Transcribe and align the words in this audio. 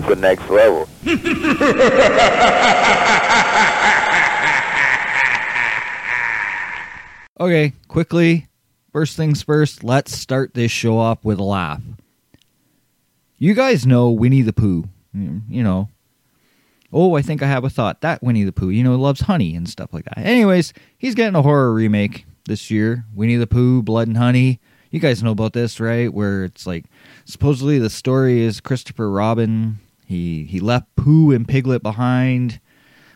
it's 0.00 0.08
the 0.08 0.16
next 0.16 0.50
level. 0.50 0.88
Okay, 7.40 7.72
quickly, 7.88 8.48
first 8.92 9.16
things 9.16 9.42
first, 9.42 9.82
let's 9.82 10.14
start 10.14 10.52
this 10.52 10.70
show 10.70 10.98
off 10.98 11.24
with 11.24 11.38
a 11.38 11.42
laugh. 11.42 11.80
You 13.38 13.54
guys 13.54 13.86
know 13.86 14.10
Winnie 14.10 14.42
the 14.42 14.52
Pooh, 14.52 14.84
mm, 15.16 15.40
you 15.48 15.62
know. 15.62 15.88
Oh, 16.92 17.16
I 17.16 17.22
think 17.22 17.42
I 17.42 17.46
have 17.46 17.64
a 17.64 17.70
thought. 17.70 18.02
That 18.02 18.22
Winnie 18.22 18.44
the 18.44 18.52
Pooh, 18.52 18.68
you 18.68 18.84
know, 18.84 18.94
loves 18.96 19.22
honey 19.22 19.56
and 19.56 19.66
stuff 19.66 19.94
like 19.94 20.04
that. 20.04 20.18
Anyways, 20.18 20.74
he's 20.98 21.14
getting 21.14 21.34
a 21.34 21.40
horror 21.40 21.72
remake 21.72 22.26
this 22.44 22.70
year. 22.70 23.06
Winnie 23.14 23.36
the 23.36 23.46
Pooh, 23.46 23.82
Blood 23.82 24.08
and 24.08 24.18
Honey. 24.18 24.60
You 24.90 25.00
guys 25.00 25.22
know 25.22 25.30
about 25.30 25.54
this, 25.54 25.80
right? 25.80 26.12
Where 26.12 26.44
it's 26.44 26.66
like 26.66 26.84
supposedly 27.24 27.78
the 27.78 27.88
story 27.88 28.42
is 28.42 28.60
Christopher 28.60 29.10
Robin. 29.10 29.78
He 30.10 30.42
he 30.42 30.58
left 30.58 30.96
Pooh 30.96 31.30
and 31.30 31.46
Piglet 31.46 31.84
behind, 31.84 32.58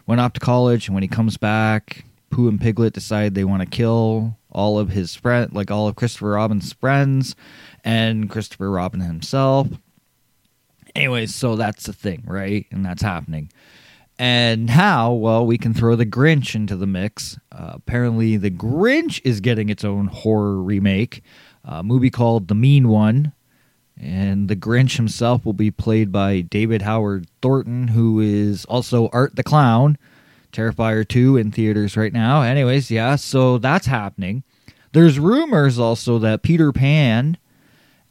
went 0.07 0.21
off 0.21 0.33
to 0.35 0.41
college, 0.41 0.87
and 0.87 0.95
when 0.95 1.03
he 1.03 1.09
comes 1.09 1.37
back, 1.37 2.05
Pooh 2.31 2.49
and 2.49 2.61
Piglet 2.61 2.93
decide 2.93 3.35
they 3.35 3.43
want 3.43 3.63
to 3.63 3.69
kill 3.69 4.39
all 4.49 4.79
of 4.79 4.91
his 4.91 5.17
friend, 5.17 5.53
like 5.53 5.73
all 5.73 5.89
of 5.89 5.97
Christopher 5.97 6.31
Robin's 6.31 6.73
friends, 6.73 7.35
and 7.83 8.31
Christopher 8.31 8.71
Robin 8.71 9.01
himself. 9.01 9.67
Anyways, 10.95 11.35
so 11.35 11.57
that's 11.57 11.87
the 11.87 11.93
thing, 11.93 12.23
right? 12.29 12.65
And 12.71 12.87
that's 12.87 13.03
happening. 13.03 13.51
And 14.17 14.71
how? 14.71 15.15
Well, 15.15 15.45
we 15.45 15.59
can 15.59 15.75
throw 15.75 15.97
the 15.97 16.07
Grinch 16.07 16.55
into 16.55 16.77
the 16.77 16.87
mix. 16.87 17.37
Uh, 17.51 17.73
apparently, 17.75 18.37
the 18.37 18.53
Grinch 18.53 19.21
is 19.25 19.41
getting 19.41 19.69
its 19.69 19.85
own 19.85 20.07
horror 20.07 20.63
remake, 20.63 21.25
a 21.65 21.83
movie 21.83 22.11
called 22.11 22.47
The 22.47 22.55
Mean 22.55 22.87
One. 22.87 23.33
And 24.05 24.49
the 24.49 24.57
Grinch 24.57 24.97
himself 24.97 25.47
will 25.47 25.55
be 25.55 25.71
played 25.71 26.13
by 26.13 26.43
David 26.43 26.83
Howard 26.83 27.27
Thornton, 27.41 27.89
who 27.89 28.21
is 28.21 28.67
also 28.67 29.09
Art 29.15 29.35
the 29.35 29.43
Clown 29.43 29.97
Terrifier 30.53 31.09
2 31.09 31.39
in 31.39 31.51
theaters 31.51 31.97
right 31.97 32.13
now. 32.13 32.43
Anyways, 32.43 32.91
yeah, 32.91 33.17
so 33.17 33.57
that's 33.57 33.87
happening. 33.87 34.43
There's 34.93 35.19
rumors 35.19 35.79
also 35.79 36.19
that 36.19 36.43
Peter 36.43 36.71
Pan 36.71 37.39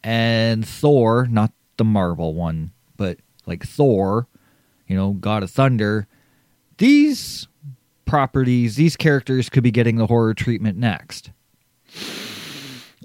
and 0.04 0.68
Thor, 0.68 1.28
not 1.30 1.52
the 1.78 1.84
Marvel 1.86 2.34
one, 2.34 2.72
but 2.98 3.20
like 3.46 3.64
Thor, 3.64 4.28
you 4.88 4.96
know, 4.96 5.12
God 5.12 5.44
of 5.44 5.52
Thunder, 5.52 6.08
these 6.80 7.48
properties, 8.06 8.78
these 8.78 8.98
characters 8.98 9.48
could 9.48 9.64
be 9.64 9.72
getting 9.72 9.98
the 9.98 10.08
horror 10.08 10.34
treatment 10.34 10.76
next. 10.76 11.30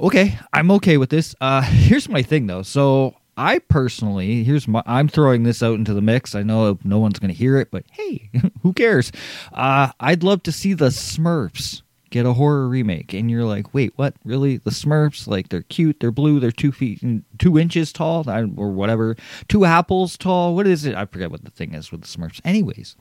Okay, 0.00 0.38
I'm 0.52 0.70
okay 0.72 0.96
with 0.96 1.10
this. 1.10 1.34
Uh 1.40 1.62
here's 1.62 2.08
my 2.08 2.22
thing 2.22 2.46
though. 2.46 2.62
So 2.62 3.14
I 3.38 3.60
personally, 3.60 4.42
here's 4.42 4.66
my, 4.66 4.82
I'm 4.84 5.08
throwing 5.08 5.44
this 5.44 5.62
out 5.62 5.74
into 5.74 5.94
the 5.94 6.02
mix. 6.02 6.34
I 6.34 6.42
know 6.42 6.76
no 6.82 6.98
one's 6.98 7.20
going 7.20 7.32
to 7.32 7.38
hear 7.38 7.56
it, 7.56 7.70
but 7.70 7.84
hey, 7.92 8.30
who 8.62 8.72
cares? 8.72 9.12
Uh, 9.52 9.92
I'd 10.00 10.24
love 10.24 10.42
to 10.42 10.52
see 10.52 10.74
the 10.74 10.88
Smurfs 10.88 11.82
get 12.10 12.26
a 12.26 12.32
horror 12.32 12.68
remake, 12.68 13.12
and 13.12 13.30
you're 13.30 13.44
like, 13.44 13.72
wait, 13.72 13.92
what? 13.94 14.14
Really? 14.24 14.56
The 14.56 14.70
Smurfs? 14.70 15.28
Like 15.28 15.50
they're 15.50 15.62
cute, 15.62 16.00
they're 16.00 16.10
blue, 16.10 16.40
they're 16.40 16.50
two 16.50 16.72
feet, 16.72 17.00
two 17.38 17.58
inches 17.58 17.92
tall, 17.92 18.28
or 18.28 18.70
whatever, 18.70 19.14
two 19.46 19.64
apples 19.64 20.16
tall. 20.18 20.56
What 20.56 20.66
is 20.66 20.84
it? 20.84 20.96
I 20.96 21.06
forget 21.06 21.30
what 21.30 21.44
the 21.44 21.52
thing 21.52 21.74
is 21.74 21.92
with 21.92 22.02
the 22.02 22.08
Smurfs. 22.08 22.40
Anyways, 22.44 22.96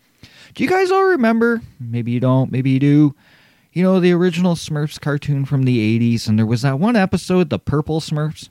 do 0.53 0.63
you 0.63 0.69
guys 0.69 0.91
all 0.91 1.05
remember? 1.05 1.63
Maybe 1.79 2.11
you 2.11 2.19
don't. 2.19 2.51
Maybe 2.51 2.69
you 2.69 2.79
do 2.79 3.16
you 3.73 3.83
know, 3.83 4.00
the 4.00 4.11
original 4.11 4.55
Smurfs 4.55 5.00
cartoon 5.00 5.45
from 5.45 5.63
the 5.63 6.00
80s, 6.00 6.28
and 6.28 6.38
there 6.38 6.45
was 6.45 6.61
that 6.63 6.79
one 6.79 6.95
episode, 6.95 7.50
The 7.50 7.59
Purple 7.59 8.00
Smurfs, 8.00 8.50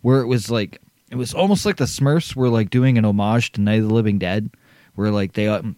where 0.00 0.20
it 0.20 0.26
was 0.26 0.50
like 0.50 0.80
it 1.10 1.16
was 1.16 1.34
almost 1.34 1.64
like 1.64 1.76
the 1.76 1.84
Smurfs 1.84 2.34
were 2.34 2.48
like 2.48 2.70
doing 2.70 2.98
an 2.98 3.04
homage 3.04 3.52
to 3.52 3.60
Night 3.60 3.80
of 3.80 3.88
the 3.88 3.94
Living 3.94 4.18
Dead, 4.18 4.50
where 4.94 5.10
like 5.10 5.32
they. 5.34 5.48
Um, 5.48 5.76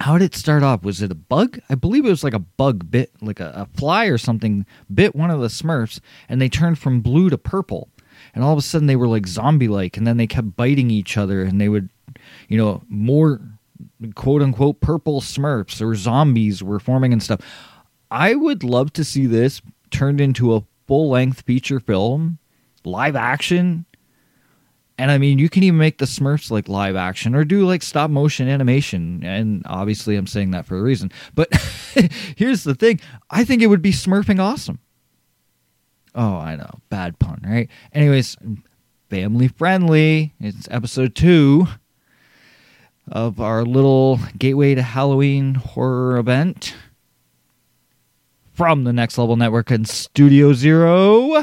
how 0.00 0.18
did 0.18 0.24
it 0.24 0.34
start 0.34 0.64
off? 0.64 0.82
Was 0.82 1.02
it 1.02 1.12
a 1.12 1.14
bug? 1.14 1.60
I 1.70 1.76
believe 1.76 2.04
it 2.04 2.10
was 2.10 2.24
like 2.24 2.34
a 2.34 2.40
bug 2.40 2.90
bit, 2.90 3.12
like 3.20 3.38
a, 3.38 3.52
a 3.54 3.78
fly 3.78 4.06
or 4.06 4.18
something, 4.18 4.66
bit 4.92 5.14
one 5.14 5.30
of 5.30 5.40
the 5.40 5.46
Smurfs, 5.46 6.00
and 6.28 6.42
they 6.42 6.48
turned 6.48 6.78
from 6.78 7.00
blue 7.00 7.30
to 7.30 7.38
purple. 7.38 7.88
And 8.34 8.42
all 8.42 8.52
of 8.52 8.58
a 8.58 8.62
sudden 8.62 8.86
they 8.86 8.96
were 8.96 9.06
like 9.06 9.26
zombie 9.26 9.68
like, 9.68 9.96
and 9.96 10.06
then 10.06 10.16
they 10.16 10.26
kept 10.26 10.56
biting 10.56 10.90
each 10.90 11.16
other, 11.16 11.42
and 11.42 11.60
they 11.60 11.68
would, 11.68 11.90
you 12.48 12.58
know, 12.58 12.82
more 12.88 13.40
quote 14.14 14.42
unquote 14.42 14.80
purple 14.80 15.20
Smurfs 15.20 15.80
or 15.80 15.94
zombies 15.94 16.62
were 16.62 16.80
forming 16.80 17.12
and 17.12 17.22
stuff. 17.22 17.40
I 18.14 18.36
would 18.36 18.62
love 18.62 18.92
to 18.92 19.02
see 19.02 19.26
this 19.26 19.60
turned 19.90 20.20
into 20.20 20.54
a 20.54 20.62
full 20.86 21.10
length 21.10 21.40
feature 21.40 21.80
film, 21.80 22.38
live 22.84 23.16
action, 23.16 23.86
and 24.96 25.10
I 25.10 25.18
mean, 25.18 25.40
you 25.40 25.48
can 25.48 25.64
even 25.64 25.78
make 25.78 25.98
the 25.98 26.04
Smurfs 26.04 26.48
like 26.48 26.68
live 26.68 26.94
action 26.94 27.34
or 27.34 27.44
do 27.44 27.66
like 27.66 27.82
stop 27.82 28.10
motion 28.10 28.48
animation. 28.48 29.24
And 29.24 29.62
obviously, 29.66 30.14
I'm 30.14 30.28
saying 30.28 30.52
that 30.52 30.64
for 30.64 30.78
a 30.78 30.82
reason. 30.82 31.10
But 31.34 31.52
here's 32.36 32.62
the 32.62 32.76
thing 32.76 33.00
I 33.30 33.44
think 33.44 33.62
it 33.62 33.66
would 33.66 33.82
be 33.82 33.90
Smurfing 33.90 34.38
awesome. 34.38 34.78
Oh, 36.14 36.36
I 36.36 36.54
know. 36.54 36.70
Bad 36.90 37.18
pun, 37.18 37.42
right? 37.44 37.68
Anyways, 37.92 38.36
family 39.10 39.48
friendly. 39.48 40.34
It's 40.38 40.68
episode 40.70 41.16
two 41.16 41.66
of 43.10 43.40
our 43.40 43.64
little 43.64 44.20
Gateway 44.38 44.76
to 44.76 44.82
Halloween 44.82 45.56
horror 45.56 46.16
event 46.16 46.76
from 48.54 48.84
the 48.84 48.92
Next 48.92 49.18
Level 49.18 49.36
Network 49.36 49.70
and 49.70 49.86
Studio 49.88 50.52
Zero. 50.52 51.34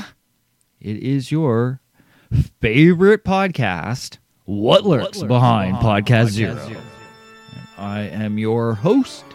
It 0.79 0.97
is 0.97 1.31
your 1.31 1.81
favorite 2.61 3.23
podcast, 3.25 4.17
What 4.45 4.85
Lurks, 4.85 4.85
what 4.85 4.99
lurks 5.01 5.23
Behind, 5.23 5.77
behind 5.77 6.05
Podcast, 6.05 6.23
Podcast 6.23 6.29
Zero. 6.29 6.67
Zero. 6.67 6.81
I 7.77 8.01
am 8.01 8.37
your 8.37 8.73
host, 8.75 9.25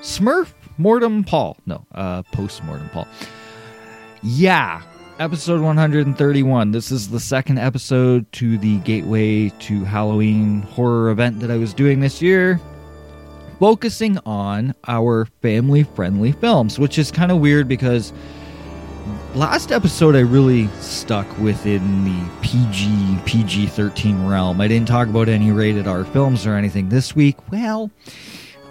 Smurf 0.00 0.52
Mortem 0.78 1.22
Paul. 1.22 1.58
No, 1.66 1.84
uh, 1.94 2.22
Post 2.32 2.64
Mortem 2.64 2.88
Paul. 2.88 3.06
Yeah, 4.22 4.82
episode 5.18 5.60
131. 5.60 6.70
This 6.70 6.90
is 6.90 7.10
the 7.10 7.20
second 7.20 7.58
episode 7.58 8.30
to 8.32 8.56
the 8.56 8.78
Gateway 8.78 9.50
to 9.50 9.84
Halloween 9.84 10.62
horror 10.62 11.10
event 11.10 11.40
that 11.40 11.50
I 11.50 11.58
was 11.58 11.74
doing 11.74 12.00
this 12.00 12.22
year, 12.22 12.58
focusing 13.58 14.18
on 14.26 14.74
our 14.86 15.26
family 15.42 15.82
friendly 15.82 16.32
films, 16.32 16.78
which 16.78 16.98
is 16.98 17.10
kind 17.10 17.30
of 17.32 17.38
weird 17.38 17.68
because 17.68 18.12
last 19.34 19.72
episode 19.72 20.16
I 20.16 20.20
really 20.20 20.68
stuck 20.80 21.26
within 21.38 22.04
the 22.04 22.30
PG 22.42 23.18
PG 23.24 23.66
13 23.66 24.26
realm. 24.26 24.60
I 24.60 24.68
didn't 24.68 24.88
talk 24.88 25.08
about 25.08 25.28
any 25.28 25.52
rated 25.52 25.86
R 25.86 26.04
films 26.04 26.46
or 26.46 26.54
anything 26.54 26.88
this 26.88 27.14
week. 27.14 27.36
Well, 27.50 27.90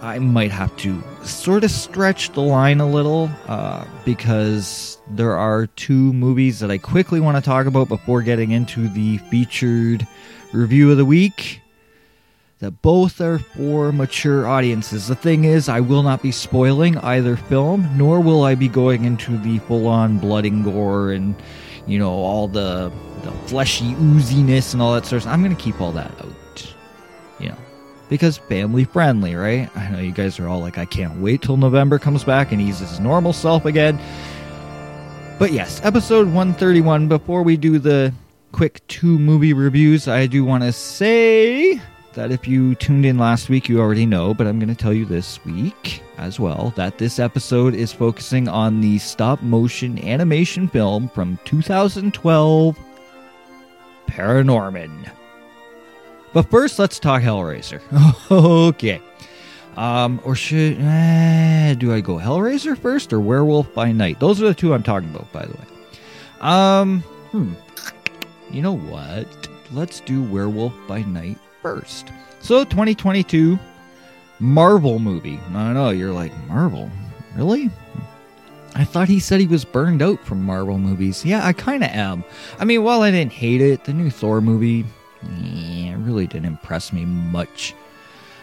I 0.01 0.19
might 0.19 0.51
have 0.51 0.75
to 0.77 1.03
sort 1.23 1.63
of 1.63 1.71
stretch 1.71 2.31
the 2.33 2.41
line 2.41 2.79
a 2.79 2.87
little 2.87 3.29
uh, 3.47 3.85
because 4.03 4.99
there 5.11 5.35
are 5.35 5.67
two 5.67 6.13
movies 6.13 6.59
that 6.59 6.69
I 6.69 6.77
quickly 6.77 7.19
want 7.19 7.37
to 7.37 7.41
talk 7.41 7.65
about 7.65 7.87
before 7.87 8.21
getting 8.21 8.51
into 8.51 8.87
the 8.89 9.17
featured 9.17 10.07
review 10.51 10.91
of 10.91 10.97
the 10.97 11.05
week 11.05 11.61
that 12.65 12.81
both 12.81 13.21
are 13.21 13.37
for 13.37 13.91
mature 13.91 14.47
audiences. 14.47 15.07
The 15.07 15.15
thing 15.15 15.43
is, 15.43 15.69
I 15.69 15.81
will 15.81 16.01
not 16.01 16.23
be 16.23 16.31
spoiling 16.31 16.97
either 16.97 17.35
film, 17.35 17.87
nor 17.95 18.19
will 18.19 18.43
I 18.43 18.55
be 18.55 18.67
going 18.67 19.05
into 19.05 19.37
the 19.37 19.59
full 19.59 19.87
on 19.87 20.17
blood 20.17 20.45
and 20.45 20.63
gore 20.63 21.11
and, 21.11 21.35
you 21.85 21.99
know, 21.99 22.09
all 22.09 22.47
the, 22.47 22.91
the 23.21 23.31
fleshy 23.47 23.93
ooziness 23.93 24.73
and 24.73 24.81
all 24.81 24.95
that 24.95 25.05
sort 25.05 25.21
of. 25.21 25.27
I'm 25.27 25.43
going 25.43 25.55
to 25.55 25.61
keep 25.61 25.79
all 25.79 25.91
that 25.91 26.09
out. 26.19 26.73
You 27.39 27.49
know, 27.49 27.57
because 28.09 28.39
family 28.39 28.83
friendly, 28.83 29.35
right? 29.35 29.69
I 29.77 29.89
know 29.89 29.99
you 29.99 30.11
guys 30.11 30.39
are 30.39 30.47
all 30.47 30.59
like, 30.59 30.79
I 30.79 30.85
can't 30.85 31.21
wait 31.21 31.43
till 31.43 31.57
November 31.57 31.99
comes 31.99 32.23
back 32.23 32.51
and 32.51 32.59
he's 32.59 32.79
his 32.79 32.99
normal 32.99 33.31
self 33.31 33.65
again. 33.65 33.99
But 35.37 35.51
yes, 35.51 35.81
episode 35.83 36.25
131. 36.25 37.09
Before 37.09 37.43
we 37.43 37.57
do 37.57 37.77
the 37.77 38.11
quick 38.51 38.81
two 38.87 39.19
movie 39.19 39.53
reviews, 39.53 40.07
I 40.07 40.25
do 40.25 40.43
want 40.43 40.63
to 40.63 40.71
say 40.71 41.79
that 42.15 42.31
if 42.31 42.47
you 42.47 42.75
tuned 42.75 43.05
in 43.05 43.17
last 43.17 43.49
week, 43.49 43.69
you 43.69 43.79
already 43.79 44.05
know, 44.05 44.33
but 44.33 44.47
I'm 44.47 44.57
going 44.57 44.69
to 44.69 44.75
tell 44.75 44.93
you 44.93 45.05
this 45.05 45.43
week 45.45 46.01
as 46.17 46.39
well 46.39 46.73
that 46.75 46.97
this 46.97 47.19
episode 47.19 47.75
is 47.75 47.93
focusing 47.93 48.47
on 48.47 48.81
the 48.81 48.97
stop 48.97 49.41
motion 49.41 49.99
animation 49.99 50.67
film 50.67 51.09
from 51.09 51.37
2012, 51.45 52.79
Paranorman. 54.07 55.11
But 56.33 56.49
first, 56.49 56.79
let's 56.79 56.99
talk 56.99 57.21
Hellraiser. 57.21 57.81
okay. 58.31 59.01
Um, 59.77 60.21
or 60.23 60.35
should 60.35 60.77
eh, 60.79 61.73
do 61.75 61.93
I 61.93 61.99
go 61.99 62.15
Hellraiser 62.15 62.77
first 62.77 63.11
or 63.11 63.19
Werewolf 63.19 63.73
by 63.73 63.91
Night? 63.91 64.19
Those 64.21 64.41
are 64.41 64.47
the 64.47 64.53
two 64.53 64.73
I'm 64.73 64.83
talking 64.83 65.09
about, 65.09 65.31
by 65.33 65.45
the 65.45 65.53
way. 65.53 65.65
Um, 66.39 67.01
hmm. 67.31 67.53
You 68.51 68.61
know 68.61 68.77
what? 68.77 69.49
Let's 69.71 69.99
do 69.99 70.23
Werewolf 70.23 70.73
by 70.87 71.01
Night 71.01 71.39
first. 71.65 72.11
So 72.41 72.63
2022 72.63 73.57
Marvel 74.39 74.99
movie. 74.99 75.39
I 75.51 75.73
know 75.73 75.89
you're 75.89 76.13
like 76.13 76.31
Marvel, 76.47 76.91
really? 77.35 77.71
I 78.75 78.83
thought 78.83 79.07
he 79.07 79.19
said 79.19 79.39
he 79.39 79.47
was 79.47 79.65
burned 79.65 80.03
out 80.03 80.23
from 80.23 80.43
Marvel 80.43 80.77
movies. 80.77 81.25
Yeah, 81.25 81.43
I 81.43 81.53
kind 81.53 81.83
of 81.83 81.89
am. 81.89 82.23
I 82.59 82.65
mean, 82.65 82.83
while 82.83 83.01
I 83.01 83.09
didn't 83.09 83.33
hate 83.33 83.61
it, 83.61 83.85
the 83.85 83.93
new 83.93 84.11
Thor 84.11 84.41
movie, 84.41 84.85
yeah, 85.41 85.95
really 85.97 86.27
didn't 86.27 86.45
impress 86.45 86.93
me 86.93 87.03
much. 87.03 87.73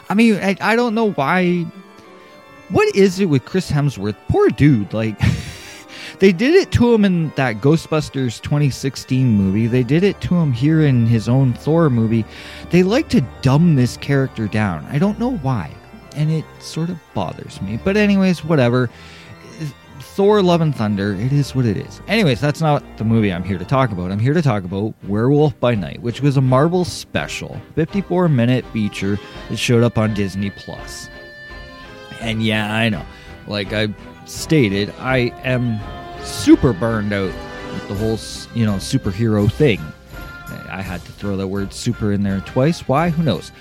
I 0.09 0.15
mean, 0.15 0.35
I, 0.43 0.57
I 0.61 0.75
don't 0.75 0.97
know 0.97 1.13
why. 1.13 1.65
What 2.71 2.93
is 2.97 3.21
it 3.21 3.27
with 3.27 3.45
Chris 3.45 3.71
Hemsworth? 3.71 4.17
Poor 4.27 4.49
dude. 4.49 4.93
Like, 4.93 5.17
they 6.23 6.31
did 6.31 6.55
it 6.55 6.71
to 6.71 6.95
him 6.95 7.05
in 7.05 7.31
that 7.31 7.57
Ghostbusters 7.57 8.41
2016 8.43 9.27
movie. 9.27 9.67
They 9.67 9.83
did 9.83 10.05
it 10.05 10.21
to 10.21 10.37
him 10.37 10.53
here 10.53 10.83
in 10.83 11.05
his 11.05 11.29
own 11.29 11.53
Thor 11.53 11.91
movie. 11.91 12.25
They 12.71 12.85
like 12.85 13.09
to 13.09 13.23
dumb 13.41 13.75
this 13.75 13.97
character 13.97 14.47
down. 14.47 14.87
I 14.89 15.01
don't 15.01 15.19
know 15.19 15.37
why. 15.39 15.75
And 16.15 16.31
it 16.31 16.45
sort 16.61 16.91
of 16.91 17.01
bothers 17.13 17.61
me. 17.61 17.77
But, 17.83 17.97
anyways, 17.97 18.45
whatever. 18.45 18.89
Thor 19.99 20.43
Love 20.43 20.61
and 20.61 20.73
Thunder, 20.73 21.15
it 21.15 21.33
is 21.33 21.57
what 21.57 21.65
it 21.65 21.77
is. 21.77 22.01
Anyways, 22.07 22.41
that's 22.41 22.61
not 22.61 22.85
the 22.99 23.05
movie 23.05 23.33
I'm 23.33 23.43
here 23.43 23.59
to 23.59 23.65
talk 23.65 23.91
about. 23.91 24.13
I'm 24.13 24.21
here 24.21 24.35
to 24.35 24.43
talk 24.43 24.63
about 24.63 24.95
Werewolf 25.09 25.59
by 25.59 25.75
Night, 25.75 26.03
which 26.03 26.21
was 26.21 26.37
a 26.37 26.41
Marvel 26.41 26.85
special, 26.85 27.61
54 27.75 28.29
minute 28.29 28.65
feature 28.67 29.19
that 29.49 29.57
showed 29.57 29.83
up 29.83 29.99
on 29.99 30.15
Disney 30.15 30.51
Plus. 30.51 31.11
And 32.21 32.45
yeah, 32.45 32.73
I 32.73 32.91
know. 32.91 33.05
Like 33.49 33.73
I 33.73 33.89
stated, 34.25 34.95
I 35.01 35.33
am 35.43 35.81
super 36.25 36.73
burned 36.73 37.13
out 37.13 37.33
with 37.73 37.89
the 37.89 37.95
whole, 37.95 38.19
you 38.55 38.67
know, 38.67 38.77
superhero 38.77 39.51
thing. 39.51 39.81
I 40.69 40.83
had 40.83 41.05
to 41.05 41.13
throw 41.13 41.37
that 41.37 41.49
word 41.49 41.73
super 41.73 42.13
in 42.13 42.23
there 42.23 42.41
twice. 42.41 42.87
Why? 42.89 43.11
Who 43.11 43.23
knows? 43.23 43.53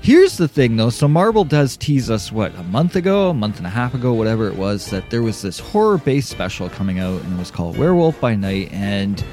Here's 0.00 0.36
the 0.36 0.48
thing 0.48 0.76
though. 0.76 0.90
So 0.90 1.08
Marvel 1.08 1.44
does 1.44 1.76
tease 1.76 2.10
us 2.10 2.30
what 2.30 2.54
a 2.56 2.62
month 2.64 2.94
ago, 2.94 3.30
a 3.30 3.34
month 3.34 3.56
and 3.56 3.66
a 3.66 3.70
half 3.70 3.94
ago, 3.94 4.12
whatever 4.12 4.48
it 4.48 4.56
was, 4.56 4.90
that 4.90 5.08
there 5.10 5.22
was 5.22 5.40
this 5.40 5.58
horror-based 5.58 6.28
special 6.28 6.68
coming 6.68 6.98
out, 6.98 7.22
and 7.22 7.34
it 7.34 7.38
was 7.38 7.50
called 7.50 7.78
Werewolf 7.78 8.20
by 8.20 8.34
Night. 8.34 8.70
And 8.70 9.24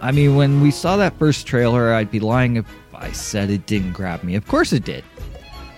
I 0.00 0.12
mean, 0.12 0.36
when 0.36 0.60
we 0.60 0.70
saw 0.70 0.96
that 0.98 1.18
first 1.18 1.46
trailer, 1.46 1.94
I'd 1.94 2.10
be 2.10 2.20
lying 2.20 2.56
if 2.56 2.66
I 2.94 3.10
said 3.12 3.48
it 3.48 3.66
didn't 3.66 3.92
grab 3.92 4.22
me. 4.22 4.34
Of 4.34 4.46
course 4.46 4.72
it 4.72 4.84
did. 4.84 5.02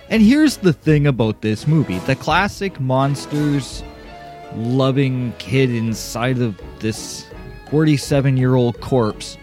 And 0.09 0.21
here's 0.21 0.57
the 0.57 0.73
thing 0.73 1.07
about 1.07 1.41
this 1.41 1.65
movie: 1.65 1.99
the 1.99 2.15
classic 2.15 2.77
monsters 2.79 3.83
loving 4.55 5.33
kid 5.39 5.69
inside 5.69 6.39
of 6.39 6.59
this 6.79 7.25
47 7.69 8.37
year 8.37 8.55
old 8.55 8.79
corpse 8.81 9.37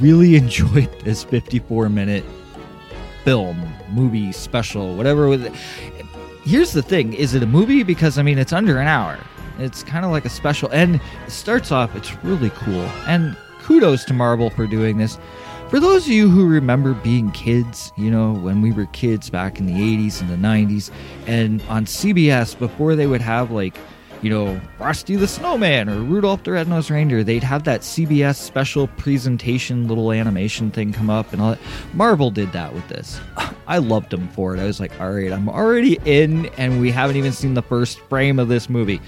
really 0.00 0.36
enjoyed 0.36 0.90
this 1.00 1.24
54 1.24 1.88
minute 1.88 2.24
film, 3.24 3.66
movie, 3.90 4.30
special, 4.32 4.96
whatever. 4.96 5.28
With 5.28 5.54
here's 6.44 6.72
the 6.72 6.82
thing: 6.82 7.12
is 7.12 7.34
it 7.34 7.42
a 7.42 7.46
movie? 7.46 7.82
Because 7.82 8.18
I 8.18 8.22
mean, 8.22 8.38
it's 8.38 8.52
under 8.52 8.78
an 8.78 8.86
hour. 8.86 9.18
It's 9.58 9.82
kind 9.82 10.04
of 10.04 10.10
like 10.10 10.24
a 10.24 10.30
special, 10.30 10.68
and 10.70 10.96
it 10.96 11.30
starts 11.30 11.72
off. 11.72 11.96
It's 11.96 12.14
really 12.22 12.50
cool, 12.50 12.84
and 13.06 13.36
kudos 13.62 14.04
to 14.06 14.14
Marvel 14.14 14.50
for 14.50 14.66
doing 14.66 14.98
this. 14.98 15.18
For 15.70 15.80
those 15.80 16.06
of 16.06 16.12
you 16.12 16.30
who 16.30 16.46
remember 16.46 16.94
being 16.94 17.32
kids, 17.32 17.92
you 17.96 18.08
know, 18.08 18.34
when 18.34 18.62
we 18.62 18.70
were 18.70 18.86
kids 18.86 19.28
back 19.28 19.58
in 19.58 19.66
the 19.66 19.72
80s 19.72 20.20
and 20.20 20.30
the 20.30 20.36
90s, 20.36 20.92
and 21.26 21.60
on 21.62 21.86
CBS, 21.86 22.56
before 22.56 22.94
they 22.94 23.08
would 23.08 23.20
have 23.20 23.50
like 23.50 23.76
you 24.26 24.32
know, 24.32 24.60
Frosty 24.76 25.14
the 25.14 25.28
Snowman 25.28 25.88
or 25.88 26.00
Rudolph 26.00 26.42
the 26.42 26.50
Red-Nosed 26.50 26.90
Reindeer. 26.90 27.22
They'd 27.22 27.44
have 27.44 27.62
that 27.62 27.82
CBS 27.82 28.34
special 28.34 28.88
presentation 28.88 29.86
little 29.86 30.10
animation 30.10 30.72
thing 30.72 30.92
come 30.92 31.08
up 31.08 31.32
and 31.32 31.40
all 31.40 31.50
that. 31.50 31.60
Marvel 31.94 32.32
did 32.32 32.50
that 32.50 32.74
with 32.74 32.88
this. 32.88 33.20
I 33.68 33.78
loved 33.78 34.10
them 34.10 34.26
for 34.30 34.56
it. 34.56 34.60
I 34.60 34.64
was 34.64 34.80
like, 34.80 35.00
all 35.00 35.12
right, 35.12 35.30
I'm 35.30 35.48
already 35.48 35.96
in, 36.04 36.46
and 36.58 36.80
we 36.80 36.90
haven't 36.90 37.14
even 37.14 37.30
seen 37.30 37.54
the 37.54 37.62
first 37.62 38.00
frame 38.08 38.40
of 38.40 38.48
this 38.48 38.68
movie. 38.68 39.00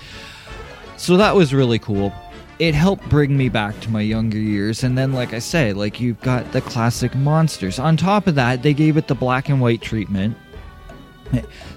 So 0.98 1.16
that 1.16 1.34
was 1.34 1.52
really 1.52 1.80
cool. 1.80 2.12
It 2.60 2.76
helped 2.76 3.08
bring 3.08 3.36
me 3.36 3.48
back 3.48 3.80
to 3.80 3.90
my 3.90 4.02
younger 4.02 4.38
years. 4.38 4.84
And 4.84 4.96
then, 4.96 5.14
like 5.14 5.32
I 5.32 5.40
say, 5.40 5.72
like 5.72 5.98
you've 5.98 6.20
got 6.20 6.52
the 6.52 6.60
classic 6.60 7.12
monsters. 7.16 7.80
On 7.80 7.96
top 7.96 8.28
of 8.28 8.36
that, 8.36 8.62
they 8.62 8.72
gave 8.72 8.96
it 8.96 9.08
the 9.08 9.16
black 9.16 9.48
and 9.48 9.60
white 9.60 9.82
treatment 9.82 10.36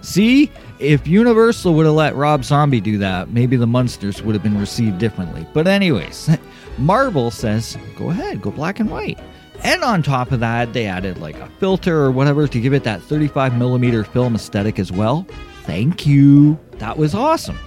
See, 0.02 0.52
if 0.82 1.08
Universal 1.08 1.74
would 1.76 1.86
have 1.86 1.96
let 1.96 2.16
Rob 2.16 2.44
Zombie 2.44 2.82
do 2.82 2.98
that, 2.98 3.30
maybe 3.30 3.56
the 3.56 3.68
Munsters 3.68 4.22
would 4.22 4.34
have 4.34 4.44
been 4.44 4.60
received 4.60 4.98
differently. 4.98 5.46
But, 5.54 5.68
anyways, 5.68 6.30
Marvel 6.78 7.32
says 7.32 7.78
go 7.96 8.10
ahead, 8.10 8.42
go 8.42 8.52
black 8.52 8.80
and 8.80 8.90
white. 8.90 9.20
And 9.64 9.84
on 9.84 10.02
top 10.02 10.32
of 10.32 10.40
that, 10.40 10.74
they 10.74 10.88
added 10.88 11.20
like 11.20 11.38
a 11.38 11.48
filter 11.60 12.02
or 12.04 12.12
whatever 12.12 12.48
to 12.48 12.60
give 12.60 12.74
it 12.74 12.84
that 12.84 13.02
35 13.02 13.56
millimeter 13.58 14.04
film 14.04 14.34
aesthetic 14.34 14.80
as 14.80 14.92
well. 14.92 15.28
Thank 15.64 16.08
you. 16.08 16.60
That 16.80 16.98
was 16.98 17.14
awesome. 17.14 17.58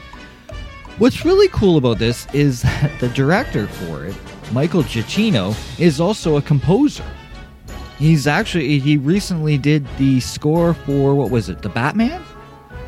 What's 0.99 1.25
really 1.25 1.49
cool 1.49 1.77
about 1.77 1.99
this 1.99 2.27
is 2.35 2.63
that 2.63 2.99
the 3.01 3.09
director 3.11 3.69
for 3.69 4.05
it, 4.07 4.17
Michael 4.53 4.83
Giacchino, 4.83 5.57
is 5.79 6.01
also 6.01 6.37
a 6.37 6.43
composer. 6.43 7.05
He's 7.99 8.27
actually 8.27 8.81
he 8.81 8.97
recently 8.97 9.57
did 9.57 9.87
the 9.99 10.19
score 10.19 10.75
for 10.75 11.15
what 11.15 11.31
was 11.31 11.49
it, 11.49 11.63
the 11.63 11.69
Batman? 11.69 12.25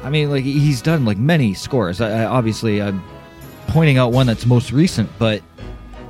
I 0.07 0.09
mean, 0.09 0.31
like 0.31 0.45
he's 0.45 0.81
done 0.81 1.05
like 1.05 1.19
many 1.19 1.53
scores. 1.53 2.01
I, 2.01 2.23
I, 2.23 2.25
obviously, 2.27 2.81
I'm 2.81 3.03
pointing 3.67 3.99
out 3.99 4.13
one 4.13 4.29
that's 4.29 4.47
most 4.47 4.71
recent, 4.71 5.11
but 5.19 5.43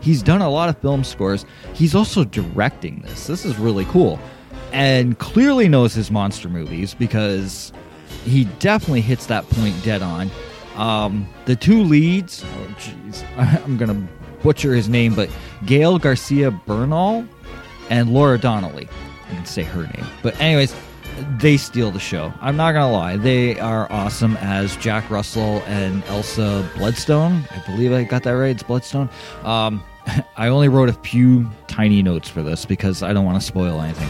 he's 0.03 0.23
done 0.23 0.43
a 0.43 0.51
lot 0.51 0.69
of 0.69 0.77
film 0.83 1.03
scores. 1.03 1.47
He's 1.73 1.95
also 1.95 2.23
directing 2.23 3.01
this. 3.01 3.27
This 3.27 3.47
is 3.47 3.57
really 3.57 3.87
cool, 3.87 4.21
and 4.71 5.19
clearly 5.19 5.67
knows 5.67 5.95
his 5.95 6.11
monster 6.11 6.51
movies 6.51 6.93
because 6.93 7.73
he 8.27 8.45
definitely 8.59 9.01
hits 9.01 9.25
that 9.27 9.49
point 9.49 9.83
dead 9.83 10.03
on. 10.03 10.31
Um, 10.75 11.27
the 11.47 11.57
two 11.57 11.83
leads, 11.83 12.45
oh 12.45 12.75
jeez, 12.79 13.25
I'm 13.65 13.79
gonna 13.79 14.07
butcher 14.43 14.75
his 14.75 14.91
name, 14.91 15.15
but 15.15 15.31
Gael 15.65 15.99
Garcia 15.99 16.51
Bernal 16.51 17.27
and 17.89 18.13
Laura 18.13 18.37
Donnelly. 18.37 18.91
I 19.31 19.35
can 19.35 19.47
say 19.47 19.63
her 19.63 19.85
name. 19.85 20.07
But, 20.23 20.39
anyways, 20.39 20.75
they 21.39 21.57
steal 21.57 21.91
the 21.91 22.01
show. 22.01 22.33
I'm 22.41 22.57
not 22.57 22.73
to 22.73 22.87
lie. 22.87 23.17
They 23.17 23.59
are 23.59 23.91
awesome 23.91 24.37
as 24.39 24.77
Jack 24.77 25.11
Russell 25.11 25.63
and 25.67 26.05
Elsa 26.05 26.69
Bloodstone. 26.77 27.45
I 27.51 27.59
believe 27.67 27.93
I 27.93 28.05
got 28.05 28.23
that 28.25 28.33
right. 28.33 28.51
It's 28.51 28.63
Bloodstone. 28.63 29.09
Um, 29.43 29.83
I 30.37 30.49
only 30.49 30.69
wrote 30.69 30.89
a 30.89 30.93
few 30.93 31.51
tiny 31.67 32.03
notes 32.03 32.29
for 32.29 32.43
this 32.43 32.65
because 32.65 33.03
I 33.03 33.13
don't 33.13 33.25
want 33.25 33.41
to 33.41 33.47
spoil 33.47 33.81
anything. 33.81 34.09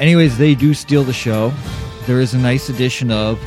Anyways, 0.00 0.38
they 0.38 0.54
do 0.54 0.74
steal 0.74 1.04
the 1.04 1.12
show. 1.12 1.52
There 2.06 2.20
is 2.20 2.34
a 2.34 2.38
nice 2.38 2.68
addition 2.68 3.10
of 3.10 3.38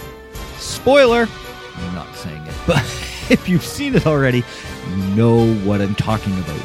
spoiler. 0.57 1.27
I'm 1.75 1.95
not 1.95 2.13
saying 2.15 2.45
it, 2.45 2.53
but 2.67 2.83
if 3.29 3.47
you've 3.47 3.65
seen 3.65 3.95
it 3.95 4.05
already, 4.05 4.43
you 4.89 4.97
know 5.15 5.53
what 5.63 5.81
I'm 5.81 5.95
talking 5.95 6.37
about. 6.39 6.61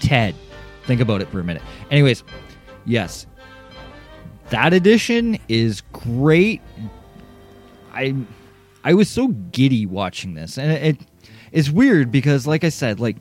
Ted 0.00 0.34
Think 0.90 1.00
about 1.00 1.22
it 1.22 1.28
for 1.28 1.38
a 1.38 1.44
minute. 1.44 1.62
Anyways, 1.92 2.24
yes, 2.84 3.28
that 4.50 4.72
edition 4.72 5.38
is 5.48 5.82
great. 5.92 6.60
I 7.92 8.14
I 8.84 8.94
was 8.94 9.08
so 9.08 9.28
giddy 9.28 9.86
watching 9.86 10.34
this, 10.34 10.58
and 10.58 10.70
it, 10.72 10.82
it 10.82 11.06
it's 11.52 11.70
weird 11.70 12.12
because, 12.12 12.46
like 12.46 12.64
I 12.64 12.68
said, 12.68 13.00
like 13.00 13.16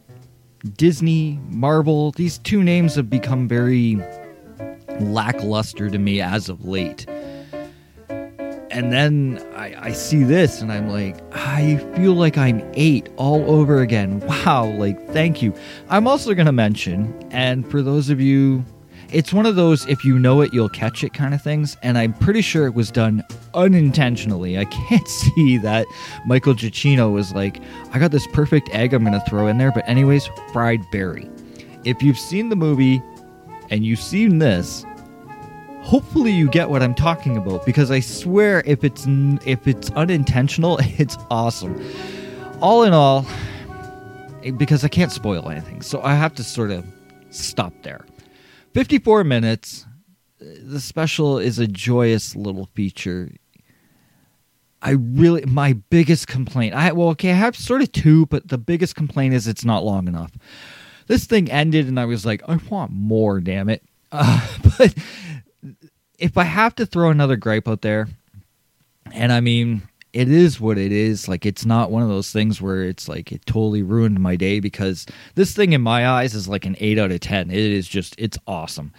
Disney, 0.77 1.39
Marvel, 1.49 2.11
these 2.11 2.37
two 2.37 2.63
names 2.63 2.95
have 2.95 3.09
become 3.09 3.47
very 3.47 3.97
lackluster 4.99 5.89
to 5.89 5.97
me 5.97 6.21
as 6.21 6.49
of 6.49 6.65
late 6.65 7.05
and 8.71 8.93
then 8.93 9.45
I, 9.55 9.87
I, 9.87 9.91
see 9.91 10.23
this 10.23 10.61
and 10.61 10.71
I'm 10.71 10.89
like, 10.89 11.17
I 11.33 11.77
feel 11.95 12.13
like 12.13 12.37
I'm 12.37 12.61
eight 12.75 13.09
all 13.17 13.49
over 13.49 13.81
again. 13.81 14.19
Wow, 14.21 14.65
like, 14.65 15.09
thank 15.09 15.41
you. 15.41 15.53
I'm 15.89 16.07
also 16.07 16.33
going 16.33 16.45
to 16.45 16.51
mention, 16.51 17.13
and 17.31 17.69
for 17.69 17.81
those 17.81 18.09
of 18.09 18.21
you, 18.21 18.63
it's 19.11 19.33
one 19.33 19.45
of 19.45 19.55
those 19.55 19.87
if 19.87 20.05
you 20.05 20.19
know 20.19 20.41
it, 20.41 20.53
you'll 20.53 20.69
catch 20.69 21.03
it 21.03 21.13
kind 21.13 21.33
of 21.33 21.41
things. 21.41 21.77
And 21.81 21.97
I'm 21.97 22.13
pretty 22.13 22.41
sure 22.41 22.65
it 22.65 22.73
was 22.73 22.91
done 22.91 23.23
unintentionally. 23.53 24.57
I 24.57 24.65
can't 24.89 25.07
see 25.07 25.57
that 25.59 25.85
Michael 26.25 26.53
Giacchino 26.53 27.11
was 27.11 27.33
like, 27.33 27.59
I 27.91 27.99
got 27.99 28.11
this 28.11 28.27
perfect 28.27 28.69
egg 28.69 28.93
I'm 28.93 29.03
going 29.03 29.19
to 29.19 29.25
throw 29.29 29.47
in 29.47 29.57
there. 29.57 29.71
But, 29.71 29.87
anyways, 29.87 30.29
fried 30.53 30.81
berry. 30.91 31.29
If 31.85 32.01
you've 32.03 32.19
seen 32.19 32.49
the 32.49 32.55
movie 32.55 33.01
and 33.69 33.85
you've 33.85 33.99
seen 33.99 34.39
this, 34.39 34.85
hopefully 35.81 36.31
you 36.31 36.49
get 36.49 36.69
what 36.69 36.83
I'm 36.83 36.93
talking 36.93 37.37
about 37.37 37.65
because 37.65 37.89
I 37.89 37.99
swear 37.99 38.61
if 38.65 38.83
it's 38.83 39.05
if 39.45 39.67
it's 39.67 39.89
unintentional, 39.91 40.77
it's 40.81 41.17
awesome. 41.31 41.81
All 42.61 42.83
in 42.83 42.93
all, 42.93 43.25
eh, 44.43 44.51
because 44.51 44.83
I 44.83 44.89
can't 44.89 45.11
spoil 45.11 45.49
anything, 45.49 45.81
so 45.81 46.01
I 46.01 46.13
have 46.13 46.35
to 46.35 46.43
sort 46.43 46.71
of 46.71 46.85
stop 47.29 47.73
there. 47.83 48.05
54 48.79 49.25
minutes. 49.25 49.85
The 50.39 50.79
special 50.79 51.37
is 51.37 51.59
a 51.59 51.67
joyous 51.67 52.33
little 52.33 52.69
feature. 52.75 53.29
I 54.81 54.91
really 54.91 55.43
my 55.45 55.73
biggest 55.89 56.27
complaint. 56.27 56.73
I 56.73 56.93
well, 56.93 57.09
okay, 57.09 57.31
I 57.31 57.33
have 57.33 57.57
sort 57.57 57.81
of 57.81 57.91
two, 57.91 58.25
but 58.27 58.47
the 58.47 58.57
biggest 58.57 58.95
complaint 58.95 59.33
is 59.33 59.49
it's 59.49 59.65
not 59.65 59.83
long 59.83 60.07
enough. 60.07 60.31
This 61.07 61.25
thing 61.25 61.51
ended, 61.51 61.89
and 61.89 61.99
I 61.99 62.05
was 62.05 62.25
like, 62.25 62.41
I 62.47 62.55
want 62.69 62.93
more. 62.93 63.41
Damn 63.41 63.67
it! 63.67 63.83
Uh, 64.13 64.47
but 64.77 64.95
if 66.17 66.37
I 66.37 66.45
have 66.45 66.73
to 66.75 66.85
throw 66.85 67.09
another 67.09 67.35
gripe 67.35 67.67
out 67.67 67.81
there, 67.81 68.07
and 69.11 69.33
I 69.33 69.41
mean, 69.41 69.88
it 70.13 70.29
is 70.29 70.59
what 70.59 70.77
it 70.77 70.91
is. 70.91 71.27
Like, 71.27 71.45
it's 71.45 71.65
not 71.65 71.91
one 71.91 72.03
of 72.03 72.09
those 72.09 72.31
things 72.31 72.61
where 72.61 72.83
it's 72.83 73.07
like 73.07 73.31
it 73.31 73.45
totally 73.45 73.83
ruined 73.83 74.19
my 74.19 74.35
day 74.35 74.59
because 74.59 75.05
this 75.35 75.53
thing 75.55 75.73
in 75.73 75.81
my 75.81 76.07
eyes 76.07 76.33
is 76.33 76.47
like 76.47 76.65
an 76.65 76.75
8 76.79 76.97
out 76.97 77.11
of 77.11 77.19
10. 77.19 77.51
It 77.51 77.57
is 77.57 77.87
just, 77.87 78.15
it's 78.17 78.37
awesome. 78.47 78.91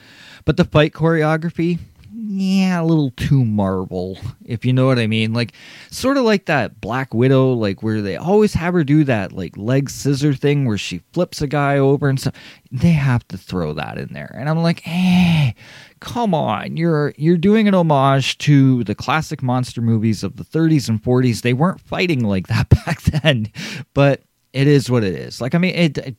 But 0.44 0.56
the 0.56 0.64
fight 0.64 0.92
choreography, 0.92 1.78
yeah, 2.22 2.82
a 2.82 2.84
little 2.84 3.12
too 3.12 3.44
Marvel, 3.44 4.18
if 4.44 4.64
you 4.64 4.72
know 4.74 4.86
what 4.86 4.98
I 4.98 5.06
mean. 5.06 5.32
Like, 5.32 5.52
sort 5.90 6.18
of 6.18 6.24
like 6.24 6.46
that 6.46 6.80
Black 6.80 7.14
Widow, 7.14 7.52
like 7.54 7.82
where 7.82 8.02
they 8.02 8.16
always 8.16 8.52
have 8.54 8.74
her 8.74 8.84
do 8.84 9.04
that 9.04 9.32
like 9.32 9.56
leg 9.56 9.88
scissor 9.88 10.34
thing 10.34 10.66
where 10.66 10.76
she 10.76 11.00
flips 11.12 11.40
a 11.40 11.46
guy 11.46 11.78
over 11.78 12.08
and 12.08 12.20
stuff. 12.20 12.34
They 12.70 12.92
have 12.92 13.26
to 13.28 13.38
throw 13.38 13.72
that 13.74 13.96
in 13.96 14.12
there, 14.12 14.34
and 14.38 14.48
I'm 14.48 14.62
like, 14.62 14.80
hey, 14.80 15.54
come 16.00 16.34
on, 16.34 16.76
you're 16.76 17.14
you're 17.16 17.38
doing 17.38 17.66
an 17.68 17.74
homage 17.74 18.36
to 18.38 18.84
the 18.84 18.94
classic 18.94 19.42
monster 19.42 19.80
movies 19.80 20.22
of 20.22 20.36
the 20.36 20.44
30s 20.44 20.88
and 20.88 21.02
40s. 21.02 21.40
They 21.40 21.54
weren't 21.54 21.80
fighting 21.80 22.24
like 22.24 22.48
that 22.48 22.68
back 22.86 23.00
then, 23.02 23.50
but 23.94 24.22
it 24.52 24.66
is 24.66 24.90
what 24.90 25.04
it 25.04 25.14
is. 25.14 25.40
Like, 25.40 25.54
I 25.54 25.58
mean, 25.58 25.74
it, 25.74 25.98
it 25.98 26.16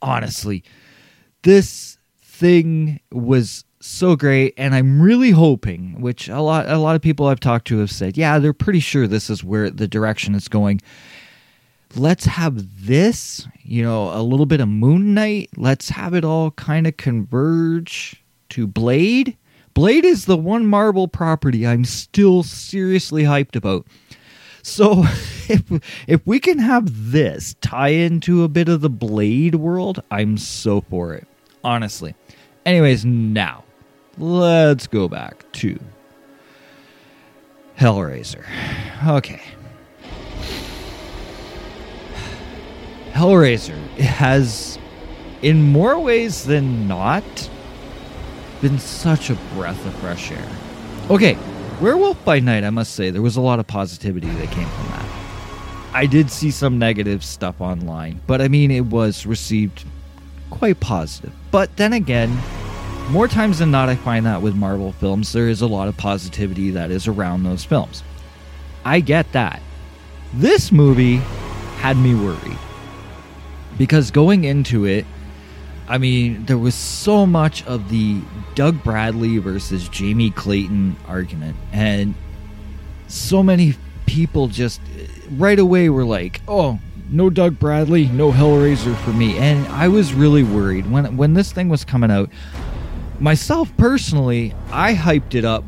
honestly, 0.00 0.62
this 1.42 1.98
thing 2.22 3.00
was 3.10 3.64
so 3.82 4.14
great 4.14 4.52
and 4.58 4.74
i'm 4.74 5.00
really 5.00 5.30
hoping 5.30 5.98
which 6.00 6.28
a 6.28 6.40
lot 6.40 6.68
a 6.68 6.76
lot 6.76 6.94
of 6.94 7.00
people 7.00 7.26
i've 7.26 7.40
talked 7.40 7.66
to 7.66 7.78
have 7.78 7.90
said 7.90 8.16
yeah 8.16 8.38
they're 8.38 8.52
pretty 8.52 8.80
sure 8.80 9.06
this 9.06 9.30
is 9.30 9.42
where 9.42 9.70
the 9.70 9.88
direction 9.88 10.34
is 10.34 10.48
going. 10.48 10.80
Let's 11.96 12.24
have 12.24 12.86
this 12.86 13.48
you 13.62 13.82
know 13.82 14.12
a 14.12 14.22
little 14.22 14.46
bit 14.46 14.60
of 14.60 14.68
moon 14.68 15.14
knight. 15.14 15.50
Let's 15.56 15.88
have 15.88 16.14
it 16.14 16.24
all 16.24 16.52
kind 16.52 16.86
of 16.86 16.96
converge 16.96 18.22
to 18.50 18.66
blade. 18.66 19.36
Blade 19.74 20.04
is 20.04 20.26
the 20.26 20.36
one 20.36 20.66
marvel 20.66 21.08
property 21.08 21.66
i'm 21.66 21.84
still 21.84 22.42
seriously 22.42 23.24
hyped 23.24 23.56
about. 23.56 23.86
So 24.62 25.04
if 25.48 25.62
if 26.06 26.26
we 26.26 26.38
can 26.38 26.58
have 26.58 27.12
this 27.12 27.56
tie 27.60 27.88
into 27.88 28.44
a 28.44 28.48
bit 28.48 28.68
of 28.68 28.82
the 28.82 28.90
blade 28.90 29.56
world 29.56 30.02
i'm 30.10 30.36
so 30.36 30.82
for 30.82 31.14
it 31.14 31.26
honestly. 31.64 32.14
Anyways 32.66 33.04
now 33.04 33.64
let's 34.20 34.86
go 34.86 35.08
back 35.08 35.50
to 35.52 35.78
Hellraiser. 37.78 38.44
Okay. 39.06 39.42
Hellraiser 43.12 43.78
has, 43.98 44.78
in 45.42 45.62
more 45.62 45.98
ways 45.98 46.44
than 46.44 46.86
not, 46.86 47.50
been 48.60 48.78
such 48.78 49.30
a 49.30 49.34
breath 49.54 49.84
of 49.86 49.94
fresh 49.96 50.30
air. 50.30 50.48
Okay, 51.08 51.36
Werewolf 51.80 52.22
by 52.24 52.40
Night, 52.40 52.62
I 52.62 52.70
must 52.70 52.94
say, 52.94 53.10
there 53.10 53.22
was 53.22 53.36
a 53.36 53.40
lot 53.40 53.58
of 53.58 53.66
positivity 53.66 54.28
that 54.28 54.50
came 54.50 54.68
from 54.68 54.86
that. 54.88 55.06
I 55.92 56.06
did 56.06 56.30
see 56.30 56.50
some 56.50 56.78
negative 56.78 57.24
stuff 57.24 57.60
online, 57.60 58.20
but 58.26 58.40
I 58.40 58.48
mean, 58.48 58.70
it 58.70 58.86
was 58.86 59.26
received 59.26 59.84
quite 60.50 60.78
positive. 60.78 61.32
But 61.50 61.74
then 61.76 61.94
again, 61.94 62.38
more 63.10 63.28
times 63.28 63.58
than 63.58 63.70
not, 63.70 63.88
I 63.88 63.96
find 63.96 64.26
that 64.26 64.42
with 64.42 64.54
Marvel 64.54 64.92
films, 64.92 65.32
there 65.32 65.48
is 65.48 65.60
a 65.60 65.66
lot 65.66 65.88
of 65.88 65.96
positivity 65.96 66.70
that 66.72 66.90
is 66.90 67.08
around 67.08 67.42
those 67.42 67.64
films. 67.64 68.02
I 68.84 69.00
get 69.00 69.30
that. 69.32 69.60
This 70.34 70.70
movie 70.70 71.16
had 71.78 71.96
me 71.96 72.14
worried. 72.14 72.58
Because 73.76 74.10
going 74.10 74.44
into 74.44 74.84
it, 74.84 75.06
I 75.88 75.98
mean, 75.98 76.44
there 76.44 76.58
was 76.58 76.74
so 76.74 77.26
much 77.26 77.64
of 77.66 77.88
the 77.88 78.20
Doug 78.54 78.82
Bradley 78.84 79.38
versus 79.38 79.88
Jamie 79.88 80.30
Clayton 80.30 80.96
argument. 81.08 81.56
And 81.72 82.14
so 83.08 83.42
many 83.42 83.74
people 84.06 84.46
just 84.46 84.80
right 85.32 85.58
away 85.58 85.88
were 85.88 86.04
like, 86.04 86.40
oh, 86.46 86.78
no 87.10 87.28
Doug 87.28 87.58
Bradley, 87.58 88.06
no 88.06 88.30
Hellraiser 88.30 88.96
for 88.98 89.10
me. 89.10 89.36
And 89.38 89.66
I 89.68 89.88
was 89.88 90.14
really 90.14 90.44
worried 90.44 90.88
when 90.90 91.16
when 91.16 91.34
this 91.34 91.50
thing 91.52 91.68
was 91.68 91.84
coming 91.84 92.10
out 92.10 92.30
myself 93.20 93.74
personally, 93.76 94.54
I 94.72 94.94
hyped 94.94 95.34
it 95.34 95.44
up 95.44 95.64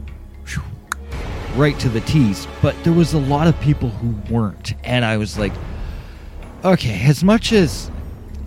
right 1.57 1.79
to 1.81 1.89
the 1.89 2.01
tees, 2.01 2.49
but 2.63 2.75
there 2.83 2.93
was 2.93 3.13
a 3.13 3.19
lot 3.19 3.47
of 3.47 3.61
people 3.61 3.91
who 3.91 4.35
weren't, 4.35 4.73
and 4.85 5.05
I 5.05 5.19
was 5.19 5.39
like, 5.39 5.53
okay, 6.65 7.03
as 7.05 7.23
much 7.23 7.53
as 7.53 7.91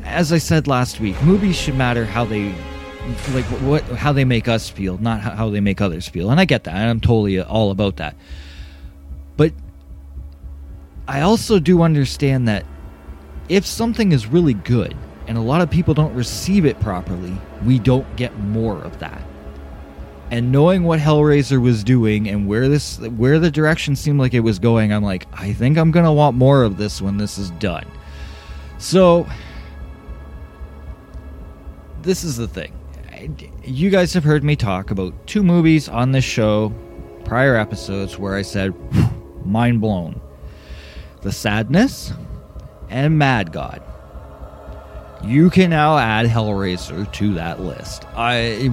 as 0.03 0.31
I 0.31 0.38
said 0.38 0.67
last 0.67 1.00
week, 1.00 1.21
movies 1.24 1.55
should 1.55 1.75
matter 1.75 2.05
how 2.05 2.25
they 2.25 2.53
like 3.33 3.45
what 3.62 3.83
how 3.83 4.12
they 4.12 4.25
make 4.25 4.47
us 4.47 4.69
feel, 4.69 4.97
not 4.97 5.21
how 5.21 5.50
they 5.50 5.59
make 5.59 5.81
others 5.81 6.07
feel, 6.07 6.31
and 6.31 6.39
I 6.39 6.45
get 6.45 6.63
that, 6.63 6.75
and 6.75 6.89
I'm 6.89 7.00
totally 7.00 7.39
all 7.39 7.71
about 7.71 7.97
that. 7.97 8.15
But 9.38 9.53
I 11.07 11.21
also 11.21 11.59
do 11.59 11.83
understand 11.83 12.47
that 12.47 12.65
if 13.50 13.65
something 13.65 14.12
is 14.12 14.25
really 14.25 14.55
good 14.55 14.95
and 15.27 15.38
a 15.38 15.41
lot 15.41 15.62
of 15.62 15.70
people 15.70 15.94
don't 15.94 16.13
receive 16.13 16.65
it 16.65 16.79
properly, 16.79 17.36
we 17.65 17.79
don't 17.79 18.15
get 18.15 18.38
more 18.39 18.77
of 18.77 19.00
that. 19.00 19.22
And 20.32 20.51
knowing 20.51 20.84
what 20.84 21.00
Hellraiser 21.00 21.62
was 21.62 21.84
doing 21.84 22.27
and 22.27 22.48
where 22.48 22.67
this 22.67 23.00
where 23.00 23.39
the 23.39 23.51
direction 23.51 23.96
seemed 23.96 24.20
like 24.20 24.34
it 24.34 24.39
was 24.39 24.58
going, 24.58 24.91
I'm 24.91 25.03
like, 25.03 25.27
I 25.34 25.53
think 25.53 25.77
I'm 25.77 25.91
going 25.91 26.05
to 26.05 26.12
want 26.12 26.36
more 26.36 26.63
of 26.63 26.77
this 26.77 27.01
when 27.01 27.17
this 27.17 27.38
is 27.38 27.51
done. 27.51 27.86
So 28.79 29.27
this 32.01 32.24
is 32.24 32.38
the 32.38 32.48
thing. 32.48 32.74
You 33.63 33.89
guys 33.89 34.13
have 34.13 34.24
heard 34.24 34.44
me 34.44 34.55
talk 34.55 34.91
about 34.91 35.13
two 35.27 35.44
movies 35.44 35.89
on 35.89 36.12
this 36.12 36.25
show, 36.25 36.74
prior 37.24 37.55
episodes 37.55 38.17
where 38.17 38.36
I 38.36 38.41
said 38.41 38.74
mind 39.46 39.82
blown. 39.82 40.20
The 41.22 41.32
Sadness 41.32 42.13
and 42.89 43.17
Mad 43.17 43.51
God 43.51 43.82
you 45.25 45.50
can 45.50 45.70
now 45.72 45.98
add 45.98 46.25
Hellraiser 46.27 47.12
to 47.13 47.34
that 47.34 47.60
list. 47.60 48.05
I 48.15 48.72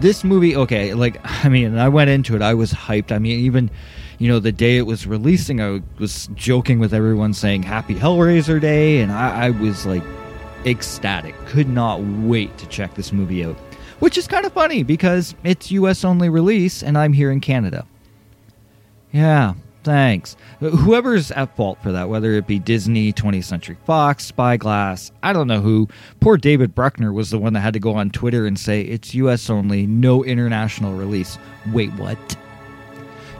this 0.00 0.24
movie, 0.24 0.54
okay, 0.56 0.94
like 0.94 1.20
I 1.44 1.48
mean, 1.48 1.78
I 1.78 1.88
went 1.88 2.10
into 2.10 2.36
it, 2.36 2.42
I 2.42 2.54
was 2.54 2.72
hyped. 2.72 3.12
I 3.12 3.18
mean, 3.18 3.38
even 3.40 3.70
you 4.18 4.28
know 4.28 4.38
the 4.38 4.52
day 4.52 4.76
it 4.76 4.86
was 4.86 5.06
releasing, 5.06 5.60
I 5.60 5.82
was 5.98 6.28
joking 6.34 6.78
with 6.78 6.92
everyone 6.92 7.32
saying 7.34 7.62
Happy 7.62 7.94
Hellraiser 7.94 8.60
Day, 8.60 9.00
and 9.00 9.12
I, 9.12 9.46
I 9.46 9.50
was 9.50 9.86
like 9.86 10.02
ecstatic, 10.66 11.34
could 11.46 11.68
not 11.68 12.00
wait 12.00 12.56
to 12.58 12.66
check 12.66 12.94
this 12.94 13.12
movie 13.12 13.44
out. 13.44 13.56
Which 14.00 14.16
is 14.16 14.28
kind 14.28 14.46
of 14.46 14.52
funny 14.52 14.84
because 14.84 15.34
it's 15.42 15.70
US 15.72 16.04
only 16.04 16.28
release, 16.28 16.82
and 16.82 16.96
I'm 16.96 17.12
here 17.12 17.30
in 17.30 17.40
Canada. 17.40 17.86
Yeah, 19.12 19.54
Thanks. 19.88 20.36
Whoever's 20.60 21.30
at 21.30 21.56
fault 21.56 21.78
for 21.82 21.92
that, 21.92 22.10
whether 22.10 22.34
it 22.34 22.46
be 22.46 22.58
Disney, 22.58 23.10
20th 23.10 23.44
Century 23.44 23.78
Fox, 23.86 24.26
Spyglass, 24.26 25.12
I 25.22 25.32
don't 25.32 25.46
know 25.46 25.62
who. 25.62 25.88
Poor 26.20 26.36
David 26.36 26.74
Bruckner 26.74 27.10
was 27.10 27.30
the 27.30 27.38
one 27.38 27.54
that 27.54 27.60
had 27.60 27.72
to 27.72 27.80
go 27.80 27.94
on 27.94 28.10
Twitter 28.10 28.46
and 28.46 28.58
say 28.58 28.82
it's 28.82 29.14
US 29.14 29.48
only, 29.48 29.86
no 29.86 30.22
international 30.22 30.92
release. 30.92 31.38
Wait, 31.72 31.90
what? 31.94 32.18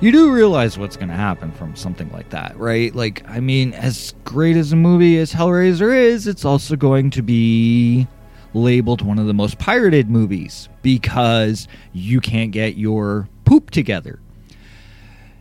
You 0.01 0.11
do 0.11 0.33
realize 0.33 0.79
what's 0.79 0.97
going 0.97 1.11
to 1.11 1.15
happen 1.15 1.53
from 1.53 1.77
something 1.77 2.11
like 2.13 2.31
that, 2.31 2.57
right? 2.57 2.95
Like, 2.95 3.29
I 3.29 3.41
mean, 3.41 3.75
as 3.75 4.15
great 4.25 4.57
as 4.57 4.73
a 4.73 4.77
movie 4.77 5.19
as 5.19 5.35
Hellraiser 5.35 5.95
is, 5.95 6.27
it's 6.27 6.47
also 6.47 6.77
going 6.77 7.11
to 7.11 7.21
be 7.21 8.07
labeled 8.55 9.03
one 9.03 9.19
of 9.19 9.27
the 9.27 9.35
most 9.35 9.59
pirated 9.59 10.09
movies 10.09 10.71
because 10.81 11.69
you 11.93 12.23
can't 12.23 12.53
get 12.53 12.79
your 12.79 13.29
poop 13.45 13.69
together 13.69 14.19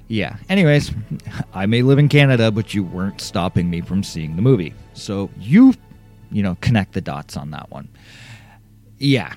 yeah. 0.08 0.38
Anyways, 0.50 0.92
I 1.54 1.66
may 1.66 1.82
live 1.82 2.00
in 2.00 2.10
Canada, 2.10 2.52
but 2.52 2.74
you 2.74 2.84
weren't 2.84 3.22
stopping 3.22 3.70
me 3.70 3.82
from 3.82 4.04
seeing 4.04 4.36
the 4.36 4.42
movie. 4.42 4.74
So 4.94 5.30
you, 5.40 5.74
you 6.32 6.44
know, 6.44 6.58
connect 6.62 6.94
the 6.94 7.02
dots 7.02 7.38
on 7.38 7.52
that 7.52 7.70
one. 7.70 7.90
Yeah. 8.98 9.34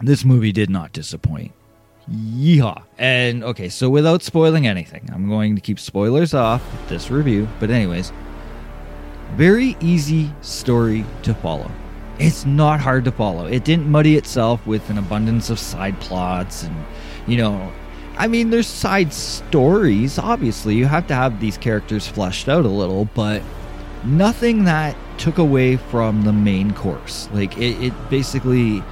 This 0.00 0.24
movie 0.24 0.52
did 0.52 0.70
not 0.70 0.92
disappoint. 0.92 1.52
Yeehaw. 2.10 2.82
And 2.98 3.44
okay, 3.44 3.68
so 3.68 3.90
without 3.90 4.22
spoiling 4.22 4.66
anything, 4.66 5.08
I'm 5.12 5.28
going 5.28 5.54
to 5.56 5.60
keep 5.60 5.78
spoilers 5.78 6.34
off 6.34 6.62
this 6.88 7.10
review. 7.10 7.48
But, 7.60 7.70
anyways, 7.70 8.12
very 9.34 9.76
easy 9.80 10.30
story 10.40 11.04
to 11.22 11.34
follow. 11.34 11.70
It's 12.18 12.44
not 12.46 12.80
hard 12.80 13.04
to 13.04 13.12
follow. 13.12 13.46
It 13.46 13.64
didn't 13.64 13.88
muddy 13.88 14.16
itself 14.16 14.66
with 14.66 14.88
an 14.90 14.98
abundance 14.98 15.50
of 15.50 15.58
side 15.58 16.00
plots 16.00 16.62
and, 16.64 16.76
you 17.26 17.36
know, 17.36 17.72
I 18.18 18.26
mean, 18.26 18.50
there's 18.50 18.66
side 18.66 19.12
stories. 19.12 20.18
Obviously, 20.18 20.74
you 20.74 20.86
have 20.86 21.06
to 21.06 21.14
have 21.14 21.40
these 21.40 21.56
characters 21.56 22.08
fleshed 22.08 22.48
out 22.48 22.64
a 22.64 22.68
little, 22.68 23.04
but 23.14 23.42
nothing 24.04 24.64
that 24.64 24.96
took 25.18 25.38
away 25.38 25.76
from 25.76 26.24
the 26.24 26.32
main 26.32 26.72
course. 26.72 27.28
Like 27.32 27.56
it, 27.56 27.80
it 27.80 28.10
basically 28.10 28.82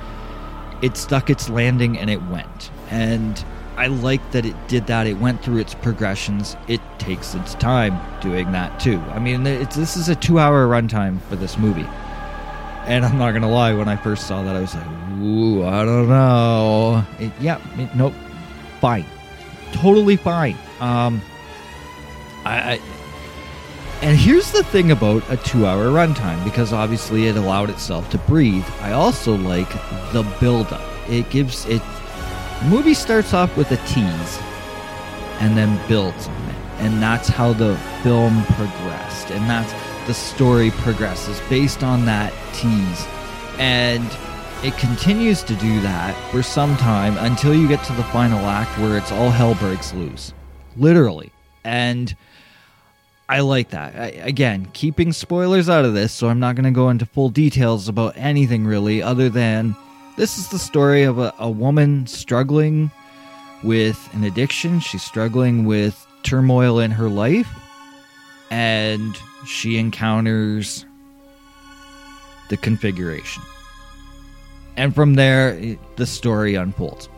it 0.80 0.97
stuck 0.97 1.28
its 1.28 1.49
landing 1.49 1.99
and 1.99 2.09
it 2.09 2.23
went. 2.26 2.71
And 2.90 3.45
I 3.76 3.88
like 3.88 4.30
that 4.30 4.47
it 4.47 4.54
did 4.68 4.87
that. 4.87 5.09
It 5.09 5.14
went 5.14 5.42
through 5.42 5.59
its 5.59 5.75
progressions. 5.75 6.56
It 6.68 6.80
takes 6.99 7.35
its 7.35 7.54
time 7.54 7.99
doing 8.21 8.52
that 8.52 8.78
too. 8.78 8.99
I 9.11 9.18
mean, 9.18 9.42
this 9.42 9.97
is 9.97 10.09
a 10.09 10.14
two-hour 10.14 10.68
runtime 10.68 11.21
for 11.23 11.35
this 11.35 11.59
movie. 11.59 11.87
And 12.87 13.04
I'm 13.04 13.18
not 13.18 13.33
gonna 13.33 13.50
lie, 13.50 13.73
when 13.73 13.88
I 13.88 13.97
first 13.97 14.28
saw 14.28 14.45
that, 14.45 14.54
I 14.54 14.61
was 14.61 14.73
like, 14.73 14.87
"Ooh, 15.21 15.64
I 15.64 15.85
don't 15.85 16.09
know." 16.09 17.04
It, 17.18 17.33
yeah, 17.40 17.59
it, 17.76 17.92
nope, 17.97 18.14
fine 18.80 19.04
totally 19.73 20.17
fine. 20.17 20.57
Um, 20.81 21.21
I, 22.45 22.75
I 22.75 22.81
and 24.03 24.19
here's 24.19 24.53
the 24.53 24.63
thing 24.63 24.91
about 24.91 25.23
a 25.31 25.39
two-hour 25.39 25.87
runtime, 25.87 26.45
because 26.45 26.73
obviously 26.73 27.29
it 27.29 27.37
allowed 27.37 27.71
itself 27.71 28.11
to 28.11 28.19
breathe. 28.19 28.67
I 28.81 28.93
also 28.93 29.37
like 29.37 29.71
the 30.13 30.23
build-up. 30.39 30.83
it 31.09 31.31
gives 31.31 31.67
it. 31.67 31.83
The 32.61 32.69
movie 32.69 32.95
starts 32.95 33.35
off 33.35 33.57
with 33.57 33.71
a 33.73 33.77
tease, 33.89 34.39
and 35.41 35.57
then 35.57 35.81
builds 35.89 36.29
on 36.29 36.49
it, 36.49 36.57
and 36.79 37.03
that's 37.03 37.29
how 37.29 37.53
the 37.53 37.77
film 38.03 38.45
progressed, 38.45 39.31
and 39.31 39.49
that's 39.49 39.73
the 40.07 40.15
story 40.15 40.71
progresses 40.71 41.41
based 41.49 41.83
on 41.83 42.05
that 42.07 42.33
tease, 42.55 43.07
and 43.59 44.07
it 44.63 44.77
continues 44.79 45.43
to 45.45 45.55
do 45.57 45.81
that 45.81 46.15
for 46.31 46.43
some 46.43 46.77
time 46.77 47.17
until 47.19 47.55
you 47.55 47.69
get 47.69 47.85
to 47.85 47.93
the 47.93 48.03
final 48.05 48.41
act 48.47 48.79
where 48.79 48.97
it's 48.97 49.13
all 49.13 49.31
hell 49.31 49.55
breaks 49.55 49.93
loose, 49.95 50.33
literally, 50.77 51.31
and 51.65 52.17
I 53.29 53.41
like 53.41 53.71
that. 53.71 53.95
I, 53.95 54.07
again, 54.07 54.69
keeping 54.73 55.13
spoilers 55.13 55.69
out 55.69 55.85
of 55.85 55.95
this, 55.95 56.13
so 56.13 56.29
I'm 56.29 56.41
not 56.41 56.55
going 56.55 56.65
to 56.65 56.71
go 56.71 56.91
into 56.91 57.07
full 57.07 57.29
details 57.29 57.89
about 57.89 58.17
anything 58.17 58.65
really, 58.65 59.03
other 59.03 59.29
than 59.29 59.77
this 60.17 60.39
is 60.39 60.49
the 60.49 60.59
story 60.59 61.03
of 61.03 61.19
a, 61.19 61.35
a 61.39 61.51
woman 61.51 62.07
struggling 62.07 62.91
with 63.63 64.09
an 64.15 64.25
addiction. 64.25 64.81
She's 64.81 65.03
struggling 65.03 65.67
with 65.67 66.07
turmoil 66.23 66.79
in 66.79 66.91
her 66.93 67.09
life, 67.09 67.49
and 68.51 69.17
she 69.47 69.77
encounters 69.77 70.87
the 72.49 72.57
configuration. 72.57 73.43
And 74.76 74.95
from 74.95 75.14
there, 75.14 75.76
the 75.97 76.06
story 76.06 76.54
unfolds. 76.54 77.09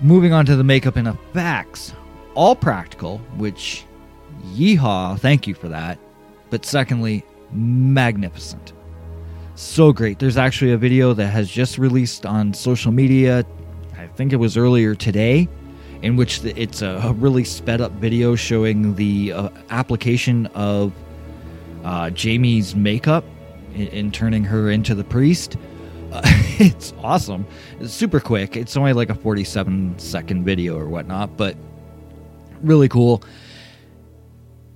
Moving 0.00 0.32
on 0.32 0.44
to 0.46 0.56
the 0.56 0.64
makeup 0.64 0.96
and 0.96 1.08
effects, 1.08 1.94
all 2.34 2.54
practical, 2.54 3.18
which 3.36 3.84
Yeehaw, 4.52 5.18
thank 5.18 5.46
you 5.46 5.54
for 5.54 5.68
that. 5.68 5.98
But 6.50 6.64
secondly, 6.64 7.24
magnificent. 7.52 8.72
So 9.54 9.92
great. 9.92 10.18
There's 10.18 10.36
actually 10.36 10.72
a 10.72 10.76
video 10.76 11.14
that 11.14 11.28
has 11.28 11.48
just 11.48 11.78
released 11.78 12.26
on 12.26 12.52
social 12.52 12.92
media. 12.92 13.46
I 13.96 14.06
think 14.08 14.32
it 14.32 14.36
was 14.36 14.56
earlier 14.56 14.94
today, 14.94 15.48
in 16.02 16.16
which 16.16 16.44
it's 16.44 16.82
a 16.82 17.14
really 17.16 17.44
sped 17.44 17.80
up 17.80 17.92
video 17.92 18.34
showing 18.34 18.94
the 18.96 19.32
uh, 19.32 19.48
application 19.70 20.46
of 20.54 20.92
uh, 21.84 22.10
Jamie's 22.10 22.74
makeup 22.74 23.24
in, 23.74 23.86
in, 23.88 24.10
turning 24.10 24.42
her 24.42 24.70
into 24.70 24.94
the 24.94 25.04
priest. 25.04 25.56
It's 26.56 26.94
awesome. 27.02 27.46
It's 27.80 27.92
super 27.92 28.20
quick. 28.20 28.56
It's 28.56 28.76
only 28.76 28.92
like 28.92 29.10
a 29.10 29.14
47 29.14 29.98
second 29.98 30.44
video 30.44 30.78
or 30.78 30.88
whatnot, 30.88 31.36
but 31.36 31.56
really 32.62 32.88
cool 32.88 33.24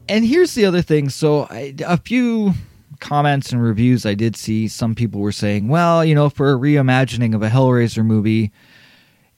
and 0.08 0.24
here's 0.24 0.54
the 0.54 0.64
other 0.64 0.82
thing. 0.82 1.08
So 1.08 1.46
I, 1.50 1.74
a 1.84 1.98
few 1.98 2.52
comments 3.00 3.52
and 3.52 3.62
reviews 3.62 4.06
I 4.06 4.14
did 4.14 4.36
see, 4.36 4.66
some 4.68 4.94
people 4.94 5.20
were 5.20 5.32
saying, 5.32 5.68
well, 5.68 6.04
you 6.04 6.14
know, 6.14 6.28
for 6.30 6.52
a 6.52 6.56
reimagining 6.56 7.34
of 7.34 7.42
a 7.42 7.48
Hellraiser 7.48 8.04
movie, 8.04 8.50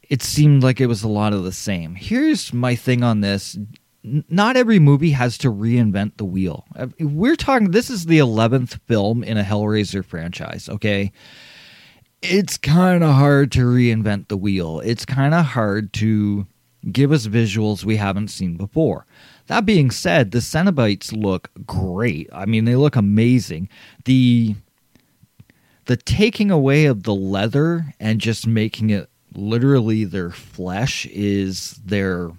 it 0.09 0.23
seemed 0.23 0.62
like 0.62 0.80
it 0.80 0.87
was 0.87 1.02
a 1.02 1.09
lot 1.09 1.33
of 1.33 1.45
the 1.45 1.52
same. 1.52 1.95
Here's 1.95 2.52
my 2.52 2.75
thing 2.75 3.02
on 3.02 3.21
this. 3.21 3.59
Not 4.02 4.57
every 4.57 4.78
movie 4.78 5.11
has 5.11 5.37
to 5.38 5.52
reinvent 5.52 6.16
the 6.16 6.25
wheel. 6.25 6.64
Uh, 6.75 6.87
we're 7.00 7.37
talking, 7.37 7.71
this 7.71 7.90
is 7.90 8.07
the 8.07 8.19
11th 8.19 8.80
film 8.87 9.23
in 9.23 9.37
a 9.37 9.42
Hellraiser 9.42 10.04
franchise, 10.04 10.69
okay? 10.71 11.13
It's 12.23 12.59
kind 12.59 13.02
of 13.02 13.15
hard 13.15 13.50
to 13.52 13.61
reinvent 13.61 14.28
the 14.28 14.37
wheel. 14.37 14.80
It's 14.80 15.06
kind 15.06 15.33
of 15.33 15.47
hard 15.47 15.93
to 15.95 16.47
give 16.93 17.13
us 17.13 17.26
visuals 17.26 17.85
we 17.85 17.97
haven't 17.97 18.28
seen 18.28 18.56
before. 18.56 19.06
That 19.47 19.67
being 19.67 19.91
said, 19.91 20.30
the 20.30 20.39
Cenobites 20.39 21.13
look 21.13 21.50
great. 21.67 22.28
I 22.33 22.47
mean, 22.47 22.67
they 22.67 22.76
look 22.76 22.97
amazing. 22.97 23.69
The 24.04 24.54
the 25.87 25.97
taking 25.97 26.50
away 26.50 26.85
of 26.85 27.02
the 27.02 27.15
leather 27.15 27.95
and 27.99 28.21
just 28.21 28.47
making 28.47 28.91
it 28.91 29.09
literally 29.35 30.04
their 30.04 30.30
flesh 30.30 31.06
is 31.06 31.80
their 31.85 32.30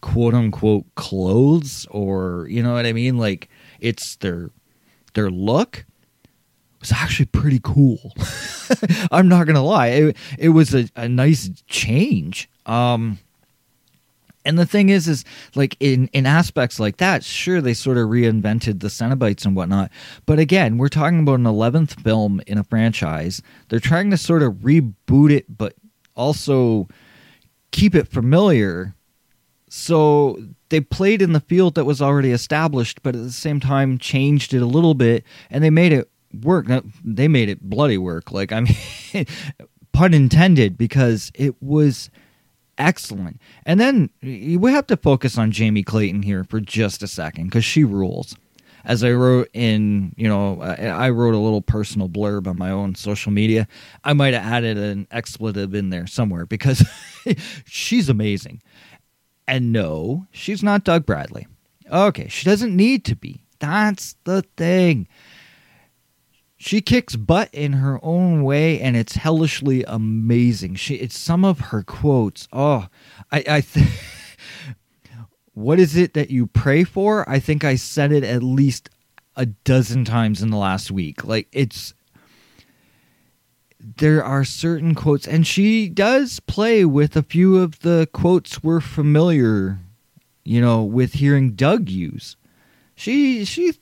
quote 0.00 0.34
unquote 0.34 0.84
clothes 0.94 1.86
or 1.90 2.46
you 2.48 2.62
know 2.62 2.74
what 2.74 2.86
I 2.86 2.92
mean? 2.92 3.18
Like 3.18 3.48
it's 3.80 4.16
their 4.16 4.50
their 5.14 5.30
look 5.30 5.84
was 6.84 6.92
actually 6.92 7.26
pretty 7.26 7.60
cool. 7.62 8.12
I'm 9.10 9.28
not 9.28 9.46
gonna 9.46 9.62
lie. 9.64 9.88
It, 9.88 10.16
it 10.38 10.48
was 10.50 10.74
a, 10.74 10.88
a 10.96 11.08
nice 11.08 11.50
change. 11.66 12.48
Um 12.66 13.18
and 14.46 14.58
the 14.58 14.66
thing 14.66 14.90
is, 14.90 15.08
is 15.08 15.24
like 15.54 15.76
in 15.80 16.08
in 16.12 16.26
aspects 16.26 16.78
like 16.78 16.98
that, 16.98 17.24
sure 17.24 17.60
they 17.60 17.74
sort 17.74 17.96
of 17.96 18.08
reinvented 18.08 18.80
the 18.80 18.88
Cenobites 18.88 19.46
and 19.46 19.56
whatnot. 19.56 19.90
But 20.26 20.38
again, 20.38 20.76
we're 20.76 20.88
talking 20.88 21.20
about 21.20 21.38
an 21.38 21.46
eleventh 21.46 22.00
film 22.02 22.42
in 22.46 22.58
a 22.58 22.64
franchise. 22.64 23.40
They're 23.68 23.80
trying 23.80 24.10
to 24.10 24.18
sort 24.18 24.42
of 24.42 24.54
reboot 24.56 25.30
it, 25.30 25.56
but 25.56 25.74
also 26.14 26.88
keep 27.70 27.94
it 27.94 28.08
familiar. 28.08 28.94
So 29.70 30.38
they 30.68 30.80
played 30.80 31.22
in 31.22 31.32
the 31.32 31.40
field 31.40 31.74
that 31.74 31.84
was 31.84 32.02
already 32.02 32.30
established, 32.30 33.02
but 33.02 33.16
at 33.16 33.22
the 33.22 33.32
same 33.32 33.60
time 33.60 33.98
changed 33.98 34.52
it 34.52 34.62
a 34.62 34.66
little 34.66 34.94
bit, 34.94 35.24
and 35.50 35.64
they 35.64 35.70
made 35.70 35.92
it 35.92 36.10
work. 36.42 36.68
Now, 36.68 36.82
They 37.04 37.28
made 37.28 37.48
it 37.48 37.60
bloody 37.62 37.98
work. 37.98 38.32
Like 38.32 38.52
I 38.52 38.60
mean, 38.60 39.26
pun 39.92 40.14
intended, 40.14 40.76
because 40.76 41.30
it 41.34 41.60
was 41.62 42.10
excellent. 42.78 43.40
And 43.64 43.80
then 43.80 44.10
we 44.22 44.72
have 44.72 44.86
to 44.88 44.96
focus 44.96 45.38
on 45.38 45.50
Jamie 45.50 45.82
Clayton 45.82 46.22
here 46.22 46.44
for 46.44 46.60
just 46.60 47.02
a 47.02 47.08
second 47.08 47.44
because 47.44 47.64
she 47.64 47.84
rules. 47.84 48.36
As 48.86 49.02
I 49.02 49.12
wrote 49.12 49.48
in, 49.54 50.12
you 50.16 50.28
know, 50.28 50.60
I 50.60 51.08
wrote 51.08 51.32
a 51.32 51.38
little 51.38 51.62
personal 51.62 52.06
blurb 52.08 52.46
on 52.46 52.58
my 52.58 52.70
own 52.70 52.94
social 52.94 53.32
media. 53.32 53.66
I 54.04 54.12
might 54.12 54.34
have 54.34 54.44
added 54.44 54.76
an 54.76 55.06
expletive 55.10 55.74
in 55.74 55.88
there 55.88 56.06
somewhere 56.06 56.44
because 56.44 56.84
she's 57.64 58.10
amazing. 58.10 58.60
And 59.48 59.72
no, 59.72 60.26
she's 60.32 60.62
not 60.62 60.84
Doug 60.84 61.06
Bradley. 61.06 61.46
Okay, 61.90 62.28
she 62.28 62.44
doesn't 62.44 62.76
need 62.76 63.06
to 63.06 63.16
be. 63.16 63.46
That's 63.58 64.16
the 64.24 64.42
thing. 64.56 65.08
She 66.56 66.80
kicks 66.80 67.16
butt 67.16 67.50
in 67.52 67.74
her 67.74 67.98
own 68.02 68.42
way, 68.42 68.80
and 68.80 68.96
it's 68.96 69.16
hellishly 69.16 69.84
amazing. 69.84 70.76
She, 70.76 70.94
it's 70.96 71.18
some 71.18 71.44
of 71.44 71.58
her 71.60 71.82
quotes. 71.82 72.48
Oh, 72.52 72.86
I, 73.30 73.44
I 73.48 73.60
th- 73.60 73.86
what 75.54 75.78
is 75.78 75.96
it 75.96 76.14
that 76.14 76.30
you 76.30 76.46
pray 76.46 76.84
for? 76.84 77.28
I 77.28 77.38
think 77.38 77.64
I 77.64 77.74
said 77.74 78.12
it 78.12 78.24
at 78.24 78.42
least 78.42 78.88
a 79.36 79.46
dozen 79.46 80.04
times 80.04 80.42
in 80.42 80.50
the 80.50 80.56
last 80.56 80.90
week. 80.90 81.24
Like 81.24 81.48
it's 81.52 81.92
there 83.96 84.24
are 84.24 84.44
certain 84.44 84.94
quotes, 84.94 85.26
and 85.26 85.46
she 85.46 85.88
does 85.88 86.40
play 86.40 86.84
with 86.84 87.16
a 87.16 87.22
few 87.22 87.58
of 87.58 87.80
the 87.80 88.08
quotes 88.12 88.62
we're 88.62 88.80
familiar, 88.80 89.78
you 90.44 90.60
know, 90.60 90.82
with 90.82 91.14
hearing 91.14 91.52
Doug 91.52 91.88
use. 91.88 92.36
She 92.94 93.44
she 93.44 93.74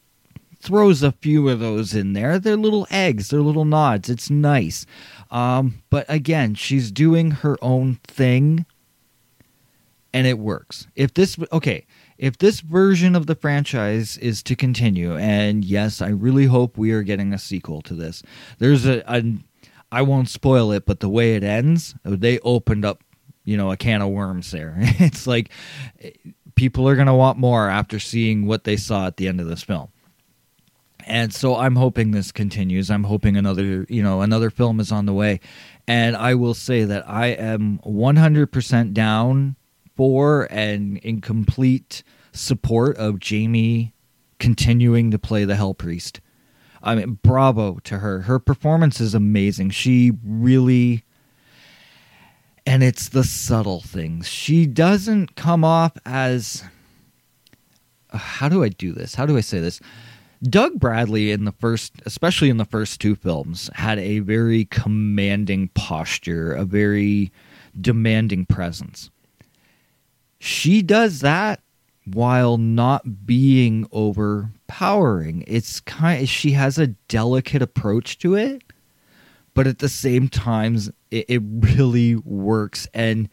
throws 0.63 1.03
a 1.03 1.13
few 1.13 1.49
of 1.49 1.59
those 1.59 1.93
in 1.93 2.13
there. 2.13 2.39
They're 2.39 2.57
little 2.57 2.87
eggs, 2.91 3.29
they're 3.29 3.41
little 3.41 3.65
nods. 3.65 4.09
It's 4.09 4.31
nice. 4.31 4.87
Um, 5.31 5.83
but 5.91 6.07
again, 6.09 6.55
she's 6.55 6.91
doing 6.93 7.33
her 7.33 7.59
own 7.61 7.97
thing 8.05 8.65
and 10.15 10.27
it 10.27 10.39
works. 10.39 10.87
If 10.95 11.15
this, 11.15 11.37
okay, 11.53 11.87
if 12.17 12.39
this 12.39 12.61
version 12.61 13.17
of 13.17 13.27
the 13.27 13.35
franchise 13.35 14.19
is 14.19 14.43
to 14.45 14.55
continue, 14.55 15.17
and 15.17 15.65
yes, 15.65 16.01
I 16.01 16.09
really 16.09 16.47
hope 16.47 16.79
we 16.79 16.93
are 16.93 17.03
getting 17.03 17.33
a 17.33 17.39
sequel 17.39 17.83
to 17.83 17.95
this, 17.95 18.23
there's 18.59 18.87
a, 18.87 19.03
a 19.13 19.23
I 19.91 20.03
won't 20.03 20.29
spoil 20.29 20.71
it, 20.73 20.87
but 20.87 21.01
the 21.01 21.09
way 21.09 21.35
it 21.35 21.43
ends, 21.43 21.95
they 22.05 22.39
opened 22.41 22.85
up, 22.85 23.03
you 23.45 23.57
know, 23.57 23.73
a 23.73 23.77
can 23.77 24.01
of 24.01 24.11
worms 24.11 24.51
there. 24.51 24.77
it's 24.79 25.27
like 25.27 25.51
people 26.55 26.89
are 26.89 26.95
going 26.95 27.07
to 27.09 27.15
want 27.15 27.39
more 27.39 27.69
after 27.69 27.99
seeing 27.99 28.47
what 28.47 28.65
they 28.65 28.77
saw 28.77 29.07
at 29.07 29.17
the 29.17 29.29
end 29.29 29.41
of 29.41 29.49
this 29.49 29.63
film 29.63 29.89
and 31.07 31.33
so 31.33 31.57
I'm 31.57 31.77
hoping 31.77 32.11
this 32.11 32.33
continues. 32.33 32.91
I'm 32.91 33.05
hoping 33.05 33.37
another, 33.37 33.87
you 33.89 34.03
know, 34.03 34.21
another 34.21 34.51
film 34.51 34.81
is 34.81 34.93
on 34.93 35.07
the 35.07 35.13
way. 35.13 35.41
And 35.87 36.17
I 36.17 36.35
will 36.35 36.55
say 36.55 36.85
that 36.85 37.09
I 37.09 37.29
am 37.29 37.79
100% 37.87 38.93
down 38.93 39.57
for 39.97 40.49
and 40.51 40.99
in 40.99 41.21
complete 41.21 42.03
support 42.33 42.97
of 42.97 43.19
Jamie 43.19 43.95
continuing 44.39 45.11
to 45.11 45.19
play 45.19 45.45
the 45.45 45.57
Hell 45.57 45.75
Priest. 45.75 46.21
I 46.83 46.95
mean, 46.95 47.19
bravo 47.23 47.79
to 47.85 47.99
her. 47.99 48.23
Her 48.23 48.39
performance 48.39 49.01
is 49.01 49.15
amazing. 49.15 49.71
She 49.71 50.13
really 50.25 51.05
and 52.65 52.83
it's 52.83 53.09
the 53.09 53.25
subtle 53.25 53.81
things. 53.81 54.29
She 54.29 54.67
doesn't 54.67 55.35
come 55.35 55.65
off 55.65 55.97
as 56.07 56.63
how 58.11 58.49
do 58.49 58.63
I 58.63 58.69
do 58.69 58.93
this? 58.93 59.15
How 59.15 59.27
do 59.27 59.37
I 59.37 59.41
say 59.41 59.59
this? 59.61 59.81
Doug 60.43 60.81
Bradley 60.81 61.31
in 61.31 61.45
the 61.45 61.53
first, 61.53 61.93
especially 62.05 62.51
in 62.51 62.57
the 62.57 62.65
first 62.65 63.01
two 63.01 63.15
films, 63.15 63.71
had 63.75 63.99
a 63.99 64.19
very 64.21 64.65
commanding 64.67 65.69
posture, 65.75 66.53
a 66.53 66.65
very 66.65 67.31
demanding 67.81 68.45
presence. 68.47 69.11
She 70.41 70.83
does 70.83 71.21
that 71.21 71.61
while 72.05 72.59
not 72.59 73.25
being 73.25 73.87
overpowering. 73.93 75.45
It's 75.47 75.79
kind 75.81 76.23
of, 76.23 76.29
she 76.29 76.51
has 76.53 76.79
a 76.79 76.89
delicate 76.89 77.63
approach 77.63 78.19
to 78.19 78.35
it, 78.35 78.65
but 79.55 79.69
at 79.69 79.79
the 79.79 79.89
same 79.89 80.29
time, 80.29 80.77
it, 81.13 81.27
it 81.29 81.43
really 81.45 82.17
works. 82.17 82.89
And 82.93 83.29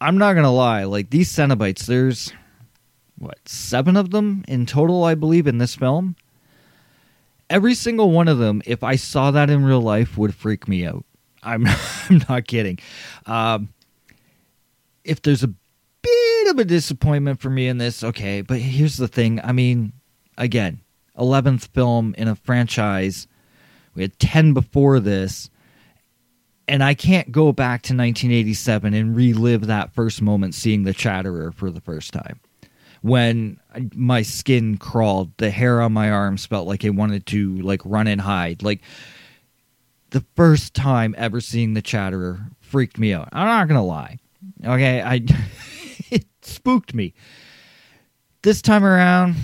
I'm 0.00 0.16
not 0.16 0.32
gonna 0.32 0.52
lie, 0.52 0.84
like 0.84 1.10
these 1.10 1.30
Cenobites, 1.30 1.84
there's 1.84 2.32
what 3.18 3.48
seven 3.48 3.96
of 3.96 4.10
them 4.10 4.44
in 4.48 4.66
total, 4.66 5.04
I 5.04 5.14
believe, 5.14 5.46
in 5.46 5.58
this 5.58 5.74
film. 5.74 6.16
Every 7.50 7.74
single 7.74 8.10
one 8.10 8.28
of 8.28 8.38
them, 8.38 8.62
if 8.64 8.82
I 8.82 8.96
saw 8.96 9.30
that 9.30 9.50
in 9.50 9.64
real 9.64 9.80
life, 9.80 10.16
would 10.16 10.34
freak 10.34 10.66
me 10.66 10.86
out. 10.86 11.04
I'm 11.42 11.66
I'm 12.10 12.22
not 12.28 12.46
kidding. 12.46 12.78
Um, 13.26 13.68
if 15.04 15.22
there's 15.22 15.42
a 15.42 15.48
bit 16.02 16.48
of 16.48 16.58
a 16.58 16.64
disappointment 16.64 17.40
for 17.40 17.50
me 17.50 17.68
in 17.68 17.78
this, 17.78 18.02
okay, 18.02 18.40
but 18.40 18.58
here's 18.58 18.96
the 18.96 19.08
thing. 19.08 19.40
I 19.42 19.52
mean, 19.52 19.92
again, 20.38 20.80
11th 21.18 21.68
film 21.68 22.14
in 22.18 22.28
a 22.28 22.34
franchise. 22.34 23.26
We 23.94 24.02
had 24.02 24.18
10 24.18 24.54
before 24.54 25.00
this. 25.00 25.50
And 26.66 26.82
I 26.82 26.94
can't 26.94 27.30
go 27.30 27.52
back 27.52 27.82
to 27.82 27.92
1987 27.92 28.94
and 28.94 29.14
relive 29.14 29.66
that 29.66 29.92
first 29.92 30.22
moment 30.22 30.54
seeing 30.54 30.84
the 30.84 30.94
Chatterer 30.94 31.52
for 31.52 31.70
the 31.70 31.80
first 31.80 32.12
time. 32.12 32.40
When 33.04 33.60
my 33.94 34.22
skin 34.22 34.78
crawled, 34.78 35.36
the 35.36 35.50
hair 35.50 35.82
on 35.82 35.92
my 35.92 36.10
arms 36.10 36.46
felt 36.46 36.66
like 36.66 36.84
it 36.84 36.94
wanted 36.94 37.26
to 37.26 37.58
like 37.58 37.82
run 37.84 38.06
and 38.06 38.18
hide. 38.18 38.62
Like 38.62 38.80
the 40.08 40.24
first 40.36 40.72
time 40.72 41.14
ever 41.18 41.42
seeing 41.42 41.74
the 41.74 41.82
Chatterer 41.82 42.46
freaked 42.60 42.98
me 42.98 43.12
out. 43.12 43.28
I'm 43.30 43.46
not 43.46 43.68
gonna 43.68 43.84
lie. 43.84 44.20
Okay, 44.64 45.02
I 45.02 45.16
it 46.10 46.24
spooked 46.40 46.94
me. 46.94 47.12
This 48.40 48.62
time 48.62 48.86
around, 48.86 49.36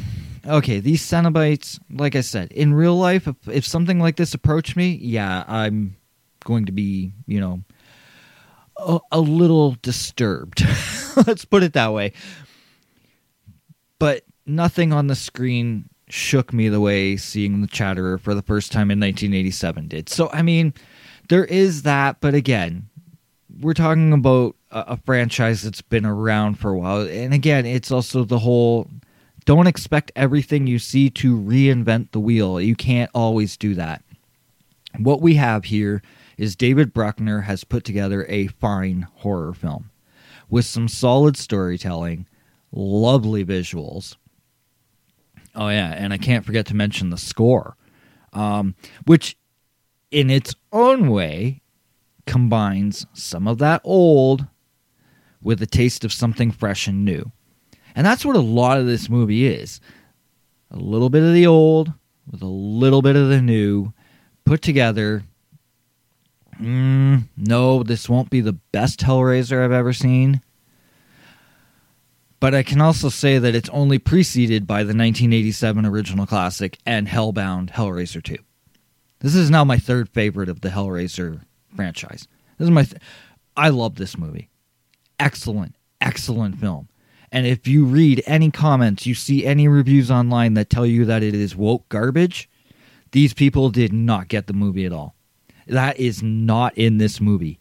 okay, 0.47 0.81
these 0.81 1.03
Cenobites, 1.03 1.79
like 1.91 2.17
I 2.17 2.23
said, 2.23 2.53
in 2.53 2.73
real 2.73 2.97
life, 2.97 3.29
if, 3.29 3.37
if 3.47 3.67
something 3.67 4.01
like 4.01 4.17
this 4.17 4.33
approached 4.33 4.75
me, 4.75 4.99
yeah, 5.03 5.45
I'm 5.47 5.97
going 6.45 6.65
to 6.65 6.73
be, 6.73 7.13
you 7.27 7.41
know, 7.41 7.63
a, 8.79 9.01
a 9.13 9.21
little 9.21 9.77
disturbed. 9.83 10.67
Let's 11.27 11.45
put 11.45 11.63
it 11.63 11.75
that 11.75 11.93
way. 11.93 12.15
But 14.01 14.25
nothing 14.47 14.93
on 14.93 15.07
the 15.07 15.15
screen 15.15 15.89
shook 16.09 16.53
me 16.53 16.69
the 16.69 16.81
way 16.81 17.17
seeing 17.17 17.61
the 17.61 17.69
Chatterer 17.69 18.19
for 18.19 18.35
the 18.35 18.43
first 18.43 18.73
time 18.73 18.91
in 18.91 18.99
1987 18.99 19.87
did. 19.87 20.09
So, 20.09 20.29
I 20.33 20.43
mean, 20.43 20.75
there 21.29 21.45
is 21.45 21.83
that, 21.83 22.21
but 22.21 22.35
again, 22.35 22.89
we're 23.61 23.75
talking 23.75 24.13
about 24.13 24.57
a, 24.73 24.81
a 24.89 24.97
franchise 24.97 25.63
that's 25.63 25.83
been 25.83 26.07
around 26.07 26.57
for 26.57 26.73
a 26.73 26.79
while. 26.79 27.03
And 27.03 27.33
again, 27.33 27.67
it's 27.67 27.93
also 27.93 28.25
the 28.25 28.41
whole 28.41 28.89
don't 29.45 29.67
expect 29.67 30.13
everything 30.17 30.67
you 30.67 30.79
see 30.79 31.11
to 31.11 31.37
reinvent 31.37 32.11
the 32.11 32.21
wheel. 32.21 32.61
You 32.61 32.77
can't 32.77 33.11
always 33.15 33.57
do 33.57 33.75
that. 33.75 34.03
What 34.99 35.21
we 35.21 35.35
have 35.35 35.65
here 35.65 36.03
is 36.37 36.57
David 36.57 36.93
Bruckner 36.93 37.43
has 37.43 37.65
put 37.65 37.85
together 37.85 38.27
a 38.29 38.49
fine 38.49 39.07
horror 39.17 39.53
film 39.53 39.91
with 40.49 40.65
some 40.65 40.89
solid 40.89 41.37
storytelling, 41.37 42.27
lovely 42.73 43.45
visuals. 43.45 44.17
Oh, 45.55 45.69
yeah, 45.69 45.93
and 45.97 46.13
I 46.13 46.19
can't 46.19 46.45
forget 46.45 46.67
to 46.67 46.77
mention 46.77 47.11
the 47.11 47.19
score, 47.19 47.77
um, 48.33 48.75
which 49.07 49.37
in 50.11 50.31
its 50.31 50.55
own 50.73 51.11
way 51.11 51.63
combines 52.27 53.07
some 53.13 53.49
of 53.49 53.59
that 53.59 53.81
old 53.85 54.47
with 55.43 55.61
a 55.63 55.67
taste 55.67 56.05
of 56.05 56.13
something 56.13 56.51
fresh 56.51 56.87
and 56.87 57.05
new. 57.05 57.33
And 57.95 58.07
that's 58.07 58.25
what 58.25 58.37
a 58.37 58.41
lot 58.41 58.79
of 58.79 58.87
this 58.87 59.09
movie 59.09 59.47
is 59.47 59.81
a 60.71 60.77
little 60.77 61.11
bit 61.11 61.23
of 61.23 61.35
the 61.35 61.47
old 61.47 61.93
with 62.31 62.43
a 62.43 62.47
little 62.47 63.03
bit 63.03 63.17
of 63.17 63.29
the 63.29 63.43
new 63.43 63.93
put 64.45 64.63
together. 64.63 65.25
Mm, 66.61 67.29
no, 67.37 67.83
this 67.83 68.09
won't 68.09 68.31
be 68.31 68.41
the 68.41 68.53
best 68.53 69.01
Hellraiser 69.01 69.65
I've 69.65 69.73
ever 69.73 69.93
seen. 69.93 70.43
But 72.41 72.55
I 72.55 72.63
can 72.63 72.81
also 72.81 73.11
say 73.11 73.39
that 73.39 73.55
it's 73.55 73.69
only 73.69 73.99
preceded 73.99 74.67
by 74.67 74.79
the 74.79 74.95
1987 74.97 75.85
original 75.85 76.27
classic 76.27 76.79
and 76.87 77.07
Hellbound 77.07 77.71
Hellraiser 77.73 78.23
2. 78.23 78.37
This 79.21 79.35
is 79.35 79.51
now 79.51 79.63
my 79.63 79.77
third 79.77 80.09
favorite 80.09 80.49
of 80.49 80.63
the 80.63 80.71
Hellraiser 80.71 81.43
franchise. 81.77 82.27
This 82.57 82.67
is 82.67 82.71
my 82.71 82.85
th- 82.85 83.01
I 83.57 83.69
love 83.69 83.97
this 83.97 84.17
movie. 84.17 84.49
Excellent, 85.19 85.77
excellent 86.01 86.59
film. 86.59 86.89
And 87.31 87.47
if 87.47 87.69
you 87.69 87.85
read 87.85 88.23
any 88.27 88.51
comments, 88.51 89.07
you 89.07 89.15
see 89.15 89.45
any 89.45 89.69
reviews 89.69 90.11
online 90.11 90.55
that 90.55 90.71
tell 90.71 90.87
you 90.87 91.05
that 91.05 91.23
it 91.23 91.35
is 91.35 91.55
woke 91.55 91.89
garbage, 91.91 92.49
these 93.13 93.35
people 93.35 93.69
did 93.71 93.93
not 93.93 94.29
get 94.29 94.47
the 94.47 94.53
movie 94.55 94.87
at 94.87 94.93
all. 94.93 95.15
That 95.67 95.99
is 95.99 96.23
not 96.23 96.77
in 96.77 96.99
this 96.99 97.21
movie. 97.21 97.60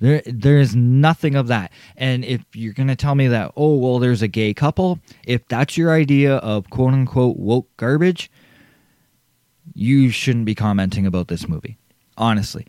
There, 0.00 0.22
there 0.26 0.58
is 0.58 0.76
nothing 0.76 1.34
of 1.34 1.48
that. 1.48 1.72
And 1.96 2.24
if 2.24 2.44
you're 2.54 2.72
going 2.72 2.88
to 2.88 2.96
tell 2.96 3.14
me 3.14 3.28
that, 3.28 3.52
oh, 3.56 3.76
well, 3.76 3.98
there's 3.98 4.22
a 4.22 4.28
gay 4.28 4.54
couple, 4.54 5.00
if 5.26 5.46
that's 5.48 5.76
your 5.76 5.92
idea 5.92 6.36
of 6.36 6.70
quote 6.70 6.94
unquote 6.94 7.36
woke 7.36 7.68
garbage, 7.76 8.30
you 9.74 10.10
shouldn't 10.10 10.44
be 10.44 10.54
commenting 10.54 11.06
about 11.06 11.28
this 11.28 11.48
movie. 11.48 11.78
Honestly 12.16 12.66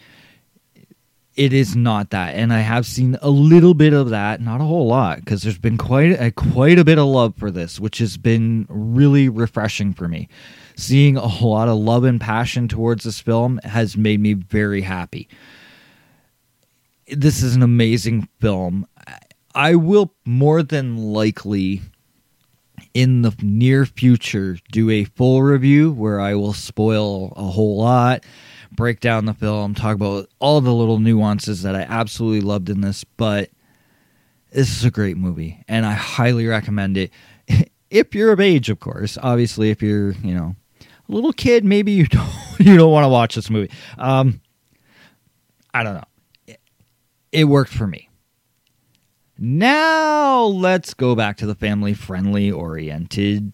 it 1.39 1.53
is 1.53 1.73
not 1.73 2.09
that 2.09 2.35
and 2.35 2.51
i 2.51 2.59
have 2.59 2.85
seen 2.85 3.17
a 3.21 3.29
little 3.29 3.73
bit 3.73 3.93
of 3.93 4.09
that 4.09 4.41
not 4.41 4.59
a 4.59 4.65
whole 4.65 4.87
lot 4.87 5.19
because 5.19 5.41
there's 5.41 5.57
been 5.57 5.77
quite 5.77 6.11
a 6.19 6.31
quite 6.31 6.77
a 6.77 6.83
bit 6.83 6.97
of 6.97 7.05
love 7.05 7.33
for 7.37 7.49
this 7.49 7.79
which 7.79 7.99
has 7.99 8.17
been 8.17 8.65
really 8.69 9.29
refreshing 9.29 9.93
for 9.93 10.09
me 10.09 10.27
seeing 10.75 11.15
a 11.15 11.45
lot 11.45 11.69
of 11.69 11.77
love 11.77 12.03
and 12.03 12.19
passion 12.19 12.67
towards 12.67 13.05
this 13.05 13.21
film 13.21 13.57
has 13.63 13.95
made 13.95 14.19
me 14.19 14.33
very 14.33 14.81
happy 14.81 15.29
this 17.12 17.41
is 17.43 17.56
an 17.56 17.63
amazing 17.63 18.28
film 18.39 18.88
i 19.56 19.76
will 19.76 20.13
more 20.26 20.63
than 20.63 20.98
likely 20.98 21.82
in 22.93 23.22
the 23.22 23.36
near 23.41 23.86
future 23.86 24.58
do 24.72 24.89
a 24.89 25.04
full 25.04 25.41
review 25.43 25.91
where 25.91 26.19
i 26.19 26.34
will 26.34 26.54
spoil 26.54 27.34
a 27.36 27.43
whole 27.43 27.78
lot 27.78 28.24
break 28.72 29.00
down 29.00 29.26
the 29.26 29.34
film, 29.34 29.74
talk 29.74 29.95
about 29.95 30.30
all 30.39 30.62
the 30.62 30.74
little 30.74 31.00
nuances 31.00 31.63
that 31.63 31.76
I 31.76 31.82
absolutely 31.82 32.41
loved 32.41 32.69
in 32.69 32.82
this, 32.82 33.04
but 33.04 33.50
this 34.52 34.69
is 34.69 34.86
a 34.86 34.91
great 34.91 35.17
movie 35.17 35.63
and 35.67 35.86
I 35.86 35.93
highly 35.93 36.48
recommend 36.48 36.98
it. 36.98 37.12
if 37.89 38.15
you're 38.15 38.32
of 38.32 38.39
age, 38.39 38.69
of 38.69 38.80
course. 38.80 39.17
Obviously, 39.22 39.69
if 39.69 39.82
you're, 39.82 40.12
you 40.13 40.34
know, 40.34 40.56
a 40.82 41.12
little 41.12 41.34
kid, 41.34 41.65
maybe 41.65 41.91
you 41.91 42.08
don't 42.08 42.30
you 42.60 42.78
don't 42.78 42.91
want 42.91 43.04
to 43.04 43.10
watch 43.10 43.36
this 43.36 43.50
movie. 43.50 43.72
Um 43.98 44.41
I 45.74 45.84
don't 45.84 45.95
know. 45.95 46.04
It, 47.31 47.45
worked 47.45 47.73
for 47.73 47.87
me. 47.87 48.09
Now 49.37 50.43
let's 50.43 50.93
go 50.93 51.15
back 51.15 51.37
to 51.37 51.45
the 51.45 51.55
family 51.55 51.93
friendly 51.93 52.51
oriented 52.51 53.53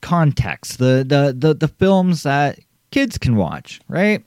context. 0.00 0.78
The 0.78 1.04
the 1.06 1.34
the 1.36 1.54
the 1.54 1.68
films 1.68 2.24
that 2.24 2.58
kids 2.90 3.18
can 3.18 3.36
watch, 3.36 3.80
right? 3.88 4.24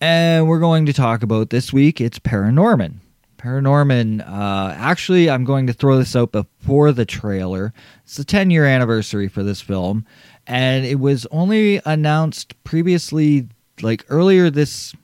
And 0.00 0.48
we're 0.48 0.60
going 0.60 0.86
to 0.86 0.92
talk 0.92 1.22
about 1.22 1.50
this 1.50 1.72
week. 1.72 2.00
It's 2.00 2.18
Paranorman. 2.18 2.96
Paranorman. 3.38 4.26
Uh, 4.26 4.74
actually, 4.76 5.28
I'm 5.28 5.44
going 5.44 5.66
to 5.66 5.72
throw 5.72 5.98
this 5.98 6.16
out 6.16 6.32
before 6.32 6.92
the 6.92 7.04
trailer. 7.04 7.72
It's 8.04 8.16
the 8.16 8.24
10 8.24 8.50
year 8.50 8.64
anniversary 8.64 9.28
for 9.28 9.42
this 9.42 9.60
film, 9.60 10.06
and 10.46 10.86
it 10.86 10.98
was 10.98 11.26
only 11.30 11.80
announced 11.84 12.62
previously, 12.64 13.48
like 13.82 14.04
earlier 14.08 14.50
this 14.50 14.94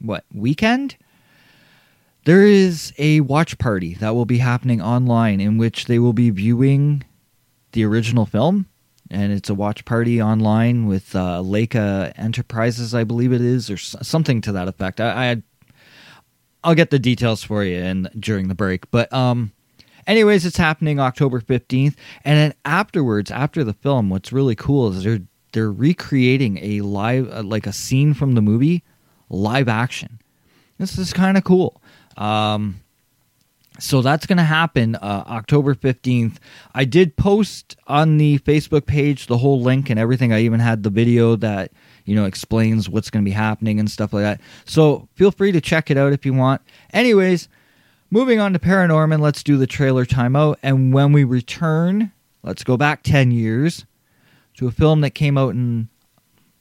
what 0.00 0.24
weekend. 0.32 0.96
There 2.24 2.44
is 2.44 2.92
a 2.98 3.20
watch 3.20 3.58
party 3.58 3.94
that 3.94 4.14
will 4.14 4.26
be 4.26 4.38
happening 4.38 4.80
online 4.82 5.40
in 5.40 5.58
which 5.58 5.86
they 5.86 5.98
will 5.98 6.12
be 6.12 6.30
viewing 6.30 7.04
the 7.72 7.84
original 7.84 8.26
film 8.26 8.66
and 9.10 9.32
it's 9.32 9.50
a 9.50 9.54
watch 9.54 9.84
party 9.84 10.22
online 10.22 10.86
with 10.86 11.16
uh, 11.16 11.42
Laika 11.42 12.12
Enterprises, 12.16 12.94
I 12.94 13.04
believe 13.04 13.32
it 13.32 13.40
is, 13.40 13.68
or 13.68 13.76
something 13.76 14.40
to 14.42 14.52
that 14.52 14.68
effect. 14.68 15.00
I, 15.00 15.32
I 15.32 15.42
I'll 16.62 16.74
get 16.74 16.90
the 16.90 16.98
details 16.98 17.42
for 17.42 17.64
you 17.64 17.78
in 17.78 18.08
during 18.18 18.48
the 18.48 18.54
break, 18.54 18.90
but 18.90 19.12
um, 19.12 19.52
anyways, 20.06 20.46
it's 20.46 20.56
happening 20.56 21.00
October 21.00 21.40
fifteenth, 21.40 21.96
and 22.24 22.38
then 22.38 22.54
afterwards, 22.64 23.30
after 23.30 23.64
the 23.64 23.72
film, 23.72 24.10
what's 24.10 24.32
really 24.32 24.54
cool 24.54 24.92
is 24.92 25.02
they're 25.02 25.20
they're 25.52 25.72
recreating 25.72 26.58
a 26.58 26.82
live 26.82 27.28
uh, 27.32 27.42
like 27.42 27.66
a 27.66 27.72
scene 27.72 28.14
from 28.14 28.34
the 28.34 28.42
movie, 28.42 28.84
live 29.28 29.68
action. 29.68 30.20
This 30.78 30.96
is 30.96 31.12
kind 31.12 31.36
of 31.36 31.44
cool. 31.44 31.79
Um, 32.20 32.80
so 33.80 34.02
that's 34.02 34.26
going 34.26 34.36
to 34.36 34.44
happen 34.44 34.94
uh, 34.96 35.24
October 35.26 35.74
15th. 35.74 36.36
I 36.74 36.84
did 36.84 37.16
post 37.16 37.76
on 37.86 38.18
the 38.18 38.38
Facebook 38.40 38.84
page 38.84 39.26
the 39.26 39.38
whole 39.38 39.60
link 39.60 39.88
and 39.88 39.98
everything. 39.98 40.32
I 40.32 40.42
even 40.42 40.60
had 40.60 40.82
the 40.82 40.90
video 40.90 41.34
that, 41.36 41.72
you 42.04 42.14
know, 42.14 42.26
explains 42.26 42.90
what's 42.90 43.08
going 43.08 43.24
to 43.24 43.28
be 43.28 43.34
happening 43.34 43.80
and 43.80 43.90
stuff 43.90 44.12
like 44.12 44.22
that. 44.22 44.40
So 44.66 45.08
feel 45.14 45.30
free 45.30 45.50
to 45.52 45.60
check 45.62 45.90
it 45.90 45.96
out 45.96 46.12
if 46.12 46.26
you 46.26 46.34
want. 46.34 46.60
Anyways, 46.92 47.48
moving 48.10 48.38
on 48.38 48.52
to 48.52 48.58
Paranorman, 48.58 49.20
let's 49.20 49.42
do 49.42 49.56
the 49.56 49.66
trailer 49.66 50.04
timeout. 50.04 50.56
And 50.62 50.92
when 50.92 51.12
we 51.12 51.24
return, 51.24 52.12
let's 52.42 52.64
go 52.64 52.76
back 52.76 53.02
10 53.02 53.30
years 53.30 53.86
to 54.54 54.66
a 54.66 54.72
film 54.72 55.00
that 55.00 55.10
came 55.10 55.38
out 55.38 55.54
in 55.54 55.88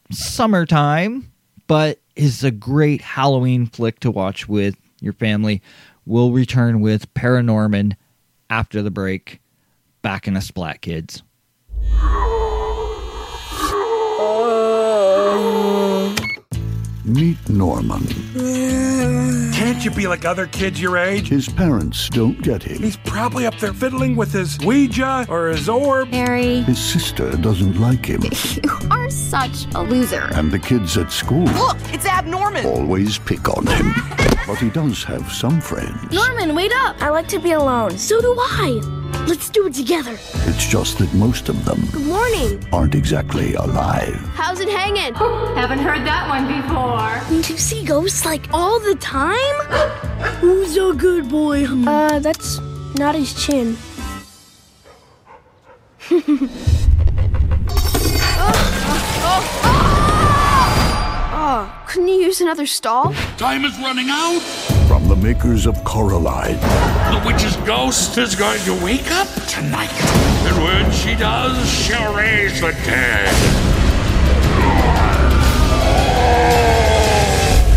summertime, 0.09 1.33
but 1.67 1.99
is 2.15 2.45
a 2.45 2.51
great 2.51 3.01
Halloween 3.01 3.65
flick 3.65 3.99
to 3.99 4.11
watch 4.11 4.47
with 4.47 4.75
your 5.01 5.13
family. 5.13 5.61
We'll 6.05 6.31
return 6.31 6.81
with 6.81 7.13
Paranorman 7.13 7.95
after 8.49 8.81
the 8.81 8.91
break. 8.91 9.41
Back 10.01 10.27
in 10.27 10.35
a 10.37 10.41
splat, 10.41 10.81
kids. 10.81 11.23
Meet 17.05 17.49
Norman. 17.49 18.07
Can't 19.59 19.83
you 19.83 19.91
be 19.91 20.07
like 20.07 20.23
other 20.23 20.47
kids 20.47 20.81
your 20.81 20.97
age? 20.97 21.27
His 21.27 21.49
parents 21.49 22.07
don't 22.07 22.41
get 22.41 22.63
him. 22.63 22.81
He's 22.81 22.95
probably 22.95 23.45
up 23.45 23.57
there 23.57 23.73
fiddling 23.73 24.15
with 24.15 24.31
his 24.31 24.57
Ouija 24.59 25.25
or 25.27 25.47
his 25.49 25.67
orb. 25.67 26.07
Harry, 26.13 26.61
His 26.61 26.79
sister 26.79 27.29
doesn't 27.35 27.77
like 27.77 28.05
him. 28.05 28.21
you 28.63 28.87
are 28.89 29.09
such 29.09 29.65
a 29.75 29.81
loser. 29.83 30.29
And 30.33 30.49
the 30.49 30.59
kids 30.59 30.97
at 30.97 31.11
school 31.11 31.43
Look, 31.43 31.75
it's 31.93 32.05
abnormal. 32.05 32.65
always 32.67 33.17
pick 33.19 33.49
on 33.49 33.67
him. 33.67 33.93
But 34.47 34.59
he 34.59 34.69
does 34.69 35.03
have 35.03 35.29
some 35.29 35.59
friends. 35.59 36.09
Norman, 36.13 36.55
wait 36.55 36.71
up! 36.73 36.95
I 37.01 37.09
like 37.09 37.27
to 37.27 37.39
be 37.39 37.51
alone. 37.51 37.97
So 37.97 38.21
do 38.21 38.33
I. 38.39 38.98
Let's 39.27 39.49
do 39.49 39.67
it 39.67 39.73
together. 39.73 40.13
It's 40.49 40.65
just 40.67 40.97
that 40.99 41.13
most 41.13 41.49
of 41.49 41.63
them 41.65 41.79
Good 41.91 42.05
morning. 42.05 42.63
aren't 42.73 42.95
exactly 42.95 43.53
alive. 43.55 44.15
How's 44.33 44.59
it 44.59 44.69
hanging? 44.69 45.13
Haven't 45.55 45.79
heard 45.79 46.05
that 46.05 46.27
one 46.29 46.47
before. 46.47 47.41
Do 47.43 47.53
you 47.53 47.59
see 47.59 47.83
ghosts 47.85 48.25
like 48.25 48.51
all 48.53 48.79
the 48.79 48.95
time? 48.95 49.37
Who's 50.41 50.75
a 50.77 50.93
good 50.93 51.29
boy? 51.29 51.65
Uh, 51.65 52.19
that's 52.19 52.59
not 52.95 53.15
his 53.15 53.33
chin. 53.45 53.77
Oh, 61.31 61.83
couldn't 61.87 62.07
you 62.07 62.15
use 62.15 62.41
another 62.41 62.65
stall? 62.65 63.13
Time 63.37 63.65
is 63.65 63.77
running 63.79 64.07
out. 64.09 64.41
From 65.09 65.21
the 65.21 65.27
makers 65.27 65.65
of 65.65 65.83
Coraline, 65.83 66.59
The 66.59 67.23
witch's 67.25 67.55
ghost 67.65 68.19
is 68.19 68.35
going 68.35 68.59
to 68.61 68.73
wake 68.83 69.09
up 69.09 69.27
tonight. 69.47 69.89
And 70.45 70.63
when 70.63 70.91
she 70.91 71.15
does, 71.15 71.67
she'll 71.67 72.13
raise 72.13 72.61
the 72.61 72.73
dead. 72.85 73.33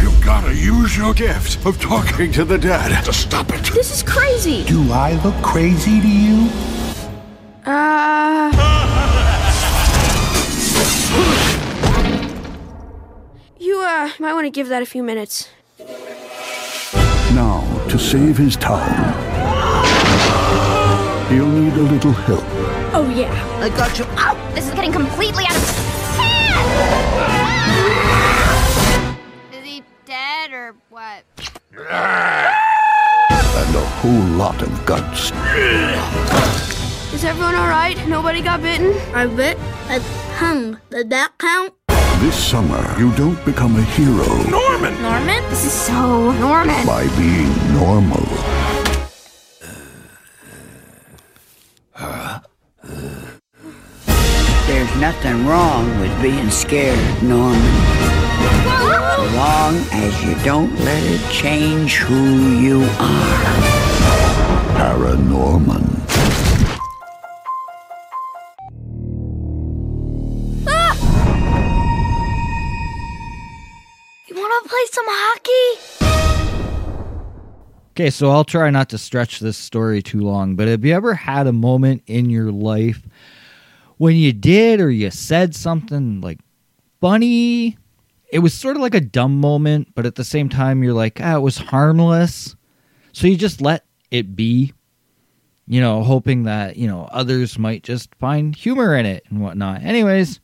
you've 0.03 0.23
gotta 0.23 0.55
use 0.55 0.95
your 0.95 1.14
gift 1.14 1.64
of 1.64 1.81
talking 1.81 2.33
to 2.33 2.45
the 2.45 2.59
dead. 2.59 3.03
To 3.07 3.14
stop 3.14 3.49
it. 3.49 3.64
This 3.73 3.95
is 3.95 4.03
crazy. 4.03 4.64
Do 4.64 4.92
I 4.92 5.14
look 5.25 5.42
crazy 5.42 6.03
to 6.03 6.09
you? 6.09 6.51
Uh. 7.64 8.53
You, 13.59 13.81
uh, 13.81 14.11
might 14.18 14.35
want 14.35 14.45
to 14.45 14.51
give 14.51 14.68
that 14.68 14.83
a 14.83 14.87
few 14.87 15.03
minutes. 15.03 15.49
Now, 17.35 17.64
to 17.88 17.99
save 17.99 18.37
his 18.37 18.57
town, 18.57 19.14
he'll 21.31 21.47
need 21.47 21.73
a 21.73 21.83
little 21.83 22.12
help. 22.12 22.45
Oh, 22.92 23.09
yeah. 23.16 23.33
I 23.59 23.71
got 23.71 23.99
you. 23.99 24.05
Oh, 24.18 24.37
this 24.55 24.68
is 24.68 24.75
getting 24.75 24.92
completely 24.92 25.45
out 25.47 25.57
of 25.57 25.68
hand! 26.18 27.09
Is 29.55 29.64
he 29.64 29.83
dead 30.05 30.53
or 30.53 30.75
what? 30.90 31.25
And 31.75 31.87
a 33.77 33.85
whole 34.01 34.27
lot 34.37 34.61
of 34.61 34.85
guts. 34.85 35.33
Is 37.14 37.25
everyone 37.25 37.55
alright? 37.55 37.97
Nobody 38.07 38.42
got 38.42 38.61
bitten? 38.61 38.92
I 39.14 39.27
bit. 39.27 39.57
I 39.88 40.01
hung. 40.37 40.79
Did 40.90 41.09
that 41.09 41.38
count? 41.38 41.73
This 42.23 42.37
summer, 42.37 42.81
you 43.01 43.13
don't 43.17 43.45
become 43.45 43.75
a 43.75 43.83
hero 43.83 44.29
Norman! 44.49 44.95
Norman? 45.03 45.43
This 45.51 45.65
is 45.65 45.73
so 45.73 46.31
Norman. 46.39 46.87
by 46.87 47.09
being 47.19 47.51
normal. 47.75 48.25
There's 54.69 54.97
nothing 55.01 55.47
wrong 55.49 55.99
with 55.99 56.23
being 56.23 56.49
scared, 56.49 57.23
Norman. 57.25 57.61
So 59.17 59.25
long 59.35 59.75
as 59.91 60.25
you 60.25 60.37
don't 60.45 60.73
let 60.85 61.03
it 61.03 61.29
change 61.33 61.97
who 61.97 62.57
you 62.57 62.85
are. 63.01 63.45
Paranorman. 64.79 66.12
Want 74.53 74.65
to 74.65 74.71
play 74.71 74.87
some 74.91 75.05
hockey? 75.09 76.03
Okay, 77.93 78.11
so 78.11 78.31
I'll 78.31 78.45
try 78.45 78.71
not 78.71 78.88
to 78.91 78.99
stretch 78.99 79.41
this 79.41 79.57
story 79.57 80.03
too 80.03 80.21
long, 80.21 80.57
but 80.57 80.69
have 80.69 80.85
you 80.85 80.95
ever 80.95 81.15
had 81.15 81.47
a 81.47 81.53
moment 81.53 82.03
in 82.07 82.31
your 82.31 82.51
life 82.51 83.03
when 83.99 84.17
you 84.17 84.33
did 84.33 84.81
or 84.81 84.91
you 84.91 85.11
said 85.11 85.55
something 85.55 86.21
like 86.21 86.41
funny? 87.01 87.77
It 88.31 88.38
was 88.38 88.55
sort 88.55 88.77
of 88.77 88.83
like 88.83 88.95
a 88.95 89.01
dumb 89.01 89.41
moment, 89.41 89.95
but 89.95 90.07
at 90.07 90.15
the 90.15 90.25
same 90.25 90.49
time, 90.49 90.83
you're 90.83 90.95
like, 90.95 91.21
ah, 91.21 91.37
it 91.37 91.41
was 91.41 91.59
harmless. 91.59 92.57
So 93.12 93.27
you 93.27 93.37
just 93.37 93.61
let 93.61 93.85
it 94.11 94.35
be, 94.35 94.73
you 95.67 95.83
know, 95.83 96.03
hoping 96.03 96.45
that, 96.45 96.77
you 96.77 96.87
know, 96.87 97.09
others 97.11 97.59
might 97.59 97.83
just 97.83 98.15
find 98.15 98.57
humor 98.57 98.97
in 98.97 99.05
it 99.05 99.25
and 99.29 99.43
whatnot. 99.43 99.83
Anyways, 99.83 100.41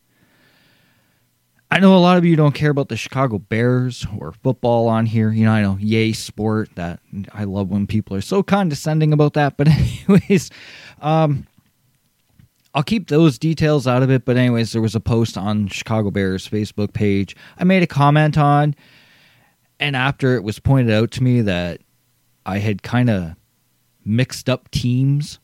I 1.71 1.81
know 1.81 1.95
a 1.95 1.99
lot 1.99 2.17
of 2.17 2.25
you 2.25 2.35
don't 2.35 2.55
care 2.55 2.71
about 2.71 2.89
the 2.89 2.97
Chicago 2.97 3.39
Bears 3.39 4.07
or 4.19 4.33
football 4.33 4.89
on 4.89 5.05
here. 5.05 5.31
You 5.31 5.45
know, 5.45 5.53
I 5.53 5.61
know, 5.61 5.77
yay, 5.79 6.13
sport. 6.13 6.71
That 6.77 7.01
I 7.33 7.45
love 7.45 7.69
when 7.69 7.87
people 7.87 8.17
are 8.17 8.23
so 8.23 8.43
condescending 8.43 9.13
about 9.13 9.35
that. 9.35 9.57
But 9.59 9.69
anyways, 10.09 10.51
um, 11.03 11.47
I'll 12.75 12.83
keep 12.83 13.09
those 13.09 13.39
details 13.39 13.87
out 13.87 14.03
of 14.03 14.11
it. 14.11 14.25
But 14.25 14.39
anyways, 14.39 14.73
there 14.73 14.81
was 14.81 14.95
a 14.95 15.01
post 15.01 15.37
on 15.37 15.69
Chicago 15.69 16.11
Bears 16.11 16.49
Facebook 16.49 16.95
page. 16.95 17.37
I 17.59 17.65
made 17.65 17.83
a 17.83 17.87
comment 17.87 18.39
on, 18.39 18.75
and 19.79 19.95
after 19.95 20.37
it 20.37 20.43
was 20.43 20.59
pointed 20.59 20.95
out 20.95 21.11
to 21.13 21.23
me 21.23 21.43
that 21.43 21.83
I 22.47 22.59
had 22.59 22.83
kind 22.83 23.11
of 23.11 23.35
mixed 24.07 24.49
up 24.49 24.71
teams 24.71 25.39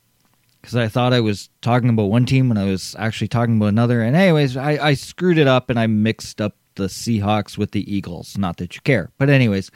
because 0.64 0.76
I 0.76 0.88
thought 0.88 1.12
I 1.12 1.20
was 1.20 1.50
talking 1.60 1.90
about 1.90 2.04
one 2.04 2.24
team 2.24 2.48
when 2.48 2.56
I 2.56 2.64
was 2.64 2.96
actually 2.98 3.28
talking 3.28 3.58
about 3.58 3.66
another. 3.66 4.00
And 4.00 4.16
anyways, 4.16 4.56
I, 4.56 4.78
I 4.82 4.94
screwed 4.94 5.36
it 5.36 5.46
up 5.46 5.68
and 5.68 5.78
I 5.78 5.86
mixed 5.86 6.40
up 6.40 6.56
the 6.76 6.84
Seahawks 6.84 7.58
with 7.58 7.72
the 7.72 7.94
Eagles. 7.94 8.38
Not 8.38 8.56
that 8.56 8.74
you 8.74 8.80
care, 8.80 9.10
but 9.18 9.28
anyways. 9.28 9.70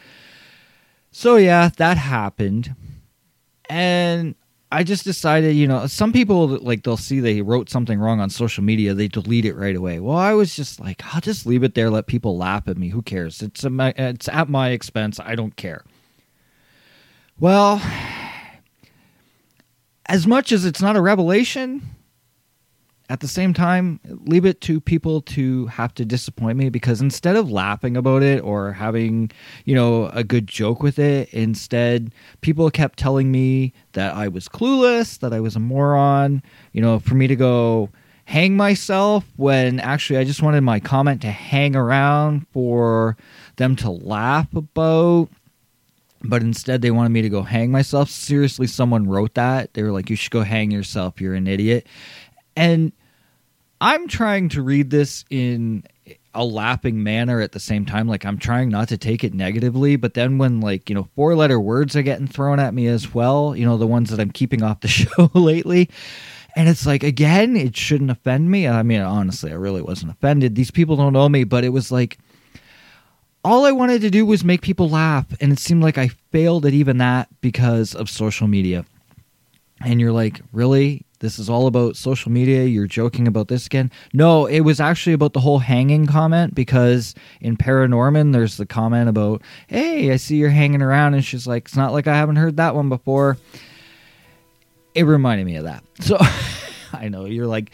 So 1.10 1.36
yeah, 1.36 1.68
that 1.76 1.98
happened, 1.98 2.74
and 3.68 4.34
I 4.72 4.82
just 4.82 5.04
decided, 5.04 5.56
you 5.56 5.66
know, 5.66 5.86
some 5.86 6.10
people 6.10 6.48
like 6.48 6.84
they'll 6.84 6.96
see 6.96 7.20
they 7.20 7.42
wrote 7.42 7.68
something 7.68 7.98
wrong 7.98 8.20
on 8.20 8.30
social 8.30 8.64
media, 8.64 8.94
they 8.94 9.08
delete 9.08 9.44
it 9.44 9.56
right 9.56 9.76
away. 9.76 10.00
Well, 10.00 10.16
I 10.16 10.32
was 10.32 10.56
just 10.56 10.80
like, 10.80 11.02
I'll 11.14 11.20
just 11.20 11.44
leave 11.44 11.64
it 11.64 11.74
there, 11.74 11.90
let 11.90 12.06
people 12.06 12.38
laugh 12.38 12.66
at 12.66 12.78
me. 12.78 12.88
Who 12.88 13.02
cares? 13.02 13.42
It's 13.42 13.62
it's 13.62 14.28
at 14.28 14.48
my 14.48 14.68
expense. 14.70 15.20
I 15.20 15.34
don't 15.34 15.56
care. 15.56 15.84
Well, 17.38 17.82
as 20.08 20.26
much 20.26 20.52
as 20.52 20.64
it's 20.64 20.80
not 20.80 20.96
a 20.96 21.00
revelation, 21.00 21.82
at 23.10 23.20
the 23.20 23.28
same 23.28 23.54
time, 23.54 24.00
leave 24.04 24.44
it 24.44 24.60
to 24.62 24.80
people 24.80 25.22
to 25.22 25.66
have 25.66 25.94
to 25.94 26.04
disappoint 26.04 26.58
me 26.58 26.68
because 26.68 27.00
instead 27.00 27.36
of 27.36 27.50
laughing 27.50 27.96
about 27.96 28.22
it 28.22 28.42
or 28.42 28.72
having, 28.72 29.30
you 29.64 29.74
know, 29.74 30.06
a 30.08 30.22
good 30.22 30.46
joke 30.46 30.82
with 30.82 30.98
it, 30.98 31.32
instead, 31.32 32.12
people 32.42 32.70
kept 32.70 32.98
telling 32.98 33.32
me 33.32 33.72
that 33.92 34.14
I 34.14 34.28
was 34.28 34.46
clueless, 34.48 35.18
that 35.20 35.32
I 35.32 35.40
was 35.40 35.56
a 35.56 35.60
moron, 35.60 36.42
you 36.72 36.82
know, 36.82 36.98
for 36.98 37.14
me 37.14 37.26
to 37.28 37.36
go 37.36 37.88
hang 38.26 38.58
myself 38.58 39.24
when 39.36 39.80
actually 39.80 40.18
I 40.18 40.24
just 40.24 40.42
wanted 40.42 40.60
my 40.60 40.78
comment 40.78 41.22
to 41.22 41.30
hang 41.30 41.74
around 41.74 42.46
for 42.52 43.16
them 43.56 43.74
to 43.76 43.90
laugh 43.90 44.54
about 44.54 45.30
but 46.22 46.42
instead 46.42 46.82
they 46.82 46.90
wanted 46.90 47.10
me 47.10 47.22
to 47.22 47.28
go 47.28 47.42
hang 47.42 47.70
myself. 47.70 48.10
Seriously, 48.10 48.66
someone 48.66 49.08
wrote 49.08 49.34
that. 49.34 49.74
They 49.74 49.82
were 49.82 49.92
like, 49.92 50.10
"You 50.10 50.16
should 50.16 50.32
go 50.32 50.42
hang 50.42 50.70
yourself. 50.70 51.20
You're 51.20 51.34
an 51.34 51.46
idiot." 51.46 51.86
And 52.56 52.92
I'm 53.80 54.08
trying 54.08 54.48
to 54.50 54.62
read 54.62 54.90
this 54.90 55.24
in 55.30 55.84
a 56.34 56.44
laughing 56.44 57.02
manner 57.02 57.40
at 57.40 57.52
the 57.52 57.60
same 57.60 57.84
time. 57.84 58.08
Like 58.08 58.24
I'm 58.24 58.38
trying 58.38 58.68
not 58.68 58.88
to 58.88 58.98
take 58.98 59.24
it 59.24 59.34
negatively, 59.34 59.96
but 59.96 60.14
then 60.14 60.38
when 60.38 60.60
like 60.60 60.88
you 60.88 60.94
know 60.94 61.08
four 61.14 61.34
letter 61.34 61.60
words 61.60 61.96
are 61.96 62.02
getting 62.02 62.26
thrown 62.26 62.58
at 62.58 62.74
me 62.74 62.86
as 62.86 63.14
well, 63.14 63.56
you 63.56 63.64
know 63.64 63.76
the 63.76 63.86
ones 63.86 64.10
that 64.10 64.20
I'm 64.20 64.30
keeping 64.30 64.62
off 64.62 64.80
the 64.80 64.88
show 64.88 65.30
lately. 65.34 65.88
And 66.56 66.68
it's 66.68 66.86
like 66.86 67.02
again, 67.02 67.56
it 67.56 67.76
shouldn't 67.76 68.10
offend 68.10 68.50
me. 68.50 68.66
I 68.66 68.82
mean, 68.82 69.00
honestly, 69.00 69.52
I 69.52 69.56
really 69.56 69.82
wasn't 69.82 70.12
offended. 70.12 70.54
These 70.54 70.70
people 70.70 70.96
don't 70.96 71.12
know 71.12 71.28
me, 71.28 71.44
but 71.44 71.64
it 71.64 71.70
was 71.70 71.92
like 71.92 72.18
all 73.48 73.64
I 73.64 73.72
wanted 73.72 74.02
to 74.02 74.10
do 74.10 74.24
was 74.26 74.44
make 74.44 74.62
people 74.62 74.88
laugh, 74.88 75.26
and 75.40 75.52
it 75.52 75.58
seemed 75.58 75.82
like 75.82 75.98
I 75.98 76.08
failed 76.30 76.66
at 76.66 76.72
even 76.72 76.98
that 76.98 77.28
because 77.40 77.94
of 77.94 78.08
social 78.08 78.46
media. 78.46 78.84
And 79.80 80.00
you're 80.00 80.12
like, 80.12 80.40
really? 80.52 81.06
this 81.20 81.38
is 81.38 81.50
all 81.50 81.66
about 81.66 81.96
social 81.96 82.30
media. 82.30 82.64
You're 82.64 82.86
joking 82.86 83.26
about 83.26 83.48
this 83.48 83.66
again. 83.66 83.90
No, 84.12 84.46
it 84.46 84.60
was 84.60 84.80
actually 84.80 85.12
about 85.12 85.32
the 85.32 85.40
whole 85.40 85.58
hanging 85.58 86.06
comment 86.06 86.54
because 86.54 87.14
in 87.40 87.56
Paranorman, 87.56 88.32
there's 88.32 88.56
the 88.56 88.66
comment 88.66 89.08
about, 89.08 89.42
hey, 89.66 90.12
I 90.12 90.16
see 90.16 90.36
you're 90.36 90.50
hanging 90.50 90.82
around. 90.82 91.14
And 91.14 91.24
she's 91.24 91.46
like, 91.46 91.66
it's 91.66 91.76
not 91.76 91.92
like 91.92 92.06
I 92.06 92.16
haven't 92.16 92.36
heard 92.36 92.56
that 92.58 92.74
one 92.74 92.88
before. 92.88 93.36
It 94.94 95.04
reminded 95.04 95.46
me 95.46 95.56
of 95.56 95.64
that. 95.64 95.84
So 96.00 96.16
I 96.92 97.08
know 97.08 97.26
you're 97.26 97.46
like, 97.46 97.72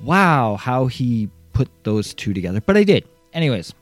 wow, 0.00 0.56
how 0.56 0.86
he 0.86 1.28
put 1.52 1.68
those 1.84 2.14
two 2.14 2.34
together. 2.34 2.60
But 2.60 2.76
I 2.76 2.82
did. 2.82 3.06
Anyways, 3.32 3.74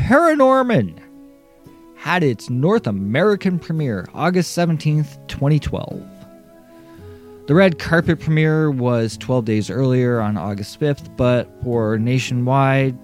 Paranorman 0.00 0.98
had 1.94 2.24
its 2.24 2.48
North 2.48 2.86
American 2.86 3.58
premiere 3.58 4.08
August 4.14 4.56
17th, 4.56 5.28
2012. 5.28 6.02
The 7.46 7.54
red 7.54 7.78
carpet 7.78 8.18
premiere 8.18 8.70
was 8.70 9.16
12 9.18 9.44
days 9.44 9.70
earlier 9.70 10.20
on 10.20 10.36
August 10.36 10.80
5th, 10.80 11.14
but 11.16 11.48
for 11.62 11.98
nationwide, 11.98 12.98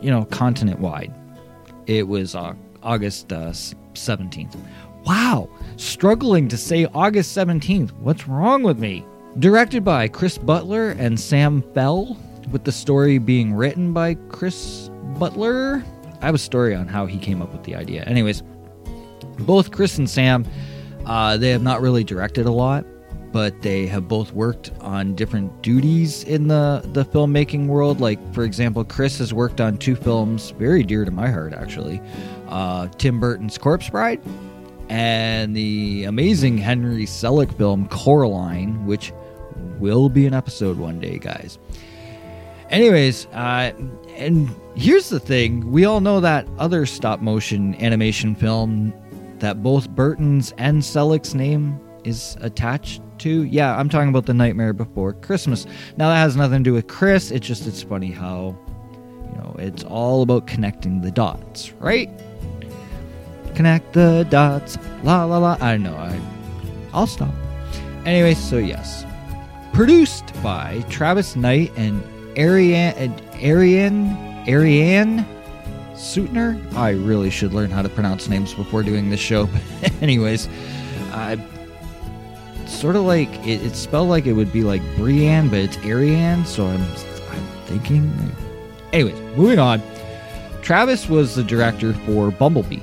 you 0.00 0.10
know, 0.10 0.24
continent 0.26 0.78
wide, 0.78 1.12
it 1.86 2.06
was 2.06 2.34
uh, 2.34 2.54
August 2.82 3.32
uh, 3.32 3.50
17th. 3.94 4.56
Wow, 5.04 5.50
struggling 5.76 6.46
to 6.48 6.56
say 6.56 6.86
August 6.94 7.36
17th. 7.36 7.90
What's 7.98 8.28
wrong 8.28 8.62
with 8.62 8.78
me? 8.78 9.04
Directed 9.38 9.84
by 9.84 10.08
Chris 10.08 10.38
Butler 10.38 10.90
and 10.90 11.18
Sam 11.18 11.62
Fell, 11.74 12.16
with 12.52 12.64
the 12.64 12.72
story 12.72 13.18
being 13.18 13.52
written 13.52 13.92
by 13.92 14.14
Chris 14.28 14.89
Butler. 15.18 15.84
I 16.20 16.26
have 16.26 16.34
a 16.34 16.38
story 16.38 16.74
on 16.74 16.88
how 16.88 17.06
he 17.06 17.18
came 17.18 17.40
up 17.42 17.52
with 17.52 17.64
the 17.64 17.74
idea. 17.74 18.02
Anyways, 18.04 18.42
both 19.40 19.70
Chris 19.70 19.98
and 19.98 20.08
Sam, 20.08 20.46
uh, 21.06 21.36
they 21.36 21.50
have 21.50 21.62
not 21.62 21.80
really 21.80 22.04
directed 22.04 22.46
a 22.46 22.52
lot, 22.52 22.84
but 23.32 23.62
they 23.62 23.86
have 23.86 24.08
both 24.08 24.32
worked 24.32 24.70
on 24.80 25.14
different 25.14 25.62
duties 25.62 26.24
in 26.24 26.48
the, 26.48 26.82
the 26.92 27.04
filmmaking 27.04 27.68
world. 27.68 28.00
Like, 28.00 28.18
for 28.34 28.44
example, 28.44 28.84
Chris 28.84 29.18
has 29.18 29.32
worked 29.32 29.60
on 29.60 29.78
two 29.78 29.96
films 29.96 30.50
very 30.52 30.82
dear 30.82 31.04
to 31.04 31.10
my 31.10 31.30
heart, 31.30 31.54
actually 31.54 32.02
uh, 32.50 32.88
Tim 32.98 33.18
Burton's 33.20 33.56
Corpse 33.56 33.88
Bride 33.88 34.20
and 34.88 35.56
the 35.56 36.04
amazing 36.04 36.58
Henry 36.58 37.06
Selick 37.06 37.56
film 37.56 37.88
Coraline, 37.88 38.84
which 38.86 39.12
will 39.78 40.08
be 40.08 40.26
an 40.26 40.34
episode 40.34 40.76
one 40.76 40.98
day, 40.98 41.18
guys. 41.18 41.58
Anyways, 42.70 43.26
uh, 43.26 43.72
and 44.16 44.48
here's 44.76 45.08
the 45.08 45.20
thing 45.20 45.70
we 45.70 45.84
all 45.84 46.00
know 46.00 46.20
that 46.20 46.46
other 46.58 46.86
stop 46.86 47.20
motion 47.20 47.74
animation 47.76 48.34
film 48.34 48.94
that 49.40 49.62
both 49.62 49.90
Burton's 49.90 50.52
and 50.56 50.80
Selick's 50.82 51.34
name 51.34 51.80
is 52.04 52.36
attached 52.40 53.02
to. 53.18 53.44
Yeah, 53.44 53.76
I'm 53.76 53.88
talking 53.88 54.08
about 54.08 54.26
The 54.26 54.34
Nightmare 54.34 54.72
Before 54.72 55.12
Christmas. 55.14 55.66
Now, 55.96 56.08
that 56.10 56.16
has 56.16 56.36
nothing 56.36 56.58
to 56.58 56.70
do 56.70 56.74
with 56.74 56.86
Chris, 56.86 57.30
it's 57.30 57.46
just, 57.46 57.66
it's 57.66 57.82
funny 57.82 58.10
how, 58.10 58.56
you 58.92 59.38
know, 59.38 59.56
it's 59.58 59.82
all 59.84 60.22
about 60.22 60.46
connecting 60.46 61.00
the 61.00 61.10
dots, 61.10 61.72
right? 61.80 62.08
Connect 63.54 63.92
the 63.92 64.26
dots, 64.30 64.78
la 65.02 65.24
la 65.24 65.38
la. 65.38 65.56
I 65.60 65.76
know, 65.76 65.94
I, 65.94 66.20
I'll 66.92 67.06
stop. 67.06 67.34
Anyway, 68.06 68.34
so 68.34 68.58
yes. 68.58 69.04
Produced 69.72 70.32
by 70.42 70.84
Travis 70.88 71.36
Knight 71.36 71.72
and 71.76 72.02
Ariane, 72.40 73.14
Ariane, 73.42 74.16
Ariane 74.48 75.26
Sutner. 75.92 76.58
I 76.74 76.92
really 76.92 77.28
should 77.28 77.52
learn 77.52 77.70
how 77.70 77.82
to 77.82 77.90
pronounce 77.90 78.28
names 78.28 78.54
before 78.54 78.82
doing 78.82 79.10
this 79.10 79.20
show. 79.20 79.46
But 79.82 79.92
anyways, 80.00 80.48
uh, 81.12 81.36
sort 82.66 82.96
of 82.96 83.02
like 83.02 83.28
it, 83.46 83.62
it's 83.62 83.78
spelled 83.78 84.08
like 84.08 84.24
it 84.24 84.32
would 84.32 84.52
be 84.52 84.62
like 84.62 84.80
Brienne, 84.96 85.50
but 85.50 85.58
it's 85.58 85.76
Ariane. 85.78 86.46
So 86.46 86.66
I'm, 86.66 86.80
I'm 86.80 87.46
thinking. 87.66 88.10
Anyways, 88.94 89.20
moving 89.36 89.58
on. 89.58 89.82
Travis 90.62 91.08
was 91.08 91.34
the 91.34 91.44
director 91.44 91.92
for 91.92 92.30
Bumblebee, 92.30 92.80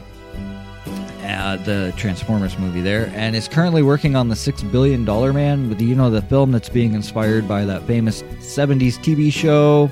uh, 1.28 1.58
the 1.58 1.94
Transformers 1.98 2.58
movie 2.58 2.82
there, 2.82 3.12
and 3.14 3.36
is 3.36 3.48
currently 3.48 3.84
working 3.84 4.16
on 4.16 4.30
the 4.30 4.36
Six 4.36 4.64
Billion 4.64 5.06
Dollar 5.06 5.34
Man, 5.34 5.70
with 5.70 5.82
you 5.82 5.96
know 5.96 6.10
the 6.10 6.22
film 6.22 6.52
that's 6.52 6.70
being 6.70 6.94
inspired 6.94 7.48
by 7.48 7.66
that 7.66 7.84
famous 7.84 8.24
'70s 8.40 8.98
TV 9.00 9.32
show. 9.32 9.92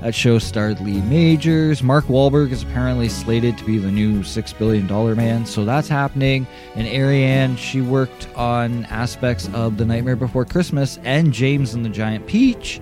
That 0.00 0.14
show 0.14 0.38
starred 0.38 0.80
Lee 0.80 1.00
Majors. 1.02 1.82
Mark 1.82 2.04
Wahlberg 2.06 2.50
is 2.50 2.62
apparently 2.62 3.08
slated 3.08 3.56
to 3.58 3.64
be 3.64 3.78
the 3.78 3.90
new 3.90 4.22
Six 4.22 4.52
Billion 4.52 4.86
Dollar 4.86 5.14
Man, 5.14 5.46
so 5.46 5.64
that's 5.64 5.88
happening. 5.88 6.46
And 6.74 6.86
Ariane, 6.86 7.56
she 7.56 7.80
worked 7.80 8.28
on 8.36 8.84
aspects 8.86 9.48
of 9.54 9.76
The 9.78 9.84
Nightmare 9.84 10.16
Before 10.16 10.44
Christmas 10.44 10.98
and 11.04 11.32
James 11.32 11.74
and 11.74 11.84
the 11.84 11.90
Giant 11.90 12.26
Peach. 12.26 12.80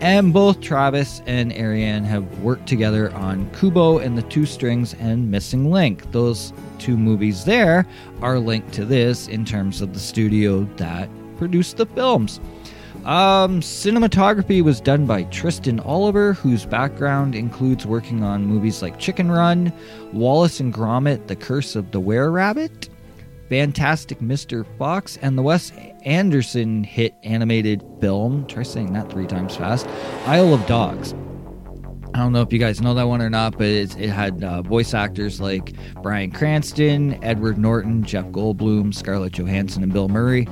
And 0.00 0.32
both 0.32 0.60
Travis 0.60 1.22
and 1.26 1.52
Ariane 1.54 2.04
have 2.04 2.40
worked 2.40 2.68
together 2.68 3.12
on 3.14 3.50
Kubo 3.52 3.98
and 3.98 4.16
the 4.16 4.22
Two 4.22 4.44
Strings 4.44 4.94
and 4.94 5.30
Missing 5.30 5.70
Link. 5.70 6.10
Those 6.12 6.52
two 6.78 6.96
movies 6.98 7.44
there 7.44 7.86
are 8.20 8.38
linked 8.38 8.72
to 8.74 8.84
this 8.84 9.26
in 9.26 9.44
terms 9.44 9.80
of 9.80 9.94
the 9.94 10.00
studio 10.00 10.64
that 10.76 11.08
produced 11.38 11.78
the 11.78 11.86
films. 11.86 12.40
Um, 13.06 13.60
cinematography 13.60 14.62
was 14.62 14.80
done 14.80 15.06
by 15.06 15.22
Tristan 15.24 15.80
Oliver, 15.80 16.32
whose 16.32 16.66
background 16.66 17.34
includes 17.34 17.86
working 17.86 18.22
on 18.22 18.44
movies 18.44 18.82
like 18.82 18.98
Chicken 18.98 19.30
Run, 19.30 19.72
Wallace 20.12 20.60
and 20.60 20.74
Gromit: 20.74 21.26
The 21.26 21.36
Curse 21.36 21.76
of 21.76 21.90
the 21.92 22.00
Were 22.00 22.30
Rabbit, 22.30 22.88
Fantastic 23.48 24.18
Mr. 24.18 24.66
Fox, 24.76 25.18
and 25.22 25.38
the 25.38 25.42
Wes 25.42 25.72
Anderson 26.06 26.84
hit 26.84 27.14
animated 27.24 27.82
film. 28.00 28.46
Try 28.46 28.62
saying 28.62 28.92
that 28.92 29.10
three 29.10 29.26
times 29.26 29.56
fast. 29.56 29.88
Isle 30.24 30.54
of 30.54 30.64
Dogs. 30.66 31.14
I 32.14 32.20
don't 32.20 32.32
know 32.32 32.42
if 32.42 32.52
you 32.52 32.60
guys 32.60 32.80
know 32.80 32.94
that 32.94 33.08
one 33.08 33.20
or 33.20 33.28
not, 33.28 33.58
but 33.58 33.66
it, 33.66 33.98
it 33.98 34.08
had 34.08 34.42
uh, 34.42 34.62
voice 34.62 34.94
actors 34.94 35.40
like 35.40 35.74
Bryan 36.02 36.30
Cranston, 36.30 37.22
Edward 37.22 37.58
Norton, 37.58 38.04
Jeff 38.04 38.24
Goldblum, 38.26 38.94
Scarlett 38.94 39.32
Johansson, 39.32 39.82
and 39.82 39.92
Bill 39.92 40.08
Murray. 40.08 40.48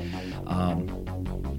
Um, 0.47 0.88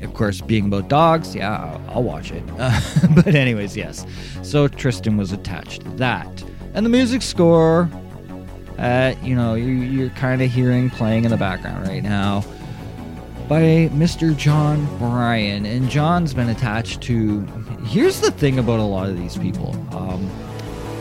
of 0.02 0.14
course, 0.14 0.42
being 0.42 0.66
about 0.66 0.90
dogs, 0.90 1.34
yeah, 1.34 1.58
I'll, 1.58 1.96
I'll 1.96 2.04
watch 2.04 2.32
it. 2.32 2.44
Uh, 2.60 2.80
but, 3.16 3.34
anyways, 3.34 3.78
yes. 3.78 4.06
So 4.44 4.68
Tristan 4.68 5.16
was 5.16 5.32
attached 5.32 5.82
to 5.84 5.90
that. 5.92 6.44
And 6.74 6.86
the 6.86 6.90
music 6.90 7.22
score, 7.22 7.90
uh, 8.78 9.16
you 9.24 9.36
know, 9.36 9.56
you, 9.56 9.68
you're 9.68 10.10
kind 10.10 10.42
of 10.42 10.52
hearing 10.52 10.90
playing 10.90 11.24
in 11.24 11.32
the 11.32 11.38
background 11.38 11.88
right 11.88 12.04
now 12.04 12.44
by 13.48 13.90
Mr. 13.94 14.36
Jon 14.36 14.86
Brion. 14.98 15.66
And 15.66 15.90
John's 15.90 16.34
been 16.34 16.50
attached 16.50 17.02
to. 17.04 17.42
Here's 17.86 18.20
the 18.20 18.32
thing 18.32 18.60
about 18.60 18.80
a 18.80 18.84
lot 18.84 19.10
of 19.10 19.18
these 19.18 19.38
people. 19.38 19.72
Um, 19.96 20.30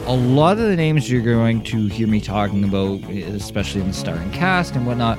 a 0.06 0.14
lot 0.14 0.58
of 0.58 0.68
the 0.68 0.76
names 0.76 1.10
you're 1.10 1.22
going 1.22 1.62
to 1.64 1.86
hear 1.86 2.06
me 2.06 2.20
talking 2.20 2.64
about, 2.64 3.00
especially 3.10 3.80
in 3.80 3.88
the 3.88 3.94
starring 3.94 4.30
cast 4.32 4.76
and 4.76 4.86
whatnot, 4.86 5.18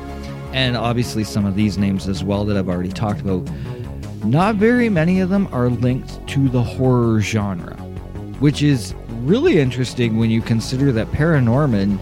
and 0.54 0.78
obviously 0.78 1.24
some 1.24 1.46
of 1.46 1.56
these 1.56 1.78
names 1.78 2.08
as 2.08 2.24
well 2.24 2.46
that 2.46 2.56
I've 2.56 2.70
already 2.70 2.92
talked 2.92 3.22
about, 3.22 3.50
not 4.24 4.56
very 4.56 4.90
many 4.90 5.22
of 5.22 5.30
them 5.30 5.48
are 5.52 5.70
linked 5.70 6.26
to 6.28 6.48
the 6.50 6.62
horror 6.62 7.20
genre, 7.20 7.76
which 8.40 8.62
is 8.62 8.94
really 9.22 9.60
interesting 9.60 10.18
when 10.18 10.30
you 10.30 10.42
consider 10.42 10.92
that 10.92 11.08
Paranorman 11.08 12.00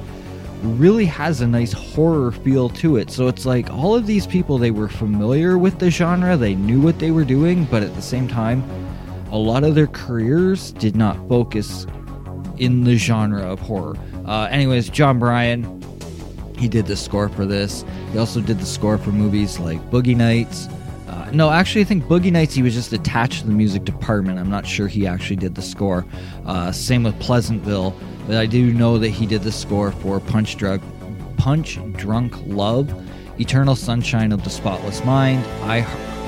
really 0.64 1.06
has 1.06 1.42
a 1.42 1.48
nice 1.48 1.74
horror 1.74 2.32
feel 2.32 2.70
to 2.70 2.98
it. 2.98 3.12
So 3.12 3.28
it's 3.28 3.46
like 3.46 3.70
all 3.70 3.96
of 3.96 4.08
these 4.08 4.26
people, 4.26 4.58
they 4.58 4.72
were 4.72 4.90
familiar 4.90 5.58
with 5.58 5.80
the 5.80 5.92
genre, 5.92 6.38
they 6.38 6.56
knew 6.56 6.80
what 6.82 7.00
they 7.00 7.12
were 7.12 7.26
doing, 7.26 7.66
but 7.66 7.84
at 7.84 7.94
the 7.96 8.02
same 8.02 8.28
time, 8.28 8.64
a 9.32 9.38
lot 9.38 9.64
of 9.64 9.76
their 9.76 9.88
careers 9.88 10.72
did 10.74 10.96
not 10.96 11.18
focus 11.28 11.86
in 12.58 12.84
the 12.84 12.96
genre 12.96 13.42
of 13.42 13.60
horror. 13.60 13.96
Uh, 14.26 14.48
anyways, 14.52 14.90
Jon 14.90 15.20
Brion, 15.20 15.82
he 16.58 16.68
did 16.68 16.86
the 16.86 16.96
score 16.96 17.30
for 17.30 17.46
this. 17.46 17.84
He 18.12 18.18
also 18.18 18.40
did 18.40 18.60
the 18.60 18.66
score 18.66 18.98
for 18.98 19.12
movies 19.12 19.60
like 19.60 19.80
Boogie 19.90 20.16
Nights. 20.16 20.68
Uh, 21.08 21.30
no, 21.34 21.50
actually, 21.50 21.82
I 21.82 21.86
think 21.86 22.06
Boogie 22.06 22.32
Nights, 22.32 22.54
he 22.54 22.62
was 22.62 22.74
just 22.74 22.94
attached 22.94 23.42
to 23.42 23.48
the 23.48 23.54
music 23.54 23.84
department. 23.84 24.40
I'm 24.40 24.50
not 24.50 24.66
sure 24.66 24.88
he 24.88 25.06
actually 25.06 25.36
did 25.36 25.56
the 25.56 25.62
score. 25.62 26.06
Uh, 26.46 26.72
same 26.72 27.04
with 27.04 27.20
Pleasantville. 27.20 27.96
But 28.28 28.38
I 28.38 28.46
do 28.46 28.74
know 28.74 28.98
that 28.98 29.10
he 29.10 29.26
did 29.26 29.44
the 29.44 29.52
score 29.52 29.92
for 29.92 30.20
Punch 30.20 30.58
Drunk, 30.58 30.82
Punch 31.38 31.80
Drunk 31.94 32.34
Love, 32.46 32.94
Eternal 33.40 33.76
Sunshine 33.76 34.32
of 34.32 34.44
the 34.44 34.50
Spotless 34.50 35.04
Mind, 35.04 35.44
I, 35.64 35.80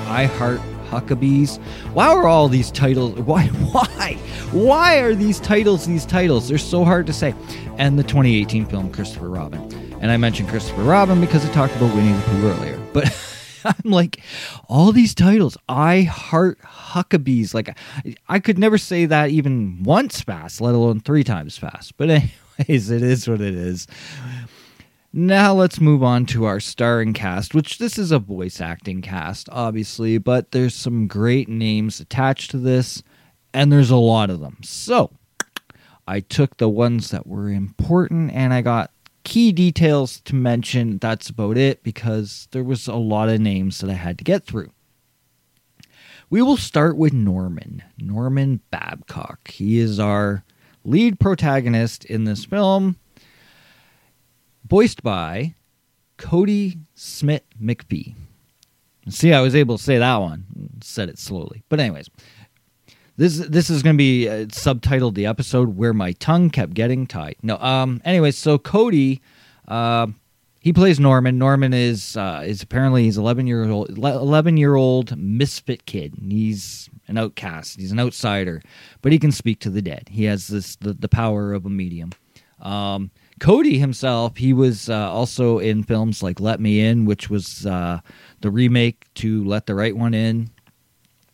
I 0.08 0.26
Heart 0.26 0.60
Huckabees. 0.90 1.58
Why 1.94 2.08
are 2.08 2.28
all 2.28 2.48
these 2.48 2.72
titles? 2.72 3.20
Why? 3.20 3.48
Why? 3.48 4.18
Why 4.52 4.98
are 5.00 5.16
these 5.16 5.40
titles 5.40 5.86
these 5.86 6.06
titles? 6.06 6.48
They're 6.48 6.58
so 6.58 6.84
hard 6.84 7.08
to 7.08 7.14
say. 7.14 7.34
And 7.78 8.00
the 8.00 8.04
2018 8.04 8.66
film 8.66 8.92
Christopher 8.92 9.30
Robin. 9.30 9.62
And 10.02 10.12
I 10.12 10.18
mentioned 10.18 10.50
Christopher 10.50 10.84
Robin 10.84 11.20
because 11.20 11.46
I 11.46 11.52
talked 11.52 11.76
about 11.76 11.96
Winnie 11.96 12.14
the 12.14 12.22
Pooh 12.22 12.48
earlier. 12.50 12.80
But 12.94 13.06
I'm 13.66 13.92
like, 13.92 14.22
all 14.70 14.92
these 14.92 15.16
titles, 15.16 15.58
I 15.68 16.04
heart 16.04 16.60
Huckabees. 16.96 17.54
Like, 17.54 17.78
I 18.30 18.40
could 18.40 18.58
never 18.58 18.78
say 18.78 19.06
that 19.06 19.30
even 19.30 19.84
once 19.84 20.22
fast, 20.22 20.62
let 20.62 20.74
alone 20.74 21.02
three 21.02 21.24
times 21.24 21.58
fast. 21.58 21.98
But, 21.98 22.10
anyways, 22.60 22.90
it 22.90 23.04
is 23.04 23.28
what 23.28 23.42
it 23.42 23.54
is. 23.54 23.88
Now 25.12 25.54
let's 25.54 25.80
move 25.80 26.04
on 26.04 26.26
to 26.28 26.46
our 26.46 26.60
starring 26.60 27.14
cast, 27.14 27.54
which 27.54 27.78
this 27.78 27.98
is 27.98 28.12
a 28.12 28.20
voice 28.20 28.60
acting 28.60 29.02
cast, 29.02 29.48
obviously, 29.50 30.18
but 30.18 30.52
there's 30.52 30.76
some 30.76 31.08
great 31.08 31.48
names 31.48 32.02
attached 32.02 32.52
to 32.52 32.58
this, 32.58 33.02
and 33.54 33.72
there's 33.72 33.92
a 33.92 33.96
lot 33.96 34.30
of 34.30 34.42
them. 34.42 34.58
So 34.62 35.12
I 36.08 36.20
took 36.20 36.58
the 36.58 36.70
ones 36.70 37.12
that 37.12 37.26
were 37.26 37.50
important 37.50 38.32
and 38.34 38.54
I 38.54 38.62
got 38.62 38.92
key 39.24 39.52
details 39.52 40.22
to 40.22 40.36
mention. 40.36 40.98
That's 41.00 41.30
about 41.30 41.58
it 41.58 41.84
because 41.84 42.48
there 42.52 42.64
was 42.64 42.88
a 42.88 42.96
lot 42.96 43.30
of 43.30 43.40
names 43.40 43.80
that 43.80 43.90
I 43.90 43.94
had 43.94 44.18
to 44.20 44.24
get 44.24 44.44
through. 44.46 44.72
We 46.30 46.42
will 46.42 46.58
start 46.58 46.98
with 46.98 47.14
Norman, 47.14 47.84
Norman 47.98 48.62
Babcock. 48.72 49.52
He 49.52 49.80
is 49.80 50.00
our 50.00 50.44
lead 50.84 51.20
protagonist 51.20 52.06
in 52.06 52.24
this 52.24 52.46
film 52.46 52.98
voiced 54.68 55.04
by 55.04 55.56
Cody 56.18 56.78
Smith 56.96 57.44
McPhee. 57.62 58.16
See, 59.10 59.34
I 59.34 59.42
was 59.42 59.56
able 59.56 59.78
to 59.78 59.84
say 59.84 60.00
that 60.00 60.18
one. 60.18 60.46
Said 60.82 61.10
it 61.10 61.20
slowly, 61.20 61.64
but 61.70 61.80
anyways, 61.80 62.10
this 63.18 63.38
this 63.38 63.70
is 63.70 63.84
going 63.84 63.96
to 63.96 63.98
be 63.98 64.28
uh, 64.28 64.46
subtitled 64.46 65.14
the 65.14 65.28
episode 65.28 65.78
where 65.78 65.94
my 65.94 66.12
tongue 66.14 66.50
kept 66.50 66.74
getting 66.74 67.06
tied. 67.06 67.36
No, 67.44 67.58
um. 67.58 68.02
Anyways, 68.04 68.38
so 68.38 68.58
Cody, 68.58 69.22
uh, 69.68 70.08
he 70.66 70.74
plays 70.74 71.00
Norman. 71.00 71.38
Norman 71.38 71.76
is 71.76 72.18
uh, 72.18 72.42
is 72.44 72.64
apparently 72.64 73.04
he's 73.04 73.20
eleven 73.20 73.46
year 73.46 73.70
old 73.70 73.96
eleven 74.00 74.58
year 74.58 74.74
old 74.74 75.16
misfit 75.16 75.86
kid. 75.86 76.16
He's 76.28 76.90
an 77.08 77.20
outcast. 77.20 77.80
He's 77.80 77.92
an 77.92 78.00
outsider, 78.00 78.64
but 79.04 79.12
he 79.12 79.20
can 79.20 79.32
speak 79.32 79.60
to 79.60 79.70
the 79.70 79.84
dead. 79.84 80.08
He 80.10 80.24
has 80.24 80.48
this 80.48 80.76
the, 80.78 80.94
the 80.94 81.08
power 81.08 81.54
of 81.54 81.68
a 81.68 81.70
medium. 81.70 82.14
Um, 82.60 83.12
Kodi 83.40 83.78
himself, 83.78 84.38
he 84.38 84.54
was 84.54 84.90
uh, 84.90 85.12
also 85.12 85.60
in 85.60 85.84
films 85.84 86.24
like 86.24 86.40
Let 86.40 86.60
Me 86.60 86.80
In, 86.80 87.06
which 87.06 87.30
was 87.30 87.68
uh, 87.68 88.00
the 88.42 88.50
remake 88.50 89.06
to 89.16 89.44
Let 89.44 89.68
the 89.68 89.76
Right 89.76 89.96
One 89.96 90.16
In. 90.16 90.50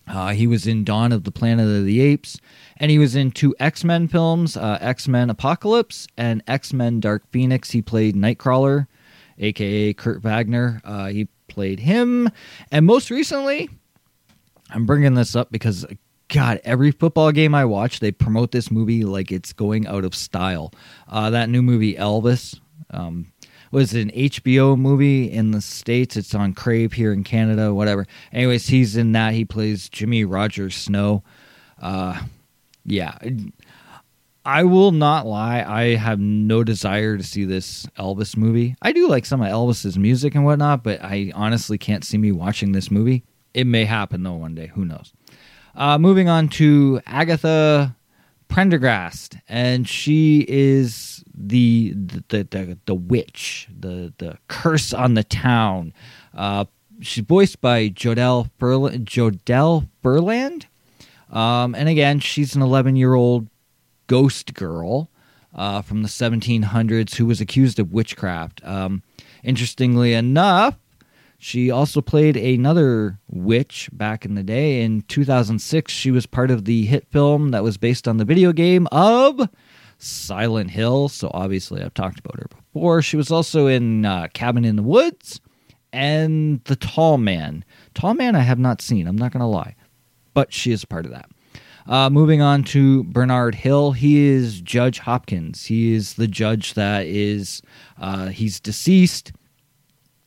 Uh, 0.09 0.34
he 0.34 0.45
was 0.45 0.67
in 0.67 0.84
Dawn 0.84 1.13
of 1.13 1.23
the 1.23 1.32
Planet 1.32 1.69
of 1.69 1.86
the 1.86 2.01
Apes, 2.01 2.38
and 2.75 2.91
he 2.91 2.99
was 2.99 3.15
in 3.15 3.32
two 3.32 3.55
X 3.61 3.86
Men 3.86 4.09
films 4.09 4.57
uh, 4.57 4.77
X 4.82 5.07
Men 5.07 5.29
Apocalypse 5.29 6.05
and 6.17 6.43
X 6.47 6.73
Men 6.73 6.99
Dark 6.99 7.23
Phoenix. 7.32 7.71
He 7.71 7.82
played 7.82 8.13
Nightcrawler, 8.17 8.88
aka 9.42 9.94
Kurt 9.94 10.22
Wagner. 10.22 10.82
Uh, 10.86 11.08
he 11.08 11.28
played 11.48 11.80
him. 11.80 12.30
And 12.72 12.86
most 12.86 13.10
recently, 13.10 13.70
I'm 14.70 14.86
bringing 14.86 15.16
this 15.16 15.36
up 15.36 15.52
because 15.52 15.86
God, 16.30 16.62
every 16.64 16.92
football 16.92 17.32
game 17.32 17.54
I 17.54 17.66
watch, 17.66 18.00
they 18.00 18.12
promote 18.12 18.52
this 18.52 18.72
movie 18.72 19.04
like 19.04 19.32
it's 19.32 19.52
going 19.52 19.86
out 19.88 20.06
of 20.06 20.16
style. 20.16 20.72
Uh, 21.10 21.30
that 21.32 21.50
new 21.50 21.62
movie, 21.62 21.96
Elvis, 21.96 22.58
um, 22.92 23.32
was 23.72 23.94
an 23.94 24.12
HBO 24.12 24.78
movie 24.78 25.32
in 25.32 25.52
the 25.52 25.62
States. 25.62 26.16
It's 26.16 26.34
on 26.36 26.54
Crave 26.54 26.94
here 26.94 27.12
in 27.12 27.24
Canada, 27.24 27.74
whatever. 27.74 28.08
Anyways, 28.32 28.68
he's 28.68 28.96
in 28.96 29.12
that. 29.14 29.34
He 29.34 29.46
plays 29.46 29.89
Jimmie 29.89 30.26
Rodgers 30.26 30.76
Snow. 30.76 31.24
Uh, 31.82 32.22
yeah. 32.86 33.18
I 34.44 34.64
will 34.64 34.92
not 34.92 35.28
lie. 35.28 35.64
I 35.68 35.96
have 35.96 36.20
no 36.20 36.64
desire 36.64 37.16
to 37.16 37.24
see 37.24 37.46
this 37.46 37.86
Elvis 37.98 38.36
movie. 38.36 38.76
I 38.82 38.92
do 38.92 39.08
like 39.08 39.26
some 39.26 39.42
of 39.42 39.48
Elvis's 39.48 40.00
music 40.00 40.34
and 40.34 40.44
whatnot, 40.44 40.84
but 40.84 41.04
I 41.04 41.32
honestly 41.36 41.78
can't 41.78 42.04
see 42.04 42.18
me 42.18 42.32
watching 42.32 42.72
this 42.72 42.89
movie. 42.89 43.24
It 43.54 43.68
may 43.68 43.86
happen 43.86 44.24
though 44.24 44.34
one 44.34 44.56
day. 44.56 44.68
Who 44.68 44.86
knows? 44.86 45.14
Uh, 45.76 45.98
moving 46.00 46.28
on 46.28 46.50
to 46.50 47.02
Agatha 47.06 47.96
Prendergast, 48.48 49.38
and 49.48 49.88
she 49.88 50.46
is 50.48 51.24
the 51.34 51.94
the 51.96 52.44
the, 52.44 52.78
the 52.86 52.96
witch, 52.96 53.68
the 53.80 54.14
the 54.18 54.38
curse 54.48 54.92
on 54.92 55.14
the 55.14 55.24
town. 55.24 55.94
Uh, 56.34 56.66
she's 57.00 57.24
voiced 57.24 57.62
by 57.62 57.89
Jodelle 57.89 58.50
Ferland, 58.58 59.06
Jodelle 59.06 59.88
Ferland, 60.02 60.66
um, 61.32 61.76
and 61.76 61.88
again, 61.88 62.20
she's 62.20 62.56
an 62.56 62.62
11 62.62 62.96
year 62.96 63.14
old 63.14 63.48
ghost 64.12 64.53
girl 64.55 65.09
uh, 65.55 65.82
from 65.82 66.03
the 66.03 66.09
1700s 66.09 67.16
who 67.16 67.26
was 67.26 67.39
accused 67.39 67.80
of 67.80 67.93
witchcraft. 67.93 68.62
Um, 68.66 69.03
interestingly 69.41 70.12
enough, 70.14 70.78
she 71.38 71.72
also 71.72 72.01
played 72.01 72.36
another 72.36 73.20
witch 73.30 73.89
back 73.93 74.26
in 74.26 74.36
the 74.36 74.43
day. 74.43 74.82
In 74.82 75.03
2006, 75.03 75.93
she 75.93 76.12
was 76.12 76.26
part 76.26 76.51
of 76.51 76.66
the 76.66 76.86
hit 76.86 77.07
film 77.09 77.51
that 77.51 77.64
was 77.64 77.78
based 77.78 78.05
on 78.05 78.18
the 78.18 78.26
video 78.26 78.51
game 78.51 78.86
of 78.91 79.47
Silent 79.97 80.72
Hill. 80.72 81.07
So 81.07 81.32
obviously, 81.34 81.82
I've 81.82 81.93
talked 81.93 82.20
about 82.20 82.38
her 82.38 82.47
before. 82.49 83.01
She 83.01 83.16
was 83.16 83.32
also 83.32 83.68
in 83.68 84.03
uh, 84.05 84.28
Cabin 84.34 84.66
in 84.66 84.76
the 84.76 84.84
Woods 84.84 85.39
and 85.93 86.62
The 86.66 86.76
Tall 86.76 87.18
Man. 87.18 87.64
Tall 87.93 88.14
Man, 88.14 88.36
I 88.36 88.41
have 88.41 88.59
not 88.59 88.82
seen, 88.82 89.07
I'm 89.07 89.18
not 89.18 89.32
going 89.32 89.39
to 89.39 89.45
lie, 89.45 89.78
but 90.34 90.51
she 90.51 90.74
is 90.74 90.84
part 90.84 91.05
of 91.05 91.14
that. 91.14 91.30
Uh, 91.88 92.09
moving 92.09 92.41
on 92.41 92.63
to 92.63 93.03
Bernard 93.05 93.55
Hill, 93.55 93.91
he 93.91 94.19
is 94.19 94.61
Judge 94.61 94.99
Hopkins. 94.99 95.65
He 95.65 95.93
is 95.93 96.13
the 96.13 96.27
judge 96.27 96.75
that 96.75 97.05
is, 97.05 97.61
uh, 97.99 98.27
he's 98.27 98.59
deceased 98.59 99.32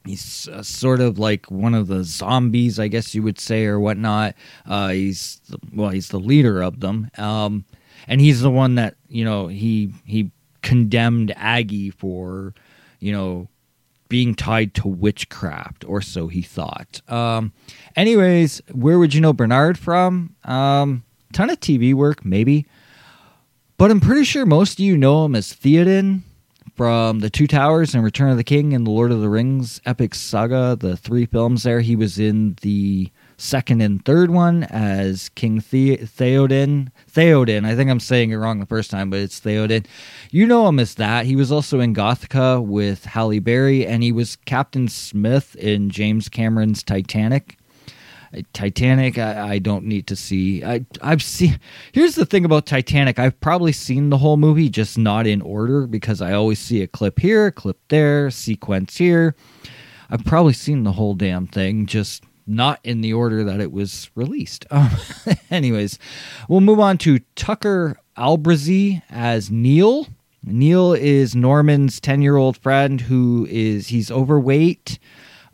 he's 0.07 0.49
uh, 0.49 0.63
sort 0.63 1.01
of 1.01 1.19
like 1.19 1.51
one 1.51 1.75
of 1.75 1.87
the 1.87 2.05
zombies, 2.05 2.79
I 2.79 2.89
guess 2.89 3.15
you 3.15 3.23
would 3.23 3.41
say, 3.41 3.65
or 3.65 3.81
whatnot. 3.81 4.35
Uh, 4.67 4.89
he's 4.89 5.41
well, 5.73 5.91
he's 5.91 6.09
the 6.09 6.21
leader 6.21 6.63
of 6.63 6.81
them, 6.81 7.11
um, 7.19 7.65
and 8.07 8.21
he's 8.21 8.41
the 8.41 8.51
one 8.51 8.75
that 8.77 8.97
you 9.09 9.25
know 9.25 9.49
he 9.49 9.93
he 10.05 10.31
condemned 10.63 11.33
Aggie 11.37 11.91
for 11.91 12.55
you 13.01 13.13
know 13.13 13.49
being 14.09 14.35
tied 14.35 14.75
to 14.75 14.89
witchcraft, 14.89 15.85
or 15.87 16.01
so 16.01 16.29
he 16.29 16.43
thought. 16.43 17.01
Um, 17.11 17.53
anyways, 17.97 18.63
where 18.73 18.99
would 18.99 19.15
you 19.15 19.21
know 19.21 19.33
Bernard 19.33 19.79
from? 19.79 20.37
Um, 20.45 21.05
ton 21.35 21.51
of 21.51 21.61
TV 21.61 21.93
work, 21.93 22.25
maybe. 22.25 22.67
But 23.77 23.91
I'm 23.91 24.01
pretty 24.01 24.25
sure 24.25 24.47
most 24.47 24.75
of 24.75 24.79
you 24.81 24.97
know 24.97 25.25
him 25.25 25.35
as 25.35 25.53
Theoden 25.53 26.21
from 26.77 27.19
The 27.21 27.31
Two 27.31 27.47
Towers 27.47 27.95
and 27.95 28.03
Return 28.05 28.31
of 28.31 28.37
the 28.37 28.45
King 28.45 28.73
and 28.73 28.87
The 28.87 28.91
Lord 28.91 29.11
of 29.13 29.21
the 29.21 29.29
Rings 29.29 29.81
epic 29.85 30.15
saga, 30.15 30.77
the 30.79 30.97
three 30.97 31.27
films 31.27 31.65
there. 31.65 31.81
He 31.81 31.97
was 31.97 32.19
in 32.19 32.57
the 32.63 33.11
second 33.37 33.81
and 33.81 34.05
third 34.05 34.31
one 34.31 34.63
as 34.65 35.29
King 35.31 35.57
the- 35.71 35.99
Theoden. 35.99 36.89
Theoden, 37.13 37.65
I 37.67 37.75
think 37.75 37.91
I'm 37.91 38.01
saying 38.01 38.31
it 38.31 38.37
wrong 38.37 38.61
the 38.61 38.67
first 38.67 38.93
time, 38.93 39.11
but 39.11 39.19
it's 39.19 39.41
Theoden. 39.41 39.87
You 40.31 40.47
know 40.47 40.69
him 40.69 40.79
as 40.79 40.95
that. 40.95 41.27
He 41.27 41.35
was 41.35 41.51
also 41.51 41.81
in 41.81 41.95
Gothika 41.95 42.65
with 42.65 43.05
Halle 43.07 43.41
Berry, 43.41 43.85
and 43.85 44.05
he 44.05 44.13
was 44.13 44.37
Captain 44.37 44.87
Smith 44.87 45.57
in 45.57 45.91
James 45.91 46.29
Cameron's 46.29 46.85
Titanic. 46.85 47.59
Titanic, 48.53 49.19
I, 49.19 49.55
I, 49.55 49.59
don't 49.59 49.85
need 49.85 50.07
to 50.09 50.17
see. 50.17 50.65
I, 50.65 50.85
I've 51.03 51.23
seen. 51.23 51.59
Here's 51.93 52.15
the 52.15 52.27
thing 52.27 52.45
about 52.45 52.67
Titanic. 52.67 53.19
I've 53.19 53.41
probably 53.41 53.73
seen 53.73 54.11
the 54.11 54.19
whole 54.19 54.37
movie, 54.37 54.69
just 54.69 54.99
not 54.99 55.27
in 55.27 55.41
order 55.43 55.87
because 55.87 56.21
I 56.21 56.33
always 56.33 56.59
see 56.59 56.83
a 56.83 56.87
clip 56.87 57.21
here, 57.21 57.51
clip 57.51 57.79
there, 57.89 58.31
sequence 58.31 58.97
here. 58.97 59.35
I've 60.11 60.25
probably 60.25 60.53
seen 60.53 60.85
the 60.85 60.93
whole 60.93 61.15
damn 61.15 61.47
thing, 61.47 61.87
just 61.87 62.25
not 62.47 62.81
in 62.85 63.01
the 63.01 63.13
order 63.13 63.45
that 63.45 63.61
it 63.61 63.73
was 63.73 64.11
released. 64.15 64.67
Um, 64.71 64.91
anyways, 65.51 65.99
we'll 66.49 66.61
move 66.61 66.81
on 66.81 66.99
to 66.99 67.21
Tucker 67.37 67.97
Albrizzi 68.17 69.03
as 69.11 69.51
Neil. 69.51 70.07
Neil 70.43 70.93
is 70.93 71.35
Norman's 71.35 72.01
10 72.01 72.21
year 72.21 72.37
old 72.37 72.57
friend 72.59 73.01
who 73.01 73.47
is, 73.51 73.89
he's 73.89 74.11
overweight 74.11 74.99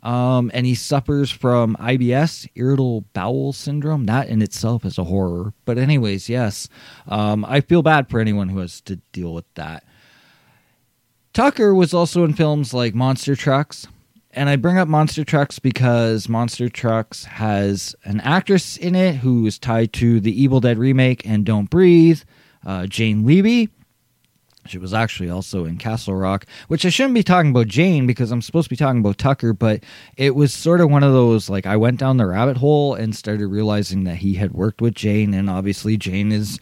um, 0.03 0.49
and 0.53 0.65
he 0.65 0.75
suffers 0.75 1.29
from 1.29 1.75
IBS, 1.77 2.47
irritable 2.55 3.01
bowel 3.13 3.53
syndrome. 3.53 4.05
That 4.05 4.29
in 4.29 4.41
itself 4.41 4.83
is 4.85 4.97
a 4.97 5.03
horror. 5.03 5.53
But, 5.65 5.77
anyways, 5.77 6.29
yes, 6.29 6.67
um, 7.07 7.45
I 7.45 7.61
feel 7.61 7.83
bad 7.83 8.09
for 8.09 8.19
anyone 8.19 8.49
who 8.49 8.59
has 8.59 8.81
to 8.81 8.97
deal 9.11 9.33
with 9.33 9.51
that. 9.55 9.83
Tucker 11.33 11.73
was 11.73 11.93
also 11.93 12.23
in 12.23 12.33
films 12.33 12.73
like 12.73 12.95
Monster 12.95 13.35
Trucks. 13.35 13.87
And 14.33 14.49
I 14.49 14.55
bring 14.55 14.77
up 14.77 14.87
Monster 14.87 15.25
Trucks 15.25 15.59
because 15.59 16.29
Monster 16.29 16.69
Trucks 16.69 17.25
has 17.25 17.95
an 18.05 18.21
actress 18.21 18.77
in 18.77 18.95
it 18.95 19.17
who 19.17 19.45
is 19.45 19.59
tied 19.59 19.91
to 19.93 20.19
the 20.21 20.41
Evil 20.41 20.61
Dead 20.61 20.77
remake 20.77 21.27
and 21.27 21.45
Don't 21.45 21.69
Breathe, 21.69 22.21
uh, 22.65 22.87
Jane 22.87 23.25
Levy. 23.25 23.69
She 24.67 24.77
was 24.77 24.93
actually 24.93 25.29
also 25.29 25.65
in 25.65 25.77
Castle 25.77 26.15
Rock, 26.15 26.45
which 26.67 26.85
I 26.85 26.89
shouldn't 26.89 27.15
be 27.15 27.23
talking 27.23 27.51
about 27.51 27.67
Jane 27.67 28.05
because 28.05 28.31
I'm 28.31 28.41
supposed 28.41 28.65
to 28.65 28.69
be 28.69 28.75
talking 28.75 28.99
about 28.99 29.17
Tucker, 29.17 29.53
but 29.53 29.83
it 30.17 30.35
was 30.35 30.53
sort 30.53 30.81
of 30.81 30.89
one 30.89 31.03
of 31.03 31.13
those 31.13 31.49
like 31.49 31.65
I 31.65 31.77
went 31.77 31.99
down 31.99 32.17
the 32.17 32.27
rabbit 32.27 32.57
hole 32.57 32.93
and 32.93 33.15
started 33.15 33.47
realizing 33.47 34.03
that 34.03 34.17
he 34.17 34.35
had 34.35 34.51
worked 34.51 34.79
with 34.79 34.93
Jane, 34.93 35.33
and 35.33 35.49
obviously 35.49 35.97
Jane 35.97 36.31
is 36.31 36.59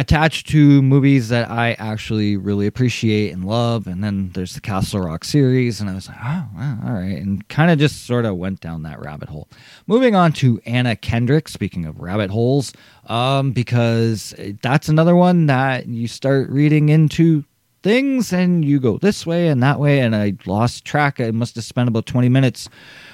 attached 0.00 0.48
to 0.48 0.80
movies 0.80 1.28
that 1.28 1.50
I 1.50 1.74
actually 1.74 2.34
really 2.38 2.66
appreciate 2.66 3.32
and 3.32 3.44
love. 3.44 3.86
And 3.86 4.02
then 4.02 4.30
there's 4.32 4.54
the 4.54 4.60
Castle 4.62 5.00
Rock 5.00 5.24
series, 5.24 5.78
and 5.78 5.90
I 5.90 5.94
was 5.94 6.08
like, 6.08 6.16
oh, 6.24 6.46
all 6.86 6.92
right. 6.94 7.18
And 7.18 7.46
kind 7.48 7.70
of 7.70 7.78
just 7.78 8.06
sort 8.06 8.24
of 8.24 8.38
went 8.38 8.60
down 8.60 8.82
that 8.84 8.98
rabbit 8.98 9.28
hole. 9.28 9.46
Moving 9.86 10.14
on 10.14 10.32
to 10.34 10.58
Anna 10.64 10.96
Kendrick, 10.96 11.48
speaking 11.48 11.84
of 11.84 12.00
rabbit 12.00 12.30
holes, 12.30 12.72
um, 13.08 13.52
because 13.52 14.34
that's 14.62 14.88
another 14.88 15.14
one 15.14 15.46
that 15.46 15.86
you 15.86 16.08
start 16.08 16.48
reading 16.48 16.88
into 16.88 17.44
things 17.82 18.32
and 18.32 18.64
you 18.64 18.80
go 18.80 18.96
this 18.96 19.26
way 19.26 19.48
and 19.48 19.62
that 19.62 19.78
way 19.78 20.00
and 20.00 20.16
I 20.16 20.34
lost 20.46 20.86
track. 20.86 21.20
I 21.20 21.30
must 21.30 21.56
have 21.56 21.64
spent 21.64 21.88
about 21.88 22.06
20 22.06 22.28
minutes 22.30 22.70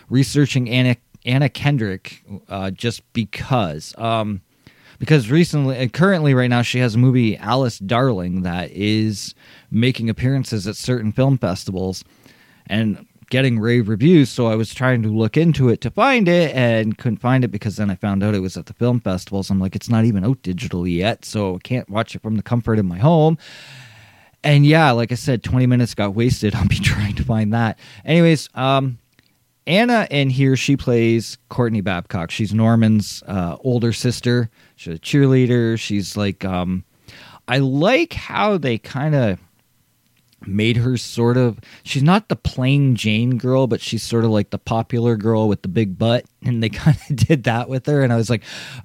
researching 0.09 0.71
Anna 0.71 0.97
Anna 1.25 1.49
Kendrick 1.49 2.25
uh, 2.49 2.71
just 2.71 3.03
because 3.13 3.93
um, 3.99 4.41
because 4.99 5.31
recently 5.31 5.77
and 5.77 5.93
currently 5.93 6.35
right 6.35 6.51
now 6.51 6.63
she 6.63 6.79
has 6.79 6.95
a 6.95 6.99
movie 6.99 7.37
Alice 7.37 7.79
Darling 7.79 8.43
that 8.43 8.71
is 8.71 9.35
making 9.71 10.09
appearances 10.09 10.67
at 10.67 10.77
certain 10.77 11.13
film 11.13 11.39
festivals 11.39 12.05
and 12.69 13.07
getting 13.31 13.59
rave 13.59 13.89
reviews. 13.89 14.31
So 14.31 14.47
I 14.47 14.55
was 14.55 14.73
trying 14.73 15.03
to 15.03 15.09
look 15.09 15.37
into 15.37 15.69
it 15.69 15.81
to 15.81 15.91
find 15.91 16.29
it 16.29 16.55
and 16.55 16.97
couldn't 16.97 17.19
find 17.19 17.45
it 17.45 17.49
because 17.49 17.77
then 17.77 17.91
I 17.91 17.97
found 17.97 18.23
out 18.23 18.35
it 18.35 18.41
was 18.41 18.57
at 18.57 18.67
the 18.67 18.75
film 18.75 19.01
festivals. 19.01 19.51
I'm 19.51 19.61
like 19.61 19.75
it's 19.77 19.89
not 19.89 20.05
even 20.05 20.25
out 20.25 20.43
digitally 20.43 20.97
yet 20.97 21.25
so 21.25 21.57
I 21.57 21.59
can't 21.59 21.89
watch 21.91 22.15
it 22.15 22.23
from 22.23 22.37
the 22.37 22.43
comfort 22.43 22.79
of 22.79 22.85
my 22.85 22.99
home. 22.99 23.39
And 24.45 24.65
yeah 24.65 24.93
like 24.93 25.11
I 25.13 25.17
said 25.17 25.43
20 25.43 25.67
minutes 25.67 25.95
got 25.95 26.15
wasted 26.15 26.55
on 26.55 26.69
me 26.69 26.79
trying 26.83 27.15
to 27.17 27.25
find 27.25 27.53
that. 27.53 27.79
Anyways 28.05 28.49
um 28.55 28.99
Anna 29.67 30.07
in 30.11 30.31
here, 30.31 30.57
she 30.57 30.77
plays 30.77 31.39
Courtney 31.49 31.81
Babcock. 31.81 32.31
She's 32.31 32.55
Norman's 32.55 33.23
uh, 33.27 33.57
older 33.61 33.93
sister. 33.93 34.49
She's 34.77 34.95
a 34.95 34.99
cheerleader. 34.99 35.79
She's 35.79 36.17
like, 36.17 36.45
um, 36.45 36.85
I 37.49 37.59
like 37.59 38.13
how 38.13 38.59
they 38.59 38.79
kind 38.79 39.15
of 39.15 39.39
made 40.47 40.77
her 40.77 40.97
sort 40.97 41.37
of 41.37 41.59
she's 41.83 42.03
not 42.03 42.29
the 42.29 42.37
plain 42.37 42.95
jane 42.95 43.39
girl 43.39 43.67
but 43.67 43.81
she's 43.81 44.03
sort 44.03 44.25
of 44.25 44.31
like 44.31 44.51
the 44.51 44.59
popular 44.59 45.17
girl 45.17 45.49
with 45.49 45.63
the 45.63 45.69
big 45.69 45.99
butt. 45.99 46.25
And 46.47 46.63
they 46.63 46.69
kind 46.69 46.97
of 47.11 47.17
did 47.29 47.43
that 47.45 47.69
with 47.69 47.87
her. 47.87 48.03
And 48.03 48.13
i 48.13 48.17
was 48.17 48.31
like 48.31 48.45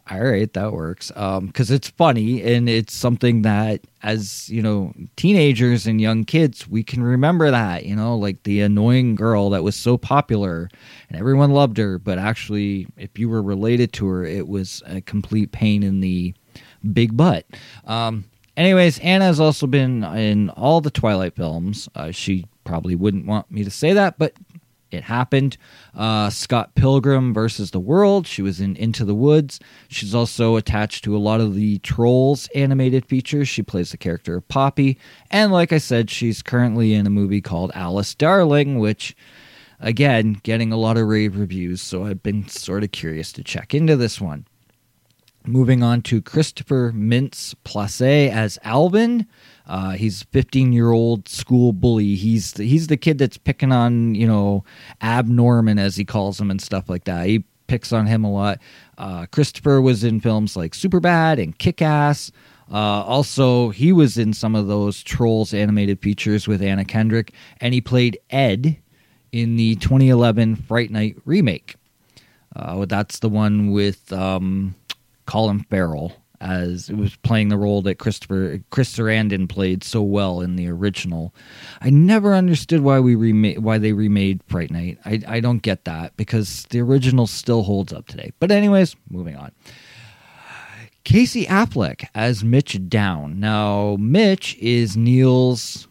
all 0.10 0.20
right 0.20 0.52
that 0.54 0.74
works. 0.74 1.12
Um 1.16 1.48
because 1.48 1.70
it's 1.70 1.90
funny 1.90 2.42
and 2.42 2.68
it's 2.68 2.94
something 2.94 3.44
that 3.44 3.82
as 4.02 4.50
you 4.50 4.64
know 4.64 4.94
teenagers 5.16 5.86
and 5.86 6.02
young 6.02 6.24
kids 6.24 6.68
we 6.68 6.82
can 6.82 7.04
remember 7.04 7.52
that 7.52 7.86
you 7.86 7.96
know 7.96 8.18
like 8.18 8.42
the 8.44 8.62
annoying 8.62 9.14
girl 9.14 9.52
that 9.52 9.64
was 9.64 9.76
so 9.76 9.96
popular 9.96 10.70
and 11.10 11.20
everyone 11.20 11.52
loved 11.52 11.78
her. 11.78 12.00
But 12.00 12.18
actually 12.18 12.88
if 12.98 13.20
you 13.20 13.30
were 13.30 13.44
related 13.44 13.94
to 13.94 14.08
her 14.08 14.24
it 14.24 14.48
was 14.48 14.82
a 14.88 15.02
complete 15.02 15.52
pain 15.52 15.84
in 15.84 16.00
the 16.00 16.34
big 16.94 17.16
butt. 17.16 17.46
Um 17.86 18.26
Anyways, 18.62 19.00
Anna 19.00 19.26
has 19.26 19.40
also 19.40 19.66
been 19.66 20.04
in 20.04 20.52
all 20.52 20.82
the 20.82 20.92
Twilight 20.92 21.36
films. 21.36 21.90
Uh, 21.96 22.12
she 22.12 22.46
probably 22.64 22.94
wouldn't 22.94 23.26
want 23.26 23.50
me 23.50 23.64
to 23.64 23.72
say 23.72 23.92
that, 23.94 24.20
but 24.20 24.36
it 24.92 25.04
happened. 25.04 25.58
Uh, 25.96 26.30
Scott 26.30 26.76
Pilgrim 26.76 27.34
versus 27.34 27.72
the 27.72 27.80
World. 27.80 28.28
She 28.28 28.44
was 28.44 28.62
in 28.62 28.76
Into 28.76 29.04
the 29.04 29.16
Woods. 29.16 29.60
She's 29.88 30.14
also 30.14 30.58
attached 30.58 31.04
to 31.06 31.16
a 31.16 31.18
lot 31.18 31.42
of 31.42 31.56
the 31.56 31.80
Trolls 31.80 32.48
animated 32.54 33.04
features. 33.04 33.50
She 33.50 33.64
plays 33.64 33.90
the 33.90 33.98
character 33.98 34.36
of 34.36 34.48
Poppy. 34.48 35.00
And 35.32 35.52
like 35.52 35.74
I 35.74 35.80
said, 35.80 36.12
she's 36.12 36.44
currently 36.44 36.94
in 36.94 37.08
a 37.08 37.10
movie 37.10 37.42
called 37.42 37.72
Alice 37.74 38.14
Darling, 38.14 38.78
which, 38.78 39.16
again, 39.80 40.40
getting 40.44 40.72
a 40.72 40.78
lot 40.78 40.98
of 40.98 41.08
rave 41.08 41.36
reviews. 41.36 41.82
So 41.82 42.06
I've 42.06 42.22
been 42.22 42.48
sort 42.48 42.84
of 42.84 42.92
curious 42.92 43.34
to 43.34 43.44
check 43.44 43.74
into 43.74 43.96
this 43.96 44.22
one. 44.22 44.46
Moving 45.46 45.82
on 45.82 46.04
to 46.04 46.22
Christopher 46.22 46.92
Mintz 46.92 47.56
Plasse 47.66 48.30
as 48.30 48.60
Alvin. 48.64 49.26
Uh, 49.66 49.92
he's 49.92 50.24
15 50.24 50.72
year 50.72 50.92
old 50.92 51.28
school 51.28 51.74
bully. 51.74 52.16
He's 52.16 52.54
the, 52.54 52.64
he's 52.64 52.88
the 52.88 52.98
kid 52.98 53.18
that's 53.18 53.38
picking 53.38 53.72
on 53.72 54.14
you 54.14 54.28
know 54.28 54.64
Ab 55.02 55.28
Norman 55.28 55.80
as 55.80 55.96
he 55.96 56.06
calls 56.06 56.40
him 56.40 56.52
and 56.52 56.62
stuff 56.62 56.90
like 56.90 57.06
that. 57.06 57.26
He 57.26 57.44
picks 57.66 57.92
on 57.92 58.06
him 58.06 58.24
a 58.24 58.32
lot. 58.32 58.60
Uh, 58.98 59.26
Christopher 59.32 59.82
was 59.82 60.04
in 60.04 60.20
films 60.20 60.56
like 60.56 60.74
Superbad 60.74 61.42
and 61.42 61.58
Kick 61.58 61.82
Ass. 61.82 62.32
Uh, 62.72 63.04
also, 63.04 63.70
he 63.70 63.92
was 63.92 64.18
in 64.18 64.34
some 64.34 64.56
of 64.56 64.68
those 64.68 65.02
Trolls 65.02 65.54
animated 65.54 66.02
features 66.02 66.48
with 66.48 66.62
Anna 66.62 66.86
Kendrick, 66.86 67.34
and 67.60 67.74
he 67.74 67.82
played 67.82 68.20
Ed 68.30 68.78
in 69.32 69.56
the 69.56 69.76
2011 69.76 70.56
Fright 70.56 70.92
Night 70.92 71.18
remake. 71.26 71.76
Uh, 72.56 72.86
that's 72.86 73.20
the 73.20 73.30
one 73.30 73.72
with 73.72 74.12
um, 74.12 74.76
Colin 75.32 75.62
Farrell 75.70 76.12
as 76.42 76.90
it 76.90 76.98
was 76.98 77.16
playing 77.18 77.48
the 77.48 77.58
role 77.58 77.82
that 77.84 78.00
Christopher 78.00 78.60
Chris 78.70 78.94
Sarandon 78.94 79.48
played 79.48 79.82
so 79.82 80.02
well 80.02 80.42
in 80.42 80.58
the 80.58 80.68
original. 80.68 81.34
I 81.80 81.90
never 81.90 82.36
understood 82.36 82.82
why 82.82 83.00
we 83.00 83.16
remade 83.16 83.60
why 83.60 83.78
they 83.78 83.94
remade 83.94 84.42
Fright 84.48 84.72
Night. 84.72 84.98
I 85.06 85.22
I 85.26 85.40
don't 85.40 85.62
get 85.62 85.86
that 85.86 86.18
because 86.18 86.66
the 86.72 86.82
original 86.82 87.28
still 87.28 87.64
holds 87.64 87.94
up 87.94 88.08
today. 88.08 88.34
But 88.42 88.52
anyways, 88.52 88.98
moving 89.10 89.38
on. 89.38 89.54
Casey 91.06 91.46
Affleck 91.46 92.06
as 92.14 92.44
Mitch 92.44 92.78
Downe. 92.90 93.40
Now 93.40 93.96
Mitch 94.02 94.58
is 94.58 94.98
Neil's 94.98 95.88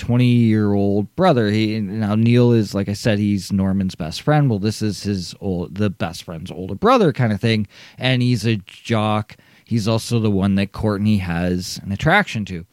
20 0.00 0.24
year 0.24 0.72
old 0.72 1.14
brother. 1.14 1.50
He 1.50 1.78
now 1.78 2.14
Neil 2.14 2.52
is 2.52 2.74
like 2.74 2.88
I 2.88 2.94
said, 2.94 3.18
he's 3.18 3.52
Norman's 3.52 3.94
best 3.94 4.22
friend. 4.22 4.48
Well, 4.48 4.58
this 4.58 4.80
is 4.82 5.02
his 5.02 5.34
old 5.40 5.76
the 5.76 5.90
best 5.90 6.24
friend's 6.24 6.50
older 6.50 6.74
brother 6.74 7.12
kind 7.12 7.32
of 7.32 7.40
thing, 7.40 7.68
and 7.98 8.22
he's 8.22 8.46
a 8.46 8.56
jock. 8.56 9.36
He's 9.64 9.86
also 9.86 10.18
the 10.18 10.30
one 10.30 10.56
that 10.56 10.72
Courtney 10.72 11.18
has 11.18 11.78
an 11.84 11.92
attraction 11.92 12.44
to. 12.46 12.66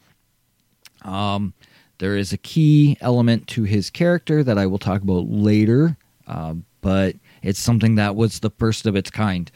Um, 1.02 1.52
there 1.98 2.16
is 2.16 2.32
a 2.32 2.38
key 2.38 2.96
element 3.00 3.46
to 3.48 3.64
his 3.64 3.90
character 3.90 4.42
that 4.42 4.58
I 4.58 4.66
will 4.66 4.78
talk 4.78 5.02
about 5.02 5.28
later, 5.28 5.96
uh, 6.26 6.54
but 6.80 7.14
it's 7.42 7.60
something 7.60 7.96
that 7.96 8.16
was 8.16 8.40
the 8.40 8.50
first 8.50 8.86
of 8.86 8.96
its 8.96 9.10
kind. 9.10 9.50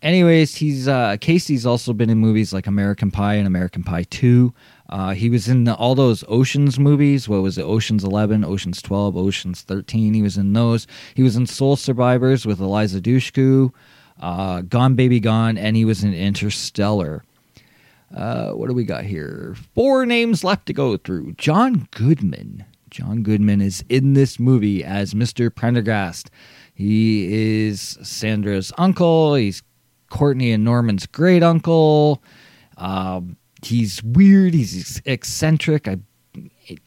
Anyways, 0.00 0.54
he's 0.56 0.88
uh, 0.88 1.16
Casey's 1.20 1.66
also 1.66 1.92
been 1.92 2.08
in 2.08 2.18
movies 2.18 2.52
like 2.54 2.66
American 2.66 3.10
Pie 3.10 3.34
and 3.34 3.46
American 3.46 3.82
Pie 3.82 4.04
Two. 4.04 4.54
Uh, 4.88 5.12
he 5.12 5.28
was 5.28 5.48
in 5.48 5.64
the, 5.64 5.74
all 5.74 5.94
those 5.94 6.24
Oceans 6.28 6.78
movies. 6.78 7.28
What 7.28 7.42
was 7.42 7.58
it? 7.58 7.62
Oceans 7.62 8.04
11, 8.04 8.44
Oceans 8.44 8.80
12, 8.80 9.16
Oceans 9.16 9.62
13. 9.62 10.14
He 10.14 10.22
was 10.22 10.38
in 10.38 10.54
those. 10.54 10.86
He 11.14 11.22
was 11.22 11.36
in 11.36 11.46
Soul 11.46 11.76
Survivors 11.76 12.46
with 12.46 12.60
Eliza 12.60 13.00
Dushku, 13.00 13.72
uh, 14.20 14.62
Gone 14.62 14.94
Baby 14.94 15.20
Gone, 15.20 15.58
and 15.58 15.76
he 15.76 15.84
was 15.84 16.02
in 16.02 16.14
Interstellar. 16.14 17.22
Uh, 18.14 18.52
what 18.52 18.68
do 18.68 18.74
we 18.74 18.84
got 18.84 19.04
here? 19.04 19.54
Four 19.74 20.06
names 20.06 20.42
left 20.42 20.66
to 20.66 20.72
go 20.72 20.96
through. 20.96 21.32
John 21.32 21.86
Goodman. 21.90 22.64
John 22.90 23.22
Goodman 23.22 23.60
is 23.60 23.84
in 23.90 24.14
this 24.14 24.38
movie 24.38 24.82
as 24.82 25.12
Mr. 25.12 25.54
Prendergast. 25.54 26.30
He 26.74 27.66
is 27.66 27.98
Sandra's 28.02 28.72
uncle. 28.78 29.34
He's 29.34 29.62
Courtney 30.08 30.52
and 30.52 30.64
Norman's 30.64 31.06
great 31.06 31.42
uncle. 31.42 32.22
Um, 32.78 33.36
he's 33.62 34.02
weird. 34.02 34.54
He's 34.54 35.00
eccentric. 35.04 35.88
I, 35.88 35.98
it, 36.66 36.78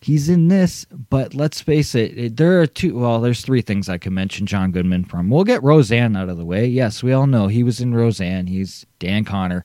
he's 0.00 0.28
in 0.28 0.48
this, 0.48 0.84
but 0.84 1.34
let's 1.34 1.60
face 1.60 1.94
it, 1.94 2.16
it, 2.16 2.36
there 2.36 2.60
are 2.60 2.66
two. 2.66 2.98
Well, 2.98 3.20
there's 3.20 3.42
three 3.42 3.62
things 3.62 3.88
I 3.88 3.98
can 3.98 4.14
mention 4.14 4.46
John 4.46 4.70
Goodman 4.70 5.04
from. 5.04 5.28
We'll 5.30 5.44
get 5.44 5.62
Roseanne 5.62 6.16
out 6.16 6.28
of 6.28 6.36
the 6.38 6.44
way. 6.44 6.66
Yes, 6.66 7.02
we 7.02 7.12
all 7.12 7.26
know 7.26 7.48
he 7.48 7.62
was 7.62 7.80
in 7.80 7.94
Roseanne. 7.94 8.46
He's 8.46 8.86
Dan 8.98 9.24
Connor. 9.24 9.64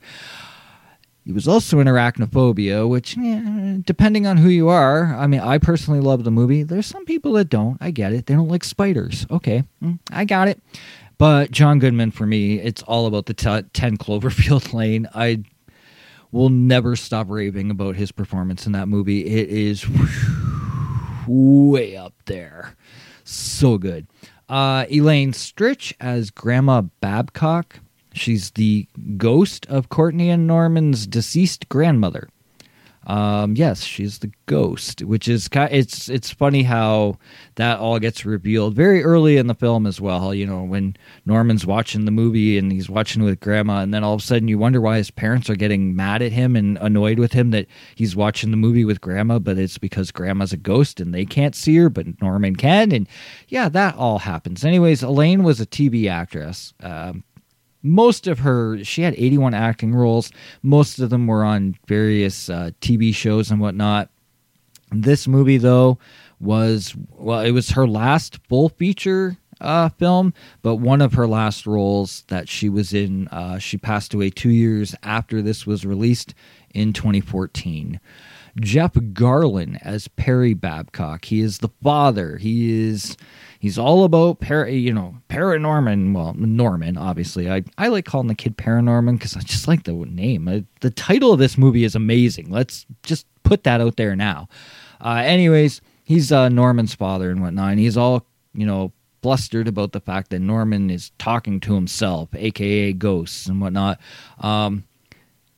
He 1.24 1.30
was 1.30 1.46
also 1.46 1.78
in 1.78 1.86
Arachnophobia, 1.86 2.88
which, 2.88 3.16
eh, 3.16 3.78
depending 3.84 4.26
on 4.26 4.38
who 4.38 4.48
you 4.48 4.68
are, 4.68 5.14
I 5.14 5.28
mean, 5.28 5.38
I 5.38 5.58
personally 5.58 6.00
love 6.00 6.24
the 6.24 6.32
movie. 6.32 6.64
There's 6.64 6.86
some 6.86 7.04
people 7.04 7.34
that 7.34 7.48
don't. 7.48 7.78
I 7.80 7.92
get 7.92 8.12
it. 8.12 8.26
They 8.26 8.34
don't 8.34 8.48
like 8.48 8.64
spiders. 8.64 9.24
Okay, 9.30 9.62
mm, 9.80 10.00
I 10.10 10.24
got 10.24 10.48
it. 10.48 10.60
But 11.18 11.52
John 11.52 11.78
Goodman, 11.78 12.10
for 12.10 12.26
me, 12.26 12.58
it's 12.58 12.82
all 12.82 13.06
about 13.06 13.26
the 13.26 13.34
t- 13.34 13.68
10 13.72 13.96
Cloverfield 13.98 14.72
Lane. 14.74 15.08
I 15.14 15.44
will 16.32 16.48
never 16.48 16.96
stop 16.96 17.28
raving 17.28 17.70
about 17.70 17.94
his 17.94 18.10
performance 18.10 18.66
in 18.66 18.72
that 18.72 18.88
movie. 18.88 19.26
It 19.26 19.48
is 19.48 19.86
way 21.28 21.96
up 21.96 22.14
there. 22.24 22.74
So 23.22 23.78
good. 23.78 24.06
Uh, 24.48 24.86
Elaine 24.90 25.32
Stritch 25.32 25.92
as 26.00 26.30
Grandma 26.30 26.82
Babcock. 27.00 27.78
She's 28.12 28.50
the 28.50 28.88
ghost 29.16 29.64
of 29.66 29.88
Courtney 29.88 30.30
and 30.30 30.46
Norman's 30.46 31.06
deceased 31.06 31.68
grandmother. 31.68 32.28
Um, 33.06 33.56
yes, 33.56 33.82
she's 33.82 34.20
the 34.20 34.30
ghost, 34.46 35.02
which 35.02 35.26
is 35.26 35.48
it's 35.52 36.08
it's 36.08 36.30
funny 36.30 36.62
how 36.62 37.18
that 37.56 37.78
all 37.80 37.98
gets 37.98 38.24
revealed 38.24 38.74
very 38.74 39.02
early 39.02 39.36
in 39.36 39.48
the 39.48 39.54
film 39.54 39.86
as 39.86 40.00
well. 40.00 40.32
You 40.32 40.46
know, 40.46 40.62
when 40.62 40.96
Norman's 41.26 41.66
watching 41.66 42.04
the 42.04 42.10
movie 42.12 42.58
and 42.58 42.70
he's 42.70 42.88
watching 42.88 43.22
with 43.22 43.40
Grandma, 43.40 43.80
and 43.80 43.92
then 43.92 44.04
all 44.04 44.14
of 44.14 44.20
a 44.20 44.24
sudden 44.24 44.48
you 44.48 44.58
wonder 44.58 44.80
why 44.80 44.98
his 44.98 45.10
parents 45.10 45.50
are 45.50 45.56
getting 45.56 45.96
mad 45.96 46.22
at 46.22 46.32
him 46.32 46.54
and 46.54 46.78
annoyed 46.78 47.18
with 47.18 47.32
him 47.32 47.50
that 47.50 47.66
he's 47.96 48.14
watching 48.14 48.52
the 48.52 48.56
movie 48.56 48.84
with 48.84 49.00
Grandma, 49.00 49.38
but 49.38 49.58
it's 49.58 49.78
because 49.78 50.12
Grandma's 50.12 50.52
a 50.52 50.56
ghost 50.56 51.00
and 51.00 51.12
they 51.12 51.24
can't 51.24 51.56
see 51.56 51.76
her, 51.76 51.88
but 51.88 52.20
Norman 52.22 52.54
can, 52.54 52.92
and 52.92 53.08
yeah, 53.48 53.68
that 53.68 53.96
all 53.96 54.20
happens. 54.20 54.64
Anyways, 54.64 55.02
Elaine 55.02 55.42
was 55.42 55.60
a 55.60 55.66
TV 55.66 56.08
actress. 56.08 56.72
Um, 56.80 57.24
most 57.82 58.26
of 58.26 58.40
her 58.40 58.82
she 58.84 59.02
had 59.02 59.14
81 59.16 59.54
acting 59.54 59.94
roles. 59.94 60.30
Most 60.62 60.98
of 60.98 61.10
them 61.10 61.26
were 61.26 61.44
on 61.44 61.76
various 61.86 62.48
uh, 62.48 62.70
tv 62.80 63.14
shows 63.14 63.50
and 63.50 63.60
whatnot. 63.60 64.10
This 64.90 65.26
movie 65.26 65.58
though 65.58 65.98
was 66.40 66.94
well 67.12 67.40
it 67.40 67.52
was 67.52 67.70
her 67.70 67.86
last 67.86 68.38
full 68.48 68.68
feature 68.68 69.38
uh, 69.60 69.88
film 69.90 70.34
but 70.62 70.76
one 70.76 71.00
of 71.00 71.14
her 71.14 71.26
last 71.26 71.66
roles 71.66 72.24
that 72.26 72.48
she 72.48 72.68
was 72.68 72.92
in 72.92 73.28
uh, 73.28 73.58
she 73.58 73.78
passed 73.78 74.12
away 74.12 74.28
two 74.28 74.50
years 74.50 74.94
after 75.04 75.40
this 75.40 75.66
was 75.66 75.86
released 75.86 76.34
in 76.74 76.92
2014 76.92 78.00
Jeff 78.60 78.92
Garlin 78.94 79.78
as 79.82 80.08
Perry 80.08 80.54
Babcock. 80.54 81.24
He 81.24 81.40
is 81.40 81.58
the 81.58 81.70
father. 81.82 82.36
He 82.36 82.86
is 82.88 83.16
he's 83.58 83.78
all 83.78 84.04
about 84.04 84.40
para, 84.40 84.70
you 84.70 84.92
know 84.92 85.16
paranorman. 85.28 86.14
Well, 86.14 86.34
Norman, 86.34 86.96
obviously. 86.98 87.50
I 87.50 87.62
I 87.78 87.88
like 87.88 88.04
calling 88.04 88.28
the 88.28 88.34
kid 88.34 88.58
Paranorman 88.58 89.14
because 89.18 89.36
I 89.36 89.40
just 89.40 89.68
like 89.68 89.84
the 89.84 89.92
name. 89.92 90.66
The 90.80 90.90
title 90.90 91.32
of 91.32 91.38
this 91.38 91.56
movie 91.56 91.84
is 91.84 91.94
amazing. 91.94 92.50
Let's 92.50 92.86
just 93.02 93.26
put 93.42 93.64
that 93.64 93.80
out 93.80 93.96
there 93.96 94.16
now. 94.16 94.48
Uh, 95.00 95.22
anyways, 95.24 95.80
he's 96.04 96.30
uh, 96.30 96.48
Norman's 96.48 96.94
father 96.94 97.30
and 97.30 97.40
whatnot. 97.40 97.72
And 97.72 97.80
he's 97.80 97.96
all 97.96 98.26
you 98.54 98.66
know 98.66 98.92
blustered 99.22 99.68
about 99.68 99.92
the 99.92 100.00
fact 100.00 100.30
that 100.30 100.40
Norman 100.40 100.90
is 100.90 101.12
talking 101.18 101.60
to 101.60 101.74
himself, 101.74 102.28
aka 102.34 102.92
ghosts 102.92 103.46
and 103.46 103.60
whatnot. 103.60 103.98
Um, 104.40 104.84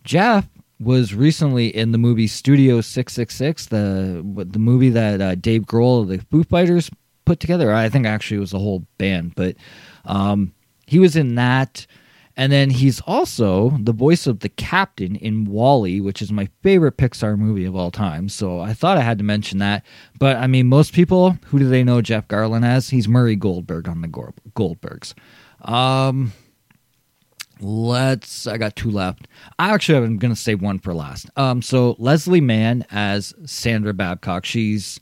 Jeff 0.04 0.46
was 0.84 1.14
recently 1.14 1.74
in 1.74 1.92
the 1.92 1.98
movie 1.98 2.26
Studio 2.26 2.80
666, 2.80 3.66
the 3.66 4.46
the 4.46 4.58
movie 4.58 4.90
that 4.90 5.20
uh, 5.20 5.34
Dave 5.34 5.62
Grohl 5.62 6.02
of 6.02 6.08
the 6.08 6.18
Foo 6.18 6.44
Fighters 6.44 6.90
put 7.24 7.40
together. 7.40 7.72
I 7.72 7.88
think 7.88 8.06
actually 8.06 8.38
it 8.38 8.40
was 8.40 8.54
a 8.54 8.58
whole 8.58 8.86
band, 8.98 9.34
but 9.34 9.56
um, 10.04 10.52
he 10.86 10.98
was 10.98 11.16
in 11.16 11.34
that. 11.36 11.86
And 12.36 12.50
then 12.50 12.70
he's 12.70 13.00
also 13.02 13.78
the 13.80 13.92
voice 13.92 14.26
of 14.26 14.40
the 14.40 14.48
captain 14.48 15.14
in 15.14 15.44
WALL-E, 15.44 16.00
which 16.00 16.20
is 16.20 16.32
my 16.32 16.48
favorite 16.64 16.96
Pixar 16.96 17.38
movie 17.38 17.64
of 17.64 17.76
all 17.76 17.92
time. 17.92 18.28
So 18.28 18.58
I 18.58 18.74
thought 18.74 18.98
I 18.98 19.02
had 19.02 19.18
to 19.18 19.24
mention 19.24 19.58
that. 19.58 19.84
But 20.18 20.38
I 20.38 20.48
mean, 20.48 20.66
most 20.66 20.92
people, 20.92 21.38
who 21.46 21.60
do 21.60 21.68
they 21.68 21.84
know 21.84 22.02
Jeff 22.02 22.26
Garlin 22.26 22.66
as? 22.66 22.90
He's 22.90 23.06
Murray 23.06 23.36
Goldberg 23.36 23.88
on 23.88 24.00
the 24.00 24.08
Goldbergs. 24.08 25.14
Um, 25.60 26.32
let's 27.60 28.46
i 28.46 28.56
got 28.58 28.76
two 28.76 28.90
left. 28.90 29.28
I 29.58 29.72
actually 29.72 29.98
i'm 29.98 30.18
gonna 30.18 30.36
save 30.36 30.60
one 30.62 30.78
for 30.78 30.94
last. 30.94 31.30
Um 31.36 31.62
so 31.62 31.96
leslie 31.98 32.40
mann 32.40 32.84
as 32.90 33.34
sandra 33.44 33.94
babcock 33.94 34.44
she's 34.44 35.00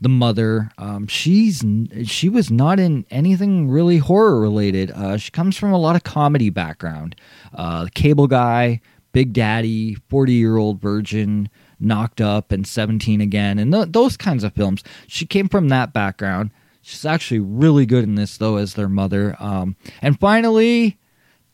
the 0.00 0.08
mother. 0.08 0.70
Um 0.78 1.06
she's 1.06 1.64
she 2.04 2.28
was 2.28 2.50
not 2.50 2.78
in 2.78 3.06
anything 3.10 3.68
really 3.70 3.98
horror 3.98 4.40
related. 4.40 4.90
Uh 4.90 5.16
she 5.16 5.30
comes 5.30 5.56
from 5.56 5.72
a 5.72 5.78
lot 5.78 5.96
of 5.96 6.04
comedy 6.04 6.50
background. 6.50 7.16
Uh 7.54 7.86
cable 7.94 8.26
guy 8.26 8.80
big 9.12 9.32
daddy 9.32 9.94
40 10.10 10.32
year 10.34 10.58
old 10.58 10.80
virgin 10.80 11.48
knocked 11.80 12.20
up 12.20 12.52
and 12.52 12.66
17 12.66 13.20
again 13.22 13.58
and 13.58 13.72
th- 13.72 13.88
those 13.90 14.16
kinds 14.16 14.44
of 14.44 14.52
films. 14.54 14.82
She 15.06 15.24
came 15.24 15.48
from 15.48 15.68
that 15.68 15.92
background. 15.94 16.50
She's 16.82 17.04
actually 17.06 17.40
really 17.40 17.86
good 17.86 18.04
in 18.04 18.14
this 18.16 18.36
though 18.36 18.56
as 18.56 18.74
their 18.74 18.88
mother. 18.90 19.34
Um 19.38 19.76
and 20.02 20.20
finally 20.20 20.98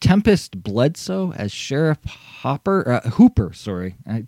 Tempest 0.02 0.62
Bledsoe 0.62 1.32
as 1.32 1.52
Sheriff 1.52 2.04
Hopper 2.04 2.90
uh, 3.04 3.10
Hooper. 3.10 3.52
Sorry, 3.54 3.94
I, 4.06 4.26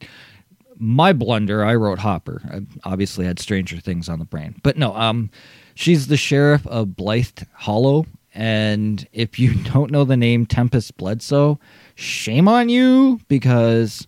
my 0.77 1.12
blunder. 1.12 1.64
I 1.64 1.75
wrote 1.75 1.99
Hopper. 1.99 2.41
I 2.51 2.61
obviously 2.89 3.27
had 3.27 3.39
Stranger 3.41 3.79
Things 3.79 4.09
on 4.09 4.20
the 4.20 4.25
brain, 4.25 4.55
but 4.62 4.79
no. 4.79 4.95
Um, 4.95 5.31
she's 5.75 6.07
the 6.07 6.16
sheriff 6.16 6.64
of 6.68 6.97
Blithe 6.97 7.41
Hollow, 7.55 8.07
and 8.33 9.07
if 9.12 9.39
you 9.39 9.55
don't 9.72 9.91
know 9.91 10.05
the 10.05 10.16
name 10.16 10.47
Tempest 10.47 10.97
Bledsoe, 10.97 11.59
shame 11.95 12.49
on 12.49 12.70
you 12.70 13.20
because. 13.29 14.07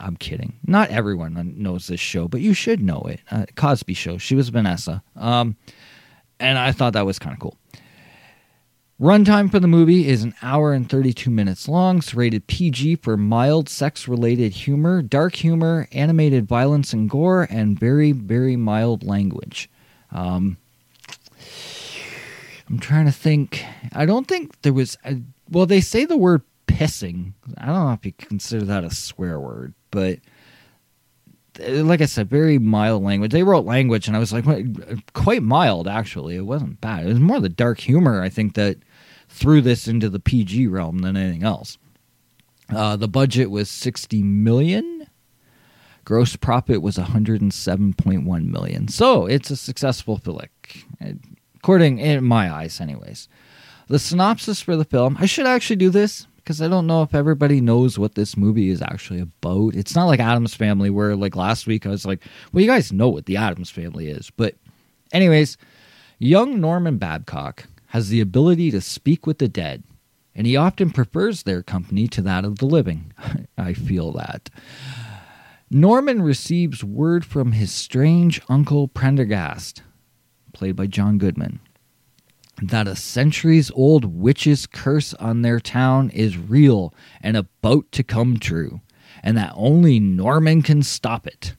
I'm 0.00 0.16
kidding. 0.16 0.54
Not 0.66 0.90
everyone 0.90 1.54
knows 1.56 1.86
this 1.86 2.00
show, 2.00 2.26
but 2.26 2.40
you 2.40 2.52
should 2.52 2.82
know 2.82 3.00
it. 3.02 3.20
Uh, 3.30 3.46
Cosby 3.54 3.94
Show. 3.94 4.18
She 4.18 4.34
was 4.34 4.48
Vanessa. 4.48 5.04
Um, 5.14 5.56
and 6.40 6.58
I 6.58 6.72
thought 6.72 6.94
that 6.94 7.06
was 7.06 7.20
kind 7.20 7.32
of 7.32 7.38
cool. 7.38 7.56
Runtime 9.00 9.48
for 9.48 9.60
the 9.60 9.68
movie 9.68 10.08
is 10.08 10.24
an 10.24 10.34
hour 10.42 10.72
and 10.72 10.90
32 10.90 11.30
minutes 11.30 11.68
long. 11.68 11.98
It's 11.98 12.14
rated 12.14 12.48
PG 12.48 12.96
for 12.96 13.16
mild 13.16 13.68
sex 13.68 14.08
related 14.08 14.52
humor, 14.52 15.02
dark 15.02 15.36
humor, 15.36 15.86
animated 15.92 16.48
violence 16.48 16.92
and 16.92 17.08
gore, 17.08 17.46
and 17.48 17.78
very, 17.78 18.10
very 18.10 18.56
mild 18.56 19.04
language. 19.04 19.70
Um, 20.10 20.56
I'm 22.68 22.80
trying 22.80 23.06
to 23.06 23.12
think. 23.12 23.64
I 23.92 24.04
don't 24.04 24.26
think 24.26 24.60
there 24.62 24.72
was. 24.72 24.98
A, 25.04 25.18
well, 25.48 25.66
they 25.66 25.80
say 25.80 26.04
the 26.04 26.16
word 26.16 26.42
pissing. 26.66 27.34
I 27.56 27.66
don't 27.66 27.86
know 27.86 27.92
if 27.92 28.04
you 28.04 28.12
consider 28.12 28.64
that 28.64 28.82
a 28.82 28.90
swear 28.90 29.38
word, 29.38 29.74
but 29.92 30.18
like 31.60 32.00
I 32.00 32.06
said, 32.06 32.28
very 32.28 32.58
mild 32.58 33.02
language. 33.04 33.30
They 33.30 33.44
wrote 33.44 33.64
language, 33.64 34.08
and 34.08 34.16
I 34.16 34.20
was 34.20 34.32
like, 34.32 34.44
quite 35.12 35.42
mild 35.44 35.86
actually. 35.86 36.34
It 36.36 36.46
wasn't 36.46 36.80
bad. 36.80 37.06
It 37.06 37.10
was 37.10 37.20
more 37.20 37.38
the 37.38 37.48
dark 37.48 37.78
humor. 37.78 38.22
I 38.22 38.28
think 38.28 38.54
that 38.54 38.78
threw 39.38 39.60
this 39.60 39.88
into 39.88 40.08
the 40.08 40.20
PG 40.20 40.66
realm 40.66 40.98
than 40.98 41.16
anything 41.16 41.44
else. 41.44 41.78
Uh, 42.74 42.96
the 42.96 43.08
budget 43.08 43.50
was 43.50 43.70
60 43.70 44.22
million. 44.22 45.06
Gross 46.04 46.36
profit 46.36 46.82
was 46.82 46.96
107.1 46.96 48.44
million. 48.46 48.88
So 48.88 49.26
it's 49.26 49.50
a 49.50 49.56
successful 49.56 50.18
flick, 50.18 50.84
according 51.56 51.98
in 51.98 52.24
my 52.24 52.52
eyes, 52.52 52.80
anyways. 52.80 53.28
The 53.88 53.98
synopsis 53.98 54.60
for 54.60 54.76
the 54.76 54.84
film. 54.84 55.16
I 55.18 55.26
should 55.26 55.46
actually 55.46 55.76
do 55.76 55.90
this 55.90 56.26
because 56.36 56.60
I 56.62 56.68
don't 56.68 56.86
know 56.86 57.02
if 57.02 57.14
everybody 57.14 57.60
knows 57.60 57.98
what 57.98 58.14
this 58.14 58.36
movie 58.36 58.70
is 58.70 58.82
actually 58.82 59.20
about. 59.20 59.74
It's 59.74 59.94
not 59.94 60.06
like 60.06 60.20
Addams 60.20 60.54
Family, 60.54 60.90
where 60.90 61.14
like 61.14 61.36
last 61.36 61.66
week 61.66 61.86
I 61.86 61.90
was 61.90 62.06
like, 62.06 62.22
"Well, 62.52 62.62
you 62.62 62.66
guys 62.66 62.92
know 62.92 63.08
what 63.08 63.26
the 63.26 63.36
Addams 63.36 63.70
Family 63.70 64.08
is," 64.08 64.30
but 64.34 64.54
anyways, 65.12 65.58
young 66.18 66.60
Norman 66.60 66.96
Babcock 66.96 67.66
has 67.88 68.08
the 68.08 68.20
ability 68.20 68.70
to 68.70 68.80
speak 68.80 69.26
with 69.26 69.38
the 69.38 69.48
dead, 69.48 69.82
and 70.34 70.46
he 70.46 70.56
often 70.56 70.90
prefers 70.90 71.42
their 71.42 71.62
company 71.62 72.06
to 72.08 72.22
that 72.22 72.44
of 72.44 72.58
the 72.58 72.66
living. 72.66 73.12
I 73.58 73.72
feel 73.72 74.12
that. 74.12 74.50
Norman 75.70 76.22
receives 76.22 76.82
word 76.82 77.24
from 77.24 77.52
his 77.52 77.72
strange 77.72 78.40
uncle 78.48 78.88
Prendergast, 78.88 79.82
played 80.52 80.76
by 80.76 80.86
John 80.86 81.18
Goodman, 81.18 81.60
that 82.62 82.88
a 82.88 82.96
centuries 82.96 83.70
old 83.72 84.04
witch's 84.04 84.66
curse 84.66 85.14
on 85.14 85.42
their 85.42 85.60
town 85.60 86.10
is 86.10 86.38
real 86.38 86.94
and 87.20 87.36
about 87.36 87.90
to 87.92 88.02
come 88.02 88.38
true, 88.38 88.80
and 89.22 89.36
that 89.36 89.52
only 89.54 90.00
Norman 90.00 90.62
can 90.62 90.82
stop 90.82 91.26
it. 91.26 91.54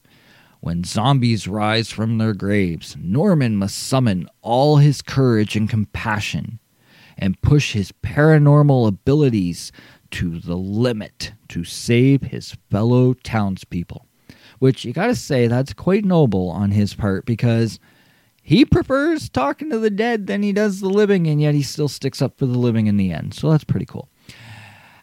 When 0.61 0.83
zombies 0.83 1.47
rise 1.47 1.89
from 1.89 2.17
their 2.17 2.33
graves, 2.33 2.97
Norman 2.99 3.55
must 3.55 3.77
summon 3.77 4.27
all 4.41 4.77
his 4.77 5.01
courage 5.01 5.55
and 5.55 5.69
compassion 5.69 6.59
and 7.17 7.41
push 7.41 7.73
his 7.73 7.91
paranormal 8.03 8.87
abilities 8.87 9.71
to 10.11 10.39
the 10.39 10.57
limit 10.57 11.33
to 11.49 11.63
save 11.63 12.23
his 12.23 12.57
fellow 12.69 13.13
townspeople. 13.13 14.05
Which 14.59 14.83
you 14.83 14.91
gotta 14.91 15.15
say, 15.15 15.47
that's 15.47 15.73
quite 15.73 16.03
noble 16.03 16.49
on 16.49 16.71
his 16.71 16.93
part 16.93 17.25
because 17.25 17.79
he 18.41 18.65
prefers 18.65 19.29
talking 19.29 19.69
to 19.69 19.79
the 19.79 19.89
dead 19.89 20.27
than 20.27 20.43
he 20.43 20.51
does 20.51 20.81
the 20.81 20.89
living, 20.89 21.27
and 21.27 21.41
yet 21.41 21.53
he 21.53 21.61
still 21.61 21.87
sticks 21.87 22.21
up 22.21 22.37
for 22.37 22.45
the 22.45 22.57
living 22.57 22.87
in 22.87 22.97
the 22.97 23.11
end. 23.11 23.33
So 23.33 23.51
that's 23.51 23.63
pretty 23.63 23.85
cool. 23.85 24.09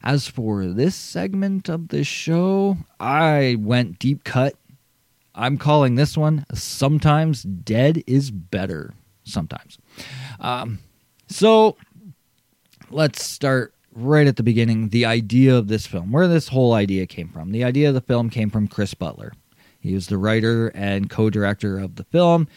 As 0.02 0.28
for 0.28 0.66
this 0.66 0.94
segment 0.94 1.68
of 1.68 1.88
the 1.88 2.04
show, 2.04 2.76
I 3.00 3.56
went 3.58 3.98
deep 3.98 4.24
cut 4.24 4.54
I'm 5.36 5.58
calling 5.58 5.94
this 5.94 6.16
one 6.16 6.46
Sometimes 6.54 7.42
Dead 7.42 8.02
is 8.06 8.30
Better. 8.30 8.94
Sometimes. 9.24 9.78
Um, 10.40 10.78
so 11.28 11.76
let's 12.90 13.24
start 13.24 13.74
right 13.92 14.26
at 14.26 14.36
the 14.36 14.42
beginning 14.42 14.88
the 14.88 15.04
idea 15.04 15.54
of 15.54 15.68
this 15.68 15.86
film, 15.86 16.12
where 16.12 16.28
this 16.28 16.48
whole 16.48 16.72
idea 16.72 17.06
came 17.06 17.28
from. 17.28 17.52
The 17.52 17.64
idea 17.64 17.88
of 17.88 17.94
the 17.94 18.00
film 18.00 18.30
came 18.30 18.50
from 18.50 18.68
Chris 18.68 18.94
Butler. 18.94 19.32
He 19.80 19.94
was 19.94 20.06
the 20.06 20.18
writer 20.18 20.68
and 20.68 21.10
co 21.10 21.30
director 21.30 21.78
of 21.78 21.96
the 21.96 22.04
film. 22.04 22.48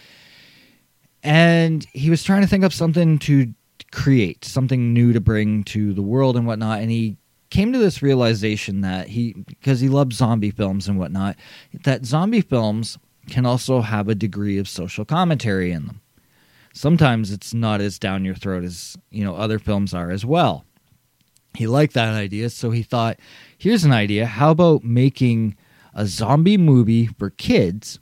And 1.21 1.85
he 1.93 2.09
was 2.09 2.23
trying 2.23 2.41
to 2.41 2.47
think 2.47 2.63
of 2.63 2.73
something 2.73 3.19
to 3.19 3.53
create, 3.91 4.45
something 4.45 4.93
new 4.93 5.11
to 5.13 5.19
bring 5.19 5.63
to 5.65 5.93
the 5.93 6.01
world 6.01 6.37
and 6.37 6.47
whatnot. 6.47 6.79
And 6.79 6.89
he 6.89 7.17
came 7.49 7.73
to 7.73 7.79
this 7.79 8.01
realization 8.01 8.81
that 8.81 9.07
he, 9.07 9.33
because 9.33 9.79
he 9.79 9.89
loved 9.89 10.13
zombie 10.13 10.51
films 10.51 10.87
and 10.87 10.99
whatnot, 10.99 11.35
that 11.83 12.05
zombie 12.05 12.41
films 12.41 12.97
can 13.27 13.45
also 13.45 13.81
have 13.81 14.07
a 14.07 14.15
degree 14.15 14.57
of 14.57 14.67
social 14.67 15.05
commentary 15.05 15.71
in 15.71 15.85
them. 15.87 16.01
Sometimes 16.73 17.31
it's 17.31 17.53
not 17.53 17.81
as 17.81 17.99
down 17.99 18.25
your 18.25 18.35
throat 18.35 18.63
as, 18.63 18.95
you 19.09 19.23
know, 19.23 19.35
other 19.35 19.59
films 19.59 19.93
are 19.93 20.11
as 20.11 20.25
well. 20.25 20.65
He 21.55 21.65
liked 21.65 21.93
that 21.95 22.13
idea, 22.13 22.49
so 22.49 22.69
he 22.69 22.83
thought, 22.83 23.19
here's 23.57 23.83
an 23.83 23.91
idea. 23.91 24.25
How 24.25 24.51
about 24.51 24.83
making 24.83 25.55
a 25.95 26.05
zombie 26.05 26.57
movie 26.57 27.07
for 27.07 27.31
kids 27.31 27.99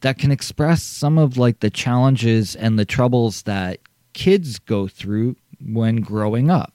that 0.00 0.18
can 0.18 0.30
express 0.30 0.82
some 0.82 1.18
of 1.18 1.36
like 1.36 1.60
the 1.60 1.70
challenges 1.70 2.56
and 2.56 2.78
the 2.78 2.84
troubles 2.84 3.42
that 3.42 3.80
kids 4.14 4.58
go 4.58 4.88
through 4.88 5.36
when 5.64 5.96
growing 5.96 6.50
up 6.50 6.72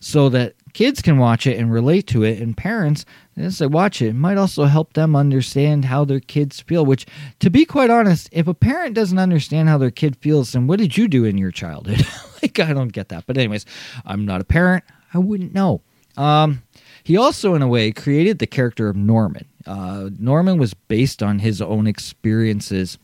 so 0.00 0.28
that 0.28 0.54
kids 0.72 1.02
can 1.02 1.18
watch 1.18 1.46
it 1.46 1.58
and 1.58 1.72
relate 1.72 2.06
to 2.08 2.22
it, 2.22 2.40
and 2.40 2.56
parents, 2.56 3.04
as 3.36 3.58
they 3.58 3.66
watch 3.66 4.00
it, 4.02 4.14
might 4.14 4.38
also 4.38 4.64
help 4.64 4.92
them 4.94 5.14
understand 5.14 5.84
how 5.86 6.04
their 6.04 6.20
kids 6.20 6.60
feel. 6.60 6.84
Which, 6.84 7.06
to 7.40 7.50
be 7.50 7.64
quite 7.64 7.90
honest, 7.90 8.28
if 8.32 8.46
a 8.46 8.54
parent 8.54 8.94
doesn't 8.94 9.18
understand 9.18 9.68
how 9.68 9.78
their 9.78 9.90
kid 9.90 10.16
feels, 10.16 10.52
then 10.52 10.66
what 10.66 10.78
did 10.78 10.96
you 10.96 11.08
do 11.08 11.24
in 11.24 11.38
your 11.38 11.50
childhood? 11.50 12.06
like, 12.42 12.58
I 12.58 12.72
don't 12.72 12.92
get 12.92 13.08
that. 13.10 13.24
But, 13.26 13.38
anyways, 13.38 13.66
I'm 14.04 14.24
not 14.24 14.40
a 14.40 14.44
parent. 14.44 14.84
I 15.14 15.18
wouldn't 15.18 15.54
know. 15.54 15.82
Um, 16.16 16.62
He 17.04 17.16
also, 17.16 17.54
in 17.54 17.62
a 17.62 17.68
way, 17.68 17.92
created 17.92 18.38
the 18.38 18.46
character 18.46 18.88
of 18.88 18.96
Norman. 18.96 19.46
Uh, 19.66 20.10
Norman 20.18 20.58
was 20.58 20.74
based 20.74 21.22
on 21.22 21.38
his 21.38 21.60
own 21.62 21.86
experiences. 21.86 22.98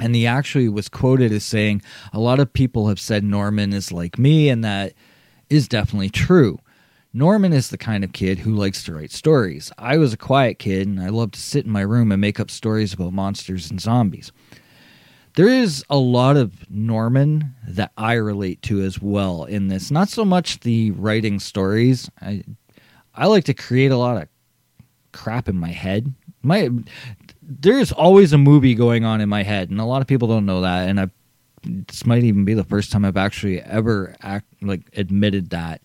And 0.00 0.14
he 0.14 0.26
actually 0.26 0.68
was 0.68 0.88
quoted 0.88 1.30
as 1.30 1.44
saying, 1.44 1.82
A 2.12 2.18
lot 2.18 2.40
of 2.40 2.52
people 2.52 2.88
have 2.88 2.98
said 2.98 3.22
Norman 3.22 3.72
is 3.72 3.92
like 3.92 4.18
me, 4.18 4.48
and 4.48 4.64
that 4.64 4.94
is 5.48 5.68
definitely 5.68 6.10
true. 6.10 6.58
Norman 7.16 7.52
is 7.52 7.68
the 7.68 7.78
kind 7.78 8.02
of 8.02 8.12
kid 8.12 8.40
who 8.40 8.52
likes 8.52 8.82
to 8.82 8.92
write 8.92 9.12
stories. 9.12 9.70
I 9.78 9.98
was 9.98 10.12
a 10.12 10.16
quiet 10.16 10.58
kid, 10.58 10.88
and 10.88 11.00
I 11.00 11.10
loved 11.10 11.34
to 11.34 11.40
sit 11.40 11.64
in 11.64 11.70
my 11.70 11.82
room 11.82 12.10
and 12.10 12.20
make 12.20 12.40
up 12.40 12.50
stories 12.50 12.92
about 12.92 13.12
monsters 13.12 13.70
and 13.70 13.80
zombies. 13.80 14.32
There 15.36 15.48
is 15.48 15.84
a 15.88 15.96
lot 15.96 16.36
of 16.36 16.68
Norman 16.68 17.54
that 17.68 17.92
I 17.96 18.14
relate 18.14 18.62
to 18.62 18.82
as 18.82 19.00
well 19.00 19.44
in 19.44 19.68
this. 19.68 19.92
Not 19.92 20.08
so 20.08 20.24
much 20.24 20.60
the 20.60 20.90
writing 20.90 21.38
stories. 21.38 22.10
I 22.20 22.42
I 23.14 23.26
like 23.26 23.44
to 23.44 23.54
create 23.54 23.92
a 23.92 23.96
lot 23.96 24.20
of 24.20 24.28
crap 25.12 25.48
in 25.48 25.56
my 25.56 25.70
head. 25.70 26.12
My 26.42 26.68
there's 27.42 27.92
always 27.92 28.32
a 28.32 28.38
movie 28.38 28.74
going 28.74 29.04
on 29.04 29.20
in 29.20 29.28
my 29.28 29.44
head, 29.44 29.70
and 29.70 29.80
a 29.80 29.84
lot 29.84 30.02
of 30.02 30.08
people 30.08 30.26
don't 30.26 30.46
know 30.46 30.62
that. 30.62 30.88
And 30.88 31.00
I 31.00 31.10
this 31.64 32.06
might 32.06 32.24
even 32.24 32.44
be 32.44 32.54
the 32.54 32.64
first 32.64 32.90
time 32.92 33.04
I've 33.04 33.16
actually 33.16 33.60
ever 33.60 34.16
act 34.20 34.46
like 34.62 34.82
admitted 34.96 35.50
that. 35.50 35.80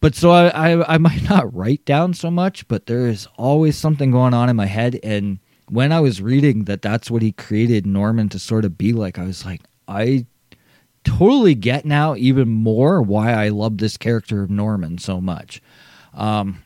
But 0.00 0.14
so 0.14 0.30
I, 0.30 0.48
I 0.48 0.94
I 0.94 0.98
might 0.98 1.22
not 1.30 1.54
write 1.54 1.84
down 1.84 2.14
so 2.14 2.30
much, 2.30 2.66
but 2.68 2.86
there 2.86 3.06
is 3.06 3.28
always 3.36 3.76
something 3.76 4.10
going 4.10 4.34
on 4.34 4.48
in 4.48 4.56
my 4.56 4.66
head. 4.66 4.98
And 5.02 5.38
when 5.68 5.92
I 5.92 6.00
was 6.00 6.20
reading 6.22 6.64
that, 6.64 6.82
that's 6.82 7.10
what 7.10 7.22
he 7.22 7.32
created 7.32 7.86
Norman 7.86 8.28
to 8.30 8.38
sort 8.38 8.64
of 8.64 8.76
be 8.76 8.92
like. 8.92 9.18
I 9.18 9.24
was 9.24 9.44
like, 9.44 9.62
I 9.86 10.26
totally 11.04 11.54
get 11.54 11.84
now 11.84 12.14
even 12.16 12.48
more 12.48 13.00
why 13.02 13.32
I 13.32 13.48
love 13.48 13.78
this 13.78 13.96
character 13.96 14.42
of 14.42 14.50
Norman 14.50 14.98
so 14.98 15.20
much. 15.20 15.62
Um, 16.14 16.62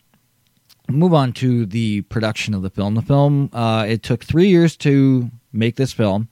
move 0.88 1.14
on 1.14 1.32
to 1.34 1.66
the 1.66 2.02
production 2.02 2.54
of 2.54 2.62
the 2.62 2.70
film. 2.70 2.94
The 2.94 3.02
film 3.02 3.50
uh, 3.52 3.86
it 3.88 4.02
took 4.02 4.24
three 4.24 4.48
years 4.48 4.76
to 4.78 5.30
make 5.52 5.76
this 5.76 5.92
film. 5.92 6.28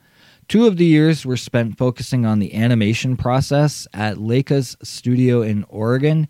Two 0.49 0.67
of 0.67 0.77
the 0.77 0.85
years 0.85 1.25
were 1.25 1.37
spent 1.37 1.79
focusing 1.79 2.27
on 2.27 2.39
the 2.39 2.55
animation 2.55 3.17
process 3.17 3.87
at 3.95 4.19
Laika's 4.19 4.77
studio 4.83 5.41
in 5.41 5.65
Oregon. 5.69 6.29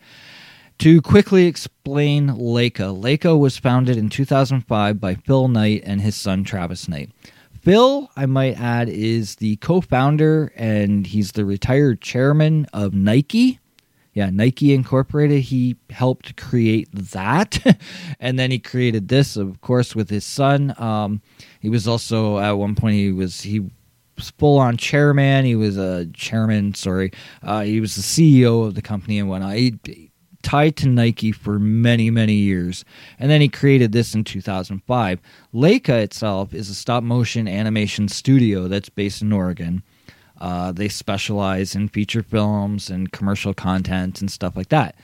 To 0.83 1.01
quickly 1.01 1.47
explain 1.47 2.31
Laika, 2.31 2.93
Laika 2.93 3.39
was 3.39 3.57
founded 3.57 3.97
in 3.97 4.09
2005 4.09 5.01
by 5.01 5.15
Phil 5.15 5.47
Knight 5.47 5.85
and 5.87 6.01
his 6.01 6.17
son 6.17 6.43
Travis 6.43 6.89
Knight. 6.89 7.13
Phil, 7.61 8.11
I 8.17 8.27
might 8.27 8.59
add, 8.59 8.89
is 8.89 9.37
the 9.37 9.55
co 9.59 9.81
founder 9.81 10.53
and 10.57 11.07
he's 11.07 11.31
the 11.31 11.45
retired 11.45 12.01
chairman 12.01 12.67
of 12.73 12.95
Nike 12.95 13.61
yeah, 14.13 14.31
Nike 14.31 14.75
Incorporated. 14.75 15.43
He 15.43 15.77
helped 15.91 16.37
create 16.37 16.89
that, 16.93 17.65
and 18.19 18.37
then 18.37 18.51
he 18.51 18.59
created 18.59 19.07
this, 19.07 19.37
of 19.37 19.61
course, 19.61 19.95
with 19.95 20.11
his 20.11 20.25
son. 20.25 20.75
Um, 20.79 21.23
he 21.61 21.69
was 21.69 21.87
also 21.87 22.41
at 22.41 22.59
one 22.59 22.75
point 22.75 22.97
he 22.97 23.13
was 23.13 23.43
he 23.43 23.71
full 24.37 24.59
on 24.59 24.77
chairman. 24.77 25.45
He 25.45 25.55
was 25.55 25.79
a 25.79 26.07
chairman. 26.07 26.75
Sorry, 26.75 27.13
uh, 27.45 27.61
he 27.61 27.81
was 27.81 27.95
the 27.95 28.03
CEO 28.03 28.67
of 28.67 28.75
the 28.75 28.83
company 28.83 29.21
and 29.21 29.29
whatnot. 29.29 29.55
He, 29.55 30.11
tied 30.43 30.77
to 30.77 30.89
Nike 30.89 31.33
for 31.33 31.59
many, 31.59 32.11
many 32.11 32.35
years. 32.35 32.85
And 33.19 33.31
then 33.31 33.41
he 33.41 33.49
created 33.49 33.93
this 33.93 34.15
in 34.15 34.25
2005. 34.25 35.21
Laika 35.55 36.03
itself 36.03 36.53
is 36.53 36.69
a 36.69 36.75
stop 36.75 37.03
motion 37.03 37.49
animation 37.49 38.09
studio 38.09 38.69
that's 38.69 38.89
based 38.89 39.23
in 39.23 39.33
Oregon. 39.33 39.83
Uh, 40.41 40.73
they 40.73 40.89
specialize 40.89 41.75
in 41.75 41.89
feature 41.89 42.23
films 42.23 42.91
and 42.91 43.13
commercial 43.13 43.55
content 43.55 44.21
and 44.21 44.31
stuff 44.31 44.57
like 44.57 44.71
that. 44.71 44.97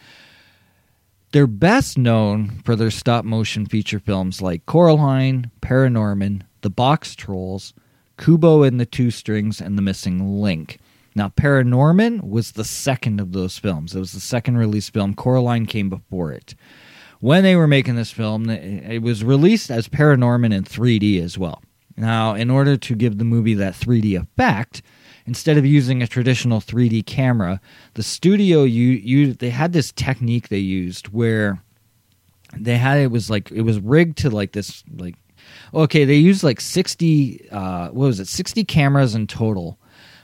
They're 1.33 1.47
best 1.47 1.99
known 1.99 2.61
for 2.65 2.75
their 2.75 2.91
stop 2.91 3.25
motion 3.25 3.67
feature 3.67 4.01
films 4.01 4.41
like 4.41 4.67
Coraline, 4.67 5.51
Paranorman, 5.61 6.43
The 6.63 6.71
Boxtrolls, 6.71 7.73
Kubo 8.17 8.63
and 8.63 8.81
the 8.81 8.87
Two 8.87 9.11
Strings, 9.11 9.61
and 9.61 9.79
The 9.79 9.83
Missing 9.83 10.41
Link. 10.41 10.79
Now, 11.19 11.31
Paranorman 11.31 12.23
was 12.23 12.53
the 12.53 12.63
second 12.63 13.21
of 13.21 13.33
those 13.33 13.59
films. 13.59 13.93
It 13.93 13.99
was 13.99 14.13
the 14.13 14.21
second 14.21 14.57
release 14.57 14.89
film. 14.89 15.15
Coraline 15.15 15.67
came 15.67 15.91
before 15.91 16.31
it. 16.31 16.55
When 17.19 17.43
they 17.43 17.57
were 17.57 17.67
making 17.67 17.97
this 17.97 18.13
film, 18.13 18.49
it 18.49 19.03
was 19.03 19.25
released 19.25 19.69
as 19.69 19.89
Paranorman 19.89 20.55
in 20.55 20.63
3D 20.63 21.21
as 21.21 21.37
well. 21.37 21.61
Now, 21.97 22.35
in 22.35 22.51
order 22.51 22.77
to 22.77 22.95
give 22.95 23.19
the 23.19 23.25
movie 23.25 23.55
that 23.55 23.75
3D 23.75 24.17
effect, 24.17 24.83
instead 25.27 25.59
of 25.59 25.67
using 25.67 26.03
a 26.03 26.07
traditional 26.07 26.61
3D 26.61 27.05
camera, 27.05 27.61
the 27.95 28.05
studio 28.05 28.63
you 28.63 28.91
you 28.91 29.33
they 29.33 29.51
had 29.51 29.73
this 29.73 29.91
technique 29.91 30.51
they 30.51 30.59
used 30.59 31.09
where 31.09 31.61
they 32.57 32.79
had 32.79 32.99
it 32.99 33.11
was 33.11 33.29
like 33.29 33.51
it 33.51 33.63
was 33.63 33.81
rigged 33.81 34.19
to 34.19 34.31
like 34.31 34.53
this 34.53 34.85
like 34.97 35.17
okay 35.75 36.05
they 36.05 36.15
used 36.15 36.45
like 36.45 36.61
60 36.61 37.51
uh 37.51 37.89
what 37.89 38.07
was 38.07 38.21
it 38.21 38.29
60 38.29 38.65
cameras 38.65 39.15
in 39.15 39.27
total 39.27 39.79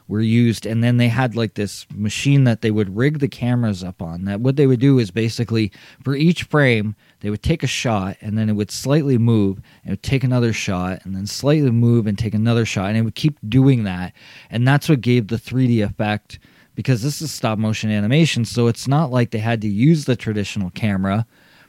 were 0.06 0.20
used 0.20 0.66
and 0.66 0.84
then 0.84 0.98
they 0.98 1.08
had 1.08 1.34
like 1.34 1.54
this 1.54 1.86
machine 1.94 2.44
that 2.44 2.60
they 2.60 2.70
would 2.70 2.94
rig 2.94 3.20
the 3.20 3.28
cameras 3.28 3.82
up 3.82 4.02
on 4.02 4.24
that 4.26 4.40
what 4.40 4.56
they 4.56 4.66
would 4.66 4.80
do 4.80 4.98
is 4.98 5.10
basically 5.10 5.72
for 6.02 6.14
each 6.14 6.42
frame 6.42 6.94
they 7.24 7.30
would 7.30 7.42
take 7.42 7.62
a 7.62 7.66
shot 7.66 8.18
and 8.20 8.36
then 8.36 8.50
it 8.50 8.52
would 8.52 8.70
slightly 8.70 9.16
move 9.16 9.58
and 9.82 9.92
would 9.92 10.02
take 10.02 10.22
another 10.22 10.52
shot 10.52 11.00
and 11.06 11.16
then 11.16 11.26
slightly 11.26 11.70
move 11.70 12.06
and 12.06 12.18
take 12.18 12.34
another 12.34 12.66
shot 12.66 12.88
and 12.88 12.98
it 12.98 13.02
would 13.02 13.14
keep 13.14 13.38
doing 13.48 13.84
that. 13.84 14.12
And 14.50 14.68
that's 14.68 14.90
what 14.90 15.00
gave 15.00 15.28
the 15.28 15.36
3d 15.36 15.82
effect 15.82 16.38
because 16.74 17.02
this 17.02 17.22
is 17.22 17.32
stop 17.32 17.58
motion 17.58 17.90
animation 17.90 18.44
so 18.44 18.66
it's 18.66 18.86
not 18.86 19.10
like 19.10 19.30
they 19.30 19.38
had 19.38 19.62
to 19.62 19.68
use 19.68 20.04
the 20.04 20.16
traditional 20.16 20.68
camera 20.68 21.24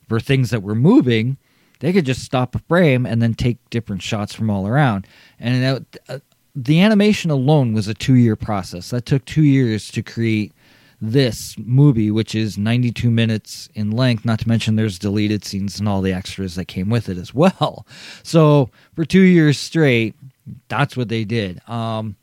for 0.10 0.20
things 0.20 0.50
that 0.50 0.62
were 0.62 0.76
moving. 0.76 1.38
They 1.80 1.94
could 1.94 2.06
just 2.06 2.24
stop 2.24 2.54
a 2.54 2.60
frame 2.60 3.06
and 3.06 3.22
then 3.22 3.34
take 3.34 3.70
different 3.70 4.02
shots 4.02 4.36
from 4.36 4.50
all 4.50 4.68
around. 4.68 5.08
And 5.40 5.86
uh, 6.10 6.20
the 6.56 6.82
animation 6.82 7.32
alone 7.32 7.74
was 7.74 7.88
a 7.88 7.94
two 7.94 8.16
year 8.16 8.36
process. 8.36 8.90
That 8.90 9.06
took 9.06 9.26
two 9.26 9.44
years 9.44 9.92
to 9.92 10.02
create 10.02 10.54
this 11.02 11.56
movie, 11.60 12.10
which 12.10 12.34
is 12.34 12.58
92 12.58 13.12
minutes 13.12 13.70
in 13.76 13.92
length, 13.92 14.24
not 14.26 14.40
to 14.40 14.48
mention 14.48 14.76
there's 14.76 14.98
deleted 14.98 15.44
scenes 15.44 15.80
and 15.80 15.90
all 15.90 16.02
the 16.02 16.14
extras 16.14 16.56
that 16.56 16.66
came 16.66 16.90
with 16.90 17.10
it 17.10 17.18
as 17.18 17.34
well. 17.34 17.86
So 18.24 18.70
for 18.96 19.06
two 19.06 19.22
years 19.22 19.58
straight, 19.58 20.16
that's 20.70 20.96
what 20.96 21.10
they 21.10 21.26
did. 21.26 21.62
Um, 21.68 22.16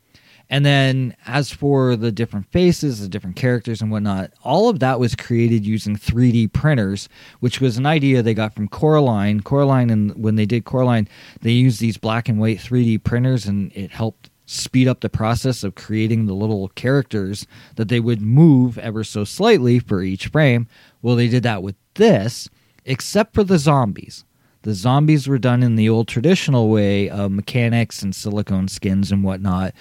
and 0.53 0.63
then 0.63 1.15
as 1.25 1.49
for 1.49 1.95
the 1.95 2.11
different 2.11 2.45
faces, 2.51 3.01
the 3.01 3.07
different 3.07 3.35
characters 3.35 3.81
and 3.81 3.89
whatnot, 3.89 4.33
all 4.43 4.69
of 4.69 4.81
that 4.81 4.99
was 4.99 5.15
created 5.15 5.65
using 5.65 5.95
3D 5.95 6.53
printers, 6.53 7.09
which 7.39 7.59
was 7.59 7.79
an 7.79 7.87
idea 7.87 8.21
they 8.21 8.35
got 8.35 8.53
from 8.53 8.67
Coraline. 8.67 9.41
Coraline, 9.41 9.89
and 9.89 10.13
when 10.15 10.35
they 10.35 10.45
did 10.45 10.63
Coraline, 10.63 11.07
they 11.41 11.49
used 11.49 11.79
these 11.79 11.97
black 11.97 12.29
and 12.29 12.39
white 12.39 12.59
3D 12.59 13.03
printers, 13.03 13.47
and 13.47 13.71
it 13.73 13.89
helped 13.89 14.29
speed 14.45 14.87
up 14.87 14.99
the 14.99 15.09
process 15.09 15.63
of 15.63 15.73
creating 15.73 16.27
the 16.27 16.35
little 16.35 16.67
characters 16.75 17.47
that 17.77 17.87
they 17.87 17.99
would 17.99 18.21
move 18.21 18.77
ever 18.77 19.03
so 19.03 19.23
slightly 19.23 19.79
for 19.79 20.03
each 20.03 20.27
frame. 20.27 20.67
Well, 21.01 21.15
they 21.15 21.29
did 21.29 21.41
that 21.41 21.63
with 21.63 21.77
this, 21.95 22.47
except 22.85 23.33
for 23.33 23.43
the 23.43 23.57
zombies. 23.57 24.23
The 24.61 24.75
zombies 24.75 25.27
were 25.27 25.39
done 25.39 25.63
in 25.63 25.77
the 25.77 25.89
old 25.89 26.07
traditional 26.07 26.69
way 26.69 27.09
of 27.09 27.31
mechanics 27.31 28.03
and 28.03 28.13
silicone 28.13 28.67
skins 28.67 29.11
and 29.11 29.23
whatnot 29.23 29.73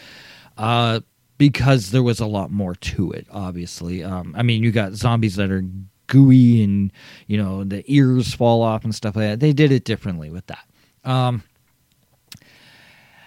uh, 0.57 1.01
because 1.39 1.91
there 1.91 2.03
was 2.03 2.21
a 2.21 2.27
lot 2.27 2.51
more 2.51 2.75
to 2.75 3.13
it. 3.13 3.27
Obviously, 3.31 4.05
um, 4.05 4.35
I 4.37 4.43
mean, 4.43 4.63
you 4.63 4.71
got 4.73 4.93
zombies 4.93 5.37
that 5.37 5.51
are 5.51 5.65
gooey 6.09 6.63
and 6.63 6.93
you 7.27 7.39
know 7.39 7.65
the 7.65 7.83
ears 7.87 8.35
fall 8.35 8.63
off 8.63 8.85
and 8.85 8.95
stuff 8.95 9.17
like 9.17 9.25
that. 9.25 9.41
They 9.41 9.53
did 9.53 9.73
it 9.73 9.85
differently 9.85 10.31
with 10.31 10.47
that. 10.47 10.69
Um, 11.05 11.43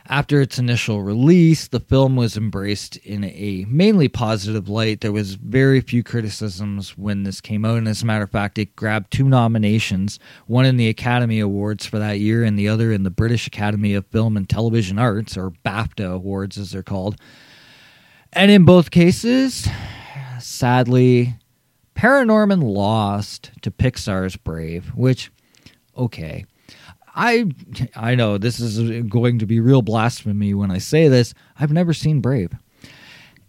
after 0.07 0.39
its 0.39 0.59
initial 0.59 1.01
release, 1.01 1.67
the 1.67 1.79
film 1.79 2.15
was 2.15 2.37
embraced 2.37 2.97
in 2.97 3.23
a 3.23 3.65
mainly 3.67 4.07
positive 4.07 4.69
light. 4.69 5.01
There 5.01 5.11
was 5.11 5.33
very 5.33 5.81
few 5.81 6.03
criticisms 6.03 6.95
when 6.95 7.23
this 7.23 7.41
came 7.41 7.65
out, 7.65 7.79
and 7.79 7.87
as 7.87 8.03
a 8.03 8.05
matter 8.05 8.23
of 8.23 8.29
fact, 8.29 8.59
it 8.59 8.75
grabbed 8.75 9.11
two 9.11 9.27
nominations: 9.27 10.19
one 10.45 10.65
in 10.65 10.77
the 10.77 10.89
Academy 10.89 11.39
Awards 11.39 11.87
for 11.87 11.97
that 11.97 12.19
year, 12.19 12.43
and 12.43 12.57
the 12.57 12.69
other 12.69 12.91
in 12.91 13.03
the 13.03 13.09
British 13.09 13.47
Academy 13.47 13.95
of 13.95 14.05
Film 14.07 14.37
and 14.37 14.47
Television 14.47 14.99
Arts, 14.99 15.35
or 15.35 15.51
BAFTA 15.65 16.13
Awards, 16.13 16.57
as 16.57 16.71
they're 16.71 16.83
called. 16.83 17.19
And 18.31 18.51
in 18.51 18.63
both 18.63 18.91
cases, 18.91 19.67
sadly, 20.39 21.35
Paranorman 21.95 22.61
lost 22.61 23.51
to 23.61 23.71
Pixar's 23.71 24.35
Brave, 24.35 24.89
which, 24.89 25.31
okay 25.97 26.45
I 27.15 27.45
I 27.95 28.15
know 28.15 28.37
this 28.37 28.59
is 28.59 29.07
going 29.07 29.39
to 29.39 29.45
be 29.45 29.59
real 29.59 29.81
blasphemy 29.81 30.53
when 30.53 30.69
I 30.69 30.77
say 30.77 31.07
this. 31.07 31.33
I've 31.59 31.71
never 31.71 31.93
seen 31.93 32.19
Brave. 32.19 32.51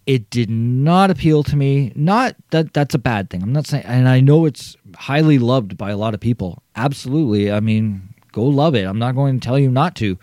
It 0.05 0.29
did 0.29 0.49
not 0.49 1.11
appeal 1.11 1.43
to 1.43 1.55
me. 1.57 1.91
Not 1.93 2.35
that 2.51 2.73
that's 2.73 2.95
a 2.95 2.99
bad 2.99 3.29
thing. 3.29 3.43
I'm 3.43 3.51
not 3.51 3.67
saying 3.67 3.83
and 3.85 4.07
I 4.07 4.21
know 4.21 4.45
it's 4.45 4.77
highly 4.95 5.37
loved 5.37 5.77
by 5.77 5.91
a 5.91 5.97
lot 5.97 6.13
of 6.13 6.21
people. 6.21 6.63
Absolutely. 6.75 7.51
I 7.51 7.59
mean, 7.59 8.13
go 8.31 8.43
love 8.43 8.73
it. 8.73 8.85
I'm 8.85 8.99
not 8.99 9.15
going 9.15 9.39
to 9.39 9.45
tell 9.45 9.59
you 9.59 9.69
not 9.69 9.95
to. 9.97 10.17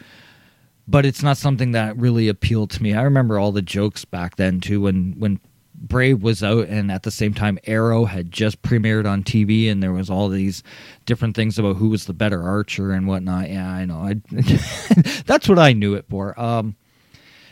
But 0.87 1.07
it's 1.07 1.23
not 1.23 1.39
something 1.39 1.73
that 1.73 1.97
really 1.97 2.29
appealed 2.29 2.71
to 2.73 2.83
me. 2.83 2.95
I 2.95 3.03
remember 3.03 3.39
all 3.39 3.53
the 3.53 3.63
jokes 3.63 4.05
back 4.05 4.37
then 4.37 4.61
too 4.61 4.81
when 4.81 5.15
when 5.19 5.41
Brave 5.89 6.23
was 6.23 6.43
out, 6.43 6.69
and 6.69 6.91
at 6.91 7.03
the 7.03 7.11
same 7.11 7.35
time, 7.35 7.59
Arrow 7.67 8.05
had 8.05 8.31
just 8.31 8.63
premiered 8.63 9.07
on 9.07 9.23
TV, 9.23 9.71
and 9.71 9.83
there 9.83 9.93
was 9.93 10.11
all 10.11 10.29
these 10.29 10.63
different 11.05 11.37
things 11.37 11.59
about 11.59 11.77
who 11.77 11.89
was 11.89 12.07
the 12.07 12.13
better 12.13 12.43
archer 12.43 12.93
and 12.93 13.07
whatnot. 13.07 13.51
Yeah, 13.51 13.69
I 13.69 13.85
know. 13.85 13.99
I, 13.99 14.15
that's 15.27 15.49
what 15.49 15.59
I 15.59 15.73
knew 15.73 15.95
it 15.95 16.07
for. 16.09 16.39
Um, 16.41 16.77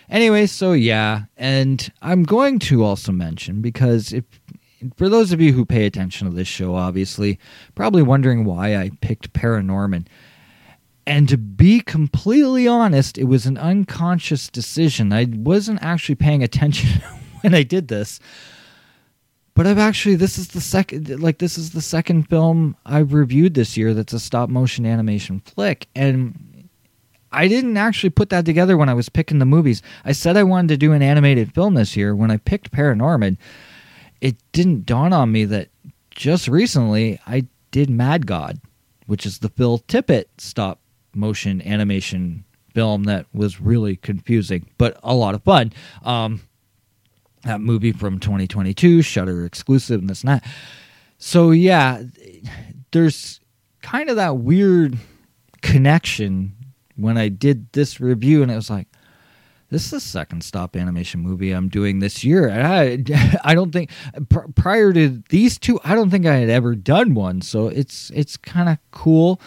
anyway, 0.08 0.46
so 0.46 0.72
yeah, 0.72 1.24
and 1.36 1.92
I'm 2.00 2.22
going 2.22 2.58
to 2.60 2.84
also 2.84 3.12
mention 3.12 3.60
because 3.60 4.12
if 4.12 4.24
for 4.96 5.08
those 5.08 5.32
of 5.32 5.40
you 5.40 5.52
who 5.52 5.64
pay 5.64 5.86
attention 5.86 6.28
to 6.28 6.34
this 6.34 6.48
show, 6.48 6.74
obviously, 6.74 7.38
probably 7.74 8.02
wondering 8.02 8.44
why 8.44 8.76
I 8.76 8.90
picked 9.00 9.32
Paranorman. 9.32 10.06
And 11.06 11.28
to 11.28 11.36
be 11.36 11.80
completely 11.80 12.68
honest, 12.68 13.18
it 13.18 13.24
was 13.24 13.46
an 13.46 13.58
unconscious 13.58 14.48
decision. 14.48 15.12
I 15.12 15.26
wasn't 15.28 15.82
actually 15.82 16.14
paying 16.14 16.42
attention 16.42 17.02
when 17.52 17.54
I 17.54 17.62
did 17.62 17.88
this. 17.88 18.20
But 19.54 19.66
I've 19.66 19.78
actually 19.78 20.14
this 20.14 20.38
is 20.38 20.48
the 20.48 20.60
second 20.62 21.20
like 21.20 21.38
this 21.38 21.58
is 21.58 21.72
the 21.72 21.82
second 21.82 22.28
film 22.28 22.74
I've 22.86 23.12
reviewed 23.12 23.54
this 23.54 23.76
year 23.76 23.92
that's 23.92 24.14
a 24.14 24.20
stop 24.20 24.48
motion 24.48 24.86
animation 24.86 25.40
flick 25.40 25.88
and 25.94 26.70
I 27.32 27.48
didn't 27.48 27.76
actually 27.76 28.10
put 28.10 28.30
that 28.30 28.44
together 28.44 28.76
when 28.76 28.88
I 28.88 28.94
was 28.94 29.08
picking 29.08 29.38
the 29.38 29.46
movies. 29.46 29.82
I 30.04 30.12
said 30.12 30.36
I 30.36 30.42
wanted 30.42 30.68
to 30.68 30.76
do 30.76 30.92
an 30.92 31.02
animated 31.02 31.54
film 31.54 31.74
this 31.74 31.96
year 31.96 32.14
when 32.14 32.30
I 32.30 32.36
picked 32.36 32.72
Paranorman. 32.72 33.38
It 34.20 34.36
didn't 34.52 34.86
dawn 34.86 35.12
on 35.12 35.32
me 35.32 35.46
that 35.46 35.68
just 36.10 36.46
recently 36.46 37.18
I 37.26 37.46
did 37.70 37.88
Mad 37.88 38.26
God, 38.26 38.60
which 39.06 39.24
is 39.24 39.38
the 39.38 39.48
Phil 39.48 39.78
Tippett 39.80 40.26
stop 40.38 40.78
motion 41.14 41.62
animation 41.62 42.44
film 42.74 43.04
that 43.04 43.26
was 43.34 43.60
really 43.60 43.96
confusing, 43.96 44.68
but 44.78 44.98
a 45.02 45.14
lot 45.14 45.34
of 45.34 45.42
fun. 45.42 45.72
Um, 46.04 46.40
that 47.44 47.60
movie 47.60 47.92
from 47.92 48.18
2022, 48.18 49.02
Shudder 49.02 49.44
exclusive, 49.44 50.00
and 50.00 50.08
this 50.08 50.22
and 50.22 50.30
that. 50.30 50.44
So 51.18 51.50
yeah, 51.50 52.02
there's 52.92 53.40
kind 53.82 54.10
of 54.10 54.16
that 54.16 54.38
weird 54.38 54.98
connection 55.60 56.54
when 56.96 57.16
I 57.16 57.28
did 57.28 57.72
this 57.72 58.00
review, 58.00 58.42
and 58.42 58.50
it 58.50 58.56
was 58.56 58.70
like, 58.70 58.88
this 59.70 59.86
is 59.86 59.90
the 59.90 60.00
second 60.00 60.44
stop 60.44 60.76
animation 60.76 61.20
movie 61.20 61.50
I'm 61.50 61.68
doing 61.68 61.98
this 61.98 62.22
year. 62.22 62.50
I, 62.50 63.02
I 63.44 63.54
don't 63.54 63.72
think 63.72 63.90
pr- 64.28 64.50
prior 64.54 64.92
to 64.92 65.22
these 65.30 65.58
two, 65.58 65.80
I 65.82 65.94
don't 65.94 66.10
think 66.10 66.26
I 66.26 66.36
had 66.36 66.50
ever 66.50 66.74
done 66.74 67.14
one. 67.14 67.40
So 67.40 67.68
it's 67.68 68.10
it's 68.10 68.36
kind 68.36 68.68
of 68.68 68.78
cool. 68.90 69.40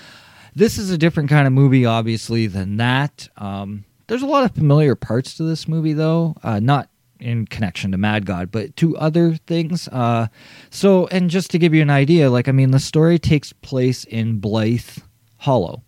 This 0.56 0.78
is 0.80 0.90
a 0.90 0.98
different 0.98 1.30
kind 1.30 1.46
of 1.46 1.54
movie, 1.54 1.86
obviously, 1.86 2.48
than 2.48 2.78
that. 2.78 3.30
Um, 3.38 3.86
there's 4.08 4.24
a 4.24 4.28
lot 4.28 4.46
of 4.46 4.56
familiar 4.56 4.96
parts 4.96 5.36
to 5.38 5.44
this 5.44 5.68
movie, 5.68 5.94
though, 5.94 6.36
uh, 6.42 6.60
not 6.60 6.90
in 7.20 7.46
connection 7.46 7.92
to 7.92 7.98
Mad 7.98 8.26
God, 8.26 8.52
but 8.52 8.76
to 8.78 8.98
other 8.98 9.36
things. 9.48 9.88
Uh, 9.88 10.28
so, 10.70 11.08
and 11.08 11.30
just 11.30 11.52
to 11.52 11.60
give 11.60 11.74
you 11.74 11.82
an 11.82 11.90
idea, 11.90 12.30
like, 12.30 12.48
I 12.48 12.52
mean, 12.52 12.72
the 12.72 12.80
story 12.80 13.20
takes 13.20 13.54
place 13.54 14.04
in 14.04 14.40
Blithe 14.40 15.00
Hollow, 15.38 15.84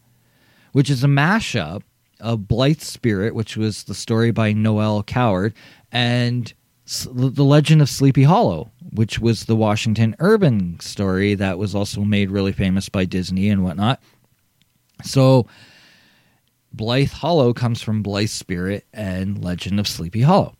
which 0.71 0.89
is 0.89 1.03
a 1.03 1.07
mashup 1.07 1.83
of 2.19 2.47
Blithe 2.47 2.81
Spirit, 2.81 3.35
which 3.35 3.57
was 3.57 3.83
the 3.83 3.93
story 3.93 4.31
by 4.31 4.53
Noel 4.53 5.03
Coward, 5.03 5.53
and 5.91 6.53
The 6.85 7.43
Legend 7.43 7.81
of 7.81 7.89
Sleepy 7.89 8.23
Hollow, 8.23 8.71
which 8.91 9.19
was 9.19 9.45
the 9.45 9.55
Washington 9.55 10.15
Irving 10.19 10.79
story 10.79 11.35
that 11.35 11.57
was 11.57 11.75
also 11.75 12.01
made 12.01 12.31
really 12.31 12.53
famous 12.53 12.89
by 12.89 13.05
Disney 13.05 13.49
and 13.49 13.63
whatnot. 13.63 14.01
So 15.03 15.47
Blithe 16.73 17.11
Hollow 17.11 17.53
comes 17.53 17.81
from 17.81 18.03
Blithe 18.03 18.29
Spirit 18.29 18.85
and 18.93 19.43
Legend 19.43 19.79
of 19.79 19.87
Sleepy 19.87 20.21
Hollow. 20.21 20.56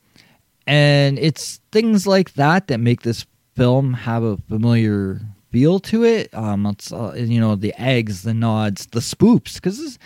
And 0.67 1.17
it's 1.17 1.61
things 1.71 2.05
like 2.05 2.33
that 2.33 2.67
that 2.67 2.79
make 2.79 3.01
this 3.01 3.25
film 3.55 3.93
have 3.93 4.21
a 4.21 4.37
familiar 4.49 5.21
feel 5.49 5.79
to 5.79 6.03
it. 6.03 6.33
Um, 6.33 6.65
it's 6.67 6.91
uh, 6.91 7.13
you 7.15 7.39
know 7.39 7.55
the 7.55 7.73
eggs, 7.81 8.23
the 8.23 8.33
nods, 8.33 8.85
the 8.87 8.99
spoofs, 8.99 9.55
because 9.55 9.79
this, 9.79 9.97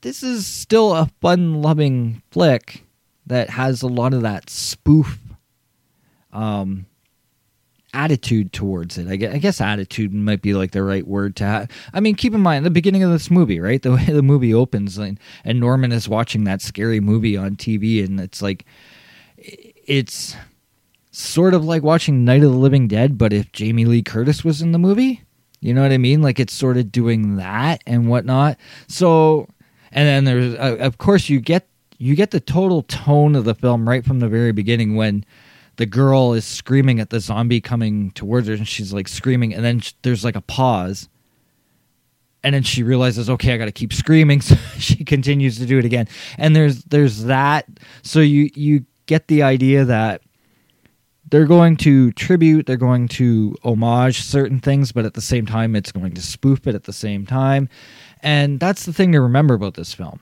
this 0.00 0.22
is 0.22 0.46
still 0.46 0.94
a 0.94 1.10
fun-loving 1.20 2.22
flick 2.30 2.84
that 3.26 3.50
has 3.50 3.82
a 3.82 3.86
lot 3.86 4.14
of 4.14 4.22
that 4.22 4.48
spoof 4.48 5.18
um, 6.32 6.86
attitude 7.92 8.52
towards 8.52 8.96
it. 8.96 9.08
I 9.08 9.16
guess, 9.16 9.34
I 9.34 9.38
guess, 9.38 9.60
attitude 9.60 10.14
might 10.14 10.42
be 10.42 10.54
like 10.54 10.70
the 10.70 10.82
right 10.82 11.06
word 11.06 11.36
to 11.36 11.44
have. 11.44 11.70
I 11.92 12.00
mean, 12.00 12.14
keep 12.14 12.34
in 12.34 12.40
mind 12.40 12.64
the 12.64 12.70
beginning 12.70 13.02
of 13.02 13.10
this 13.10 13.30
movie, 13.30 13.60
right? 13.60 13.82
The 13.90 13.92
way 13.92 14.04
the 14.04 14.22
movie 14.22 14.54
opens, 14.54 14.98
and, 14.98 15.18
and 15.44 15.60
Norman 15.60 15.92
is 15.92 16.08
watching 16.08 16.44
that 16.44 16.62
scary 16.62 17.00
movie 17.00 17.36
on 17.36 17.56
TV, 17.56 18.04
and 18.04 18.20
it's 18.20 18.40
like 18.40 18.64
it's 19.90 20.36
sort 21.10 21.52
of 21.52 21.64
like 21.64 21.82
watching 21.82 22.24
Night 22.24 22.44
of 22.44 22.52
the 22.52 22.56
Living 22.56 22.86
Dead, 22.86 23.18
but 23.18 23.32
if 23.32 23.50
Jamie 23.50 23.86
Lee 23.86 24.02
Curtis 24.02 24.44
was 24.44 24.62
in 24.62 24.70
the 24.70 24.78
movie, 24.78 25.22
you 25.58 25.74
know 25.74 25.82
what 25.82 25.90
I 25.90 25.98
mean? 25.98 26.22
Like 26.22 26.38
it's 26.38 26.54
sort 26.54 26.76
of 26.76 26.92
doing 26.92 27.36
that 27.36 27.82
and 27.88 28.08
whatnot. 28.08 28.56
So, 28.86 29.48
and 29.90 30.06
then 30.06 30.24
there's, 30.26 30.54
uh, 30.54 30.76
of 30.78 30.98
course, 30.98 31.28
you 31.28 31.40
get 31.40 31.66
you 31.98 32.14
get 32.14 32.30
the 32.30 32.38
total 32.38 32.82
tone 32.84 33.34
of 33.34 33.44
the 33.44 33.54
film 33.54 33.86
right 33.86 34.04
from 34.04 34.20
the 34.20 34.28
very 34.28 34.52
beginning 34.52 34.94
when 34.94 35.24
the 35.74 35.86
girl 35.86 36.34
is 36.34 36.44
screaming 36.44 37.00
at 37.00 37.10
the 37.10 37.18
zombie 37.18 37.60
coming 37.60 38.12
towards 38.12 38.46
her 38.46 38.54
and 38.54 38.68
she's 38.68 38.92
like 38.92 39.08
screaming 39.08 39.52
and 39.52 39.64
then 39.64 39.82
there's 40.02 40.24
like 40.24 40.34
a 40.34 40.40
pause 40.40 41.10
and 42.42 42.54
then 42.54 42.62
she 42.62 42.82
realizes 42.82 43.28
okay 43.28 43.52
i 43.52 43.58
gotta 43.58 43.70
keep 43.70 43.92
screaming 43.92 44.40
so 44.40 44.54
she 44.78 45.04
continues 45.04 45.58
to 45.58 45.66
do 45.66 45.78
it 45.78 45.84
again 45.84 46.08
and 46.38 46.56
there's 46.56 46.84
there's 46.84 47.24
that 47.24 47.66
so 48.02 48.20
you 48.20 48.48
you 48.54 48.84
get 49.10 49.26
the 49.26 49.42
idea 49.42 49.84
that 49.84 50.22
they're 51.28 51.46
going 51.46 51.76
to 51.76 52.12
tribute 52.12 52.66
they're 52.66 52.76
going 52.76 53.08
to 53.08 53.56
homage 53.64 54.22
certain 54.22 54.60
things 54.60 54.92
but 54.92 55.04
at 55.04 55.14
the 55.14 55.20
same 55.20 55.46
time 55.46 55.74
it's 55.74 55.90
going 55.90 56.12
to 56.12 56.22
spoof 56.22 56.68
it 56.68 56.76
at 56.76 56.84
the 56.84 56.92
same 56.92 57.26
time 57.26 57.68
and 58.20 58.60
that's 58.60 58.84
the 58.86 58.92
thing 58.92 59.10
to 59.10 59.20
remember 59.20 59.54
about 59.54 59.74
this 59.74 59.92
film 59.92 60.20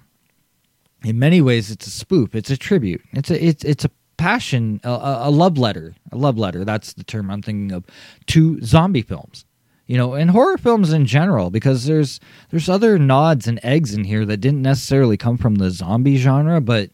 in 1.05 1.19
many 1.19 1.43
ways 1.43 1.71
it's 1.71 1.87
a 1.87 1.91
spoof 1.91 2.35
it's 2.35 2.51
a 2.51 2.57
tribute 2.57 3.03
it's 3.13 3.31
a 3.31 3.47
it's 3.47 3.63
it's 3.63 3.85
a 3.85 3.91
passion, 4.17 4.81
a, 4.83 4.91
a 4.91 5.31
love 5.31 5.57
letter, 5.57 5.95
a 6.11 6.17
love 6.17 6.37
letter. 6.37 6.65
That's 6.65 6.93
the 6.95 7.05
term 7.05 7.31
I'm 7.31 7.41
thinking 7.41 7.71
of 7.71 7.85
to 8.27 8.61
zombie 8.63 9.03
films 9.03 9.45
you 9.89 9.97
know, 9.97 10.13
and 10.13 10.31
horror 10.31 10.59
films 10.59 10.93
in 10.93 11.07
general, 11.07 11.51
because 11.51 11.87
there's 11.87 12.21
there's 12.51 12.69
other 12.69 12.99
nods 12.99 13.49
and 13.49 13.59
eggs 13.63 13.95
in 13.95 14.05
here 14.05 14.27
that 14.27 14.37
didn't 14.37 14.63
necessarily 14.63 15.17
come 15.17 15.39
from 15.39 15.57
the 15.57 15.71
zombie 15.71 16.19
genre, 16.19 16.61
but 16.61 16.91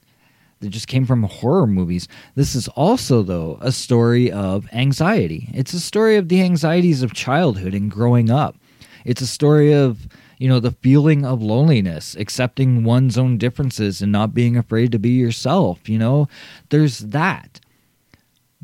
they 0.65 0.71
just 0.71 0.89
came 0.89 1.07
from 1.07 1.23
horror 1.23 1.67
movies. 1.67 2.09
This 2.35 2.55
is 2.55 2.67
also, 2.69 3.23
though, 3.23 3.59
a 3.61 3.71
story 3.71 4.33
of 4.33 4.67
anxiety. 4.73 5.49
It's 5.55 5.75
a 5.75 5.81
story 5.81 6.17
of 6.17 6.29
the 6.29 6.43
anxieties 6.43 7.03
of 7.03 7.15
childhood 7.15 7.75
and 7.75 7.91
growing 7.91 8.31
up. 8.31 8.57
It's 9.05 9.21
a 9.21 9.27
story 9.27 9.73
of 9.73 10.09
you 10.39 10.49
know, 10.49 10.61
the 10.61 10.73
feeling 10.73 11.25
of 11.25 11.43
loneliness, 11.43 12.15
accepting 12.17 12.85
one's 12.85 13.17
own 13.17 13.39
differences 13.39 14.03
and 14.03 14.13
not 14.13 14.35
being 14.35 14.57
afraid 14.57 14.93
to 14.93 14.99
be 14.99 15.11
yourself, 15.11 15.89
you 15.89 15.99
know, 15.99 16.29
there's 16.71 16.99
that. 16.99 17.61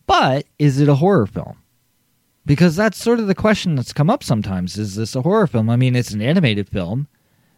But 0.06 0.46
is 0.58 0.80
it 0.80 0.88
a 0.88 0.96
horror 0.96 1.26
film? 1.26 1.56
Because 2.44 2.74
that's 2.74 2.98
sort 2.98 3.20
of 3.20 3.28
the 3.28 3.34
question 3.34 3.76
that's 3.76 3.92
come 3.92 4.10
up 4.10 4.24
sometimes. 4.24 4.76
Is 4.76 4.96
this 4.96 5.14
a 5.14 5.22
horror 5.22 5.46
film? 5.46 5.70
I 5.70 5.76
mean, 5.76 5.94
it's 5.94 6.10
an 6.10 6.22
animated 6.22 6.68
film. 6.68 7.06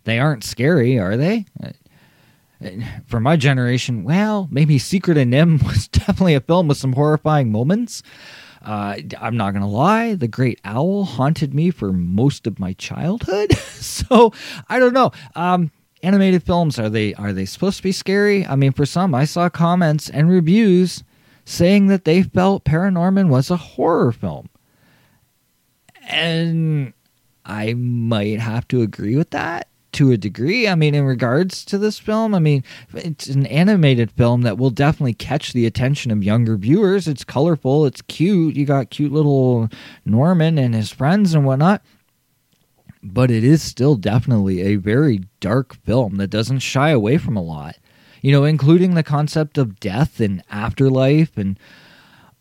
They 0.04 0.18
aren't 0.18 0.44
scary, 0.44 0.98
are 0.98 1.16
they? 1.16 1.46
For 3.06 3.20
my 3.20 3.36
generation, 3.36 4.04
well, 4.04 4.48
maybe 4.50 4.78
Secret 4.78 5.16
of 5.18 5.26
NIMH 5.28 5.62
was 5.66 5.88
definitely 5.88 6.34
a 6.34 6.40
film 6.40 6.68
with 6.68 6.78
some 6.78 6.92
horrifying 6.92 7.50
moments. 7.50 8.02
Uh, 8.64 8.96
I'm 9.20 9.36
not 9.36 9.52
gonna 9.52 9.68
lie, 9.68 10.14
the 10.14 10.28
Great 10.28 10.60
Owl 10.64 11.04
haunted 11.04 11.52
me 11.52 11.70
for 11.70 11.92
most 11.92 12.46
of 12.46 12.60
my 12.60 12.74
childhood. 12.74 13.56
so 13.56 14.32
I 14.68 14.78
don't 14.78 14.94
know. 14.94 15.10
Um, 15.34 15.72
animated 16.02 16.44
films 16.44 16.78
are 16.78 16.88
they 16.88 17.14
are 17.14 17.32
they 17.32 17.44
supposed 17.44 17.78
to 17.78 17.82
be 17.82 17.92
scary? 17.92 18.46
I 18.46 18.54
mean, 18.54 18.72
for 18.72 18.86
some, 18.86 19.14
I 19.14 19.24
saw 19.24 19.48
comments 19.48 20.08
and 20.08 20.30
reviews 20.30 21.02
saying 21.44 21.88
that 21.88 22.04
they 22.04 22.22
felt 22.22 22.64
Paranorman 22.64 23.28
was 23.28 23.50
a 23.50 23.56
horror 23.56 24.12
film, 24.12 24.48
and 26.06 26.92
I 27.44 27.74
might 27.74 28.38
have 28.38 28.68
to 28.68 28.82
agree 28.82 29.16
with 29.16 29.30
that 29.30 29.66
to 29.92 30.10
a 30.10 30.16
degree. 30.16 30.66
I 30.66 30.74
mean, 30.74 30.94
in 30.94 31.04
regards 31.04 31.64
to 31.66 31.78
this 31.78 31.98
film, 31.98 32.34
I 32.34 32.38
mean, 32.38 32.64
it's 32.94 33.28
an 33.28 33.46
animated 33.46 34.10
film 34.10 34.42
that 34.42 34.58
will 34.58 34.70
definitely 34.70 35.14
catch 35.14 35.52
the 35.52 35.66
attention 35.66 36.10
of 36.10 36.24
younger 36.24 36.56
viewers. 36.56 37.06
It's 37.06 37.24
colorful, 37.24 37.86
it's 37.86 38.02
cute. 38.02 38.56
You 38.56 38.64
got 38.64 38.90
cute 38.90 39.12
little 39.12 39.68
Norman 40.04 40.58
and 40.58 40.74
his 40.74 40.90
friends 40.90 41.34
and 41.34 41.44
whatnot. 41.44 41.82
But 43.02 43.30
it 43.30 43.44
is 43.44 43.62
still 43.62 43.96
definitely 43.96 44.62
a 44.62 44.76
very 44.76 45.24
dark 45.40 45.74
film 45.84 46.16
that 46.16 46.30
doesn't 46.30 46.60
shy 46.60 46.90
away 46.90 47.18
from 47.18 47.36
a 47.36 47.42
lot, 47.42 47.76
you 48.20 48.30
know, 48.30 48.44
including 48.44 48.94
the 48.94 49.02
concept 49.02 49.58
of 49.58 49.80
death 49.80 50.20
and 50.20 50.42
afterlife 50.50 51.36
and 51.36 51.58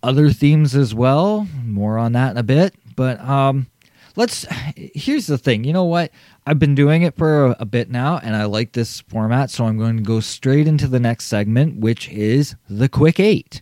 other 0.03 0.29
themes 0.29 0.75
as 0.75 0.93
well. 0.93 1.47
More 1.63 1.97
on 1.97 2.11
that 2.13 2.31
in 2.31 2.37
a 2.37 2.43
bit. 2.43 2.75
But 2.95 3.19
um, 3.21 3.67
let's 4.15 4.45
here's 4.75 5.27
the 5.27 5.37
thing 5.37 5.63
you 5.63 5.73
know 5.73 5.83
what 5.83 6.11
i've 6.45 6.59
been 6.59 6.75
doing 6.75 7.01
it 7.01 7.15
for 7.15 7.47
a, 7.47 7.55
a, 7.59 7.65
bit 7.65 7.89
now 7.89 8.19
and 8.23 8.35
i 8.35 8.45
like 8.45 8.73
this 8.73 9.01
format 9.01 9.49
so 9.49 9.65
i'm 9.65 9.77
going 9.77 9.97
to 9.97 10.03
go 10.03 10.19
straight 10.19 10.67
into 10.67 10.87
the 10.87 10.99
next 10.99 11.25
segment 11.25 11.77
which 11.77 12.09
is 12.09 12.55
the 12.69 12.89
quick 12.89 13.19
eight 13.19 13.61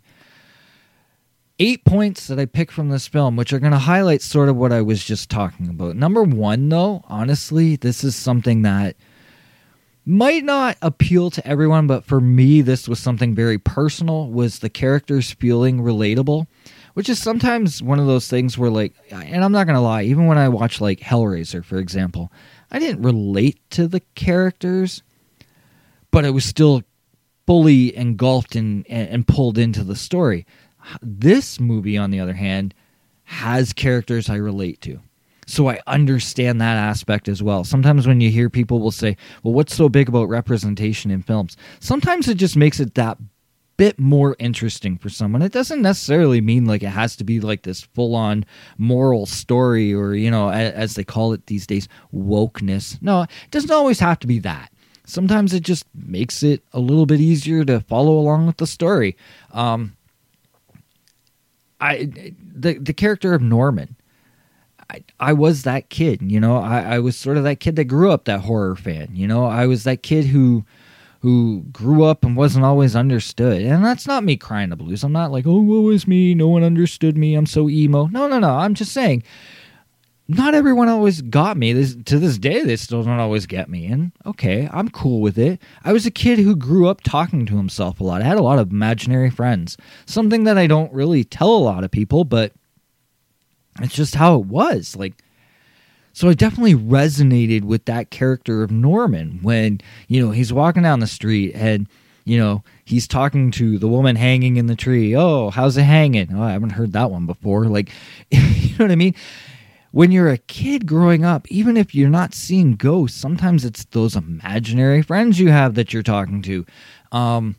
eight 1.60 1.84
points 1.84 2.28
that 2.28 2.40
I 2.40 2.46
pick 2.46 2.72
from 2.72 2.90
this 2.90 3.08
film, 3.08 3.36
which 3.36 3.52
are 3.52 3.60
going 3.60 3.74
to 3.74 3.80
highlight 3.80 4.22
sort 4.22 4.50
of 4.50 4.56
what 4.56 4.72
I 4.72 4.82
was 4.82 5.04
just 5.04 5.30
talking 5.30 5.68
about. 5.68 5.96
Number 5.96 6.24
one, 6.24 6.70
though, 6.70 7.04
honestly, 7.06 7.76
this 7.76 8.04
is 8.04 8.16
something 8.16 8.62
that 8.62 8.96
might 10.06 10.44
not 10.44 10.78
appeal 10.82 11.30
to 11.32 11.46
everyone, 11.46 11.86
but 11.86 12.06
for 12.06 12.22
me, 12.22 12.62
this 12.62 12.88
was 12.88 13.00
something 13.00 13.36
very 13.36 13.58
personal. 13.58 14.30
Was 14.30 14.60
the 14.60 14.70
characters 14.70 15.32
feeling 15.32 15.82
relatable? 15.82 16.48
Which 17.00 17.08
is 17.08 17.18
sometimes 17.18 17.82
one 17.82 17.98
of 17.98 18.08
those 18.08 18.28
things 18.28 18.58
where, 18.58 18.70
like, 18.70 18.94
and 19.10 19.42
I'm 19.42 19.54
not 19.54 19.66
gonna 19.66 19.80
lie, 19.80 20.04
even 20.04 20.26
when 20.26 20.38
I 20.38 20.50
watch 20.50 20.82
like 20.82 21.00
Hellraiser, 21.00 21.64
for 21.64 21.78
example, 21.78 22.30
I 22.72 22.78
didn't 22.78 23.04
relate 23.04 23.58
to 23.70 23.88
the 23.88 24.02
characters, 24.16 25.02
but 26.12 26.26
I 26.26 26.30
was 26.30 26.44
still 26.44 26.84
fully 27.48 27.96
engulfed 27.96 28.54
and, 28.58 28.86
and 28.90 29.26
pulled 29.26 29.58
into 29.58 29.86
the 29.86 29.96
story. 29.96 30.46
This 31.02 31.58
movie, 31.58 31.98
on 31.98 32.12
the 32.12 32.20
other 32.20 32.34
hand, 32.34 32.74
has 33.24 33.72
characters 33.72 34.30
I 34.30 34.36
relate 34.36 34.82
to. 34.82 35.00
So 35.48 35.70
I 35.70 35.80
understand 35.88 36.60
that 36.60 36.76
aspect 36.76 37.30
as 37.30 37.42
well. 37.42 37.64
Sometimes 37.64 38.08
when 38.08 38.20
you 38.20 38.30
hear 38.30 38.50
people 38.50 38.82
will 38.82 38.92
say, 38.92 39.16
"Well, 39.42 39.54
what's 39.54 39.74
so 39.74 39.88
big 39.88 40.10
about 40.10 40.28
representation 40.28 41.12
in 41.12 41.22
films?" 41.22 41.56
Sometimes 41.80 42.28
it 42.28 42.36
just 42.36 42.58
makes 42.58 42.82
it 42.82 42.96
that 42.96 43.18
bit 43.80 43.98
more 43.98 44.36
interesting 44.40 44.98
for 44.98 45.10
someone. 45.10 45.42
It 45.42 45.54
doesn't 45.54 45.82
necessarily 45.82 46.42
mean 46.42 46.66
like 46.66 46.84
it 46.84 46.90
has 46.90 47.16
to 47.16 47.24
be 47.24 47.40
like 47.40 47.64
this 47.64 47.82
full-on 47.82 48.46
moral 48.78 49.26
story 49.26 49.94
or, 49.94 50.14
you 50.14 50.30
know, 50.30 50.52
as 50.52 50.96
they 50.96 51.04
call 51.04 51.32
it 51.32 51.46
these 51.48 51.66
days, 51.66 51.88
wokeness. 52.14 53.02
No, 53.02 53.22
it 53.24 53.52
doesn't 53.52 53.72
always 53.72 54.00
have 54.00 54.20
to 54.20 54.28
be 54.28 54.40
that 54.40 54.70
sometimes 55.10 55.54
it 55.54 55.64
just 55.64 55.86
makes 55.96 56.44
it 56.44 56.64
a 56.72 56.80
little 56.80 57.06
bit 57.06 57.20
easier 57.20 57.66
to 57.66 57.80
follow 57.82 58.18
along 58.18 58.46
with 58.46 58.58
the 58.58 58.68
story. 58.68 59.18
Um, 59.52 59.96
I 61.82 62.34
the 62.56 62.74
the 62.74 62.94
character 62.94 63.34
of 63.34 63.42
Norman. 63.42 63.96
I, 64.92 65.04
I 65.20 65.34
was 65.34 65.64
that 65.64 65.90
kid, 65.90 66.22
you 66.22 66.40
know. 66.40 66.58
I, 66.58 66.96
I 66.96 67.00
was 67.00 67.16
sort 67.16 67.38
of 67.38 67.44
that 67.44 67.60
kid 67.60 67.76
that 67.76 67.86
grew 67.86 68.12
up 68.12 68.26
that 68.26 68.42
horror 68.42 68.76
fan, 68.76 69.10
you 69.14 69.28
know. 69.28 69.46
I 69.46 69.66
was 69.68 69.84
that 69.84 70.04
kid 70.04 70.26
who 70.26 70.66
who 71.20 71.64
grew 71.72 72.04
up 72.04 72.24
and 72.24 72.36
wasn't 72.36 72.66
always 72.66 72.96
understood. 72.96 73.62
And 73.62 73.84
that's 73.84 74.08
not 74.08 74.24
me 74.24 74.38
crying 74.38 74.70
the 74.70 74.76
blues. 74.76 75.04
I'm 75.04 75.12
not 75.12 75.32
like, 75.32 75.46
oh, 75.46 75.60
woe 75.62 75.90
is 75.90 76.08
me. 76.08 76.34
No 76.34 76.48
one 76.48 76.64
understood 76.64 77.18
me. 77.18 77.36
I'm 77.36 77.46
so 77.46 77.70
emo. 77.70 78.08
No, 78.08 78.28
no, 78.28 78.40
no. 78.40 78.52
I'm 78.52 78.74
just 78.74 78.94
saying 78.94 79.24
not 80.30 80.54
everyone 80.54 80.88
always 80.88 81.24
got 81.24 81.58
me. 81.58 81.74
This, 81.74 81.98
to 82.06 82.20
this 82.20 82.38
day, 82.38 82.64
they 82.64 82.76
still 82.76 83.02
don't 83.02 83.20
always 83.20 83.48
get 83.48 83.68
me. 83.68 83.88
And 83.88 84.12
okay, 84.28 84.70
I'm 84.72 84.88
cool 84.90 85.22
with 85.22 85.40
it. 85.40 85.60
I 85.84 85.92
was 85.92 86.06
a 86.06 86.12
kid 86.12 86.38
who 86.38 86.56
grew 86.56 86.88
up 86.88 87.02
talking 87.02 87.48
to 87.48 87.58
himself 87.58 88.00
a 88.00 88.04
lot. 88.04 88.22
I 88.22 88.26
had 88.26 88.38
a 88.38 88.44
lot 88.44 88.60
of 88.60 88.72
imaginary 88.72 89.32
friends. 89.32 89.76
Something 90.06 90.44
that 90.44 90.58
I 90.58 90.68
don't 90.68 90.94
really 90.94 91.24
tell 91.24 91.50
a 91.50 91.58
lot 91.58 91.84
of 91.84 91.90
people, 91.90 92.26
but 92.26 92.54
it's 93.82 93.96
just 93.96 94.14
how 94.14 94.36
it 94.36 94.46
was. 94.46 94.96
Like, 94.96 95.24
so 96.14 96.30
I 96.30 96.34
definitely 96.34 96.76
resonated 96.76 97.64
with 97.64 97.86
that 97.86 98.10
character 98.10 98.64
of 98.64 98.72
Norman 98.72 99.40
when, 99.42 99.82
you 100.08 100.24
know, 100.24 100.32
he's 100.32 100.52
walking 100.52 100.84
down 100.84 101.00
the 101.00 101.08
street 101.08 101.54
and, 101.56 101.88
you 102.26 102.38
know, 102.38 102.64
he's 102.86 103.08
talking 103.08 103.52
to 103.52 103.78
the 103.78 103.88
woman 103.88 104.16
hanging 104.16 104.58
in 104.58 104.68
the 104.68 104.76
tree. 104.76 105.16
Oh, 105.16 105.50
how's 105.50 105.78
it 105.78 105.84
hanging? 105.84 106.36
Oh, 106.36 106.44
I 106.44 106.52
haven't 106.52 106.72
heard 106.72 106.94
that 106.94 107.12
one 107.12 107.26
before. 107.26 107.66
Like, 107.70 107.92
you 108.32 108.70
know 108.78 108.86
what 108.86 108.92
I 108.92 108.96
mean? 108.96 109.16
when 109.92 110.12
you're 110.12 110.30
a 110.30 110.38
kid 110.38 110.86
growing 110.86 111.26
up, 111.26 111.48
even 111.50 111.76
if 111.76 111.96
you're 111.96 112.10
not 112.10 112.34
seeing 112.34 112.76
ghosts, 112.76 113.20
sometimes 113.20 113.66
it's 113.66 113.86
those 113.86 114.16
imaginary 114.16 115.02
friends 115.02 115.40
you 115.40 115.50
have 115.50 115.76
that 115.76 115.94
you're 115.94 116.04
talking 116.04 116.42
to. 116.44 116.66
Um, 117.12 117.56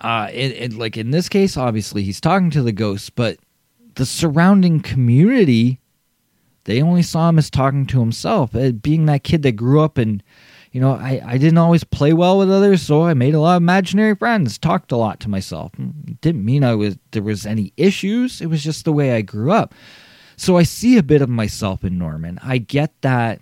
uh, 0.00 0.28
it, 0.32 0.52
it, 0.52 0.72
like 0.72 0.96
in 0.96 1.10
this 1.10 1.28
case, 1.28 1.56
obviously 1.56 2.02
he's 2.02 2.20
talking 2.20 2.50
to 2.50 2.62
the 2.62 2.72
ghosts, 2.72 3.10
but 3.10 3.38
the 3.94 4.06
surrounding 4.06 4.80
community, 4.80 5.80
they 6.66 6.82
only 6.82 7.02
saw 7.02 7.28
him 7.28 7.38
as 7.38 7.48
talking 7.48 7.86
to 7.86 8.00
himself. 8.00 8.54
Uh, 8.54 8.72
being 8.72 9.06
that 9.06 9.24
kid 9.24 9.42
that 9.42 9.52
grew 9.52 9.80
up 9.80 9.98
and, 9.98 10.22
you 10.72 10.80
know, 10.80 10.92
I, 10.92 11.22
I 11.24 11.38
didn't 11.38 11.58
always 11.58 11.84
play 11.84 12.12
well 12.12 12.38
with 12.38 12.50
others, 12.50 12.82
so 12.82 13.04
I 13.04 13.14
made 13.14 13.34
a 13.34 13.40
lot 13.40 13.56
of 13.56 13.62
imaginary 13.62 14.14
friends, 14.14 14.58
talked 14.58 14.92
a 14.92 14.96
lot 14.96 15.20
to 15.20 15.30
myself. 15.30 15.72
didn't 16.20 16.44
mean 16.44 16.64
I 16.64 16.74
was 16.74 16.98
there 17.12 17.22
was 17.22 17.46
any 17.46 17.72
issues. 17.76 18.40
It 18.40 18.46
was 18.46 18.62
just 18.62 18.84
the 18.84 18.92
way 18.92 19.12
I 19.12 19.22
grew 19.22 19.52
up. 19.52 19.74
So 20.36 20.58
I 20.58 20.64
see 20.64 20.98
a 20.98 21.02
bit 21.02 21.22
of 21.22 21.30
myself 21.30 21.82
in 21.84 21.98
Norman. 21.98 22.38
I 22.42 22.58
get 22.58 22.92
that. 23.00 23.40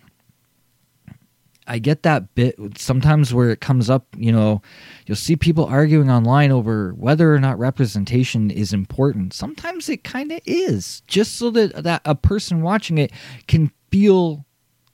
I 1.67 1.79
get 1.79 2.03
that 2.03 2.35
bit 2.35 2.57
sometimes 2.77 3.33
where 3.33 3.51
it 3.51 3.61
comes 3.61 3.89
up, 3.89 4.07
you 4.17 4.31
know, 4.31 4.63
you'll 5.07 5.17
see 5.17 5.37
people 5.37 5.65
arguing 5.65 6.11
online 6.11 6.51
over 6.51 6.93
whether 6.95 7.35
or 7.35 7.41
not 7.41 7.59
representation 7.59 8.51
is 8.51 8.73
important. 8.73 9.33
Sometimes 9.33 9.89
it 9.89 10.05
kind 10.05 10.31
of 10.33 10.41
is, 10.45 11.03
just 11.07 11.37
so 11.37 11.51
that 11.51 11.85
that 11.85 12.03
a 12.05 12.15
person 12.15 12.63
watching 12.63 12.99
it 12.99 13.13
can 13.49 13.71
feel 13.91 14.45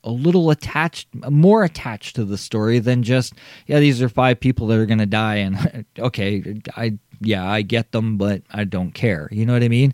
a 0.05 0.11
little 0.11 0.51
attached, 0.51 1.09
more 1.29 1.65
attached 1.65 2.17
to 2.17 2.25
the 2.25 2.39
story 2.39 2.79
than 2.79 3.03
just, 3.03 3.35
yeah, 3.67 3.81
these 3.81 4.01
are 4.01 4.09
five 4.09 4.41
people 4.41 4.67
that 4.69 4.79
are 4.79 4.87
going 4.87 4.99
to 4.99 5.07
die 5.07 5.37
and 5.37 5.85
okay, 5.99 6.61
I 6.77 6.99
yeah, 7.21 7.51
I 7.51 7.63
get 7.63 7.93
them, 7.93 8.17
but 8.17 8.43
I 8.51 8.65
don't 8.65 8.93
care. 8.93 9.29
You 9.31 9.45
know 9.45 9.53
what 9.53 9.63
I 9.63 9.69
mean? 9.69 9.93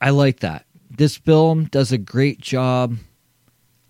I 0.00 0.10
like 0.10 0.40
that 0.40 0.66
this 0.96 1.16
film 1.16 1.64
does 1.64 1.92
a 1.92 1.98
great 1.98 2.40
job 2.40 2.96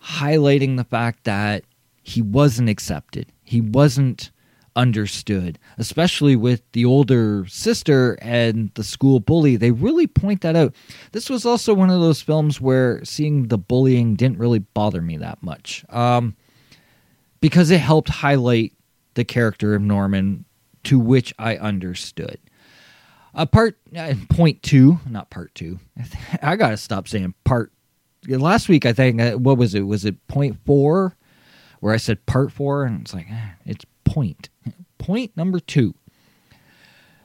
highlighting 0.05 0.77
the 0.77 0.85
fact 0.85 1.25
that 1.25 1.65
he 2.03 2.21
wasn't 2.21 2.69
accepted. 2.69 3.27
He 3.43 3.61
wasn't 3.61 4.31
understood, 4.77 5.59
especially 5.79 6.37
with 6.37 6.63
the 6.73 6.85
older 6.85 7.47
sister 7.47 8.19
and 8.21 8.71
the 8.75 8.85
school 8.85 9.21
bully. 9.21 9.57
They 9.57 9.71
really 9.71 10.07
point 10.07 10.41
that 10.43 10.57
out. 10.57 10.75
This 11.13 11.31
was 11.31 11.47
also 11.47 11.75
one 11.75 11.91
of 11.91 12.01
those 12.01 12.21
films 12.21 12.61
where 12.61 13.05
seeing 13.05 13.49
the 13.49 13.59
bullying 13.59 14.17
didn't 14.17 14.39
really 14.39 14.59
bother 14.59 15.01
me 15.01 15.17
that 15.19 15.43
much 15.43 15.85
um, 15.91 16.37
because 17.41 17.71
it 17.71 17.79
helped 17.79 18.09
highlight 18.09 18.73
the 19.15 19.25
character 19.25 19.75
of 19.75 19.83
Norman 19.83 20.45
to 20.85 20.99
which 20.99 21.33
I 21.39 21.57
understood. 21.57 22.39
Uh, 23.35 23.47
part 23.47 23.79
uh, 23.97 24.15
point 24.29 24.63
two, 24.63 25.01
not 25.09 25.31
part 25.31 25.55
two. 25.55 25.81
I 26.43 26.57
gotta 26.57 26.77
stop 26.77 27.09
saying 27.09 27.35
part. 27.45 27.73
Last 28.29 28.69
week, 28.69 28.87
I 28.87 28.93
think 28.93 29.21
uh, 29.21 29.33
what 29.33 29.59
was 29.59 29.75
it? 29.75 29.83
Was 29.83 30.05
it 30.05 30.27
point 30.29 30.57
four, 30.65 31.17
where 31.81 31.95
I 31.95 31.99
said 31.99 32.25
part 32.27 32.53
four, 32.53 32.85
and 32.85 33.03
it's 33.03 33.15
like 33.15 33.31
eh, 33.31 33.49
it's 33.67 33.85
point. 34.05 34.49
Point 34.99 35.37
number 35.37 35.61
two. 35.61 35.95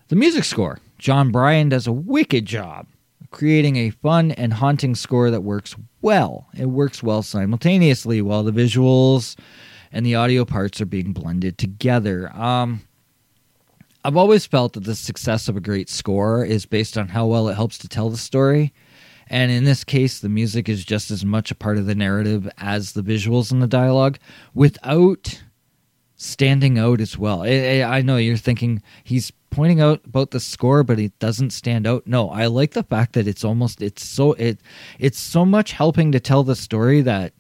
The 0.10 0.16
music 0.16 0.44
score. 0.44 0.80
Jon 0.98 1.32
Brion 1.32 1.70
does 1.70 1.88
a 1.88 1.92
wicked 1.94 2.46
job 2.46 2.88
creating 3.32 3.76
a 3.76 3.90
fun 3.90 4.32
and 4.32 4.54
haunting 4.54 4.96
score 4.96 5.30
that 5.32 5.42
works 5.42 5.76
well. 6.02 6.48
It 6.58 6.68
works 6.68 7.04
well 7.04 7.22
simultaneously 7.22 8.22
while 8.22 8.44
the 8.44 8.52
visuals 8.52 9.38
and 9.92 10.06
the 10.06 10.16
audio 10.16 10.46
parts 10.46 10.82
are 10.82 10.86
being 10.86 11.14
blended 11.14 11.58
together. 11.58 12.36
Um, 12.36 12.82
I've 14.04 14.18
always 14.18 14.46
felt 14.46 14.74
that 14.74 14.84
the 14.84 14.96
success 14.96 15.48
of 15.48 15.58
a 15.58 15.62
great 15.62 15.90
score 15.90 16.44
is 16.44 16.66
based 16.66 16.98
on 16.98 17.10
how 17.10 17.26
well 17.26 17.50
it 17.50 17.56
helps 17.56 17.78
to 17.80 17.88
tell 17.88 18.10
the 18.10 18.18
story. 18.18 18.74
And 19.30 19.52
in 19.52 19.64
this 19.64 19.84
case, 19.84 20.20
the 20.20 20.30
music 20.30 20.68
is 20.68 20.84
just 20.84 21.12
as 21.12 21.24
much 21.24 21.52
a 21.52 21.56
part 21.56 21.78
of 21.78 21.86
the 21.86 21.96
narrative 21.96 22.50
as 22.58 22.94
the 22.94 23.04
visuals 23.04 23.52
and 23.52 23.62
the 23.62 23.68
dialogue 23.68 24.18
without 24.54 25.42
standing 26.16 26.78
out 26.80 27.00
as 27.00 27.18
well. 27.18 27.44
I, 27.44 27.82
I 27.84 28.02
know 28.02 28.18
you're 28.18 28.38
thinking 28.38 28.82
he's 29.04 29.32
pointing 29.52 29.82
out 29.82 30.02
about 30.06 30.32
the 30.32 30.40
score 30.40 30.84
but 30.84 31.00
it 31.00 31.18
doesn't 31.18 31.50
stand 31.50 31.88
out 31.88 32.06
no 32.06 32.30
i 32.30 32.46
like 32.46 32.74
the 32.74 32.84
fact 32.84 33.14
that 33.14 33.28
it's 33.28 33.44
almost 33.44 33.82
it's 33.82 34.06
so 34.06 34.34
it 34.34 34.60
it's 35.00 35.18
so 35.18 35.44
much 35.44 35.72
helping 35.72 36.12
to 36.12 36.20
tell 36.20 36.44
the 36.44 36.56
story 36.56 37.02
that 37.02 37.34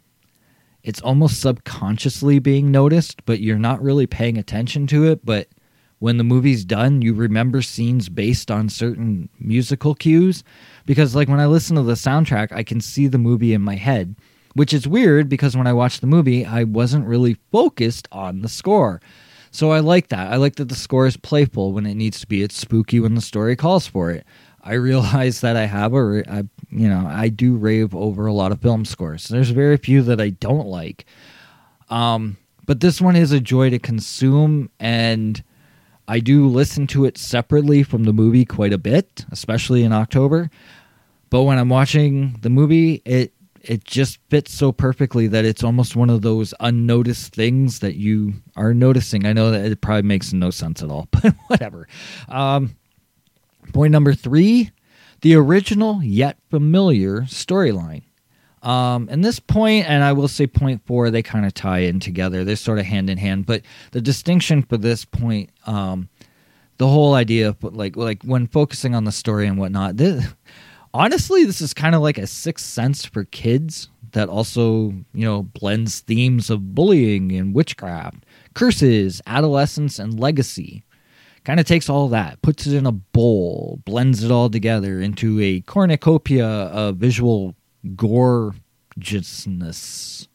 it's 0.82 1.02
almost 1.02 1.40
subconsciously 1.40 2.40
being 2.40 2.72
noticed 2.72 3.24
but 3.26 3.42
you're 3.42 3.60
not 3.60 3.82
really 3.82 4.08
paying 4.08 4.40
attention 4.40 4.88
to 4.88 5.06
it 5.06 5.24
but 5.24 5.50
when 6.00 6.18
the 6.18 6.24
movie's 6.24 6.66
done, 6.66 7.02
you 7.02 7.14
remember 7.14 7.62
scenes 7.62 8.08
based 8.10 8.50
on 8.50 8.70
certain 8.70 9.30
musical 9.38 9.94
cues. 9.94 10.44
Because, 10.90 11.14
like, 11.14 11.28
when 11.30 11.40
I 11.40 11.46
listen 11.46 11.76
to 11.76 11.84
the 11.84 11.94
soundtrack, 11.94 12.52
I 12.52 12.64
can 12.64 12.82
see 12.82 13.06
the 13.06 13.20
movie 13.20 13.54
in 13.54 13.62
my 13.62 13.76
head, 13.76 14.16
which 14.56 14.74
is 14.74 14.88
weird 14.88 15.30
because 15.30 15.56
when 15.56 15.68
I 15.68 15.72
watched 15.72 16.02
the 16.02 16.08
movie, 16.08 16.48
I 16.48 16.64
wasn't 16.64 17.06
really 17.06 17.38
focused 17.52 18.08
on 18.12 18.42
the 18.42 18.50
score. 18.50 19.00
So 19.52 19.70
I 19.70 19.82
like 19.82 20.08
that. 20.08 20.34
I 20.34 20.38
like 20.38 20.56
that 20.56 20.68
the 20.68 20.74
score 20.74 21.06
is 21.06 21.16
playful 21.16 21.74
when 21.74 21.86
it 21.86 21.94
needs 21.94 22.20
to 22.22 22.28
be. 22.28 22.42
It's 22.42 22.58
spooky 22.58 23.00
when 23.00 23.14
the 23.14 23.22
story 23.22 23.56
calls 23.56 23.86
for 23.86 24.10
it. 24.10 24.26
I 24.64 24.74
realize 24.90 25.42
that 25.42 25.56
I 25.56 25.68
have 25.68 25.94
a, 25.94 26.24
I, 26.28 26.46
you 26.72 26.90
know, 26.90 27.06
I 27.06 27.30
do 27.30 27.56
rave 27.56 27.94
over 27.94 28.26
a 28.26 28.34
lot 28.34 28.52
of 28.52 28.60
film 28.60 28.84
scores. 28.84 29.28
There's 29.28 29.52
very 29.52 29.78
few 29.78 30.02
that 30.02 30.20
I 30.20 30.30
don't 30.30 30.66
like. 30.66 31.06
Um, 31.92 32.38
but 32.66 32.80
this 32.80 33.00
one 33.00 33.16
is 33.16 33.32
a 33.32 33.40
joy 33.40 33.70
to 33.70 33.78
consume 33.78 34.72
and 34.80 35.44
I 36.10 36.20
do 36.20 36.48
listen 36.48 36.88
to 36.88 37.06
it 37.06 37.20
separately 37.20 37.84
from 37.84 38.06
the 38.06 38.14
movie 38.14 38.44
quite 38.44 38.74
a 38.74 38.80
bit, 38.80 39.28
especially 39.32 39.84
in 39.84 39.94
October. 39.94 40.50
But 41.30 41.44
when 41.44 41.58
I'm 41.58 41.70
watching 41.70 42.38
the 42.42 42.50
movie, 42.50 43.02
it 43.06 43.34
it 43.62 43.84
just 43.84 44.20
fits 44.30 44.54
so 44.54 44.72
perfectly 44.72 45.28
that 45.28 45.46
it's 45.46 45.64
almost 45.64 45.96
one 45.96 46.10
of 46.10 46.22
those 46.22 46.54
unnoticed 46.62 47.36
things 47.36 47.80
that 47.80 47.96
you 47.96 48.34
are 48.56 48.74
noticing. 48.74 49.26
I 49.26 49.34
know 49.34 49.52
that 49.52 49.66
it 49.66 49.82
probably 49.82 50.04
makes 50.04 50.32
no 50.32 50.50
sense 50.50 50.82
at 50.82 50.90
all, 50.90 51.08
but 51.12 51.36
whatever. 51.48 51.88
Um, 52.30 52.76
point 53.74 53.92
number 53.92 54.14
three 54.14 54.72
the 55.22 55.36
original 55.36 56.02
yet 56.02 56.38
familiar 56.50 57.22
storyline. 57.24 58.04
Um, 58.62 59.08
and 59.10 59.24
this 59.24 59.40
point, 59.40 59.90
and 59.90 60.04
I 60.04 60.14
will 60.14 60.28
say 60.28 60.48
point 60.48 60.86
four, 60.86 61.12
they 61.12 61.24
kind 61.24 61.46
of 61.46 61.54
tie 61.54 61.80
in 61.80 62.00
together. 62.00 62.44
They're 62.44 62.56
sort 62.56 62.80
of 62.80 62.86
hand 62.86 63.10
in 63.10 63.18
hand. 63.18 63.46
But 63.46 63.64
the 63.92 64.02
distinction 64.02 64.64
for 64.64 64.78
this 64.78 65.06
point, 65.06 65.50
um, 65.66 66.10
the 66.78 66.88
whole 66.88 67.14
idea 67.14 67.50
of 67.50 67.64
like 67.64 67.96
like 67.96 68.24
when 68.24 68.48
focusing 68.48 68.96
on 68.96 69.06
the 69.06 69.12
story 69.12 69.48
and 69.48 69.58
whatnot, 69.58 69.98
this, 69.98 70.26
honestly, 70.94 71.46
this 71.46 71.62
is 71.62 71.74
kind 71.74 71.96
of 71.96 72.02
like 72.02 72.18
a 72.18 72.28
sixth 72.28 72.66
sense 72.66 73.06
for 73.06 73.24
kids 73.26 73.90
that 74.12 74.30
also 74.30 74.94
you 75.14 75.26
know 75.26 75.44
blends 75.44 76.00
themes 76.00 76.50
of 76.50 76.74
bullying 76.74 77.32
and 77.32 77.54
witchcraft, 77.54 78.26
curses, 78.54 79.22
adolescence, 79.28 80.00
and 80.00 80.20
legacy. 80.20 80.84
Kind 81.46 81.60
of 81.60 81.66
takes 81.66 81.90
all 81.90 82.10
that, 82.10 82.42
puts 82.42 82.68
it 82.68 82.76
in 82.76 82.86
a 82.86 82.92
bowl, 82.92 83.80
blends 83.86 84.24
it 84.24 84.32
all 84.32 84.50
together 84.50 85.00
into 85.00 85.40
a 85.40 85.62
cornucopia 85.62 86.46
of 86.46 86.98
visual 86.98 87.56
gorgeousness. 87.96 90.28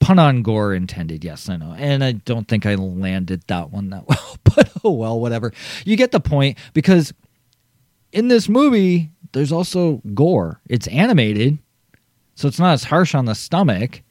Pun 0.00 0.18
on 0.18 0.42
gore 0.42 0.72
intended, 0.72 1.24
yes, 1.24 1.50
I 1.50 1.56
know. 1.56 1.74
And 1.76 2.02
I 2.02 2.12
don't 2.12 2.48
think 2.48 2.64
I 2.64 2.74
landed 2.74 3.42
that 3.48 3.70
one 3.70 3.90
that 3.90 4.04
well, 4.08 4.38
but 4.42 4.72
oh 4.82 4.92
well, 4.92 5.20
whatever. 5.20 5.52
You 5.84 5.96
get 5.96 6.10
the 6.10 6.20
point 6.20 6.56
because 6.72 7.12
in 8.12 8.28
this 8.28 8.48
movie, 8.48 9.10
there's 9.32 9.52
also 9.52 10.02
gore. 10.14 10.60
It's 10.68 10.86
animated, 10.88 11.58
so 12.34 12.48
it's 12.48 12.58
not 12.58 12.72
as 12.72 12.84
harsh 12.84 13.14
on 13.14 13.26
the 13.26 13.34
stomach. 13.34 14.02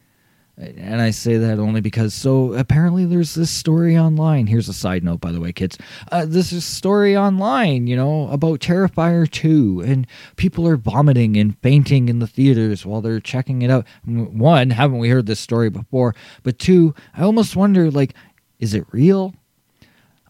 And 0.59 1.01
I 1.01 1.11
say 1.11 1.37
that 1.37 1.57
only 1.57 1.79
because 1.79 2.13
so 2.13 2.51
apparently 2.51 3.05
there's 3.05 3.33
this 3.33 3.49
story 3.49 3.97
online. 3.97 4.45
Here's 4.45 4.67
a 4.67 4.73
side 4.73 5.05
note, 5.05 5.21
by 5.21 5.31
the 5.31 5.39
way, 5.39 5.53
kids. 5.53 5.77
Uh, 6.11 6.25
this 6.25 6.51
is 6.51 6.65
story 6.65 7.15
online, 7.15 7.87
you 7.87 7.95
know, 7.95 8.27
about 8.27 8.59
Terrifier 8.59 9.29
2, 9.29 9.83
and 9.85 10.05
people 10.35 10.67
are 10.67 10.75
vomiting 10.75 11.37
and 11.37 11.57
fainting 11.59 12.09
in 12.09 12.19
the 12.19 12.27
theaters 12.27 12.85
while 12.85 12.99
they're 12.99 13.21
checking 13.21 13.61
it 13.61 13.71
out. 13.71 13.87
One, 14.03 14.71
haven't 14.71 14.97
we 14.97 15.07
heard 15.07 15.27
this 15.27 15.39
story 15.39 15.69
before? 15.69 16.13
But 16.43 16.59
two, 16.59 16.93
I 17.15 17.23
almost 17.23 17.55
wonder, 17.55 17.89
like, 17.89 18.13
is 18.59 18.73
it 18.73 18.83
real? 18.91 19.33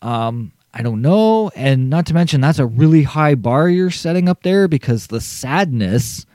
Um, 0.04 0.52
I 0.80 0.82
don't 0.82 1.01
know. 1.01 1.51
And 1.55 1.89
not 1.89 2.05
to 2.05 2.13
mention, 2.13 2.39
that's 2.39 2.57
a 2.57 2.65
really 2.65 3.03
high 3.03 3.36
bar 3.36 3.67
you're 3.67 3.91
setting 3.91 4.30
up 4.30 4.43
there 4.43 4.69
because 4.69 5.07
the 5.07 5.19
sadness 5.19 6.25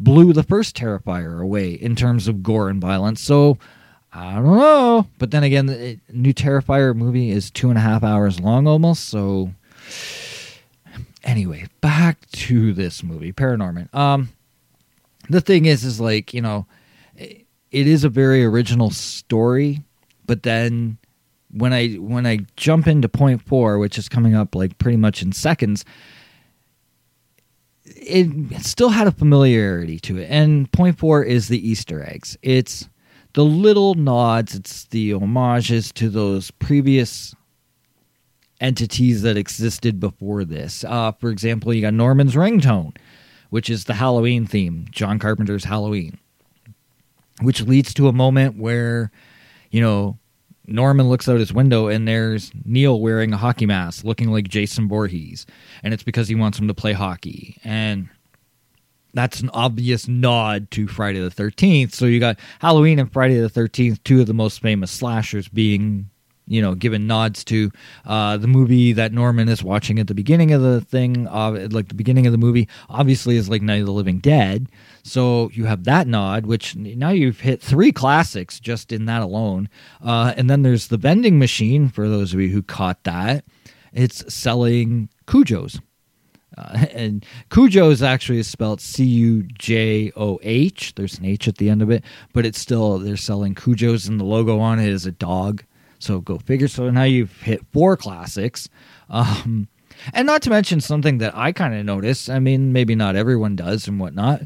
blew 0.00 0.32
the 0.32 0.42
first 0.42 0.76
Terrifier 0.76 1.40
away 1.40 1.70
in 1.70 1.94
terms 1.94 2.26
of 2.26 2.42
gore 2.42 2.68
and 2.68 2.80
violence. 2.80 3.20
So 3.20 3.58
I 4.12 4.34
don't 4.34 4.58
know. 4.58 5.06
But 5.18 5.30
then 5.30 5.44
again, 5.44 5.66
the 5.66 6.00
new 6.12 6.34
Terrifier 6.34 6.96
movie 6.96 7.30
is 7.30 7.48
two 7.48 7.68
and 7.68 7.78
a 7.78 7.80
half 7.80 8.02
hours 8.02 8.40
long 8.40 8.66
almost. 8.66 9.04
So 9.04 9.52
anyway, 11.22 11.66
back 11.80 12.28
to 12.32 12.72
this 12.72 13.04
movie, 13.04 13.32
Paranorman. 13.32 13.94
Um, 13.94 14.30
the 15.30 15.40
thing 15.40 15.66
is, 15.66 15.84
is 15.84 16.00
like 16.00 16.34
you 16.34 16.40
know, 16.40 16.66
it 17.16 17.46
is 17.70 18.02
a 18.02 18.08
very 18.08 18.44
original 18.44 18.90
story, 18.90 19.84
but 20.26 20.42
then 20.42 20.98
when 21.52 21.72
I 21.72 21.94
when 21.94 22.26
I 22.26 22.38
jump 22.56 22.86
into 22.86 23.08
point 23.08 23.42
four, 23.42 23.78
which 23.78 23.98
is 23.98 24.08
coming 24.08 24.34
up 24.34 24.54
like 24.54 24.78
pretty 24.78 24.96
much 24.96 25.22
in 25.22 25.32
seconds, 25.32 25.84
it 27.84 28.62
still 28.62 28.90
had 28.90 29.06
a 29.06 29.12
familiarity 29.12 29.98
to 30.00 30.18
it. 30.18 30.28
And 30.30 30.70
point 30.72 30.98
four 30.98 31.22
is 31.22 31.48
the 31.48 31.68
Easter 31.68 32.02
eggs. 32.02 32.36
It's 32.42 32.88
the 33.34 33.44
little 33.44 33.94
nods, 33.94 34.54
it's 34.54 34.84
the 34.84 35.12
homages 35.12 35.92
to 35.92 36.10
those 36.10 36.50
previous 36.50 37.34
entities 38.60 39.22
that 39.22 39.36
existed 39.36 39.98
before 39.98 40.44
this. 40.44 40.84
Uh, 40.84 41.12
for 41.12 41.30
example, 41.30 41.74
you 41.74 41.82
got 41.82 41.94
Norman's 41.94 42.34
ringtone, 42.34 42.96
which 43.50 43.68
is 43.68 43.84
the 43.84 43.94
Halloween 43.94 44.46
theme, 44.46 44.86
John 44.90 45.18
Carpenter's 45.18 45.64
Halloween, 45.64 46.18
which 47.40 47.62
leads 47.62 47.92
to 47.94 48.08
a 48.08 48.12
moment 48.12 48.56
where, 48.56 49.10
you 49.70 49.80
know, 49.80 50.18
Norman 50.66 51.08
looks 51.08 51.28
out 51.28 51.38
his 51.38 51.52
window 51.52 51.88
and 51.88 52.06
there's 52.06 52.52
Neil 52.64 53.00
wearing 53.00 53.32
a 53.32 53.36
hockey 53.36 53.66
mask 53.66 54.04
looking 54.04 54.30
like 54.30 54.48
Jason 54.48 54.88
Voorhees. 54.88 55.46
And 55.82 55.92
it's 55.92 56.02
because 56.02 56.28
he 56.28 56.34
wants 56.34 56.58
him 56.58 56.68
to 56.68 56.74
play 56.74 56.92
hockey. 56.92 57.58
And 57.64 58.08
that's 59.14 59.40
an 59.40 59.50
obvious 59.50 60.08
nod 60.08 60.70
to 60.72 60.86
Friday 60.86 61.20
the 61.20 61.30
13th. 61.30 61.92
So 61.92 62.06
you 62.06 62.20
got 62.20 62.38
Halloween 62.60 62.98
and 62.98 63.12
Friday 63.12 63.38
the 63.40 63.50
13th, 63.50 64.02
two 64.04 64.20
of 64.20 64.26
the 64.26 64.34
most 64.34 64.62
famous 64.62 64.90
slashers 64.90 65.48
being 65.48 66.10
you 66.46 66.60
know, 66.60 66.74
given 66.74 67.06
nods 67.06 67.44
to 67.44 67.70
uh, 68.04 68.36
the 68.36 68.48
movie 68.48 68.92
that 68.92 69.12
Norman 69.12 69.48
is 69.48 69.62
watching 69.62 69.98
at 69.98 70.06
the 70.08 70.14
beginning 70.14 70.52
of 70.52 70.60
the 70.60 70.80
thing, 70.80 71.28
uh, 71.28 71.68
like 71.70 71.88
the 71.88 71.94
beginning 71.94 72.26
of 72.26 72.32
the 72.32 72.38
movie, 72.38 72.68
obviously 72.88 73.36
is 73.36 73.48
like 73.48 73.62
Night 73.62 73.80
of 73.80 73.86
the 73.86 73.92
Living 73.92 74.18
Dead. 74.18 74.68
So 75.02 75.50
you 75.52 75.64
have 75.66 75.84
that 75.84 76.06
nod, 76.06 76.46
which 76.46 76.76
now 76.76 77.10
you've 77.10 77.40
hit 77.40 77.60
three 77.60 77.92
classics 77.92 78.60
just 78.60 78.92
in 78.92 79.06
that 79.06 79.22
alone. 79.22 79.68
Uh, 80.04 80.34
and 80.36 80.50
then 80.50 80.62
there's 80.62 80.88
the 80.88 80.96
vending 80.96 81.38
machine 81.38 81.88
for 81.88 82.08
those 82.08 82.34
of 82.34 82.40
you 82.40 82.48
who 82.48 82.62
caught 82.62 83.04
that. 83.04 83.44
It's 83.92 84.32
selling 84.32 85.08
Cujos. 85.26 85.80
Uh, 86.56 86.86
and 86.92 87.24
Cujo's 87.50 88.02
actually 88.02 88.38
is 88.38 88.48
spelled 88.48 88.80
C 88.80 89.04
U 89.04 89.42
J 89.58 90.12
O 90.16 90.38
H. 90.42 90.94
There's 90.96 91.18
an 91.18 91.24
H 91.24 91.48
at 91.48 91.56
the 91.56 91.70
end 91.70 91.82
of 91.82 91.90
it, 91.90 92.04
but 92.32 92.46
it's 92.46 92.58
still 92.58 92.98
they're 92.98 93.16
selling 93.16 93.54
Cujo's, 93.54 94.06
and 94.06 94.18
the 94.18 94.24
logo 94.24 94.58
on 94.58 94.78
it 94.78 94.88
is 94.88 95.06
a 95.06 95.12
dog. 95.12 95.64
So 96.02 96.20
go 96.20 96.38
figure. 96.38 96.68
So 96.68 96.90
now 96.90 97.04
you've 97.04 97.40
hit 97.42 97.64
four 97.72 97.96
classics. 97.96 98.68
Um, 99.08 99.68
and 100.12 100.26
not 100.26 100.42
to 100.42 100.50
mention 100.50 100.80
something 100.80 101.18
that 101.18 101.36
I 101.36 101.52
kind 101.52 101.74
of 101.74 101.84
notice. 101.84 102.28
I 102.28 102.38
mean, 102.38 102.72
maybe 102.72 102.94
not 102.94 103.14
everyone 103.14 103.56
does 103.56 103.86
and 103.86 104.00
whatnot. 104.00 104.42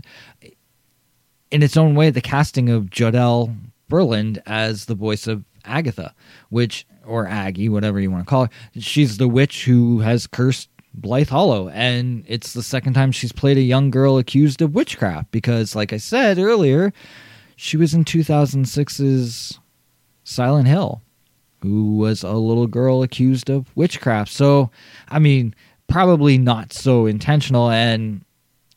In 1.51 1.63
its 1.63 1.77
own 1.77 1.95
way, 1.95 2.11
the 2.11 2.21
casting 2.21 2.69
of 2.69 2.91
Jodelle 2.91 3.57
Ferland 3.89 4.43
as 4.47 4.85
the 4.85 4.95
voice 4.95 5.27
of 5.27 5.45
Agatha, 5.65 6.15
which 6.51 6.87
or 7.05 7.27
Aggie, 7.27 7.69
whatever 7.69 8.01
you 8.01 8.11
want 8.11 8.27
to 8.27 8.29
call 8.29 8.45
her, 8.45 8.51
she's 8.79 9.17
the 9.17 9.29
witch 9.29 9.65
who 9.65 10.01
has 10.01 10.27
cursed 10.27 10.69
Blithe 10.93 11.29
Hollow, 11.29 11.69
and 11.69 12.25
it's 12.27 12.53
the 12.53 12.63
second 12.63 12.95
time 12.95 13.13
she's 13.13 13.33
played 13.33 13.59
a 13.59 13.63
young 13.63 13.91
girl 13.91 14.19
accused 14.19 14.61
of 14.63 14.75
witchcraft. 14.75 15.31
Because, 15.31 15.77
like 15.77 15.93
I 15.93 15.99
said 15.99 16.39
earlier, 16.39 16.93
she 17.55 17.77
was 17.77 17.95
in 17.95 18.05
2006's 18.05 19.61
Silent 20.25 20.69
Hill 20.69 21.03
who 21.63 21.97
was 21.97 22.23
a 22.23 22.33
little 22.33 22.67
girl 22.67 23.03
accused 23.03 23.51
of 23.51 23.75
witchcraft. 23.77 24.31
So, 24.31 24.71
I 25.09 25.19
mean, 25.19 25.55
probably 25.89 26.39
not 26.39 26.73
so 26.73 27.07
intentional. 27.07 27.71
And 27.71 28.25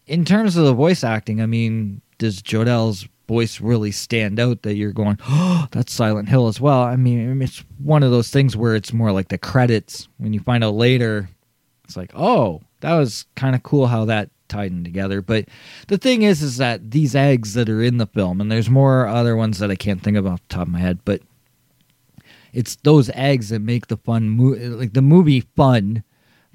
in 0.07 0.25
terms 0.25 0.55
of 0.55 0.65
the 0.65 0.73
voice 0.73 1.03
acting, 1.03 1.41
I 1.41 1.45
mean, 1.45 2.01
does 2.17 2.41
Jodelle's 2.41 3.07
voice 3.27 3.61
really 3.61 3.91
stand 3.91 4.39
out 4.39 4.63
that 4.63 4.75
you're 4.75 4.91
going, 4.91 5.19
oh, 5.27 5.67
that's 5.71 5.93
Silent 5.93 6.29
Hill 6.29 6.47
as 6.47 6.59
well? 6.59 6.81
I 6.81 6.95
mean, 6.95 7.41
it's 7.41 7.63
one 7.77 8.03
of 8.03 8.11
those 8.11 8.31
things 8.31 8.57
where 8.57 8.75
it's 8.75 8.93
more 8.93 9.11
like 9.11 9.27
the 9.27 9.37
credits. 9.37 10.07
When 10.17 10.33
you 10.33 10.39
find 10.39 10.63
out 10.63 10.73
later, 10.73 11.29
it's 11.85 11.95
like, 11.95 12.11
oh, 12.15 12.61
that 12.81 12.95
was 12.95 13.25
kind 13.35 13.55
of 13.55 13.63
cool 13.63 13.87
how 13.87 14.05
that 14.05 14.29
tied 14.47 14.71
in 14.71 14.83
together. 14.83 15.21
But 15.21 15.45
the 15.87 15.97
thing 15.97 16.23
is, 16.23 16.41
is 16.41 16.57
that 16.57 16.91
these 16.91 17.15
eggs 17.15 17.53
that 17.53 17.69
are 17.69 17.83
in 17.83 17.97
the 17.97 18.07
film, 18.07 18.41
and 18.41 18.51
there's 18.51 18.69
more 18.69 19.07
other 19.07 19.35
ones 19.35 19.59
that 19.59 19.71
I 19.71 19.75
can't 19.75 20.01
think 20.01 20.17
of 20.17 20.25
off 20.25 20.41
the 20.47 20.55
top 20.55 20.67
of 20.67 20.73
my 20.73 20.79
head, 20.79 20.99
but 21.05 21.21
it's 22.53 22.75
those 22.77 23.09
eggs 23.13 23.49
that 23.49 23.59
make 23.59 23.87
the 23.87 23.97
fun 23.97 24.37
like 24.77 24.93
the 24.93 25.01
movie 25.01 25.41
fun 25.55 26.03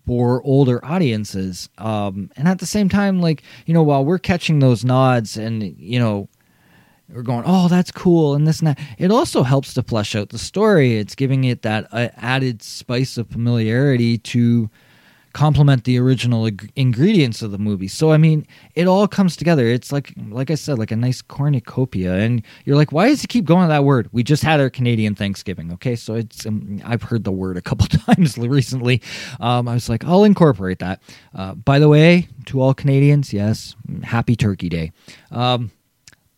for 0.07 0.43
older 0.43 0.85
audiences 0.85 1.69
um, 1.79 2.31
and 2.37 2.47
at 2.47 2.59
the 2.59 2.67
same 2.67 2.89
time 2.89 3.21
like 3.21 3.43
you 3.67 3.75
know 3.75 3.83
while 3.83 4.05
we're 4.05 4.19
catching 4.19 4.59
those 4.59 4.85
nods 4.85 5.37
and 5.37 5.63
you 5.79 5.99
know 5.99 6.29
we're 7.09 7.23
going 7.23 7.45
oh 7.47 7.69
that's 7.69 7.91
cool 7.91 8.35
and 8.35 8.47
this 8.47 8.61
and 8.61 8.69
that 8.69 8.81
it 8.99 9.11
also 9.11 9.43
helps 9.43 9.75
to 9.75 9.83
flesh 9.83 10.17
out 10.17 10.31
the 10.31 10.39
story. 10.39 10.97
It's 10.97 11.15
giving 11.15 11.45
it 11.45 11.63
that 11.63 11.87
uh, 11.93 12.09
added 12.17 12.63
spice 12.63 13.19
of 13.19 13.29
familiarity 13.29 14.19
to 14.19 14.71
complement 15.35 15.85
the 15.85 15.99
original 15.99 16.47
ag- 16.47 16.73
ingredients 16.77 17.43
of 17.43 17.51
the 17.51 17.59
movie. 17.59 17.89
So 17.89 18.13
I 18.13 18.17
mean, 18.17 18.47
it 18.75 18.87
all 18.87 19.07
comes 19.07 19.37
together. 19.37 19.67
It's 19.67 19.93
like 19.93 20.15
like 20.31 20.51
I 20.51 20.55
said, 20.55 20.79
like 20.79 20.91
a 20.93 20.97
nice 20.97 21.21
cornucopia. 21.21 22.15
And 22.15 22.43
you're 22.65 22.77
like, 22.77 22.93
why 22.93 23.09
does 23.09 23.21
he 23.21 23.27
keep 23.27 23.45
going 23.45 23.65
to 23.65 23.69
that 23.69 23.85
word? 23.85 24.09
We 24.13 24.23
just 24.23 24.43
had 24.43 24.61
our 24.61 24.71
Canadian 24.71 25.15
Thanksgiving, 25.15 25.73
okay? 25.73 25.97
So 25.97 26.15
it's 26.15 26.47
um, 26.47 26.81
I've 26.85 27.03
heard 27.03 27.25
the 27.25 27.33
word 27.33 27.59
a 27.59 27.63
couple 27.63 27.87
times 28.15 28.39
recently. 28.39 29.03
Um, 29.41 29.69
I 29.69 29.75
was 29.75 29.89
like, 29.91 30.05
I'll 30.05 30.25
incorporate 30.25 30.79
that. 30.79 31.03
Uh, 31.35 31.55
by 31.55 31.79
the 31.79 31.89
way, 31.89 32.29
to 32.47 32.61
all 32.63 32.73
Canadians, 32.73 33.33
yes, 33.33 33.77
happy 34.03 34.37
Turkey 34.37 34.71
Day. 34.71 34.93
Um, 35.31 35.71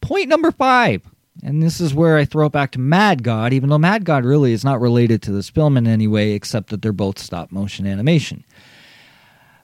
point 0.00 0.28
number 0.28 0.50
five. 0.50 1.02
And 1.42 1.62
this 1.62 1.82
is 1.82 1.92
where 1.92 2.16
I 2.16 2.24
throw 2.24 2.46
it 2.46 2.52
back 2.52 2.72
to 2.72 2.78
Mad 2.78 3.22
God, 3.22 3.52
even 3.52 3.68
though 3.68 3.76
Mad 3.76 4.06
God 4.06 4.24
really 4.24 4.52
is 4.54 4.64
not 4.64 4.80
related 4.80 5.20
to 5.22 5.32
this 5.32 5.50
film 5.50 5.76
in 5.76 5.86
any 5.86 6.08
way, 6.08 6.32
except 6.32 6.70
that 6.70 6.80
they're 6.80 6.94
both 6.94 7.18
stop 7.18 7.52
motion 7.52 7.86
animation. 7.86 8.42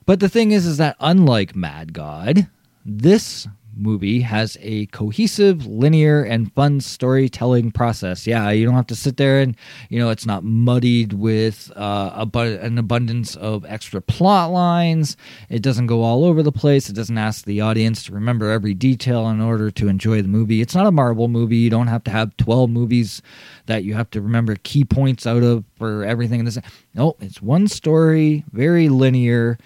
But 0.05 0.19
the 0.19 0.29
thing 0.29 0.51
is, 0.51 0.65
is 0.65 0.77
that 0.77 0.95
unlike 0.99 1.55
Mad 1.55 1.93
God, 1.93 2.47
this 2.85 3.47
movie 3.75 4.21
has 4.21 4.57
a 4.61 4.85
cohesive, 4.87 5.65
linear, 5.65 6.23
and 6.23 6.53
fun 6.53 6.81
storytelling 6.81 7.71
process. 7.71 8.27
Yeah, 8.27 8.49
you 8.51 8.65
don't 8.65 8.75
have 8.75 8.87
to 8.87 8.95
sit 8.95 9.17
there 9.17 9.39
and, 9.39 9.55
you 9.89 9.99
know, 9.99 10.09
it's 10.09 10.25
not 10.25 10.43
muddied 10.43 11.13
with 11.13 11.71
uh, 11.75 12.25
an 12.35 12.77
abundance 12.77 13.35
of 13.35 13.65
extra 13.65 14.01
plot 14.01 14.51
lines. 14.51 15.17
It 15.49 15.61
doesn't 15.61 15.87
go 15.87 16.03
all 16.03 16.25
over 16.25 16.43
the 16.43 16.51
place. 16.51 16.89
It 16.89 16.93
doesn't 16.93 17.17
ask 17.17 17.45
the 17.45 17.61
audience 17.61 18.03
to 18.05 18.13
remember 18.13 18.49
every 18.49 18.73
detail 18.73 19.27
in 19.29 19.41
order 19.41 19.71
to 19.71 19.87
enjoy 19.87 20.21
the 20.21 20.27
movie. 20.27 20.61
It's 20.61 20.75
not 20.75 20.87
a 20.87 20.91
Marvel 20.91 21.27
movie. 21.27 21.57
You 21.57 21.69
don't 21.69 21.87
have 21.87 22.03
to 22.05 22.11
have 22.11 22.35
12 22.37 22.69
movies 22.69 23.21
that 23.65 23.83
you 23.83 23.93
have 23.95 24.09
to 24.11 24.21
remember 24.21 24.55
key 24.63 24.83
points 24.83 25.25
out 25.25 25.43
of 25.43 25.63
for 25.77 26.03
everything 26.03 26.39
in 26.39 26.45
this. 26.45 26.59
No, 26.93 27.15
it's 27.19 27.41
one 27.41 27.67
story, 27.67 28.43
very 28.51 28.89
linear, 28.89 29.57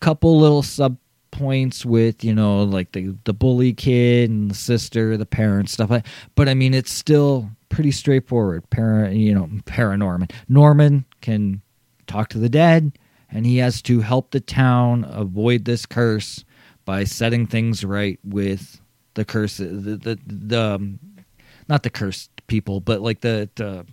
couple 0.00 0.38
little 0.38 0.62
sub 0.62 0.96
points 1.30 1.86
with 1.86 2.22
you 2.22 2.34
know 2.34 2.62
like 2.62 2.92
the 2.92 3.16
the 3.24 3.32
bully 3.32 3.72
kid 3.72 4.28
and 4.28 4.50
the 4.50 4.54
sister 4.54 5.16
the 5.16 5.24
parents 5.24 5.72
stuff 5.72 5.88
like 5.88 6.06
but 6.34 6.46
i 6.46 6.52
mean 6.52 6.74
it's 6.74 6.92
still 6.92 7.50
pretty 7.72 7.90
straightforward. 7.90 8.68
Parent 8.70 9.16
you 9.16 9.34
know 9.34 9.48
paranorman. 9.64 10.30
Norman 10.48 11.04
can 11.20 11.62
talk 12.06 12.28
to 12.28 12.38
the 12.38 12.48
dead 12.48 12.98
and 13.30 13.46
he 13.46 13.56
has 13.56 13.82
to 13.82 14.00
help 14.00 14.30
the 14.30 14.40
town 14.40 15.04
avoid 15.08 15.64
this 15.64 15.86
curse 15.86 16.44
by 16.84 17.02
setting 17.04 17.46
things 17.46 17.84
right 17.84 18.20
with 18.22 18.80
the 19.14 19.24
curse 19.24 19.56
the 19.56 19.64
the, 19.66 20.18
the 20.26 20.60
um, 20.60 21.00
not 21.68 21.82
the 21.82 21.90
cursed 21.90 22.30
people 22.46 22.80
but 22.80 23.00
like 23.00 23.20
the, 23.20 23.48
the 23.54 23.86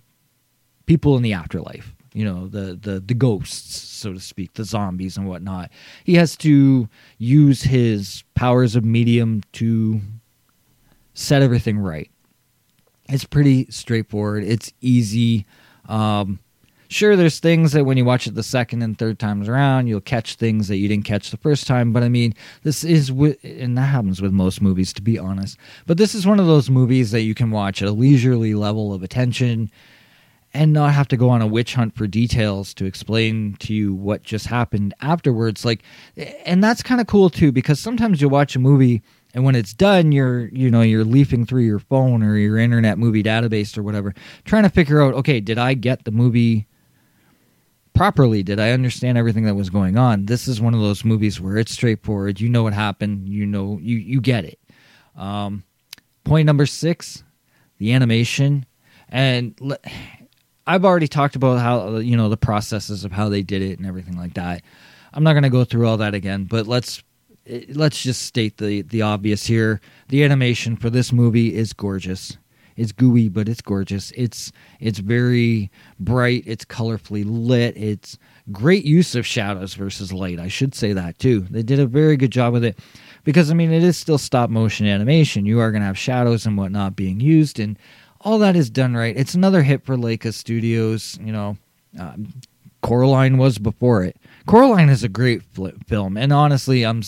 people 0.85 1.15
in 1.15 1.23
the 1.23 1.33
afterlife 1.33 1.95
you 2.13 2.25
know 2.25 2.47
the 2.47 2.77
the 2.81 2.99
the 2.99 3.13
ghosts 3.13 3.79
so 3.79 4.13
to 4.13 4.19
speak 4.19 4.53
the 4.53 4.63
zombies 4.63 5.17
and 5.17 5.27
whatnot. 5.27 5.69
He 6.03 6.15
has 6.15 6.35
to 6.37 6.89
use 7.17 7.63
his 7.63 8.23
powers 8.35 8.75
of 8.75 8.83
medium 8.85 9.43
to 9.53 10.01
set 11.13 11.41
everything 11.41 11.77
right. 11.77 12.09
It's 13.09 13.25
pretty 13.25 13.67
straightforward. 13.69 14.43
It's 14.43 14.71
easy. 14.81 15.45
Um 15.87 16.39
sure 16.91 17.15
there's 17.15 17.39
things 17.39 17.73
that 17.73 17.85
when 17.85 17.97
you 17.97 18.05
watch 18.05 18.25
it 18.25 18.33
the 18.33 18.41
second 18.41 18.81
and 18.81 18.97
third 18.97 19.19
times 19.19 19.47
around 19.47 19.85
you'll 19.85 20.01
catch 20.01 20.33
things 20.35 20.67
that 20.67 20.77
you 20.77 20.87
didn't 20.87 21.05
catch 21.05 21.29
the 21.29 21.37
first 21.37 21.67
time. 21.67 21.93
But 21.93 22.03
i 22.03 22.09
mean 22.09 22.33
this 22.63 22.83
is 22.83 23.09
and 23.09 23.77
that 23.77 23.81
happens 23.81 24.21
with 24.21 24.31
most 24.31 24.61
movies 24.61 24.93
to 24.93 25.01
be 25.01 25.19
honest. 25.19 25.57
But 25.85 25.97
this 25.97 26.15
is 26.15 26.25
one 26.25 26.39
of 26.39 26.47
those 26.47 26.69
movies 26.69 27.11
that 27.11 27.21
you 27.21 27.35
can 27.35 27.51
watch 27.51 27.81
at 27.81 27.87
a 27.87 27.91
leisurely 27.91 28.55
level 28.55 28.93
of 28.93 29.03
attention 29.03 29.69
and 30.53 30.73
not 30.73 30.93
have 30.93 31.07
to 31.07 31.17
go 31.17 31.29
on 31.29 31.41
a 31.41 31.47
witch 31.47 31.75
hunt 31.75 31.95
for 31.95 32.07
details 32.07 32.73
to 32.73 32.85
explain 32.85 33.55
to 33.59 33.73
you 33.73 33.93
what 33.93 34.23
just 34.23 34.47
happened 34.47 34.93
afterwards 35.01 35.63
like 35.63 35.83
and 36.45 36.63
that's 36.63 36.81
kind 36.81 36.99
of 36.99 37.07
cool 37.07 37.29
too 37.29 37.51
because 37.51 37.79
sometimes 37.79 38.21
you 38.21 38.29
watch 38.29 38.55
a 38.55 38.59
movie 38.59 39.01
and 39.33 39.43
when 39.43 39.55
it's 39.55 39.73
done 39.73 40.11
you're 40.11 40.47
you 40.49 40.69
know 40.69 40.81
you're 40.81 41.03
leafing 41.03 41.45
through 41.45 41.61
your 41.61 41.79
phone 41.79 42.23
or 42.23 42.35
your 42.37 42.57
internet 42.57 42.97
movie 42.97 43.23
database 43.23 43.77
or 43.77 43.83
whatever 43.83 44.13
trying 44.45 44.63
to 44.63 44.69
figure 44.69 45.01
out 45.01 45.13
okay 45.13 45.39
did 45.39 45.57
i 45.57 45.73
get 45.73 46.05
the 46.05 46.11
movie 46.11 46.67
properly? 47.99 48.43
Did 48.43 48.61
i 48.61 48.71
understand 48.71 49.17
everything 49.17 49.43
that 49.43 49.55
was 49.55 49.69
going 49.69 49.97
on? 49.97 50.25
This 50.25 50.47
is 50.47 50.61
one 50.61 50.73
of 50.73 50.79
those 50.79 51.03
movies 51.03 51.41
where 51.41 51.57
it's 51.57 51.73
straightforward. 51.73 52.39
You 52.39 52.47
know 52.47 52.63
what 52.63 52.71
happened. 52.71 53.27
You 53.27 53.45
know 53.45 53.77
you 53.81 53.97
you 53.97 54.21
get 54.21 54.45
it. 54.45 54.57
Um, 55.17 55.63
point 56.23 56.45
number 56.45 56.65
six 56.65 57.25
the 57.77 57.91
animation. 57.91 58.65
And 59.09 59.59
I've 60.69 60.85
already 60.85 61.07
talked 61.07 61.35
about 61.35 61.57
how 61.57 61.97
you 61.97 62.15
know 62.15 62.29
the 62.29 62.37
processes 62.37 63.03
of 63.03 63.11
how 63.11 63.27
they 63.27 63.41
did 63.41 63.63
it 63.63 63.79
and 63.79 63.87
everything 63.87 64.15
like 64.15 64.35
that. 64.35 64.61
I'm 65.13 65.23
not 65.23 65.33
going 65.33 65.43
to 65.43 65.49
go 65.49 65.63
through 65.63 65.87
all 65.87 65.97
that 65.97 66.13
again, 66.13 66.43
but 66.43 66.67
let's 66.67 67.03
let's 67.69 68.03
just 68.03 68.21
state 68.21 68.57
the 68.57 68.83
the 68.83 69.01
obvious 69.01 69.47
here. 69.47 69.81
The 70.09 70.23
animation 70.23 70.75
for 70.75 70.91
this 70.91 71.11
movie 71.11 71.55
is 71.55 71.73
gorgeous. 71.73 72.37
It's 72.75 72.91
gooey, 72.91 73.29
but 73.29 73.49
it's 73.49 73.61
gorgeous. 73.61 74.11
It's 74.11 74.51
it's 74.79 74.99
very 74.99 75.71
bright. 75.99 76.43
It's 76.45 76.65
colorfully 76.65 77.23
lit. 77.25 77.75
It's 77.75 78.19
great 78.51 78.85
use 78.85 79.15
of 79.15 79.25
shadows 79.25 79.73
versus 79.73 80.13
light. 80.13 80.39
I 80.39 80.49
should 80.49 80.75
say 80.75 80.93
that 80.93 81.17
too. 81.17 81.47
They 81.49 81.63
did 81.63 81.79
a 81.79 81.87
very 81.87 82.15
good 82.15 82.31
job 82.31 82.53
with 82.53 82.63
it 82.63 82.77
because 83.23 83.49
I 83.49 83.55
mean 83.55 83.73
it 83.73 83.83
is 83.83 83.97
still 83.97 84.19
stop 84.19 84.51
motion 84.51 84.85
animation. 84.85 85.47
You 85.47 85.59
are 85.61 85.71
going 85.71 85.81
to 85.81 85.87
have 85.87 85.97
shadows 85.97 86.45
and 86.45 86.55
whatnot 86.55 86.95
being 86.95 87.19
used, 87.19 87.59
and 87.59 87.75
all 88.21 88.39
that 88.39 88.55
is 88.55 88.69
done 88.69 88.95
right. 88.95 89.15
It's 89.15 89.33
another 89.33 89.63
hit 89.63 89.85
for 89.85 89.95
Laika 89.95 90.33
Studios. 90.33 91.17
You 91.21 91.31
know, 91.31 91.57
um, 91.97 92.33
Coraline 92.81 93.37
was 93.37 93.57
before 93.57 94.03
it. 94.03 94.17
Coraline 94.45 94.89
is 94.89 95.03
a 95.03 95.09
great 95.09 95.43
film, 95.87 96.17
and 96.17 96.33
honestly, 96.33 96.85
I'm 96.85 97.03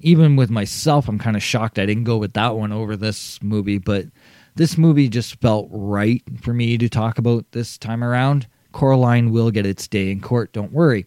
even 0.00 0.36
with 0.36 0.50
myself, 0.50 1.08
I'm 1.08 1.18
kind 1.18 1.36
of 1.36 1.42
shocked 1.42 1.78
I 1.78 1.86
didn't 1.86 2.04
go 2.04 2.16
with 2.16 2.32
that 2.34 2.56
one 2.56 2.72
over 2.72 2.96
this 2.96 3.42
movie. 3.42 3.78
But 3.78 4.06
this 4.54 4.78
movie 4.78 5.08
just 5.08 5.40
felt 5.40 5.68
right 5.70 6.22
for 6.40 6.52
me 6.54 6.78
to 6.78 6.88
talk 6.88 7.18
about 7.18 7.50
this 7.52 7.78
time 7.78 8.02
around. 8.02 8.46
Coraline 8.72 9.30
will 9.30 9.50
get 9.50 9.66
its 9.66 9.88
day 9.88 10.10
in 10.10 10.20
court. 10.20 10.52
Don't 10.52 10.72
worry. 10.72 11.06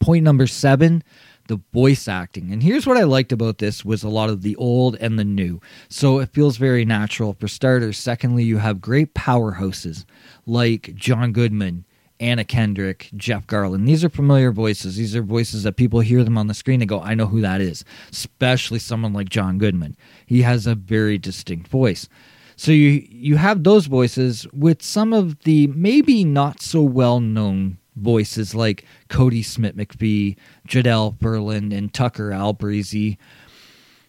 Point 0.00 0.24
number 0.24 0.46
seven 0.46 1.02
the 1.48 1.60
voice 1.72 2.06
acting. 2.06 2.52
And 2.52 2.62
here's 2.62 2.86
what 2.86 2.96
I 2.96 3.02
liked 3.02 3.32
about 3.32 3.58
this 3.58 3.84
was 3.84 4.02
a 4.02 4.08
lot 4.08 4.30
of 4.30 4.42
the 4.42 4.56
old 4.56 4.96
and 4.96 5.18
the 5.18 5.24
new. 5.24 5.60
So 5.88 6.20
it 6.20 6.32
feels 6.32 6.56
very 6.56 6.84
natural 6.84 7.34
for 7.38 7.48
starters. 7.48 7.98
Secondly, 7.98 8.44
you 8.44 8.58
have 8.58 8.80
great 8.80 9.14
powerhouses 9.14 10.04
like 10.46 10.94
John 10.94 11.32
Goodman, 11.32 11.84
Anna 12.20 12.44
Kendrick, 12.44 13.10
Jeff 13.16 13.46
Garlin. 13.46 13.86
These 13.86 14.04
are 14.04 14.08
familiar 14.08 14.52
voices. 14.52 14.96
These 14.96 15.16
are 15.16 15.22
voices 15.22 15.62
that 15.64 15.76
people 15.76 16.00
hear 16.00 16.24
them 16.24 16.38
on 16.38 16.46
the 16.46 16.54
screen 16.54 16.80
and 16.80 16.88
go, 16.88 17.00
I 17.00 17.14
know 17.14 17.26
who 17.26 17.40
that 17.40 17.60
is. 17.60 17.84
Especially 18.10 18.78
someone 18.78 19.12
like 19.12 19.28
John 19.28 19.58
Goodman. 19.58 19.96
He 20.26 20.42
has 20.42 20.66
a 20.66 20.74
very 20.74 21.18
distinct 21.18 21.68
voice. 21.68 22.08
So 22.56 22.72
you 22.72 23.06
you 23.08 23.36
have 23.36 23.62
those 23.62 23.86
voices 23.86 24.46
with 24.52 24.82
some 24.82 25.12
of 25.12 25.38
the 25.44 25.68
maybe 25.68 26.24
not 26.24 26.60
so 26.60 26.82
well 26.82 27.20
known 27.20 27.78
voices 27.98 28.54
like 28.54 28.84
Cody 29.08 29.42
Smith 29.42 29.76
McPhee, 29.76 30.36
Jodelle 30.66 31.18
Ferland, 31.20 31.72
and 31.72 31.92
Tucker 31.92 32.30
Albrizzi. 32.30 33.16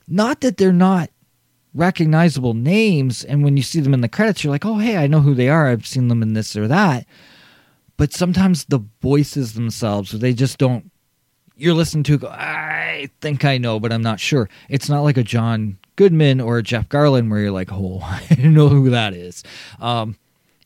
Not 0.07 0.41
that 0.41 0.57
they're 0.57 0.73
not 0.73 1.09
recognizable 1.73 2.53
names, 2.53 3.23
and 3.23 3.43
when 3.43 3.57
you 3.57 3.63
see 3.63 3.79
them 3.79 3.93
in 3.93 4.01
the 4.01 4.09
credits, 4.09 4.43
you're 4.43 4.51
like, 4.51 4.65
oh, 4.65 4.77
hey, 4.77 4.97
I 4.97 5.07
know 5.07 5.21
who 5.21 5.33
they 5.33 5.49
are. 5.49 5.67
I've 5.67 5.87
seen 5.87 6.07
them 6.07 6.23
in 6.23 6.33
this 6.33 6.55
or 6.55 6.67
that. 6.67 7.05
But 7.97 8.13
sometimes 8.13 8.65
the 8.65 8.79
voices 9.01 9.53
themselves, 9.53 10.11
they 10.11 10.33
just 10.33 10.57
don't. 10.57 10.91
You're 11.57 11.73
listening 11.73 12.03
to, 12.05 12.25
I 12.29 13.09
think 13.19 13.43
I 13.43 13.57
know, 13.57 13.81
but 13.81 13.91
I'm 13.91 14.01
not 14.01 14.21
sure. 14.21 14.49
It's 14.69 14.87
not 14.87 15.01
like 15.01 15.17
a 15.17 15.23
John 15.23 15.77
Goodman 15.97 16.39
or 16.39 16.57
a 16.57 16.63
Jeff 16.63 16.87
Garlin 16.87 17.29
where 17.29 17.41
you're 17.41 17.51
like, 17.51 17.73
oh, 17.73 17.99
I 18.29 18.35
don't 18.35 18.53
know 18.53 18.69
who 18.69 18.89
that 18.91 19.13
is. 19.13 19.43
Um, 19.81 20.15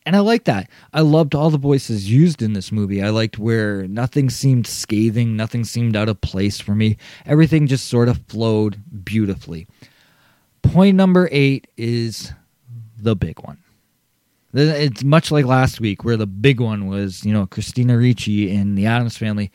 and 0.05 0.15
I 0.15 0.19
like 0.19 0.43
that. 0.45 0.69
I 0.93 1.01
loved 1.01 1.35
all 1.35 1.49
the 1.49 1.57
voices 1.57 2.09
used 2.11 2.41
in 2.41 2.53
this 2.53 2.71
movie. 2.71 3.01
I 3.01 3.09
liked 3.09 3.38
where 3.38 3.88
nothing 3.88 4.30
seemed 4.30 4.67
scathing, 4.67 5.35
nothing 5.35 5.63
seemed 5.63 5.95
out 5.95 6.09
of 6.09 6.21
place 6.21 6.59
for 6.59 6.75
me. 6.75 6.97
Everything 7.25 7.67
just 7.67 7.88
sort 7.88 8.09
of 8.09 8.25
flowed 8.27 8.81
beautifully. 9.03 9.67
Point 10.61 10.95
number 10.95 11.30
eight 11.31 11.67
is 11.77 12.31
the 12.97 13.15
big 13.15 13.39
one. 13.39 13.57
It's 14.53 15.03
much 15.03 15.31
like 15.31 15.45
last 15.45 15.80
week, 15.80 16.03
where 16.03 16.17
the 16.17 16.27
big 16.27 16.59
one 16.59 16.88
was, 16.88 17.25
you 17.25 17.34
know, 17.34 17.47
Christina 17.47 17.97
Ricci 17.97 18.51
in 18.51 18.75
the 18.75 18.85
Addams 18.85 19.17
family. 19.17 19.51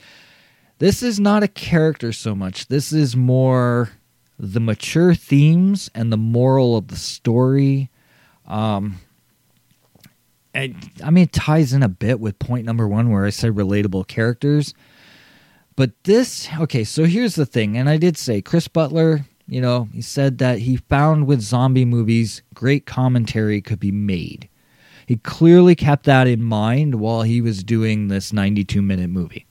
This 0.78 1.02
is 1.02 1.20
not 1.20 1.42
a 1.42 1.48
character 1.48 2.12
so 2.12 2.34
much. 2.34 2.66
This 2.66 2.92
is 2.92 3.14
more 3.14 3.90
the 4.38 4.60
mature 4.60 5.14
themes 5.14 5.90
and 5.94 6.12
the 6.12 6.16
moral 6.16 6.76
of 6.76 6.88
the 6.88 6.96
story. 6.96 7.90
Um, 8.46 8.96
and, 10.58 10.90
I 11.04 11.10
mean, 11.10 11.24
it 11.24 11.32
ties 11.32 11.72
in 11.72 11.84
a 11.84 11.88
bit 11.88 12.18
with 12.18 12.40
point 12.40 12.66
number 12.66 12.88
one 12.88 13.10
where 13.10 13.24
I 13.24 13.30
said 13.30 13.52
relatable 13.52 14.08
characters. 14.08 14.74
But 15.76 15.92
this, 16.02 16.48
okay, 16.58 16.82
so 16.82 17.04
here's 17.04 17.36
the 17.36 17.46
thing. 17.46 17.76
And 17.76 17.88
I 17.88 17.96
did 17.96 18.16
say 18.16 18.42
Chris 18.42 18.66
Butler, 18.66 19.24
you 19.46 19.60
know, 19.60 19.88
he 19.92 20.02
said 20.02 20.38
that 20.38 20.58
he 20.58 20.78
found 20.78 21.28
with 21.28 21.42
zombie 21.42 21.84
movies, 21.84 22.42
great 22.54 22.86
commentary 22.86 23.60
could 23.60 23.78
be 23.78 23.92
made. 23.92 24.48
He 25.06 25.18
clearly 25.18 25.76
kept 25.76 26.06
that 26.06 26.26
in 26.26 26.42
mind 26.42 26.96
while 26.96 27.22
he 27.22 27.40
was 27.40 27.62
doing 27.62 28.08
this 28.08 28.32
92 28.32 28.82
minute 28.82 29.10
movie. 29.10 29.46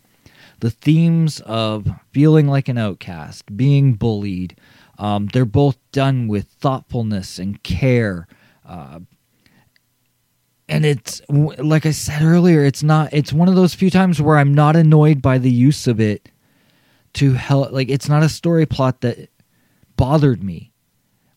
The 0.59 0.71
themes 0.71 1.39
of 1.45 1.87
feeling 2.11 2.47
like 2.47 2.67
an 2.67 2.77
outcast, 2.77 3.55
being 3.55 3.93
bullied, 3.93 4.59
um, 4.97 5.27
they're 5.27 5.45
both 5.45 5.77
done 5.93 6.27
with 6.27 6.47
thoughtfulness 6.49 7.39
and 7.39 7.63
care. 7.63 8.27
Uh, 8.65 8.99
and 10.69 10.85
it's 10.85 11.21
like 11.29 11.85
I 11.85 11.91
said 11.91 12.21
earlier, 12.21 12.65
it's 12.65 12.83
not. 12.83 13.13
It's 13.13 13.31
one 13.31 13.47
of 13.47 13.55
those 13.55 13.73
few 13.73 13.89
times 13.89 14.21
where 14.21 14.37
I'm 14.37 14.53
not 14.53 14.75
annoyed 14.75 15.21
by 15.21 15.37
the 15.37 15.51
use 15.51 15.87
of 15.87 15.99
it 15.99 16.29
to 17.13 17.33
help. 17.33 17.71
Like 17.71 17.89
it's 17.89 18.09
not 18.09 18.23
a 18.23 18.29
story 18.29 18.65
plot 18.65 19.01
that 19.01 19.29
bothered 19.95 20.43
me 20.43 20.73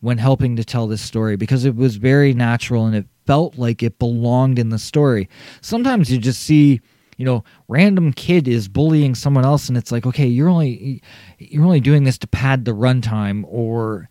when 0.01 0.19
helping 0.19 0.57
to 0.57 0.65
tell 0.65 0.87
this 0.87 1.01
story 1.01 1.37
because 1.37 1.65
it 1.65 1.77
was 1.77 1.97
very 1.97 2.35
natural 2.35 2.87
and 2.87 2.97
it 2.97 3.07
felt 3.27 3.57
like 3.57 3.83
it 3.83 3.99
belonged 3.99 4.59
in 4.59 4.71
the 4.71 4.79
story. 4.79 5.29
Sometimes 5.61 6.11
you 6.11 6.19
just 6.19 6.43
see, 6.43 6.81
you 7.17 7.25
know, 7.25 7.45
random 7.69 8.13
kid 8.13 8.49
is 8.49 8.67
bullying 8.67 9.15
someone 9.15 9.45
else 9.45 9.69
and 9.69 9.79
it's 9.79 9.93
like, 9.93 10.07
okay, 10.07 10.27
you're 10.27 10.49
only 10.49 11.03
you're 11.39 11.65
only 11.65 11.81
doing 11.81 12.03
this 12.03 12.19
to 12.19 12.27
pad 12.27 12.65
the 12.65 12.73
runtime 12.73 13.45
or 13.47 14.10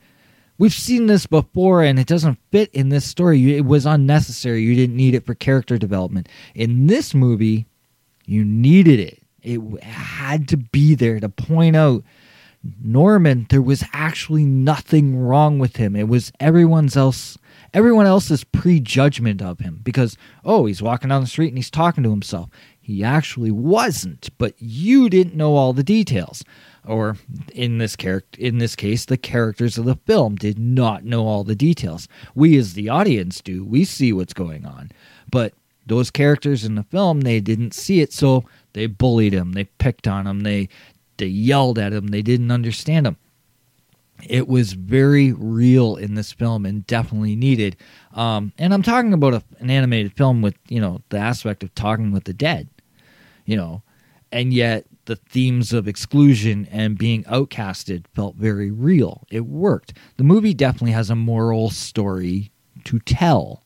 we've 0.60 0.74
seen 0.74 1.08
this 1.08 1.26
before 1.26 1.82
and 1.82 1.98
it 1.98 2.06
doesn't 2.06 2.38
fit 2.52 2.70
in 2.74 2.90
this 2.90 3.06
story. 3.06 3.58
It 3.58 3.66
was 3.66 3.88
unnecessary. 3.88 4.62
You 4.62 4.76
didn't 4.76 4.96
need 4.96 5.16
it 5.16 5.26
for 5.26 5.34
character 5.34 5.80
development. 5.80 6.30
In 6.54 6.86
this 6.86 7.16
movie, 7.16 7.66
you 8.28 8.46
needed 8.46 9.00
it. 9.00 9.24
It 9.42 9.82
had 9.82 10.48
to 10.50 10.58
be 10.58 10.94
there 10.94 11.20
to 11.20 11.30
point 11.30 11.76
out 11.76 12.04
Norman, 12.84 13.48
there 13.50 13.62
was 13.62 13.86
actually 13.94 14.44
nothing 14.44 15.18
wrong 15.18 15.60
with 15.60 15.78
him. 15.78 15.96
It 15.96 16.10
was 16.10 16.32
everyone's 16.40 16.98
else 16.98 17.38
everyone 17.74 18.06
else's 18.06 18.44
prejudgment 18.44 19.42
of 19.42 19.60
him 19.60 19.80
because 19.84 20.18
oh, 20.44 20.66
he's 20.66 20.82
walking 20.82 21.10
down 21.10 21.22
the 21.22 21.28
street 21.28 21.50
and 21.50 21.58
he's 21.58 21.70
talking 21.70 22.04
to 22.04 22.10
himself. 22.10 22.50
He 22.80 23.04
actually 23.04 23.52
wasn't, 23.52 24.30
but 24.38 24.56
you 24.58 25.10
didn't 25.10 25.36
know 25.36 25.56
all 25.56 25.72
the 25.72 25.84
details 25.84 26.44
or 26.86 27.18
in 27.54 27.78
this 27.78 27.96
character 27.96 28.40
in 28.40 28.58
this 28.58 28.76
case 28.76 29.06
the 29.06 29.18
characters 29.18 29.78
of 29.78 29.86
the 29.86 29.96
film 29.96 30.36
did 30.36 30.58
not 30.60 31.04
know 31.04 31.26
all 31.26 31.44
the 31.44 31.56
details. 31.56 32.08
We 32.36 32.58
as 32.58 32.74
the 32.74 32.90
audience 32.90 33.42
do. 33.42 33.64
We 33.64 33.86
see 33.86 34.14
what's 34.14 34.34
going 34.34 34.66
on. 34.66 34.92
But 35.32 35.54
those 35.86 36.12
characters 36.12 36.64
in 36.64 36.76
the 36.76 36.84
film 36.84 37.22
they 37.22 37.40
didn't 37.40 37.74
see 37.74 38.02
it 38.02 38.14
so 38.14 38.46
they 38.74 38.88
bullied 38.88 39.34
him. 39.34 39.54
They 39.54 39.66
picked 39.66 40.08
on 40.08 40.28
him. 40.28 40.42
They 40.42 40.70
they 41.18 41.28
yelled 41.28 41.78
at 41.78 41.94
him. 41.94 42.08
They 42.08 42.22
didn't 42.22 42.52
understand 42.52 43.08
him. 43.08 43.18
It 44.28 44.48
was 44.48 44.74
very 44.74 45.32
real 45.32 45.96
in 45.96 46.16
this 46.16 46.34
film 46.34 46.66
and 46.66 46.86
definitely 46.88 47.38
needed 47.38 47.78
um, 48.14 48.52
and 48.58 48.74
i'm 48.74 48.84
talking 48.84 49.14
about 49.14 49.34
a, 49.34 49.44
an 49.60 49.70
animated 49.70 50.12
film 50.12 50.42
with 50.42 50.56
you 50.68 50.82
know 50.82 51.02
the 51.08 51.18
aspect 51.18 51.64
of 51.64 51.74
talking 51.74 52.12
with 52.12 52.26
the 52.26 52.34
dead 52.34 52.68
you 53.46 53.56
know 53.56 53.82
and 54.32 54.54
yet 54.54 54.86
the 55.10 55.16
themes 55.16 55.74
of 55.74 55.88
exclusion 55.88 56.68
and 56.72 56.96
being 56.96 57.24
outcasted 57.24 58.06
felt 58.14 58.36
very 58.36 58.70
real. 58.70 59.26
It 59.32 59.48
worked. 59.48 59.94
The 60.18 60.24
movie 60.24 60.54
definitely 60.54 60.92
has 60.92 61.10
a 61.10 61.16
moral 61.16 61.72
story 61.72 62.52
to 62.84 63.00
tell. 63.00 63.64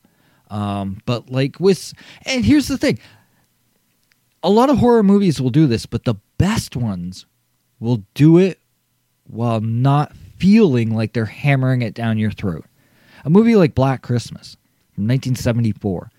Um, 0.48 1.02
but 1.04 1.30
like 1.30 1.60
with, 1.60 1.92
and 2.24 2.46
here's 2.46 2.66
the 2.66 2.78
thing 2.78 2.98
a 4.42 4.48
lot 4.48 4.70
of 4.70 4.78
horror 4.78 5.02
movies 5.02 5.38
will 5.38 5.50
do 5.50 5.66
this, 5.66 5.84
but 5.84 6.04
the 6.04 6.14
best 6.38 6.76
ones 6.76 7.26
will 7.78 8.04
do 8.14 8.38
it 8.38 8.58
while 9.24 9.60
not 9.60 10.16
feeling 10.38 10.96
like 10.96 11.12
they're 11.12 11.26
hammering 11.26 11.82
it 11.82 11.92
down 11.92 12.16
your 12.16 12.30
throat. 12.30 12.64
A 13.26 13.28
movie 13.28 13.54
like 13.54 13.74
Black 13.74 14.00
Christmas 14.00 14.56
from 14.94 15.06
1974 15.06 16.10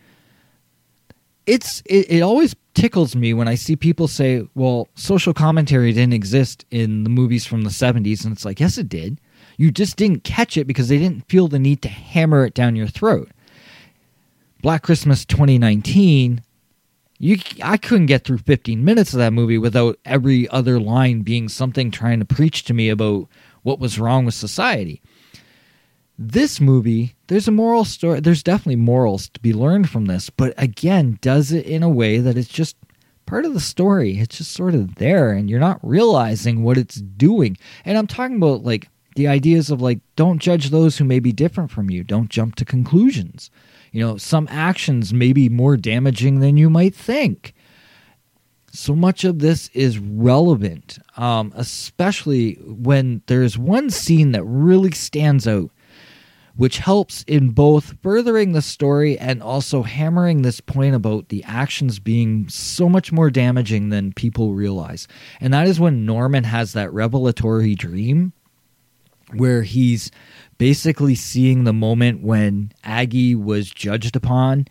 it's 1.46 1.82
it, 1.86 2.10
it 2.10 2.22
always 2.22 2.56
tickles 2.74 3.16
me 3.16 3.34
when 3.34 3.48
I 3.48 3.56
see 3.56 3.76
people 3.76 4.08
say, 4.08 4.48
"Well, 4.56 4.88
social 4.96 5.34
commentary 5.34 5.92
didn't 5.94 6.14
exist 6.14 6.66
in 6.72 7.04
the 7.04 7.10
movies 7.10 7.46
from 7.46 7.64
the 7.64 7.70
'70s," 7.70 8.24
and 8.24 8.34
it's 8.34 8.46
like, 8.46 8.60
yes, 8.60 8.78
it 8.78 8.90
did. 8.90 9.20
You 9.58 9.72
just 9.72 9.96
didn't 9.98 10.24
catch 10.24 10.58
it 10.58 10.68
because 10.68 10.90
they 10.90 10.98
didn't 10.98 11.28
feel 11.30 11.48
the 11.48 11.60
need 11.60 11.82
to 11.84 11.90
hammer 11.90 12.46
it 12.46 12.54
down 12.54 12.76
your 12.76 12.88
throat. 12.88 13.30
Black 14.62 14.82
Christmas 14.82 15.26
2019, 15.26 16.42
you 17.20 17.38
I 17.64 17.78
couldn't 17.78 18.08
get 18.08 18.24
through 18.24 18.40
15 18.40 18.84
minutes 18.84 19.14
of 19.14 19.20
that 19.20 19.34
movie 19.34 19.58
without 19.58 20.00
every 20.06 20.50
other 20.50 20.80
line 20.80 21.22
being 21.22 21.48
something 21.48 21.92
trying 21.92 22.20
to 22.20 22.26
preach 22.26 22.64
to 22.66 22.74
me 22.74 22.90
about 22.90 23.28
what 23.64 23.80
was 23.80 24.00
wrong 24.00 24.26
with 24.26 24.34
society. 24.34 25.02
This 26.18 26.62
movie, 26.62 27.16
there's 27.28 27.48
a 27.48 27.52
moral 27.52 27.84
story. 27.84 28.22
There's 28.22 28.44
definitely 28.44 28.78
morals 28.78 29.30
to 29.30 29.40
be 29.42 29.54
learned 29.54 29.90
from 29.90 30.06
this, 30.06 30.30
but 30.30 30.54
again, 30.58 31.20
does 31.22 31.52
it 31.52 31.66
in 31.66 31.84
a 31.84 31.90
way 31.90 32.20
that 32.20 32.38
it's 32.38 32.48
just 32.48 32.78
part 33.26 33.46
of 33.46 33.54
the 33.54 33.60
story. 33.60 34.20
It's 34.20 34.38
just 34.38 34.52
sort 34.52 34.76
of 34.76 34.96
there, 34.96 35.32
and 35.32 35.50
you're 35.50 35.60
not 35.60 35.80
realizing 35.82 36.64
what 36.64 36.78
it's 36.78 36.96
doing. 36.96 37.58
And 37.84 37.98
I'm 37.98 38.08
talking 38.08 38.38
about 38.38 38.64
like 38.64 38.88
the 39.16 39.28
ideas 39.28 39.70
of 39.70 39.82
like, 39.82 40.00
don't 40.16 40.40
judge 40.40 40.70
those 40.70 40.98
who 40.98 41.06
may 41.06 41.20
be 41.20 41.32
different 41.32 41.72
from 41.72 41.90
you, 41.90 42.04
don't 42.04 42.30
jump 42.30 42.56
to 42.56 42.66
conclusions. 42.66 43.50
You 43.92 44.06
know, 44.06 44.18
some 44.18 44.48
actions 44.52 45.14
may 45.14 45.32
be 45.34 45.50
more 45.50 45.78
damaging 45.78 46.40
than 46.40 46.58
you 46.58 46.70
might 46.70 46.94
think. 46.94 47.54
So 48.72 48.94
much 48.94 49.24
of 49.24 49.40
this 49.40 49.70
is 49.70 50.00
relevant, 50.00 51.00
um, 51.16 51.54
especially 51.56 52.56
when 52.56 53.22
there's 53.28 53.58
one 53.58 53.90
scene 53.90 54.34
that 54.34 54.44
really 54.44 54.92
stands 54.92 55.48
out 55.48 55.72
which 56.58 56.78
helps 56.78 57.24
in 57.24 57.50
both 57.50 57.96
furthering 58.02 58.54
the 58.54 58.62
story 58.62 59.18
and 59.18 59.44
also 59.44 59.84
hammering 59.84 60.42
this 60.42 60.62
point 60.62 60.96
about 60.96 61.30
the 61.30 61.44
actions 61.44 62.00
being 62.00 62.48
so 62.48 62.88
much 62.88 63.12
more 63.12 63.30
damaging 63.30 63.90
than 63.90 64.14
people 64.14 64.54
realize. 64.54 65.08
And 65.42 65.54
that 65.54 65.68
is 65.68 65.80
when 65.80 66.06
Norman 66.06 66.46
has 66.46 66.74
that 66.74 66.94
revelatory 66.94 67.76
dream 67.76 68.32
where 69.34 69.64
he's 69.64 70.12
basically 70.58 71.16
seeing 71.16 71.64
the 71.64 71.74
moment 71.74 72.24
when 72.24 72.72
Aggie 72.84 73.36
was 73.36 73.70
judged 73.70 74.16
upon 74.16 74.68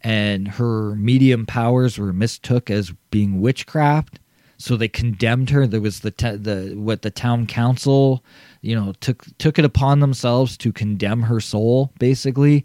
and 0.00 0.48
her 0.48 0.94
medium 0.94 1.44
powers 1.44 1.98
were 1.98 2.12
mistook 2.12 2.70
as 2.70 2.92
being 3.10 3.40
witchcraft 3.40 4.20
so 4.58 4.76
they 4.76 4.88
condemned 4.88 5.50
her. 5.50 5.66
There 5.66 5.80
was 5.80 6.00
the 6.00 6.10
te- 6.10 6.36
the 6.36 6.74
what 6.76 7.02
the 7.02 7.10
town 7.10 7.46
council, 7.46 8.24
you 8.66 8.74
know, 8.74 8.92
took 9.00 9.24
took 9.38 9.58
it 9.58 9.64
upon 9.64 10.00
themselves 10.00 10.56
to 10.58 10.72
condemn 10.72 11.22
her 11.22 11.40
soul, 11.40 11.92
basically, 11.98 12.64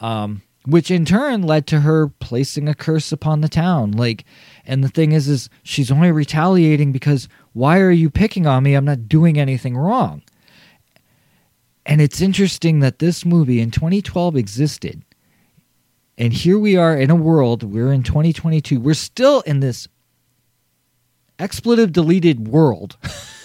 um, 0.00 0.40
which 0.64 0.90
in 0.90 1.04
turn 1.04 1.42
led 1.42 1.66
to 1.66 1.80
her 1.80 2.08
placing 2.08 2.68
a 2.68 2.74
curse 2.74 3.12
upon 3.12 3.42
the 3.42 3.48
town. 3.48 3.92
Like, 3.92 4.24
and 4.64 4.82
the 4.82 4.88
thing 4.88 5.12
is, 5.12 5.28
is 5.28 5.50
she's 5.62 5.92
only 5.92 6.10
retaliating 6.10 6.90
because 6.90 7.28
why 7.52 7.80
are 7.80 7.90
you 7.90 8.08
picking 8.08 8.46
on 8.46 8.62
me? 8.62 8.74
I'm 8.74 8.86
not 8.86 9.08
doing 9.08 9.38
anything 9.38 9.76
wrong. 9.76 10.22
And 11.84 12.00
it's 12.00 12.20
interesting 12.20 12.80
that 12.80 12.98
this 12.98 13.24
movie 13.24 13.60
in 13.60 13.70
2012 13.70 14.36
existed. 14.36 15.02
And 16.18 16.32
here 16.32 16.58
we 16.58 16.76
are 16.76 16.96
in 16.96 17.10
a 17.10 17.14
world, 17.14 17.62
we're 17.62 17.92
in 17.92 18.02
2022. 18.02 18.80
We're 18.80 18.94
still 18.94 19.42
in 19.42 19.60
this 19.60 19.86
expletive 21.38 21.92
deleted 21.92 22.48
world 22.48 22.96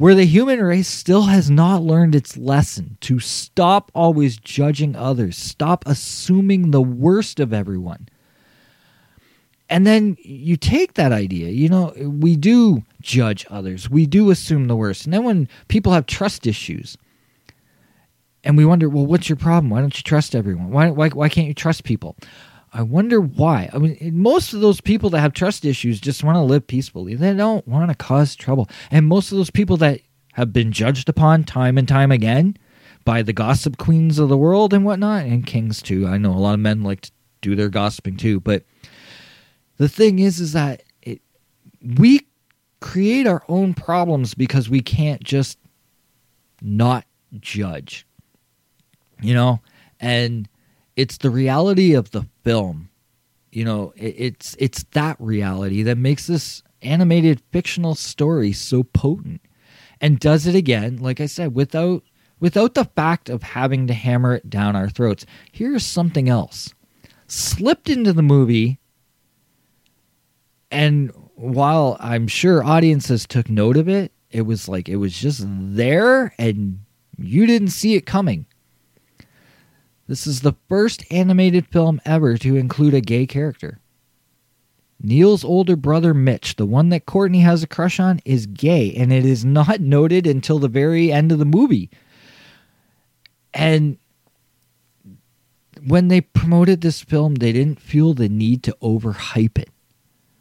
where 0.00 0.14
the 0.14 0.24
human 0.24 0.62
race 0.62 0.88
still 0.88 1.24
has 1.24 1.50
not 1.50 1.82
learned 1.82 2.14
its 2.14 2.34
lesson 2.34 2.96
to 3.02 3.20
stop 3.20 3.92
always 3.94 4.38
judging 4.38 4.96
others, 4.96 5.36
stop 5.36 5.84
assuming 5.86 6.70
the 6.70 6.80
worst 6.80 7.38
of 7.38 7.52
everyone. 7.52 8.08
And 9.68 9.86
then 9.86 10.16
you 10.20 10.56
take 10.56 10.94
that 10.94 11.12
idea, 11.12 11.50
you 11.50 11.68
know, 11.68 11.92
we 11.98 12.34
do 12.34 12.82
judge 13.02 13.44
others, 13.50 13.90
we 13.90 14.06
do 14.06 14.30
assume 14.30 14.68
the 14.68 14.76
worst. 14.76 15.04
And 15.04 15.12
then 15.12 15.22
when 15.22 15.48
people 15.68 15.92
have 15.92 16.06
trust 16.06 16.46
issues, 16.46 16.96
and 18.42 18.56
we 18.56 18.64
wonder, 18.64 18.88
well, 18.88 19.04
what's 19.04 19.28
your 19.28 19.36
problem? 19.36 19.68
Why 19.68 19.80
don't 19.80 19.94
you 19.94 20.02
trust 20.02 20.34
everyone? 20.34 20.70
Why, 20.70 20.88
why, 20.88 21.10
why 21.10 21.28
can't 21.28 21.46
you 21.46 21.52
trust 21.52 21.84
people? 21.84 22.16
I 22.72 22.82
wonder 22.82 23.20
why. 23.20 23.68
I 23.72 23.78
mean, 23.78 23.98
most 24.12 24.52
of 24.52 24.60
those 24.60 24.80
people 24.80 25.10
that 25.10 25.20
have 25.20 25.32
trust 25.32 25.64
issues 25.64 26.00
just 26.00 26.22
want 26.22 26.36
to 26.36 26.42
live 26.42 26.66
peacefully. 26.66 27.14
They 27.14 27.34
don't 27.34 27.66
want 27.66 27.90
to 27.90 27.96
cause 27.96 28.36
trouble. 28.36 28.68
And 28.90 29.06
most 29.08 29.32
of 29.32 29.38
those 29.38 29.50
people 29.50 29.76
that 29.78 30.00
have 30.34 30.52
been 30.52 30.70
judged 30.70 31.08
upon 31.08 31.44
time 31.44 31.76
and 31.76 31.88
time 31.88 32.12
again 32.12 32.56
by 33.04 33.22
the 33.22 33.32
gossip 33.32 33.76
queens 33.76 34.18
of 34.18 34.28
the 34.28 34.36
world 34.36 34.72
and 34.72 34.84
whatnot, 34.84 35.24
and 35.24 35.46
kings 35.46 35.82
too. 35.82 36.06
I 36.06 36.18
know 36.18 36.32
a 36.32 36.38
lot 36.38 36.54
of 36.54 36.60
men 36.60 36.82
like 36.82 37.00
to 37.02 37.10
do 37.40 37.56
their 37.56 37.68
gossiping 37.68 38.16
too. 38.16 38.40
But 38.40 38.64
the 39.78 39.88
thing 39.88 40.18
is, 40.18 40.38
is 40.38 40.52
that 40.52 40.82
it, 41.02 41.20
we 41.82 42.20
create 42.80 43.26
our 43.26 43.42
own 43.48 43.74
problems 43.74 44.34
because 44.34 44.70
we 44.70 44.80
can't 44.80 45.24
just 45.24 45.58
not 46.62 47.04
judge. 47.40 48.06
You 49.20 49.34
know? 49.34 49.60
And 49.98 50.48
it's 51.00 51.16
the 51.16 51.30
reality 51.30 51.94
of 51.94 52.10
the 52.10 52.26
film. 52.44 52.90
You 53.50 53.64
know, 53.64 53.94
it, 53.96 54.14
it's 54.18 54.54
it's 54.58 54.84
that 54.92 55.16
reality 55.18 55.82
that 55.82 55.96
makes 55.96 56.26
this 56.26 56.62
animated 56.82 57.40
fictional 57.52 57.94
story 57.94 58.52
so 58.52 58.82
potent 58.82 59.40
and 60.00 60.20
does 60.20 60.46
it 60.46 60.54
again 60.54 60.96
like 60.96 61.20
I 61.20 61.26
said 61.26 61.54
without 61.54 62.02
without 62.38 62.74
the 62.74 62.84
fact 62.84 63.30
of 63.30 63.42
having 63.42 63.86
to 63.86 63.94
hammer 63.94 64.34
it 64.34 64.50
down 64.50 64.76
our 64.76 64.90
throats. 64.90 65.24
Here's 65.50 65.86
something 65.86 66.28
else. 66.28 66.74
Slipped 67.28 67.88
into 67.88 68.12
the 68.12 68.22
movie 68.22 68.78
and 70.70 71.12
while 71.34 71.96
I'm 71.98 72.28
sure 72.28 72.62
audiences 72.62 73.26
took 73.26 73.48
note 73.48 73.78
of 73.78 73.88
it, 73.88 74.12
it 74.30 74.42
was 74.42 74.68
like 74.68 74.86
it 74.86 74.96
was 74.96 75.18
just 75.18 75.44
there 75.48 76.34
and 76.38 76.80
you 77.16 77.46
didn't 77.46 77.68
see 77.68 77.94
it 77.94 78.04
coming. 78.04 78.44
This 80.10 80.26
is 80.26 80.40
the 80.40 80.56
first 80.68 81.04
animated 81.12 81.68
film 81.68 82.00
ever 82.04 82.36
to 82.38 82.56
include 82.56 82.94
a 82.94 83.00
gay 83.00 83.28
character. 83.28 83.78
Neil's 85.00 85.44
older 85.44 85.76
brother 85.76 86.12
Mitch, 86.12 86.56
the 86.56 86.66
one 86.66 86.88
that 86.88 87.06
Courtney 87.06 87.42
has 87.42 87.62
a 87.62 87.68
crush 87.68 88.00
on, 88.00 88.20
is 88.24 88.46
gay, 88.46 88.92
and 88.92 89.12
it 89.12 89.24
is 89.24 89.44
not 89.44 89.80
noted 89.80 90.26
until 90.26 90.58
the 90.58 90.66
very 90.66 91.12
end 91.12 91.30
of 91.30 91.38
the 91.38 91.44
movie. 91.44 91.90
And 93.54 93.98
when 95.86 96.08
they 96.08 96.22
promoted 96.22 96.80
this 96.80 97.00
film, 97.00 97.36
they 97.36 97.52
didn't 97.52 97.80
feel 97.80 98.12
the 98.12 98.28
need 98.28 98.64
to 98.64 98.76
overhype 98.82 99.58
it. 99.58 99.70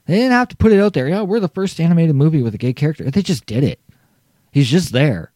They 0.08 0.16
didn't 0.16 0.32
have 0.32 0.48
to 0.48 0.58
put 0.58 0.72
it 0.72 0.80
out 0.80 0.94
there. 0.94 1.08
Yeah, 1.08 1.22
we're 1.22 1.40
the 1.40 1.48
first 1.48 1.80
animated 1.80 2.16
movie 2.16 2.42
with 2.42 2.56
a 2.56 2.58
gay 2.58 2.74
character. 2.74 3.12
They 3.12 3.22
just 3.22 3.46
did 3.46 3.64
it. 3.64 3.80
He's 4.52 4.68
just 4.68 4.94
there 4.94 5.32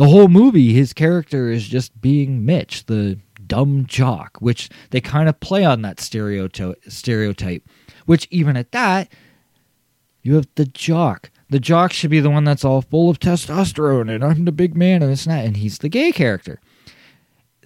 the 0.00 0.08
whole 0.08 0.28
movie, 0.28 0.72
his 0.72 0.94
character 0.94 1.50
is 1.50 1.68
just 1.68 2.00
being 2.00 2.46
Mitch, 2.46 2.86
the 2.86 3.18
dumb 3.46 3.84
jock, 3.84 4.38
which 4.40 4.70
they 4.92 5.00
kind 5.02 5.28
of 5.28 5.38
play 5.40 5.62
on 5.62 5.82
that 5.82 6.00
stereotype. 6.00 7.68
Which 8.06 8.26
even 8.30 8.56
at 8.56 8.72
that, 8.72 9.12
you 10.22 10.36
have 10.36 10.48
the 10.54 10.64
jock. 10.64 11.30
The 11.50 11.60
jock 11.60 11.92
should 11.92 12.08
be 12.08 12.20
the 12.20 12.30
one 12.30 12.44
that's 12.44 12.64
all 12.64 12.80
full 12.80 13.10
of 13.10 13.18
testosterone, 13.18 14.10
and 14.10 14.24
I'm 14.24 14.46
the 14.46 14.52
big 14.52 14.74
man, 14.74 15.02
and 15.02 15.12
it's 15.12 15.26
not, 15.26 15.44
and 15.44 15.58
he's 15.58 15.76
the 15.76 15.90
gay 15.90 16.12
character. 16.12 16.60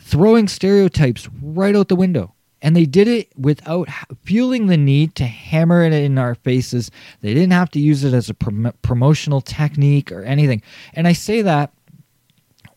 Throwing 0.00 0.48
stereotypes 0.48 1.28
right 1.40 1.76
out 1.76 1.86
the 1.86 1.94
window. 1.94 2.34
And 2.60 2.74
they 2.74 2.86
did 2.86 3.06
it 3.06 3.28
without 3.38 3.88
feeling 4.24 4.66
the 4.66 4.76
need 4.76 5.14
to 5.16 5.24
hammer 5.24 5.84
it 5.84 5.92
in 5.92 6.18
our 6.18 6.34
faces. 6.34 6.90
They 7.20 7.32
didn't 7.32 7.52
have 7.52 7.70
to 7.72 7.78
use 7.78 8.02
it 8.02 8.12
as 8.12 8.28
a 8.28 8.34
prom- 8.34 8.72
promotional 8.82 9.40
technique 9.40 10.10
or 10.10 10.24
anything. 10.24 10.62
And 10.94 11.06
I 11.06 11.12
say 11.12 11.40
that 11.42 11.72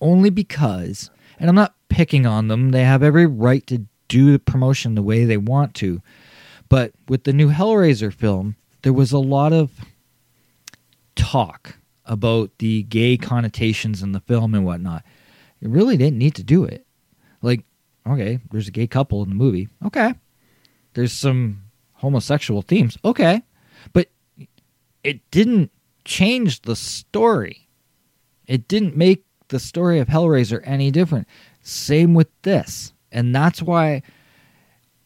only 0.02 0.30
because, 0.30 1.10
and 1.40 1.50
I'm 1.50 1.56
not 1.56 1.76
picking 1.90 2.26
on 2.26 2.48
them, 2.48 2.72
they 2.72 2.84
have 2.84 3.04
every 3.04 3.26
right 3.26 3.66
to 3.68 3.86
do 4.08 4.32
the 4.32 4.40
promotion 4.40 4.96
the 4.96 5.04
way 5.04 5.26
they 5.26 5.38
want 5.38 5.74
to. 5.76 6.02
But 6.70 6.92
with 7.08 7.24
the 7.24 7.34
new 7.34 7.50
Hellraiser 7.50 8.14
film, 8.14 8.56
there 8.82 8.94
was 8.94 9.12
a 9.12 9.20
lot 9.20 9.54
of 9.54 9.72
talk 11.16 11.78
about 12.06 12.52
the 12.60 12.84
gay 12.84 13.18
connotations 13.18 14.02
in 14.02 14.12
the 14.12 14.20
film 14.22 14.54
and 14.54 14.66
whatnot. 14.66 15.04
It 15.62 15.70
really 15.70 15.98
didn't 15.98 16.20
need 16.20 16.36
to 16.36 16.44
do 16.44 16.64
it. 16.64 16.86
Like, 17.42 17.64
Okay, 18.08 18.40
there's 18.52 18.68
a 18.68 18.72
gay 18.72 18.88
couple 18.88 19.22
in 19.24 19.30
the 19.30 19.36
movie. 19.36 19.68
Okay. 19.86 20.14
There's 20.94 21.12
some 21.12 21.64
homosexual 21.94 22.62
themes. 22.62 22.98
Okay. 23.04 23.42
But 23.94 24.08
it 25.04 25.30
didn't 25.30 25.72
change 26.06 26.62
the 26.62 26.76
story. 26.76 27.68
It 28.46 28.68
didn't 28.68 28.96
make 28.96 29.26
the 29.50 29.60
story 29.60 30.00
of 30.00 30.08
Hellraiser 30.08 30.62
any 30.64 30.92
different. 30.92 31.28
Same 31.62 32.14
with 32.14 32.28
this. 32.42 32.94
And 33.12 33.34
that's 33.34 33.62
why 33.62 34.02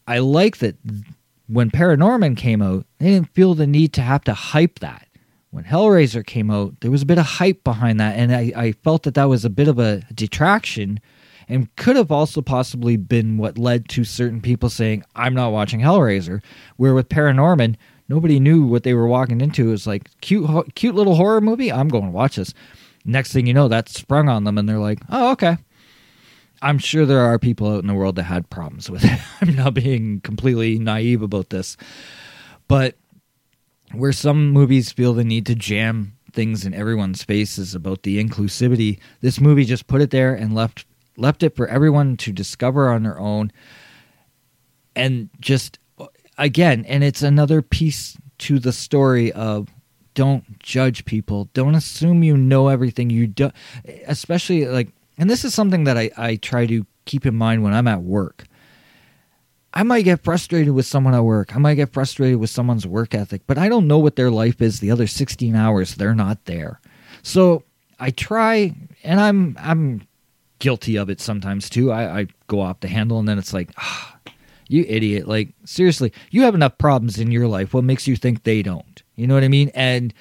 I 0.06 0.18
like 0.18 0.58
that 0.58 0.76
when 1.46 1.70
Paranorman 1.70 2.36
came 2.36 2.62
out, 2.62 2.86
they 2.98 3.10
didn't 3.10 3.34
feel 3.34 3.54
the 3.54 3.66
need 3.66 3.92
to 3.94 4.02
have 4.02 4.24
to 4.24 4.34
hype 4.34 4.78
that. 4.80 5.08
When 5.50 5.64
Hellraiser 5.64 6.24
came 6.24 6.50
out, 6.50 6.80
there 6.80 6.90
was 6.90 7.02
a 7.02 7.06
bit 7.06 7.18
of 7.18 7.26
hype 7.26 7.62
behind 7.62 8.00
that, 8.00 8.16
and 8.16 8.34
I, 8.34 8.52
I 8.56 8.72
felt 8.72 9.02
that 9.02 9.14
that 9.14 9.28
was 9.28 9.44
a 9.44 9.50
bit 9.50 9.68
of 9.68 9.78
a 9.78 10.00
detraction 10.14 10.98
and 11.48 11.74
could 11.76 11.96
have 11.96 12.10
also 12.10 12.40
possibly 12.40 12.96
been 12.96 13.36
what 13.36 13.58
led 13.58 13.88
to 13.90 14.04
certain 14.04 14.40
people 14.40 14.70
saying, 14.70 15.04
I'm 15.14 15.34
not 15.34 15.52
watching 15.52 15.80
Hellraiser. 15.80 16.42
Where 16.76 16.94
with 16.94 17.10
Paranorman, 17.10 17.76
nobody 18.08 18.40
knew 18.40 18.64
what 18.64 18.84
they 18.84 18.94
were 18.94 19.06
walking 19.06 19.40
into. 19.42 19.68
It 19.68 19.72
was 19.72 19.86
like, 19.86 20.08
cute, 20.22 20.74
cute 20.74 20.94
little 20.94 21.16
horror 21.16 21.42
movie. 21.42 21.70
I'm 21.70 21.88
going 21.88 22.04
to 22.04 22.10
watch 22.10 22.36
this. 22.36 22.54
Next 23.04 23.32
thing 23.32 23.46
you 23.46 23.54
know, 23.54 23.68
that 23.68 23.88
sprung 23.88 24.28
on 24.28 24.44
them, 24.44 24.58
and 24.58 24.68
they're 24.68 24.78
like, 24.78 25.00
oh, 25.10 25.32
okay. 25.32 25.56
I'm 26.60 26.78
sure 26.78 27.04
there 27.04 27.20
are 27.20 27.38
people 27.38 27.68
out 27.72 27.80
in 27.80 27.88
the 27.88 27.94
world 27.94 28.16
that 28.16 28.24
had 28.24 28.48
problems 28.48 28.88
with 28.88 29.04
it. 29.04 29.20
I'm 29.40 29.56
not 29.56 29.74
being 29.74 30.20
completely 30.20 30.78
naive 30.78 31.22
about 31.22 31.50
this. 31.50 31.76
But 32.68 32.96
where 33.92 34.12
some 34.12 34.50
movies 34.50 34.92
feel 34.92 35.12
the 35.12 35.24
need 35.24 35.46
to 35.46 35.54
jam 35.54 36.16
things 36.32 36.64
in 36.64 36.72
everyone's 36.72 37.22
faces 37.22 37.74
about 37.74 38.04
the 38.04 38.22
inclusivity, 38.22 38.98
this 39.20 39.40
movie 39.40 39.64
just 39.64 39.86
put 39.86 40.00
it 40.00 40.10
there 40.10 40.34
and 40.34 40.54
left 40.54 40.86
left 41.16 41.42
it 41.42 41.54
for 41.54 41.68
everyone 41.68 42.16
to 42.16 42.32
discover 42.32 42.90
on 42.90 43.02
their 43.02 43.18
own 43.18 43.52
and 44.96 45.28
just 45.40 45.78
again 46.38 46.84
and 46.86 47.04
it's 47.04 47.22
another 47.22 47.60
piece 47.60 48.16
to 48.38 48.58
the 48.58 48.72
story 48.72 49.30
of 49.32 49.68
don't 50.14 50.58
judge 50.58 51.04
people 51.04 51.48
don't 51.54 51.74
assume 51.74 52.22
you 52.22 52.36
know 52.36 52.68
everything 52.68 53.10
you 53.10 53.26
don't, 53.26 53.54
especially 54.06 54.66
like 54.66 54.92
and 55.18 55.28
this 55.28 55.44
is 55.44 55.54
something 55.54 55.84
that 55.84 55.96
I, 55.98 56.10
I 56.16 56.36
try 56.36 56.66
to 56.66 56.86
keep 57.04 57.26
in 57.26 57.34
mind 57.34 57.62
when 57.62 57.74
i'm 57.74 57.88
at 57.88 58.02
work 58.02 58.44
i 59.74 59.82
might 59.82 60.02
get 60.02 60.22
frustrated 60.22 60.72
with 60.74 60.86
someone 60.86 61.14
at 61.14 61.24
work 61.24 61.54
i 61.54 61.58
might 61.58 61.74
get 61.74 61.92
frustrated 61.92 62.38
with 62.38 62.50
someone's 62.50 62.86
work 62.86 63.14
ethic 63.14 63.42
but 63.46 63.58
i 63.58 63.68
don't 63.68 63.88
know 63.88 63.98
what 63.98 64.16
their 64.16 64.30
life 64.30 64.62
is 64.62 64.80
the 64.80 64.90
other 64.90 65.06
16 65.06 65.54
hours 65.56 65.94
they're 65.94 66.14
not 66.14 66.44
there 66.44 66.80
so 67.22 67.64
i 67.98 68.10
try 68.10 68.74
and 69.02 69.20
i'm 69.20 69.56
i'm 69.60 70.06
guilty 70.62 70.96
of 70.96 71.10
it 71.10 71.20
sometimes 71.20 71.68
too. 71.68 71.90
I, 71.90 72.20
I 72.20 72.26
go 72.46 72.60
off 72.60 72.80
the 72.80 72.88
handle 72.88 73.18
and 73.18 73.28
then 73.28 73.36
it's 73.36 73.52
like, 73.52 73.70
ah, 73.78 74.16
you 74.68 74.84
idiot. 74.88 75.26
Like, 75.26 75.52
seriously, 75.64 76.12
you 76.30 76.42
have 76.42 76.54
enough 76.54 76.78
problems 76.78 77.18
in 77.18 77.32
your 77.32 77.48
life. 77.48 77.74
What 77.74 77.82
makes 77.82 78.06
you 78.06 78.14
think 78.14 78.44
they 78.44 78.62
don't? 78.62 78.91
You 79.16 79.26
know 79.26 79.34
what 79.34 79.44
I 79.44 79.48
mean? 79.48 79.70
And 79.74 80.14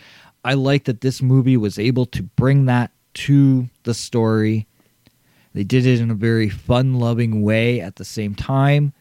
I 0.43 0.53
like 0.55 0.85
that 0.85 1.01
this 1.01 1.21
movie 1.21 1.57
was 1.57 1.77
able 1.77 2.05
to 2.07 2.23
bring 2.23 2.65
that 2.65 2.91
to 3.13 3.69
the 3.83 3.93
story. 3.93 4.67
They 5.53 5.63
did 5.63 5.85
it 5.85 5.99
in 5.99 6.11
a 6.11 6.15
very 6.15 6.49
fun 6.49 6.95
loving 6.95 7.41
way 7.41 7.81
at 7.81 7.97
the 7.97 8.05
same 8.05 8.35
time. 8.35 8.93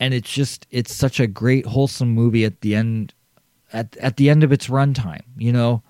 And 0.00 0.14
it's 0.14 0.30
just 0.30 0.66
it's 0.70 0.94
such 0.94 1.18
a 1.18 1.26
great 1.26 1.66
wholesome 1.66 2.10
movie 2.10 2.44
at 2.44 2.60
the 2.60 2.74
end 2.74 3.14
at 3.72 3.96
at 3.96 4.16
the 4.16 4.30
end 4.30 4.44
of 4.44 4.52
its 4.52 4.68
runtime, 4.68 5.22
you 5.36 5.52
know. 5.52 5.82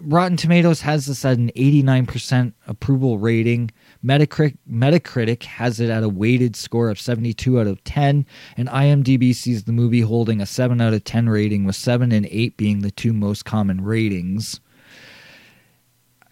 Rotten 0.00 0.36
Tomatoes 0.36 0.80
has 0.82 1.06
this 1.06 1.24
at 1.24 1.38
an 1.38 1.50
89% 1.56 2.52
approval 2.66 3.18
rating. 3.18 3.70
Metacritic, 4.04 4.56
Metacritic 4.70 5.42
has 5.42 5.80
it 5.80 5.90
at 5.90 6.04
a 6.04 6.08
weighted 6.08 6.54
score 6.54 6.88
of 6.88 7.00
72 7.00 7.60
out 7.60 7.66
of 7.66 7.82
10, 7.82 8.24
and 8.56 8.68
IMDb 8.68 9.34
sees 9.34 9.64
the 9.64 9.72
movie 9.72 10.02
holding 10.02 10.40
a 10.40 10.46
7 10.46 10.80
out 10.80 10.94
of 10.94 11.02
10 11.02 11.28
rating, 11.28 11.64
with 11.64 11.74
7 11.74 12.12
and 12.12 12.26
8 12.30 12.56
being 12.56 12.80
the 12.80 12.92
two 12.92 13.12
most 13.12 13.44
common 13.44 13.80
ratings. 13.80 14.60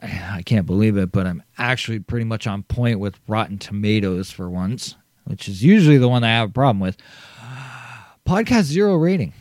I 0.01 0.43
can't 0.45 0.67
believe 0.67 0.97
it, 0.97 1.11
but 1.11 1.27
I'm 1.27 1.43
actually 1.59 1.99
pretty 1.99 2.25
much 2.25 2.47
on 2.47 2.63
point 2.63 3.01
with 3.01 3.19
Rotten 3.27 3.59
Tomatoes 3.59 4.31
for 4.31 4.49
once, 4.49 4.95
which 5.25 5.49
is 5.49 5.65
usually 5.65 5.99
the 5.99 6.09
one 6.09 6.23
I 6.23 6.29
have 6.29 6.51
a 6.51 6.53
problem 6.53 6.81
with. 6.81 6.97
Podcast 8.27 8.65
zero 8.65 8.97
rating. 8.97 9.33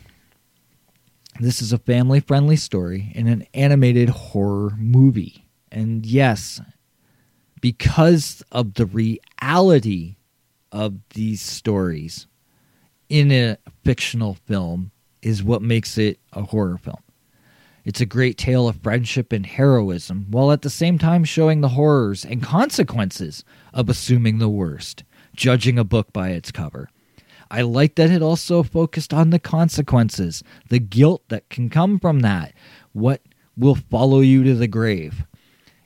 This 1.40 1.60
is 1.60 1.72
a 1.72 1.78
family 1.78 2.20
friendly 2.20 2.56
story 2.56 3.12
in 3.14 3.26
an 3.26 3.46
animated 3.52 4.08
horror 4.08 4.74
movie. 4.78 5.46
And 5.70 6.06
yes, 6.06 6.60
because 7.60 8.42
of 8.52 8.74
the 8.74 8.86
reality 8.86 10.16
of 10.72 10.98
these 11.10 11.42
stories 11.42 12.26
in 13.08 13.30
a 13.30 13.58
fictional 13.84 14.34
film, 14.46 14.90
is 15.22 15.42
what 15.42 15.62
makes 15.62 15.98
it 15.98 16.20
a 16.32 16.42
horror 16.42 16.78
film. 16.78 17.02
It's 17.84 18.00
a 18.00 18.06
great 18.06 18.38
tale 18.38 18.68
of 18.68 18.82
friendship 18.82 19.32
and 19.32 19.44
heroism, 19.44 20.26
while 20.30 20.52
at 20.52 20.62
the 20.62 20.70
same 20.70 20.98
time 20.98 21.24
showing 21.24 21.60
the 21.60 21.70
horrors 21.70 22.24
and 22.24 22.42
consequences 22.42 23.44
of 23.72 23.88
assuming 23.88 24.38
the 24.38 24.48
worst, 24.48 25.04
judging 25.34 25.78
a 25.78 25.84
book 25.84 26.12
by 26.12 26.30
its 26.30 26.50
cover. 26.50 26.88
I 27.50 27.62
like 27.62 27.94
that 27.96 28.10
it 28.10 28.22
also 28.22 28.62
focused 28.62 29.14
on 29.14 29.30
the 29.30 29.38
consequences, 29.38 30.42
the 30.68 30.78
guilt 30.78 31.22
that 31.28 31.48
can 31.48 31.70
come 31.70 31.98
from 31.98 32.20
that, 32.20 32.54
what 32.92 33.22
will 33.56 33.74
follow 33.74 34.20
you 34.20 34.44
to 34.44 34.54
the 34.54 34.66
grave. 34.66 35.24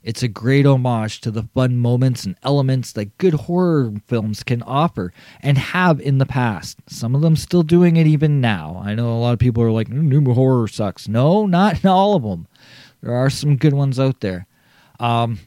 It's 0.03 0.23
a 0.23 0.29
great 0.29 0.65
homage 0.65 1.21
to 1.21 1.31
the 1.31 1.43
fun 1.55 1.77
moments 1.77 2.25
and 2.25 2.35
elements 2.43 2.93
that 2.93 3.19
good 3.19 3.35
horror 3.35 3.93
films 4.07 4.43
can 4.43 4.63
offer 4.63 5.13
and 5.43 5.59
have 5.59 6.01
in 6.01 6.17
the 6.17 6.27
past. 6.27 6.79
Some 6.89 7.15
of 7.15 7.21
them 7.21 7.37
still 7.37 7.63
doing 7.63 7.97
it 7.97 8.07
even 8.07 8.41
now. 8.41 8.81
I 8.83 8.95
know 8.95 9.13
a 9.13 9.21
lot 9.21 9.35
of 9.35 9.39
people 9.39 9.63
are 9.63 9.71
like, 9.71 9.89
mm, 9.89 10.05
new 10.05 10.33
horror 10.33 10.69
sucks. 10.69 11.07
No, 11.07 11.45
not 11.45 11.85
all 11.85 12.17
of 12.17 12.23
them. 12.23 12.49
There 13.03 13.15
are 13.15 13.29
some 13.29 13.57
good 13.57 13.75
ones 13.75 14.01
out 14.01 14.21
there. 14.21 14.47
Um, 14.99 15.39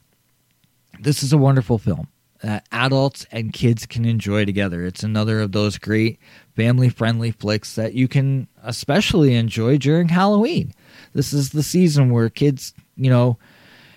this 1.00 1.24
is 1.24 1.32
a 1.32 1.38
wonderful 1.38 1.78
film 1.78 2.08
that 2.44 2.66
adults 2.72 3.26
and 3.32 3.54
kids 3.54 3.86
can 3.86 4.04
enjoy 4.04 4.44
together. 4.44 4.84
It's 4.84 5.02
another 5.02 5.40
of 5.40 5.52
those 5.52 5.78
great 5.78 6.18
family 6.54 6.90
friendly 6.90 7.30
flicks 7.30 7.74
that 7.76 7.94
you 7.94 8.06
can 8.06 8.48
especially 8.62 9.34
enjoy 9.34 9.78
during 9.78 10.08
Halloween. 10.08 10.74
This 11.14 11.32
is 11.32 11.50
the 11.50 11.62
season 11.62 12.10
where 12.10 12.28
kids, 12.28 12.74
you 12.96 13.08
know, 13.08 13.38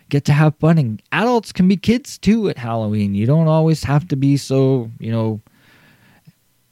get 0.07 0.23
to 0.25 0.33
have 0.33 0.55
fun 0.55 0.77
and 0.77 1.01
adults 1.11 1.51
can 1.51 1.67
be 1.67 1.75
kids 1.75 2.17
too 2.17 2.47
at 2.49 2.57
Halloween. 2.57 3.15
You 3.15 3.25
don't 3.25 3.49
always 3.49 3.83
have 3.83 4.07
to 4.07 4.15
be 4.15 4.37
so, 4.37 4.89
you 4.97 5.11
know, 5.11 5.41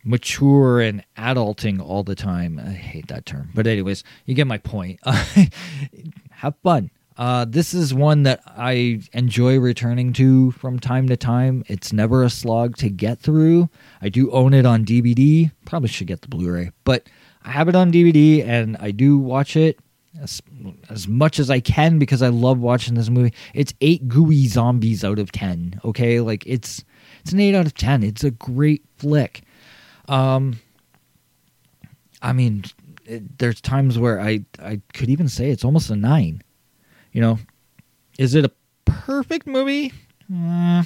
mature 0.05 0.79
and 0.79 1.03
adulting 1.17 1.81
all 1.81 2.03
the 2.03 2.15
time. 2.15 2.57
I 2.57 2.69
hate 2.69 3.09
that 3.09 3.25
term. 3.25 3.49
But 3.53 3.67
anyways, 3.67 4.05
you 4.25 4.33
get 4.33 4.47
my 4.47 4.59
point. 4.59 5.01
have 6.31 6.55
fun. 6.63 6.89
Uh, 7.17 7.45
this 7.45 7.73
is 7.73 7.93
one 7.93 8.23
that 8.23 8.41
I 8.45 9.01
enjoy 9.13 9.57
returning 9.59 10.11
to 10.13 10.51
from 10.51 10.79
time 10.79 11.07
to 11.07 11.15
time. 11.15 11.63
It's 11.67 11.93
never 11.93 12.23
a 12.23 12.29
slog 12.29 12.75
to 12.77 12.89
get 12.89 13.19
through. 13.19 13.69
I 14.01 14.09
do 14.09 14.29
own 14.31 14.53
it 14.53 14.65
on 14.65 14.83
DVD. 14.83 15.51
Probably 15.65 15.87
should 15.87 16.07
get 16.07 16.21
the 16.21 16.27
Blu 16.27 16.51
ray, 16.51 16.71
but 16.83 17.07
I 17.43 17.51
have 17.51 17.69
it 17.69 17.75
on 17.75 17.91
DVD 17.91 18.45
and 18.45 18.75
I 18.77 18.91
do 18.91 19.17
watch 19.17 19.55
it 19.55 19.79
as, 20.21 20.41
as 20.89 21.07
much 21.07 21.39
as 21.39 21.49
I 21.49 21.61
can 21.61 21.99
because 21.99 22.21
I 22.21 22.27
love 22.27 22.59
watching 22.59 22.95
this 22.95 23.09
movie. 23.09 23.33
It's 23.53 23.73
eight 23.79 24.09
gooey 24.09 24.47
zombies 24.47 25.05
out 25.05 25.19
of 25.19 25.31
10. 25.31 25.79
Okay. 25.85 26.19
Like 26.19 26.43
it's, 26.45 26.83
it's 27.21 27.31
an 27.31 27.39
eight 27.39 27.55
out 27.55 27.65
of 27.65 27.75
10. 27.75 28.03
It's 28.03 28.25
a 28.25 28.31
great 28.31 28.83
flick. 28.97 29.43
Um, 30.09 30.59
I 32.21 32.33
mean, 32.33 32.65
it, 33.05 33.37
there's 33.39 33.61
times 33.61 33.97
where 33.97 34.19
I, 34.19 34.43
I 34.59 34.81
could 34.93 35.09
even 35.09 35.29
say 35.29 35.49
it's 35.49 35.63
almost 35.63 35.89
a 35.89 35.95
nine 35.95 36.41
you 37.15 37.21
know, 37.21 37.39
is 38.19 38.35
it 38.35 38.43
a 38.43 38.51
perfect 38.83 39.47
movie? 39.47 39.93
Mm, 40.29 40.85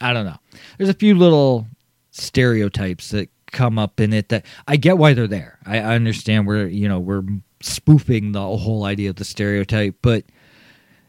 I 0.00 0.12
don't 0.12 0.26
know. 0.26 0.38
There's 0.76 0.90
a 0.90 0.94
few 0.94 1.14
little 1.14 1.68
stereotypes 2.10 3.10
that 3.10 3.30
come 3.52 3.78
up 3.78 4.00
in 4.00 4.12
it 4.12 4.28
that 4.30 4.44
I 4.66 4.74
get 4.74 4.98
why 4.98 5.14
they're 5.14 5.28
there. 5.28 5.60
I, 5.64 5.78
I 5.78 5.94
understand 5.94 6.48
we're 6.48 6.66
you 6.66 6.88
know 6.88 6.98
we're 6.98 7.22
spoofing 7.60 8.32
the 8.32 8.40
whole 8.40 8.82
idea 8.82 9.10
of 9.10 9.16
the 9.16 9.24
stereotype, 9.24 9.94
but 10.02 10.24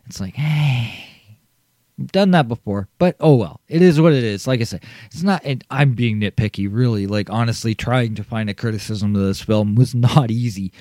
it's 0.06 0.22
like, 0.22 0.36
hey, 0.36 1.10
I've 2.00 2.12
done 2.12 2.30
that 2.32 2.48
before. 2.48 2.90
But 3.00 3.16
oh 3.20 3.38
well, 3.38 3.62
it 3.68 3.82
is 3.82 4.00
what 4.00 4.14
it 4.14 4.24
is. 4.24 4.46
Like 4.46 4.62
I 4.62 4.66
said, 4.66 4.84
it's 5.08 5.24
not. 5.24 5.44
I'm 5.72 5.94
being 5.94 6.22
nitpicky, 6.22 6.68
really. 6.72 7.08
Like 7.08 7.32
honestly, 7.32 7.74
trying 7.74 8.14
to 8.14 8.24
find 8.24 8.52
a 8.52 8.54
criticism 8.54 9.16
of 9.16 9.24
this 9.24 9.42
film 9.42 9.74
was 9.74 9.96
not 9.96 10.30
easy. 10.30 10.72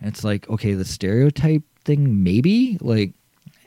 And 0.00 0.08
it's 0.08 0.24
like, 0.24 0.50
okay, 0.50 0.74
the 0.74 0.84
stereotype 0.84 1.62
thing, 1.84 2.22
maybe 2.22 2.78
like 2.80 3.12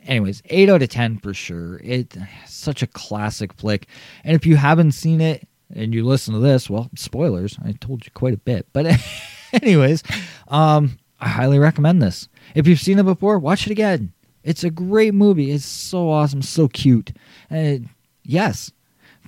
anyways, 0.06 0.42
eight 0.46 0.68
out 0.68 0.82
of 0.82 0.88
ten 0.88 1.18
for 1.18 1.34
sure. 1.34 1.80
It's 1.84 2.16
such 2.46 2.82
a 2.82 2.86
classic 2.86 3.52
flick, 3.52 3.86
and 4.24 4.34
if 4.34 4.46
you 4.46 4.56
haven't 4.56 4.92
seen 4.92 5.20
it 5.20 5.46
and 5.74 5.94
you 5.94 6.04
listen 6.04 6.34
to 6.34 6.40
this, 6.40 6.68
well, 6.68 6.90
spoilers. 6.96 7.58
I 7.64 7.72
told 7.72 8.04
you 8.04 8.12
quite 8.12 8.34
a 8.34 8.38
bit, 8.38 8.66
but 8.72 8.86
anyways, 9.52 10.02
um, 10.48 10.98
I 11.20 11.28
highly 11.28 11.58
recommend 11.58 12.02
this. 12.02 12.28
If 12.54 12.66
you've 12.66 12.80
seen 12.80 12.98
it 12.98 13.04
before, 13.04 13.38
watch 13.38 13.66
it 13.66 13.72
again. 13.72 14.12
It's 14.42 14.64
a 14.64 14.70
great 14.70 15.14
movie. 15.14 15.50
It's 15.50 15.66
so 15.66 16.10
awesome, 16.10 16.42
so 16.42 16.68
cute, 16.68 17.12
and 17.50 17.88
yes. 18.24 18.72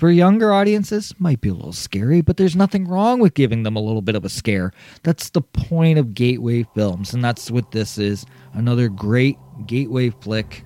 For 0.00 0.10
younger 0.10 0.50
audiences, 0.50 1.14
might 1.18 1.42
be 1.42 1.50
a 1.50 1.52
little 1.52 1.74
scary, 1.74 2.22
but 2.22 2.38
there's 2.38 2.56
nothing 2.56 2.88
wrong 2.88 3.20
with 3.20 3.34
giving 3.34 3.64
them 3.64 3.76
a 3.76 3.80
little 3.80 4.00
bit 4.00 4.14
of 4.14 4.24
a 4.24 4.30
scare. 4.30 4.72
That's 5.02 5.28
the 5.28 5.42
point 5.42 5.98
of 5.98 6.14
gateway 6.14 6.62
films, 6.74 7.12
and 7.12 7.22
that's 7.22 7.50
what 7.50 7.72
this 7.72 7.98
is. 7.98 8.24
Another 8.54 8.88
great 8.88 9.36
gateway 9.66 10.08
flick 10.08 10.64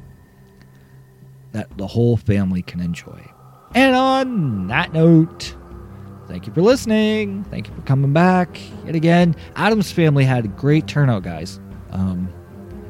that 1.50 1.76
the 1.78 1.88
whole 1.88 2.16
family 2.16 2.62
can 2.62 2.78
enjoy. 2.78 3.28
And 3.74 3.96
on 3.96 4.68
that 4.68 4.92
note, 4.92 5.56
thank 6.28 6.46
you 6.46 6.54
for 6.54 6.62
listening. 6.62 7.42
Thank 7.50 7.66
you 7.66 7.74
for 7.74 7.82
coming 7.82 8.12
back 8.12 8.56
yet 8.86 8.94
again. 8.94 9.34
Addams 9.56 9.90
family 9.90 10.24
had 10.24 10.44
a 10.44 10.48
great 10.48 10.86
turnout, 10.86 11.24
guys. 11.24 11.58
Um, 11.90 12.32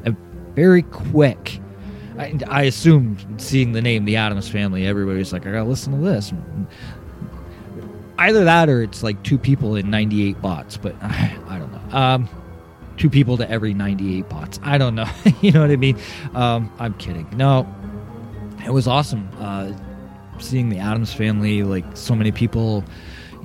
and 0.03 0.15
very 0.53 0.83
quick. 0.83 1.59
I, 2.17 2.37
I 2.47 2.63
assume 2.63 3.17
seeing 3.37 3.73
the 3.73 3.81
name, 3.81 4.05
the 4.05 4.15
Addams 4.15 4.47
family, 4.47 4.85
everybody's 4.87 5.33
like, 5.33 5.45
I 5.45 5.51
gotta 5.51 5.65
listen 5.65 5.93
to 5.93 5.99
this. 5.99 6.33
Either 8.17 8.45
that 8.45 8.69
or 8.69 8.81
it's 8.81 9.03
like 9.03 9.21
two 9.23 9.37
people 9.37 9.75
in 9.75 9.89
98 9.89 10.41
bots, 10.41 10.77
but 10.77 10.95
I, 11.01 11.37
I 11.47 11.59
don't 11.59 11.71
know. 11.71 11.97
Um, 11.97 12.29
two 12.97 13.09
people 13.09 13.37
to 13.37 13.49
every 13.49 13.73
98 13.73 14.29
bots. 14.29 14.59
I 14.63 14.77
don't 14.77 14.95
know. 14.95 15.09
you 15.41 15.51
know 15.51 15.61
what 15.61 15.71
I 15.71 15.75
mean? 15.75 15.97
Um, 16.33 16.71
I'm 16.79 16.93
kidding. 16.95 17.27
No, 17.35 17.67
it 18.65 18.71
was 18.71 18.87
awesome 18.87 19.29
uh, 19.39 19.73
seeing 20.39 20.69
the 20.69 20.79
Addams 20.79 21.13
family, 21.13 21.63
like 21.63 21.85
so 21.95 22.15
many 22.15 22.31
people 22.31 22.83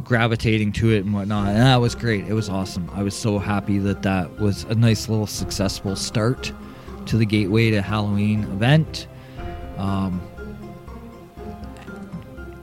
gravitating 0.04 0.72
to 0.72 0.90
it 0.90 1.04
and 1.04 1.12
whatnot. 1.12 1.48
And 1.48 1.58
that 1.58 1.76
was 1.76 1.94
great. 1.94 2.26
It 2.26 2.34
was 2.34 2.48
awesome. 2.48 2.90
I 2.94 3.02
was 3.02 3.16
so 3.16 3.38
happy 3.38 3.78
that 3.78 4.02
that 4.02 4.38
was 4.38 4.64
a 4.64 4.74
nice 4.74 5.08
little 5.08 5.26
successful 5.26 5.96
start 5.96 6.52
to 7.06 7.16
the 7.16 7.26
Gateway 7.26 7.70
to 7.70 7.82
Halloween 7.82 8.44
event. 8.44 9.06
Um, 9.76 10.20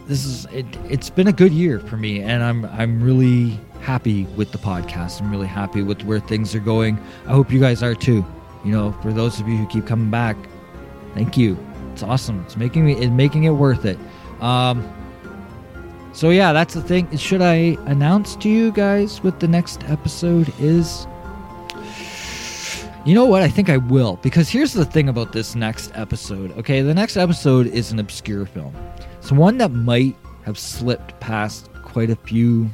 this 0.08 0.26
is 0.26 0.46
it, 0.46 0.66
it's 0.90 1.10
been 1.10 1.28
a 1.28 1.34
good 1.34 1.52
year 1.52 1.80
for 1.80 1.98
me, 1.98 2.22
and 2.22 2.44
I'm 2.44 2.66
I'm 2.66 3.02
really 3.04 3.60
happy 3.82 4.26
with 4.36 4.52
the 4.52 4.58
podcast. 4.58 5.22
I'm 5.22 5.32
really 5.32 5.48
happy 5.48 5.82
with 5.82 6.04
where 6.04 6.20
things 6.20 6.56
are 6.56 6.60
going. 6.60 6.98
I 7.26 7.32
hope 7.32 7.52
you 7.52 7.60
guys 7.60 7.84
are 7.84 7.96
too. 7.96 8.26
You 8.64 8.72
know, 8.72 8.92
for 9.02 9.12
those 9.12 9.40
of 9.40 9.48
you 9.48 9.58
who 9.58 9.68
keep 9.68 9.86
coming 9.86 10.10
back, 10.10 10.38
thank 11.14 11.38
you. 11.38 11.58
It's 11.94 12.04
awesome. 12.04 12.42
It's 12.46 12.56
making 12.56 12.86
me 12.86 12.94
it's 12.94 13.12
making 13.12 13.44
it 13.44 13.52
worth 13.52 13.86
it. 13.86 13.98
Um, 14.42 14.88
so 16.14 16.30
yeah, 16.30 16.54
that's 16.54 16.74
the 16.74 16.82
thing. 16.82 17.16
Should 17.18 17.42
I 17.42 17.78
announce 17.86 18.36
to 18.38 18.50
you 18.50 18.72
guys 18.72 19.24
what 19.24 19.40
the 19.40 19.48
next 19.48 19.84
episode 19.86 20.54
is? 20.60 21.06
You 23.08 23.16
know 23.16 23.24
what? 23.24 23.42
I 23.42 23.48
think 23.48 23.70
I 23.70 23.78
will 23.78 24.18
because 24.18 24.50
here's 24.50 24.74
the 24.74 24.84
thing 24.84 25.08
about 25.08 25.32
this 25.32 25.56
next 25.56 25.94
episode. 25.96 26.52
Okay, 26.58 26.82
the 26.82 26.94
next 26.94 27.16
episode 27.16 27.68
is 27.68 27.94
an 27.94 28.00
obscure 28.00 28.46
film. 28.46 28.76
It's 29.20 29.32
one 29.32 29.58
that 29.60 29.72
might 29.72 30.14
have 30.44 30.60
slipped 30.60 31.18
past 31.22 31.72
quite 31.84 32.10
a 32.10 32.18
few 32.18 32.70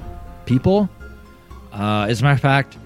people. 0.48 0.90
Uh, 1.72 2.08
as 2.10 2.22
a 2.22 2.24
matter 2.24 2.34
of 2.34 2.40
fact, 2.40 2.80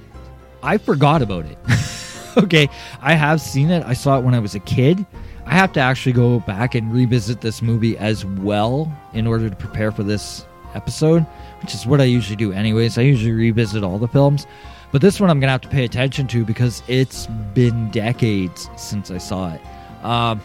I 0.61 0.77
forgot 0.77 1.21
about 1.21 1.45
it. 1.45 1.57
okay, 2.37 2.67
I 3.01 3.13
have 3.13 3.39
seen 3.39 3.69
it. 3.69 3.81
I 3.85 3.93
saw 3.93 4.17
it 4.17 4.25
when 4.25 4.33
I 4.33 4.39
was 4.39 4.53
a 4.53 4.59
kid. 4.59 5.05
I 5.45 5.53
have 5.53 5.71
to 5.71 5.79
actually 5.79 6.11
go 6.11 6.41
back 6.41 6.75
and 6.75 6.93
revisit 6.93 7.39
this 7.39 7.61
movie 7.61 7.97
as 7.97 8.25
well 8.25 8.93
in 9.13 9.25
order 9.25 9.49
to 9.49 9.55
prepare 9.55 9.93
for 9.93 10.03
this 10.03 10.45
episode, 10.75 11.25
which 11.61 11.73
is 11.73 11.87
what 11.87 12.01
I 12.01 12.05
usually 12.05 12.35
do 12.35 12.51
anyways. 12.51 12.97
I 12.97 13.03
usually 13.03 13.31
revisit 13.31 13.85
all 13.85 13.99
the 13.99 14.09
films. 14.09 14.45
But 14.91 15.01
this 15.01 15.19
one 15.19 15.29
I'm 15.29 15.39
going 15.39 15.47
to 15.47 15.51
have 15.51 15.61
to 15.61 15.67
pay 15.67 15.83
attention 15.83 16.27
to 16.27 16.45
because 16.45 16.81
it's 16.87 17.27
been 17.53 17.91
decades 17.91 18.69
since 18.77 19.11
I 19.11 19.17
saw 19.17 19.53
it. 19.53 19.61
Um, 20.03 20.41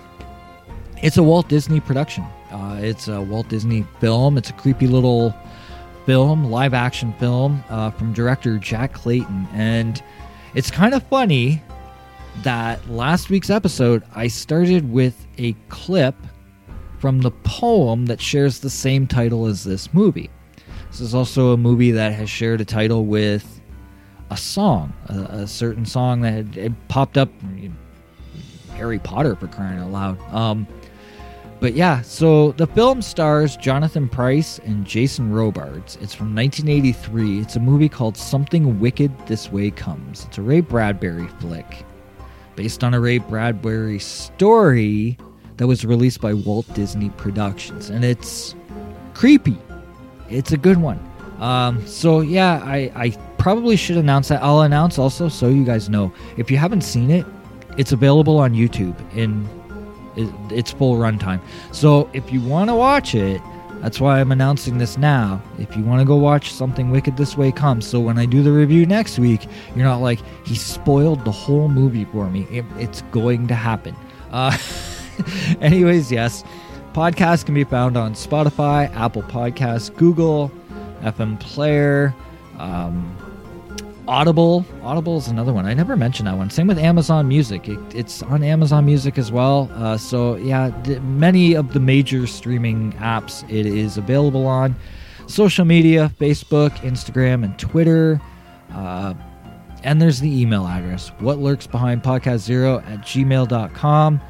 it's 1.02 1.16
a 1.16 1.22
Walt 1.22 1.48
Disney 1.48 1.80
production. 1.80 2.24
Uh, 2.50 2.78
it's 2.80 3.08
a 3.08 3.20
Walt 3.20 3.48
Disney 3.48 3.86
film. 4.00 4.36
It's 4.36 4.50
a 4.50 4.52
creepy 4.54 4.86
little 4.86 5.34
film, 6.06 6.50
live 6.50 6.74
action 6.74 7.12
film 7.14 7.62
uh, 7.70 7.90
from 7.90 8.12
director 8.12 8.58
Jack 8.58 8.92
Clayton. 8.92 9.46
And 9.52 10.02
it's 10.54 10.70
kind 10.70 10.94
of 10.94 11.02
funny 11.04 11.62
that 12.42 12.86
last 12.88 13.30
week's 13.30 13.50
episode, 13.50 14.02
I 14.14 14.26
started 14.26 14.90
with 14.90 15.26
a 15.38 15.52
clip 15.68 16.16
from 16.98 17.20
the 17.20 17.30
poem 17.30 18.06
that 18.06 18.20
shares 18.20 18.60
the 18.60 18.70
same 18.70 19.06
title 19.06 19.46
as 19.46 19.64
this 19.64 19.92
movie. 19.92 20.30
This 20.90 21.00
is 21.00 21.14
also 21.14 21.52
a 21.52 21.56
movie 21.56 21.90
that 21.92 22.12
has 22.12 22.28
shared 22.28 22.60
a 22.60 22.64
title 22.64 23.06
with 23.06 23.61
a 24.32 24.36
song, 24.36 24.92
a, 25.08 25.14
a 25.42 25.46
certain 25.46 25.84
song 25.84 26.22
that 26.22 26.54
had, 26.54 26.88
popped 26.88 27.18
up. 27.18 27.28
Harry 28.74 28.98
Potter 28.98 29.36
for 29.36 29.46
crying 29.48 29.78
out 29.78 29.90
loud. 29.90 30.34
Um, 30.34 30.66
but 31.60 31.74
yeah, 31.74 32.02
so 32.02 32.52
the 32.52 32.66
film 32.66 33.02
stars 33.02 33.56
Jonathan 33.56 34.08
Pryce 34.08 34.58
and 34.60 34.84
Jason 34.84 35.30
Robards. 35.30 35.96
It's 36.00 36.14
from 36.14 36.34
1983. 36.34 37.40
It's 37.40 37.54
a 37.54 37.60
movie 37.60 37.88
called 37.88 38.16
Something 38.16 38.80
Wicked 38.80 39.16
This 39.26 39.52
Way 39.52 39.70
Comes. 39.70 40.24
It's 40.24 40.38
a 40.38 40.42
Ray 40.42 40.60
Bradbury 40.60 41.28
flick 41.38 41.84
based 42.56 42.82
on 42.82 42.94
a 42.94 43.00
Ray 43.00 43.18
Bradbury 43.18 43.98
story 43.98 45.16
that 45.58 45.66
was 45.66 45.84
released 45.84 46.20
by 46.20 46.34
Walt 46.34 46.66
Disney 46.74 47.10
Productions. 47.10 47.90
And 47.90 48.04
it's 48.04 48.56
creepy. 49.14 49.58
It's 50.30 50.52
a 50.52 50.56
good 50.56 50.78
one. 50.78 50.98
Um, 51.38 51.86
so, 51.86 52.20
yeah, 52.20 52.62
I, 52.64 52.90
I 52.94 53.10
probably 53.42 53.74
should 53.74 53.96
announce 53.96 54.28
that. 54.28 54.40
I'll 54.40 54.60
announce 54.60 55.00
also 55.00 55.28
so 55.28 55.48
you 55.48 55.64
guys 55.64 55.88
know. 55.88 56.12
If 56.36 56.48
you 56.48 56.58
haven't 56.58 56.82
seen 56.82 57.10
it, 57.10 57.26
it's 57.76 57.90
available 57.90 58.38
on 58.38 58.54
YouTube 58.54 58.94
in 59.16 59.48
its 60.48 60.70
full 60.70 60.94
runtime. 60.94 61.40
So, 61.72 62.08
if 62.12 62.32
you 62.32 62.40
want 62.40 62.70
to 62.70 62.76
watch 62.76 63.16
it, 63.16 63.42
that's 63.80 63.98
why 63.98 64.20
I'm 64.20 64.30
announcing 64.30 64.78
this 64.78 64.96
now. 64.96 65.42
If 65.58 65.76
you 65.76 65.82
want 65.82 66.00
to 66.00 66.04
go 66.04 66.14
watch 66.14 66.52
Something 66.52 66.90
Wicked 66.90 67.16
This 67.16 67.36
Way 67.36 67.50
Comes, 67.50 67.84
so 67.84 67.98
when 67.98 68.16
I 68.16 68.26
do 68.26 68.44
the 68.44 68.52
review 68.52 68.86
next 68.86 69.18
week, 69.18 69.48
you're 69.74 69.86
not 69.86 70.00
like, 70.00 70.20
he 70.46 70.54
spoiled 70.54 71.24
the 71.24 71.32
whole 71.32 71.66
movie 71.68 72.04
for 72.04 72.30
me. 72.30 72.46
It, 72.48 72.64
it's 72.78 73.02
going 73.10 73.48
to 73.48 73.56
happen. 73.56 73.96
Uh, 74.30 74.56
anyways, 75.60 76.12
yes. 76.12 76.44
Podcast 76.92 77.46
can 77.46 77.56
be 77.56 77.64
found 77.64 77.96
on 77.96 78.14
Spotify, 78.14 78.94
Apple 78.94 79.22
Podcasts, 79.22 79.92
Google, 79.96 80.52
FM 81.00 81.40
Player, 81.40 82.14
um, 82.58 83.16
Audible. 84.08 84.66
Audible 84.82 85.16
is 85.16 85.28
another 85.28 85.52
one. 85.52 85.64
I 85.64 85.74
never 85.74 85.96
mentioned 85.96 86.26
that 86.26 86.36
one. 86.36 86.50
Same 86.50 86.66
with 86.66 86.78
Amazon 86.78 87.28
Music. 87.28 87.68
It, 87.68 87.78
it's 87.94 88.22
on 88.22 88.42
Amazon 88.42 88.84
Music 88.84 89.16
as 89.16 89.30
well. 89.30 89.70
Uh, 89.74 89.96
so, 89.96 90.36
yeah, 90.36 90.70
many 91.02 91.54
of 91.54 91.72
the 91.72 91.78
major 91.80 92.26
streaming 92.26 92.92
apps 92.94 93.48
it 93.48 93.64
is 93.64 93.96
available 93.96 94.46
on. 94.46 94.74
Social 95.28 95.64
media 95.64 96.12
Facebook, 96.18 96.70
Instagram, 96.78 97.44
and 97.44 97.56
Twitter. 97.58 98.20
Uh, 98.72 99.14
and 99.84 100.00
there's 100.00 100.20
the 100.20 100.40
email 100.40 100.66
address 100.66 101.08
what 101.18 101.38
lurks 101.38 101.66
behind 101.66 102.02
podcast 102.02 102.38
zero 102.38 102.78
at 102.80 103.00
gmail.com. 103.00 104.20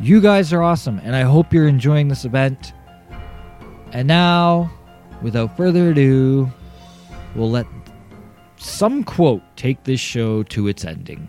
You 0.00 0.20
guys 0.20 0.52
are 0.52 0.62
awesome, 0.62 1.00
and 1.04 1.14
I 1.14 1.22
hope 1.22 1.52
you're 1.52 1.68
enjoying 1.68 2.08
this 2.08 2.24
event. 2.24 2.72
And 3.92 4.08
now, 4.08 4.70
without 5.22 5.56
further 5.56 5.90
ado, 5.90 6.50
we'll 7.34 7.50
let 7.50 7.66
some 8.64 9.04
quote 9.04 9.42
take 9.56 9.84
this 9.84 10.00
show 10.00 10.42
to 10.44 10.68
its 10.68 10.84
ending. 10.84 11.28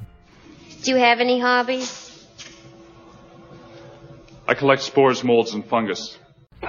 Do 0.84 0.92
you 0.92 0.98
have 0.98 1.20
any 1.20 1.40
hobbies? 1.40 2.28
I 4.48 4.54
collect 4.54 4.82
spores, 4.82 5.24
molds, 5.24 5.54
and 5.54 5.66
fungus. 5.66 6.18